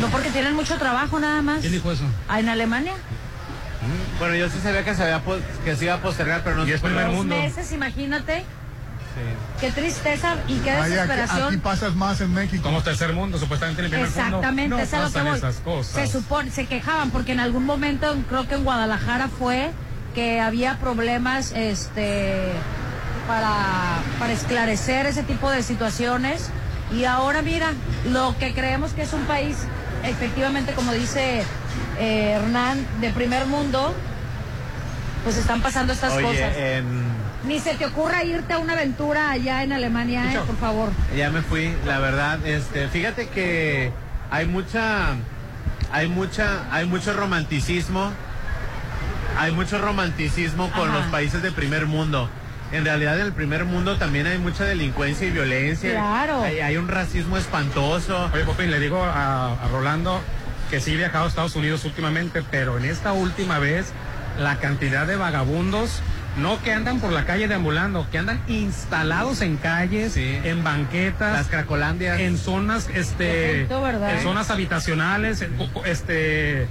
No 0.00 0.08
porque 0.08 0.30
tienen 0.30 0.54
mucho 0.54 0.76
trabajo 0.78 1.18
nada 1.20 1.40
más. 1.42 1.60
¿Quién 1.60 1.72
dijo 1.72 1.92
eso? 1.92 2.04
Ah, 2.28 2.40
en 2.40 2.48
Alemania. 2.48 2.94
bueno, 4.18 4.34
yo 4.34 4.48
sí 4.48 4.58
sabía 4.62 4.84
que 4.84 4.94
se, 4.94 5.02
había 5.02 5.20
que 5.64 5.76
se 5.76 5.84
iba 5.84 5.94
a 5.94 6.00
postergar, 6.02 6.42
pero 6.42 6.56
no 6.56 6.66
Y 6.66 6.72
es 6.72 6.80
por 6.80 6.90
primer 6.90 7.08
mundo. 7.08 7.34
meses, 7.36 7.70
imagínate. 7.72 8.44
Qué 9.60 9.70
tristeza 9.70 10.34
y 10.48 10.56
qué 10.58 10.70
Ay, 10.72 10.80
aquí, 10.80 10.90
desesperación. 10.90 11.46
aquí 11.48 11.56
pasas 11.58 11.94
más 11.94 12.20
en 12.20 12.34
México. 12.34 12.64
Somos 12.64 12.82
tercer 12.82 13.12
mundo, 13.12 13.38
supuestamente 13.38 13.80
en 13.82 13.84
el 13.84 13.90
primer 13.92 14.08
mundo. 14.10 14.26
Exactamente, 14.26 14.70
no 14.76 15.34
esas 15.34 15.56
cosas. 15.60 15.94
Se 15.94 16.06
supone, 16.08 16.50
se 16.50 16.66
quejaban 16.66 17.10
porque 17.10 17.30
en 17.30 17.38
algún 17.38 17.64
momento, 17.64 18.12
creo 18.28 18.48
que 18.48 18.56
en 18.56 18.64
Guadalajara 18.64 19.28
fue 19.28 19.70
que 20.16 20.40
había 20.40 20.78
problemas, 20.78 21.52
este, 21.52 22.42
para, 23.26 23.98
para 24.18 24.32
esclarecer 24.32 25.06
ese 25.06 25.22
tipo 25.22 25.50
de 25.50 25.62
situaciones. 25.62 26.50
Y 26.92 27.04
ahora 27.04 27.42
mira, 27.42 27.72
lo 28.10 28.36
que 28.38 28.54
creemos 28.54 28.92
que 28.92 29.02
es 29.02 29.12
un 29.12 29.22
país, 29.24 29.56
efectivamente, 30.04 30.72
como 30.74 30.92
dice 30.92 31.42
eh, 31.98 32.30
Hernán, 32.32 32.86
de 33.00 33.10
primer 33.10 33.46
mundo, 33.46 33.94
pues 35.24 35.36
están 35.36 35.60
pasando 35.62 35.92
estas 35.92 36.12
Oye, 36.12 36.24
cosas. 36.26 36.56
en- 36.56 37.14
Ni 37.46 37.58
se 37.58 37.74
te 37.74 37.86
ocurra 37.86 38.22
irte 38.24 38.52
a 38.54 38.58
una 38.58 38.72
aventura 38.74 39.30
allá 39.30 39.62
en 39.62 39.72
Alemania, 39.72 40.32
eh, 40.32 40.38
por 40.46 40.56
favor. 40.56 40.90
ya 41.16 41.30
me 41.30 41.42
fui, 41.42 41.74
la 41.86 41.98
verdad, 41.98 42.44
este, 42.46 42.88
fíjate 42.88 43.28
que 43.28 43.92
hay 44.30 44.46
mucha, 44.46 45.14
hay 45.92 46.08
mucha, 46.08 46.64
hay 46.70 46.86
mucho 46.86 47.12
romanticismo, 47.12 48.10
hay 49.38 49.52
mucho 49.52 49.78
romanticismo 49.78 50.70
con 50.72 50.88
Ajá. 50.90 50.98
los 50.98 51.06
países 51.08 51.42
de 51.42 51.50
primer 51.52 51.86
mundo. 51.86 52.30
En 52.72 52.84
realidad 52.84 53.18
en 53.20 53.26
el 53.26 53.32
primer 53.32 53.64
mundo 53.64 53.96
también 53.98 54.26
hay 54.26 54.38
mucha 54.38 54.64
delincuencia 54.64 55.26
y 55.26 55.30
violencia. 55.30 55.90
Claro. 55.92 56.42
Hay, 56.42 56.58
hay 56.60 56.76
un 56.76 56.88
racismo 56.88 57.36
espantoso. 57.36 58.30
Oye, 58.34 58.44
Popín, 58.44 58.70
le 58.70 58.80
digo 58.80 59.02
a, 59.04 59.52
a 59.52 59.68
Rolando 59.68 60.20
que 60.70 60.80
sí 60.80 60.92
he 60.92 60.96
viajado 60.96 61.26
a 61.26 61.28
Estados 61.28 61.54
Unidos 61.56 61.84
últimamente, 61.84 62.42
pero 62.50 62.78
en 62.78 62.84
esta 62.86 63.12
última 63.12 63.58
vez 63.58 63.92
la 64.40 64.56
cantidad 64.56 65.06
de 65.06 65.14
vagabundos, 65.14 66.00
no 66.36 66.60
que 66.62 66.72
andan 66.72 66.98
por 66.98 67.12
la 67.12 67.24
calle 67.26 67.46
deambulando, 67.46 68.08
que 68.10 68.18
andan 68.18 68.42
instalados 68.48 69.40
en 69.42 69.56
calles, 69.56 70.14
Sí. 70.14 70.40
en 70.42 70.64
banquetas, 70.64 71.32
Las 71.36 71.46
cracolandias. 71.46 72.18
en 72.18 72.36
zonas, 72.38 72.88
este, 72.92 73.60
en 73.60 74.22
zonas 74.24 74.50
habitacionales, 74.50 75.42
en- 75.42 75.54
este, 75.84 76.66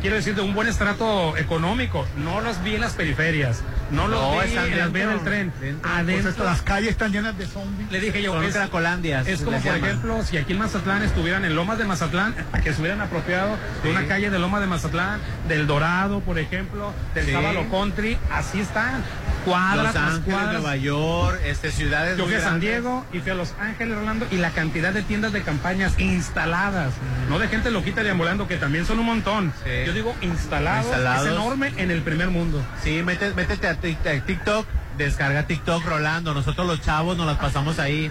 quiero 0.00 0.16
decir, 0.16 0.34
de 0.34 0.40
un 0.42 0.54
buen 0.54 0.68
estrato 0.68 1.36
económico. 1.36 2.06
No 2.16 2.40
los 2.40 2.62
vi 2.62 2.74
en 2.74 2.80
las 2.80 2.92
periferias, 2.94 3.60
no 3.90 4.08
los 4.08 4.20
No, 4.20 4.40
vi 4.40 4.48
están 4.48 4.72
en 4.72 4.78
las 4.78 4.92
vías 4.92 5.08
del 5.08 5.16
dentro, 5.18 5.30
tren, 5.30 5.52
dentro. 5.60 5.90
Pues 5.90 6.00
adentro. 6.24 6.44
las 6.44 6.62
calles 6.62 6.90
están 6.90 7.12
llenas 7.12 7.36
de 7.36 7.46
zombies. 7.46 7.90
Le 7.90 8.00
dije 8.00 8.22
yo, 8.22 8.32
Son 8.32 8.44
es, 8.44 8.54
cracolandias. 8.54 9.26
es 9.26 9.40
como 9.42 9.56
por 9.58 9.64
llaman. 9.66 9.84
ejemplo, 9.84 10.22
si 10.24 10.36
aquí 10.38 10.52
en 10.52 10.58
Mazatlán 10.58 11.02
estuvieran 11.02 11.44
en 11.44 11.54
Lomas 11.56 11.78
de 11.78 11.84
Mazatlán, 11.84 12.34
que 12.62 12.72
se 12.72 12.80
hubieran 12.80 13.00
apropiado 13.00 13.56
de 13.82 13.90
una 13.90 14.06
calle 14.06 14.30
de 14.30 14.38
Lomas 14.38 14.60
de 14.60 14.66
Mazatlán, 14.66 15.20
del 15.48 15.66
Dorado, 15.66 16.20
por 16.20 16.38
ejemplo, 16.38 16.92
del 17.14 17.26
Sí. 17.26 17.32
Sábalo 17.32 17.68
Country, 17.70 18.18
así 18.32 18.60
están. 18.60 19.02
Cuadra 19.44 19.82
Los 19.84 19.92
tras 19.92 20.04
Ángeles, 20.14 20.24
cuadra. 20.38 20.52
Nueva 20.52 20.76
York, 20.76 21.40
este, 21.44 21.70
ciudades 21.70 22.16
Yo 22.18 22.26
fui 22.26 22.34
a 22.34 22.40
San. 22.40 22.60
Diego 22.60 23.06
y 23.12 23.20
fui 23.20 23.30
a 23.30 23.34
Los 23.34 23.54
Ángeles, 23.60 23.96
Orlando, 23.96 24.26
y 24.30 24.36
la 24.36 24.50
cantidad 24.50 24.92
de 24.92 25.02
tiendas 25.02 25.32
de 25.32 25.42
campañas 25.42 25.98
instaladas, 25.98 26.92
no 27.28 27.38
de 27.38 27.48
gente 27.48 27.70
loquita 27.70 28.02
deambulando, 28.02 28.46
que 28.46 28.56
también 28.56 28.84
son 28.86 28.98
un 28.98 29.06
montón. 29.06 29.52
Yo 29.86 29.92
digo 29.92 30.14
instalados, 30.20 30.86
Instalados. 30.86 31.26
es 31.26 31.32
enorme 31.32 31.72
en 31.76 31.90
el 31.90 32.02
primer 32.02 32.28
mundo. 32.28 32.62
Sí, 32.82 33.02
métete, 33.02 33.34
métete 33.34 33.66
a 33.68 33.80
Tik- 33.80 34.06
a 34.20 34.24
TikTok, 34.24 34.66
descarga 34.98 35.46
TikTok, 35.46 35.84
Rolando. 35.84 36.34
Nosotros 36.34 36.66
los 36.66 36.80
chavos 36.82 37.16
nos 37.16 37.26
las 37.26 37.38
pasamos 37.38 37.78
ahí. 37.78 38.10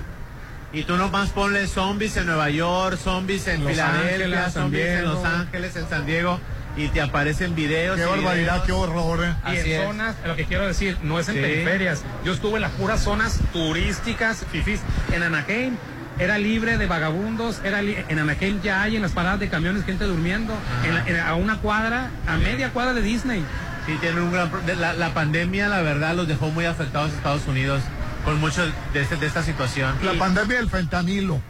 Y 0.72 0.84
tú 0.84 0.98
nomás 0.98 1.30
ponle 1.30 1.66
zombies 1.68 2.16
en 2.18 2.28
Nueva 2.28 2.50
York, 2.52 2.98
zombies 2.98 3.48
en 3.48 3.64
Los 3.64 3.72
Filadelfia, 3.72 4.10
Ángeles, 4.16 4.54
zombies 4.54 4.88
en. 4.88 5.04
Los 5.06 5.26
Ángeles, 5.26 5.76
en 5.76 5.90
San 5.90 6.06
Diego. 6.06 6.40
Y 6.80 6.88
te 6.88 7.02
aparecen 7.02 7.56
videos. 7.56 7.98
Qué 7.98 8.04
y 8.04 8.06
barbaridad, 8.08 8.64
videos. 8.64 8.66
qué 8.66 8.72
horror. 8.72 9.26
eh. 9.26 9.34
Y 9.54 9.58
Así 9.58 9.72
en 9.74 9.82
es. 9.82 9.88
zonas, 9.88 10.16
lo 10.26 10.36
que 10.36 10.46
quiero 10.46 10.66
decir, 10.66 10.98
no 11.04 11.20
es 11.20 11.28
en 11.28 11.36
Sí. 11.36 11.42
periferias. 11.42 12.04
Yo 12.24 12.32
estuve 12.34 12.56
en 12.56 12.62
las 12.62 12.72
puras 12.72 13.02
zonas 13.04 13.40
turísticas, 13.54 14.46
fifís. 14.52 14.80
En 15.14 15.24
Anaheim 15.24 15.76
era 16.20 16.38
libre 16.38 16.78
de 16.78 16.86
vagabundos, 16.88 17.62
era 17.64 17.82
li- 17.82 17.98
en 18.08 18.20
Anaheim 18.20 18.62
ya 18.62 18.82
hay 18.84 18.96
en 18.96 19.02
las 19.02 19.12
paradas 19.12 19.40
de 19.40 19.50
camiones 19.50 19.84
gente 19.86 20.06
durmiendo, 20.06 20.54
en 20.86 20.96
la- 20.96 21.08
en- 21.08 21.20
a 21.20 21.36
una 21.36 21.58
cuadra, 21.58 22.10
a 22.28 22.38
media 22.38 22.70
cuadra 22.72 22.94
de 22.94 23.02
Disney. 23.02 23.44
Sí, 23.86 23.98
tienen 24.02 24.24
un 24.24 24.32
gran... 24.32 24.52
La, 24.80 24.94
la 24.94 25.14
pandemia, 25.14 25.68
la 25.68 25.82
verdad, 25.82 26.14
los 26.16 26.28
dejó 26.28 26.50
muy 26.50 26.66
afectados 26.66 27.12
a 27.12 27.16
Estados 27.16 27.48
Unidos 27.48 27.82
con 28.26 28.40
mucho 28.40 28.64
de, 28.94 29.02
este- 29.02 29.16
de 29.18 29.28
esta 29.28 29.44
situación. 29.44 29.94
La 30.04 30.14
pandemia 30.14 30.58
del 30.58 30.70
fentanilo. 30.70 31.42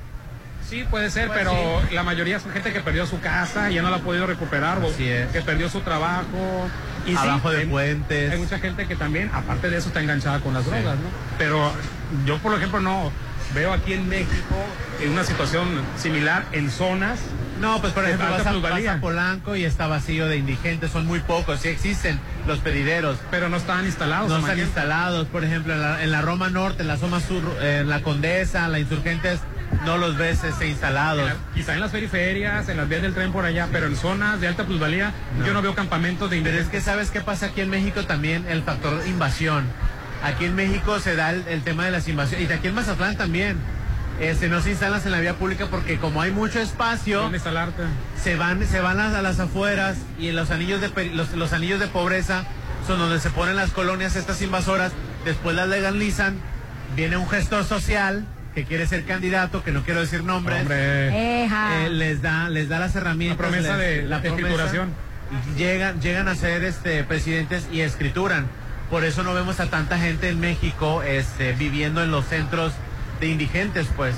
Sí, 0.69 0.85
puede 0.89 1.09
ser, 1.09 1.27
Pues 1.27 1.39
pero 1.39 1.51
sí. 1.87 1.95
la 1.95 2.03
mayoría 2.03 2.39
son 2.39 2.51
gente 2.51 2.71
que 2.71 2.81
perdió 2.81 3.05
su 3.07 3.19
casa 3.19 3.71
y 3.71 3.75
ya 3.75 3.81
no 3.81 3.89
la 3.89 3.97
ha 3.97 4.01
podido 4.01 4.27
recuperar, 4.27 4.77
o 4.83 4.95
que 4.95 5.27
perdió 5.45 5.69
su 5.69 5.81
trabajo. 5.81 6.69
Y 7.07 7.11
sí, 7.11 7.17
Abajo 7.17 7.49
de 7.51 7.61
hay- 7.61 7.65
puentes. 7.65 8.31
Hay 8.31 8.37
mucha 8.37 8.59
gente 8.59 8.85
que 8.85 8.95
también, 8.95 9.31
aparte 9.33 9.69
de 9.69 9.77
eso, 9.77 9.87
está 9.87 10.01
enganchada 10.01 10.39
con 10.41 10.53
las 10.53 10.65
drogas, 10.65 10.95
¿no? 10.97 11.09
Pero 11.39 11.71
yo, 12.25 12.37
por 12.37 12.53
ejemplo, 12.55 12.79
no 12.81 13.11
veo 13.55 13.73
aquí 13.73 13.93
en 13.93 14.07
México 14.07 14.55
en 15.01 15.11
una 15.11 15.23
situación 15.23 15.67
similar 15.97 16.45
en 16.51 16.69
zonas. 16.69 17.19
No, 17.59 17.81
pues 17.81 17.91
por 17.93 18.05
ejemplo, 18.05 18.29
vas 18.29 18.45
a, 18.45 18.51
vas 18.53 18.85
a 18.87 19.01
Polanco 19.01 19.55
y 19.55 19.65
está 19.65 19.87
vacío 19.87 20.27
de 20.27 20.37
indigentes, 20.37 20.91
son 20.91 21.05
muy 21.07 21.19
pocos, 21.19 21.59
sí 21.61 21.67
existen 21.69 22.19
los 22.47 22.59
pedideros. 22.59 23.17
Pero 23.31 23.49
no 23.49 23.57
están 23.57 23.85
instalados. 23.85 24.29
No 24.29 24.37
están 24.37 24.59
instalados, 24.59 25.27
por 25.27 25.43
ejemplo, 25.43 25.73
en 25.73 25.81
la, 25.81 26.03
en 26.03 26.11
la 26.11 26.21
Roma 26.21 26.49
Norte, 26.49 26.83
en 26.83 26.87
la 26.87 26.97
zona 26.97 27.19
sur, 27.19 27.41
eh, 27.61 27.79
en 27.81 27.89
la 27.89 28.01
Condesa, 28.01 28.65
en 28.65 28.71
la 28.73 28.79
Insurgentes, 28.79 29.39
no 29.85 29.97
los 29.97 30.17
ves 30.17 30.43
este, 30.43 30.67
instalados. 30.67 31.25
La- 31.25 31.35
quizá 31.53 31.73
en 31.73 31.79
las 31.79 31.91
periferias, 31.91 32.67
en 32.69 32.77
las 32.77 32.87
vías 32.89 33.01
del 33.01 33.13
tren 33.13 33.31
por 33.31 33.45
allá, 33.45 33.67
pero 33.71 33.87
en 33.87 33.95
zonas 33.95 34.39
de 34.41 34.47
alta 34.47 34.65
plusvalía, 34.65 35.13
yo 35.45 35.53
no 35.53 35.61
veo 35.61 35.75
campamentos 35.75 36.29
de 36.29 36.41
Pero 36.41 36.57
es 36.59 36.67
que 36.67 36.81
sabes 36.81 37.11
qué 37.11 37.21
pasa 37.21 37.47
aquí 37.47 37.61
en 37.61 37.69
México 37.69 38.05
también, 38.05 38.45
el 38.49 38.61
factor 38.63 39.01
invasión. 39.07 39.65
Aquí 40.23 40.45
en 40.45 40.55
México 40.55 40.99
se 40.99 41.15
da 41.15 41.31
el, 41.31 41.47
el 41.47 41.61
tema 41.61 41.85
de 41.85 41.91
las 41.91 42.07
invasiones, 42.07 42.49
y 42.49 42.53
aquí 42.53 42.67
en 42.67 42.75
Mazatlán 42.75 43.15
también. 43.17 43.57
Este, 44.19 44.49
no 44.49 44.61
se 44.61 44.71
instalan 44.71 45.01
en 45.05 45.11
la 45.11 45.21
vía 45.21 45.35
pública 45.35 45.67
porque 45.71 45.97
como 45.97 46.21
hay 46.21 46.31
mucho 46.31 46.59
espacio, 46.59 47.21
se 48.21 48.35
van, 48.35 48.65
se 48.67 48.81
van 48.81 48.99
a, 48.99 49.17
a 49.17 49.21
las 49.21 49.39
afueras 49.39 49.95
y 50.19 50.27
en 50.27 50.35
los 50.35 50.51
anillos 50.51 50.81
de 50.81 50.89
los, 51.13 51.31
los 51.35 51.53
anillos 51.53 51.79
de 51.79 51.87
pobreza 51.87 52.43
son 52.85 52.99
donde 52.99 53.21
se 53.21 53.29
ponen 53.29 53.55
las 53.55 53.71
colonias 53.71 54.17
estas 54.17 54.41
invasoras, 54.41 54.91
después 55.23 55.55
las 55.55 55.69
legalizan, 55.69 56.37
viene 56.97 57.15
un 57.15 57.29
gestor 57.29 57.63
social 57.63 58.25
que 58.55 58.65
quiere 58.65 58.87
ser 58.87 59.05
candidato, 59.05 59.63
que 59.63 59.71
no 59.71 59.83
quiero 59.83 60.01
decir 60.01 60.23
nombres, 60.23 60.65
eh, 60.69 61.87
les 61.91 62.21
da, 62.21 62.49
les 62.49 62.67
da 62.69 62.79
las 62.79 62.95
herramientas, 62.95 63.37
La 63.39 63.47
promesa 63.49 63.77
les- 63.77 63.87
de- 64.03 64.07
la 64.07 64.19
de 64.19 64.29
promesa, 64.29 64.47
escrituración. 64.47 64.93
y 65.55 65.59
llegan, 65.59 66.01
llegan 66.01 66.27
a 66.27 66.35
ser 66.35 66.63
este 66.63 67.03
presidentes 67.03 67.67
y 67.71 67.81
escrituran. 67.81 68.47
Por 68.89 69.03
eso 69.05 69.21
no 69.23 69.33
vemos 69.35 69.59
a 69.59 69.67
tanta 69.67 69.99
gente 69.99 70.29
en 70.29 70.39
México 70.39 71.03
este, 71.03 71.53
viviendo 71.53 72.01
en 72.03 72.09
los 72.11 72.25
centros 72.25 72.73
de 73.19 73.27
indigentes, 73.27 73.87
pues. 73.95 74.15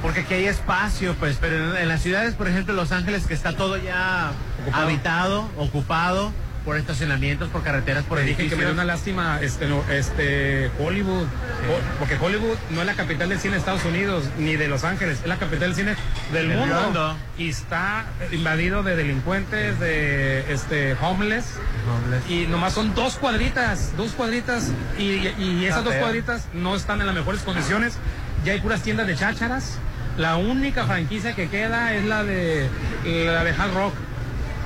Porque 0.00 0.20
aquí 0.20 0.34
hay 0.34 0.46
espacio, 0.46 1.14
pues, 1.18 1.36
pero 1.40 1.72
en, 1.76 1.82
en 1.82 1.88
las 1.88 2.02
ciudades, 2.02 2.34
por 2.34 2.48
ejemplo, 2.48 2.74
Los 2.74 2.92
Ángeles, 2.92 3.26
que 3.26 3.34
está 3.34 3.52
todo 3.54 3.76
ya 3.76 4.32
Ocupado. 4.62 4.84
habitado, 4.84 5.50
ocupado 5.56 6.32
por 6.64 6.76
estacionamientos, 6.78 7.50
por 7.50 7.62
carreteras, 7.62 8.04
por 8.04 8.18
Te 8.18 8.24
dije 8.24 8.36
que 8.36 8.42
me 8.42 8.46
edificios. 8.48 8.66
dio 8.70 8.74
una 8.74 8.84
lástima 8.84 9.38
este, 9.42 9.66
no, 9.66 9.82
este 9.90 10.70
Hollywood, 10.78 11.24
Ho- 11.24 11.98
porque 11.98 12.16
Hollywood 12.20 12.56
no 12.70 12.80
es 12.80 12.86
la 12.86 12.94
capital 12.94 13.28
del 13.28 13.38
cine 13.38 13.52
de 13.54 13.58
Estados 13.58 13.84
Unidos 13.84 14.24
ni 14.38 14.56
de 14.56 14.68
Los 14.68 14.82
Ángeles, 14.84 15.18
es 15.20 15.26
la 15.26 15.36
capital 15.36 15.68
del 15.68 15.74
cine 15.74 15.94
del 16.32 16.48
mundo. 16.48 16.80
mundo. 16.82 17.16
y 17.36 17.50
está 17.50 18.06
invadido 18.32 18.82
de 18.82 18.96
delincuentes, 18.96 19.78
de 19.78 20.50
este 20.52 20.94
homeless 21.02 21.44
Homeless. 21.86 22.30
y 22.30 22.46
nomás 22.46 22.72
son 22.72 22.94
dos 22.94 23.16
cuadritas, 23.16 23.92
dos 23.96 24.12
cuadritas 24.12 24.70
y, 24.98 25.28
y 25.38 25.66
esas 25.66 25.84
dos 25.84 25.94
cuadritas 25.94 26.46
no 26.54 26.74
están 26.76 27.00
en 27.00 27.06
las 27.06 27.14
mejores 27.14 27.42
condiciones. 27.42 27.98
Ya 28.44 28.52
hay 28.52 28.60
puras 28.60 28.82
tiendas 28.82 29.06
de 29.06 29.16
chácharas. 29.16 29.78
La 30.18 30.36
única 30.36 30.86
franquicia 30.86 31.34
que 31.34 31.48
queda 31.48 31.92
es 31.94 32.04
la 32.04 32.22
de 32.24 32.68
la 33.04 33.42
de 33.44 33.50
Hard 33.50 33.74
Rock. 33.74 33.94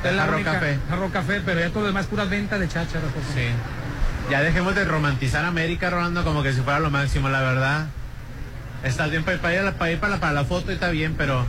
Es 0.05 0.13
la 0.15 0.23
Hard 0.25 0.31
Rock 0.31 0.37
única- 0.41 0.53
Café. 0.53 0.79
Café, 1.13 1.41
pero 1.45 1.61
ya 1.61 1.69
todo 1.71 1.81
lo 1.81 1.87
demás 1.89 2.05
es 2.05 2.09
puras 2.11 2.31
ventas 2.31 2.61
de 2.61 2.69
chácharas. 2.69 3.11
Sí. 3.35 3.49
Ya 4.31 4.43
dejemos 4.43 4.75
de 4.75 4.85
romantizar 4.85 5.45
América, 5.45 5.91
Rolando, 5.91 6.23
como 6.25 6.43
que 6.43 6.53
si 6.53 6.61
fuera 6.61 6.79
lo 6.81 6.91
máximo, 6.91 7.29
la 7.29 7.41
verdad. 7.41 7.87
Está 8.85 9.07
bien 9.07 9.25
para, 9.25 9.39
para 9.39 9.55
ir, 9.55 9.61
a 9.61 9.65
la- 9.65 9.73
para, 9.73 9.91
ir 9.91 9.99
para, 9.99 10.15
la, 10.15 10.21
para 10.21 10.33
la 10.33 10.45
foto 10.45 10.71
y 10.71 10.75
está 10.75 10.89
bien, 10.91 11.15
pero 11.17 11.45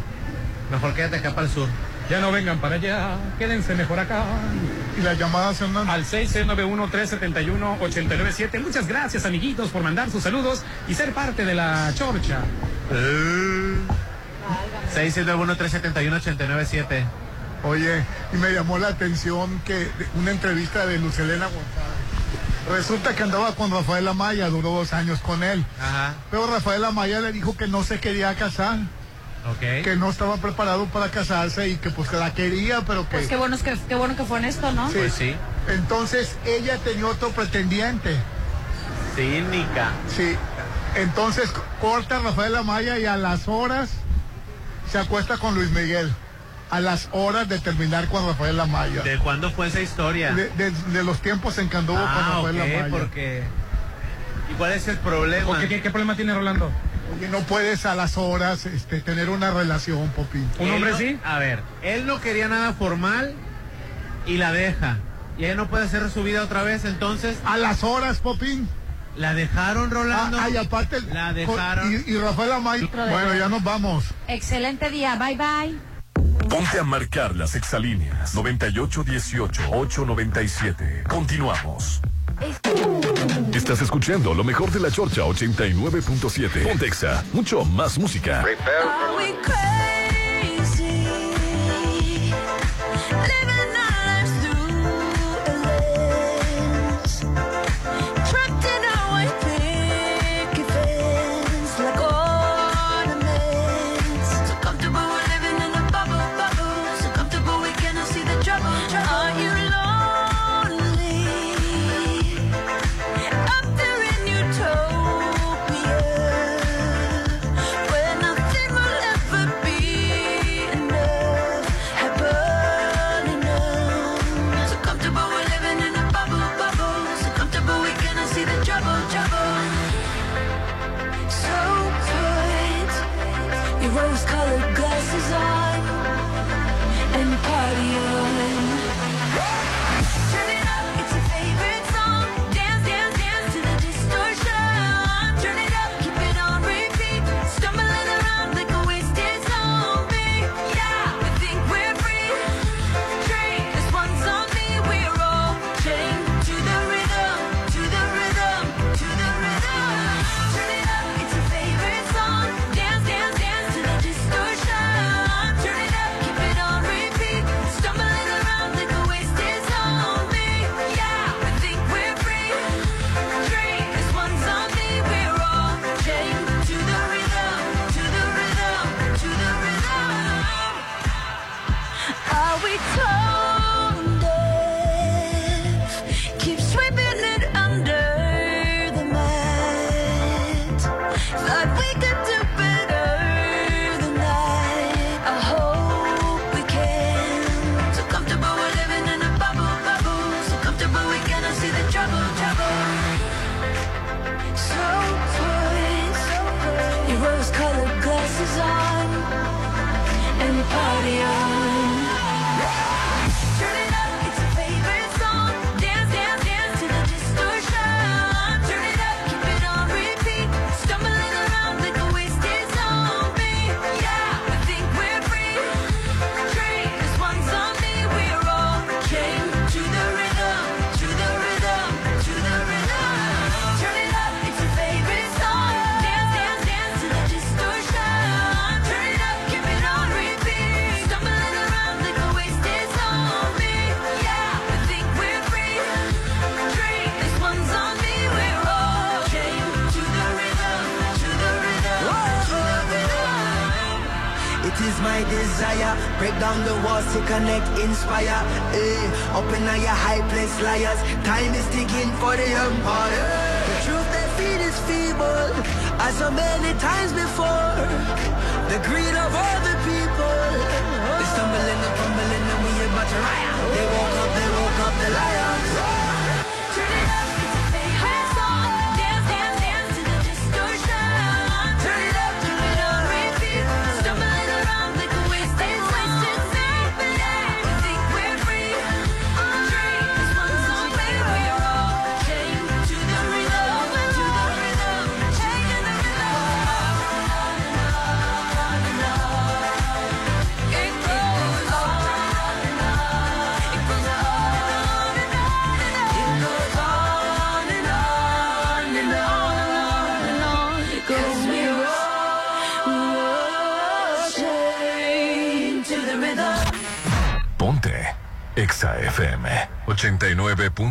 mejor 0.72 0.94
quédate 0.94 1.18
acá 1.18 1.36
para 1.36 1.48
el 1.48 1.54
sur. 1.54 1.68
Ya 2.10 2.20
no 2.22 2.32
vengan 2.32 2.58
para 2.58 2.76
allá, 2.76 3.18
quédense 3.38 3.76
mejor 3.76 4.00
acá. 4.00 4.24
Y 4.98 5.02
las 5.04 5.20
llamadas 5.20 5.58
son 5.58 5.78
Al 5.78 6.04
6691-371-897. 6.06 8.60
Muchas 8.64 8.88
gracias, 8.88 9.26
amiguitos, 9.26 9.70
por 9.70 9.84
mandar 9.84 10.10
sus 10.10 10.24
saludos 10.24 10.64
y 10.88 10.96
ser 10.96 11.14
parte 11.14 11.46
de 11.46 11.54
la 11.54 11.92
chorcha. 11.96 12.40
691-371-897. 14.96 17.04
Oye, 17.64 18.04
y 18.34 18.38
me 18.38 18.52
llamó 18.52 18.78
la 18.78 18.90
atención 18.90 19.60
que 19.66 19.90
una 20.16 20.32
entrevista 20.32 20.86
de 20.86 20.98
Lucelena 20.98 21.46
González. 21.46 22.00
Resulta 22.70 23.16
que 23.16 23.24
andaba 23.24 23.56
con 23.56 23.72
Rafael 23.72 24.08
Amaya, 24.08 24.48
duró 24.50 24.70
dos 24.72 24.94
años 24.94 25.20
con 25.20 25.44
él. 25.44 25.66
Ajá. 25.82 26.14
Pero 26.30 26.48
Rafael 26.48 26.86
Amaya 26.86 27.20
le 27.20 27.32
dijo 27.32 27.58
que 27.58 27.68
no 27.68 27.84
se 27.84 28.00
quería 28.00 28.36
casar, 28.36 28.78
que 29.60 29.96
no 29.96 30.10
estaba 30.10 30.38
preparado 30.38 30.86
para 30.86 31.10
casarse 31.10 31.68
y 31.70 31.78
que 31.78 31.90
pues 31.90 32.10
que 32.10 32.18
la 32.18 32.34
quería, 32.34 32.82
pero 32.86 33.10
que... 33.10 33.18
Pues 33.18 33.28
qué 33.28 33.36
bueno, 33.36 33.56
es 33.56 33.64
que, 33.64 33.78
qué 33.88 33.96
bueno 33.96 34.16
que 34.16 34.24
fue 34.24 34.38
honesto, 34.38 34.72
¿no? 34.72 34.88
Sí. 34.90 34.96
Pues 34.98 35.14
sí. 35.14 35.36
Entonces 35.68 36.36
ella 36.46 36.78
tenía 36.78 37.08
otro 37.08 37.30
pretendiente. 37.30 38.16
Cínica. 39.16 39.92
Sí. 40.16 40.36
Entonces 40.96 41.50
corta 41.82 42.18
a 42.18 42.20
Rafael 42.20 42.56
Amaya 42.56 43.00
y 43.00 43.06
a 43.06 43.18
las 43.18 43.48
horas 43.48 43.90
se 44.92 45.00
acuesta 45.00 45.38
con 45.38 45.56
Luis 45.56 45.72
Miguel. 45.72 46.14
A 46.72 46.80
las 46.80 47.10
horas 47.12 47.50
de 47.50 47.58
terminar 47.60 48.08
con 48.10 48.26
Rafael 48.28 48.60
Amaya. 48.60 49.02
¿De 49.02 49.18
cuándo 49.18 49.50
fue 49.52 49.68
esa 49.68 49.82
historia? 49.82 50.34
De, 50.34 50.50
de- 50.52 50.70
de 50.72 51.04
los 51.04 51.20
tiempos 51.22 51.58
en 51.58 51.68
que 51.70 51.78
anduvo 51.78 51.98
con 51.98 52.08
ah, 52.08 52.32
Rafael 52.44 52.62
ok, 52.62 52.68
Amaya. 52.68 52.88
porque... 52.90 53.44
¿Y 54.52 54.54
cuál 54.54 54.74
es 54.74 54.88
el 54.88 54.98
problema? 54.98 55.46
¿Por 55.48 55.60
qué, 55.60 55.68
qué, 55.68 55.82
qué 55.82 55.90
problema 55.90 56.16
tiene 56.16 56.34
Rolando? 56.34 56.72
Oye, 57.18 57.28
no 57.30 57.40
puedes 57.40 57.86
a 57.88 57.96
las 57.96 58.18
horas 58.18 58.66
este, 58.68 59.00
tener 59.02 59.30
una 59.30 59.52
relación, 59.52 60.10
Popín. 60.10 60.48
¿Un 60.60 60.70
hombre 60.72 60.92
no- 60.92 60.98
sí? 60.98 61.20
A 61.24 61.40
ver, 61.40 61.60
él 61.82 62.06
no 62.06 62.22
quería 62.22 62.48
nada 62.48 62.74
formal 62.74 63.34
y 64.28 64.38
la 64.38 64.52
deja. 64.52 64.98
Y 65.40 65.46
ella 65.46 65.56
no 65.56 65.70
puede 65.70 65.86
hacer 65.86 66.08
su 66.12 66.22
vida 66.24 66.44
otra 66.44 66.62
vez, 66.64 66.86
entonces 66.86 67.38
A 67.46 67.58
las 67.58 67.84
horas, 67.84 68.20
Popín. 68.20 68.68
la 69.16 69.34
dejaron 69.34 69.90
rolando. 69.90 70.38
Ah, 70.40 70.44
ay, 70.46 70.58
aparte. 70.58 71.02
La 71.14 71.34
dejaron. 71.34 71.92
Y, 71.92 72.12
y 72.12 72.18
Rafael 72.18 72.52
Amaya. 72.52 72.88
Bueno, 72.94 73.34
ya 73.36 73.50
nos 73.50 73.64
vamos. 73.64 74.04
Excelente 74.28 74.90
día, 74.92 75.16
bye 75.16 75.36
bye. 75.36 75.89
Ponte 76.50 76.80
a 76.80 76.84
marcar 76.84 77.36
las 77.36 77.54
exalíneas 77.56 78.36
9818-897. 78.36 81.04
Continuamos. 81.04 82.02
Estás 83.54 83.82
escuchando 83.82 84.34
lo 84.34 84.44
mejor 84.44 84.72
de 84.72 84.80
la 84.80 84.90
Chorcha 84.90 85.22
89.7. 85.22 86.68
Pontexa, 86.68 87.24
mucho 87.34 87.64
más 87.66 88.00
música. 88.00 88.44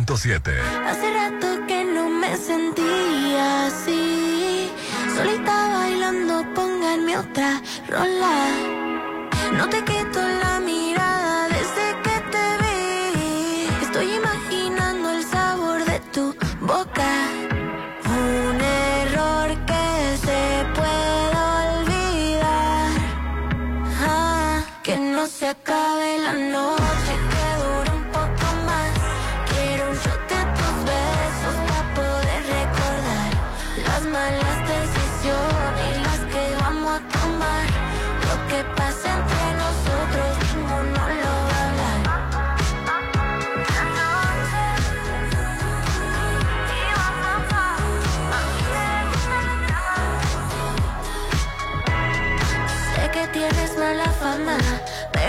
107. 0.09 0.59
Hace 0.87 1.13
rato 1.13 1.67
que 1.67 1.85
no 1.85 2.09
me 2.09 2.35
sentí 2.35 2.88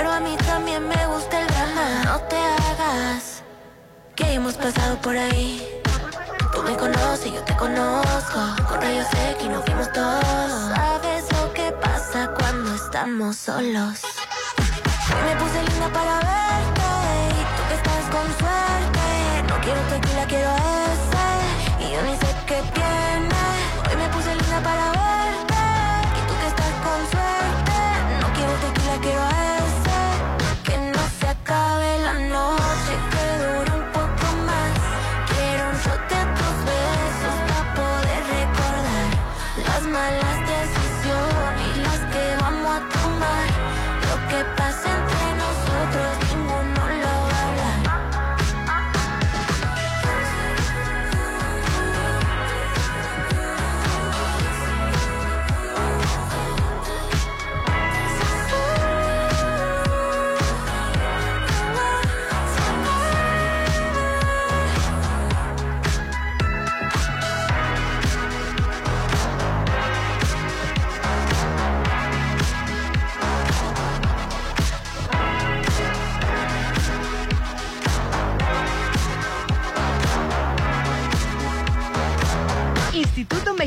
Pero 0.00 0.12
a 0.12 0.20
mí 0.20 0.34
también 0.46 0.88
me 0.88 1.06
gusta 1.08 1.42
el 1.42 1.46
drama. 1.46 2.04
No 2.06 2.18
te 2.20 2.36
hagas 2.36 3.42
que 4.16 4.32
hemos 4.32 4.54
pasado 4.54 4.96
por 5.02 5.14
ahí. 5.14 5.62
Tú 6.54 6.62
me 6.62 6.74
conoces, 6.74 7.30
yo 7.30 7.42
te 7.42 7.54
conozco. 7.54 8.40
Con 8.66 8.80
rayos 8.80 9.06
X 9.36 9.46
nos 9.50 9.62
vimos 9.66 9.92
todos. 9.92 10.72
Sabes 10.74 11.30
lo 11.32 11.52
que 11.52 11.70
pasa 11.72 12.30
cuando 12.38 12.74
estamos 12.76 13.36
solos. 13.36 14.00
Hoy 15.12 15.22
me 15.28 15.36
puse 15.36 15.62
linda 15.68 15.88
para 15.92 16.14
verte 16.30 16.88
y 17.36 17.42
tú 17.56 17.62
que 17.68 17.74
estás 17.74 18.04
con 18.14 18.26
suerte. 18.40 19.06
No 19.48 19.60
quiero 19.60 19.80
tequila, 19.92 20.24
quiero 20.32 20.50
ese 20.94 21.28
y 21.84 21.92
yo 21.92 22.00
ni 22.08 22.16
sé 22.16 22.34
qué 22.46 22.62
tiene. 22.72 23.42
Hoy 23.86 23.96
me 23.98 24.08
puse 24.14 24.34
linda 24.34 24.60
para 24.62 24.92
verte. 24.92 25.19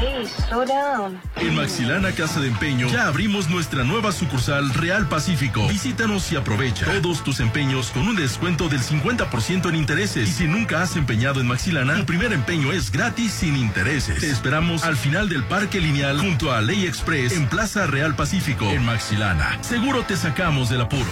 Hey, 0.00 0.26
slow 0.26 0.64
down. 0.64 1.20
En 1.36 1.54
Maxilana 1.54 2.12
Casa 2.12 2.40
de 2.40 2.48
Empeño 2.48 2.88
ya 2.88 3.06
abrimos 3.06 3.48
nuestra 3.48 3.84
nueva 3.84 4.12
sucursal 4.12 4.72
Real 4.74 5.08
Pacífico. 5.08 5.66
Visítanos 5.68 6.30
y 6.32 6.36
aprovecha 6.36 6.86
todos 7.00 7.24
tus 7.24 7.40
empeños 7.40 7.90
con 7.90 8.06
un 8.06 8.16
descuento 8.16 8.68
del 8.68 8.80
50% 8.80 9.68
en 9.68 9.74
intereses. 9.74 10.28
Y 10.28 10.32
si 10.32 10.46
nunca 10.46 10.82
has 10.82 10.96
empeñado 10.96 11.40
en 11.40 11.46
Maxilana, 11.46 11.96
tu 11.96 12.06
primer 12.06 12.32
empeño 12.32 12.72
es 12.72 12.92
gratis 12.92 13.32
sin 13.32 13.56
intereses. 13.56 14.20
Te 14.20 14.30
esperamos 14.30 14.84
al 14.84 14.96
final 14.96 15.28
del 15.28 15.44
Parque 15.44 15.80
Lineal 15.80 16.20
junto 16.20 16.52
a 16.52 16.60
Ley 16.60 16.86
Express 16.86 17.32
en 17.32 17.48
Plaza 17.48 17.86
Real 17.86 18.14
Pacífico 18.14 18.64
en 18.70 18.84
Maxilana. 18.84 19.58
Seguro 19.62 20.02
te 20.02 20.16
sacamos 20.16 20.68
del 20.68 20.82
apuro. 20.82 21.10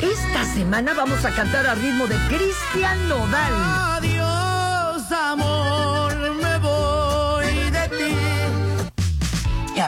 Esta 0.02 0.44
semana 0.54 0.92
vamos 0.92 1.24
a 1.24 1.30
cantar 1.30 1.66
a 1.66 1.74
ritmo 1.74 2.06
de 2.06 2.16
Cristian 2.28 3.08
Nodal. 3.08 3.52
Adiós, 3.96 4.29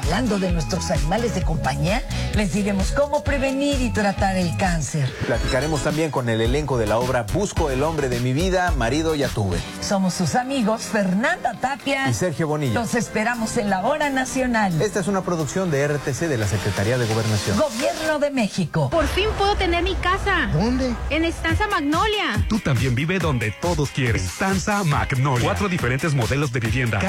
hablando 0.02 0.38
de 0.38 0.50
nuestros 0.50 0.90
animales 0.90 1.34
de 1.34 1.42
compañía, 1.42 2.02
les 2.34 2.52
diremos 2.52 2.90
cómo 2.92 3.22
prevenir 3.22 3.80
y 3.80 3.90
tratar 3.90 4.36
el 4.36 4.56
cáncer. 4.56 5.12
Platicaremos 5.26 5.82
también 5.82 6.10
con 6.10 6.28
el 6.28 6.40
elenco 6.40 6.76
de 6.76 6.86
la 6.86 6.98
obra 6.98 7.24
Busco 7.32 7.70
el 7.70 7.82
hombre 7.82 8.08
de 8.08 8.20
mi 8.20 8.32
vida, 8.32 8.72
marido 8.72 9.14
ya 9.14 9.28
tuve. 9.28 9.58
Somos 9.80 10.14
sus 10.14 10.34
amigos 10.34 10.82
Fernanda 10.82 11.54
Tapia 11.60 12.08
Y 12.08 12.14
Sergio 12.14 12.48
Bonilla. 12.48 12.74
Los 12.74 12.94
esperamos 12.94 13.56
en 13.56 13.70
la 13.70 13.86
hora 13.86 14.10
nacional. 14.10 14.80
Esta 14.82 15.00
es 15.00 15.06
una 15.06 15.22
producción 15.22 15.70
de 15.70 15.86
RTC 15.86 16.28
de 16.28 16.36
la 16.36 16.46
Secretaría 16.46 16.98
de 16.98 17.06
Gobernación. 17.06 17.56
Gobierno 17.56 18.18
de 18.18 18.30
México. 18.30 18.90
Por 18.90 19.06
fin 19.06 19.26
puedo 19.38 19.54
tener 19.54 19.82
mi 19.82 19.94
casa. 19.96 20.50
¿Dónde? 20.52 20.94
En 21.10 21.24
Estanza 21.24 21.68
Magnolia. 21.68 22.44
Tú 22.48 22.58
también 22.58 22.94
vive 22.94 23.18
donde 23.18 23.52
todos 23.52 23.90
quieren. 23.90 24.20
Stanza 24.20 24.82
Magnolia. 24.84 25.44
Cuatro 25.44 25.68
diferentes 25.68 26.14
modelos 26.14 26.52
de 26.52 26.60
vivienda. 26.60 27.00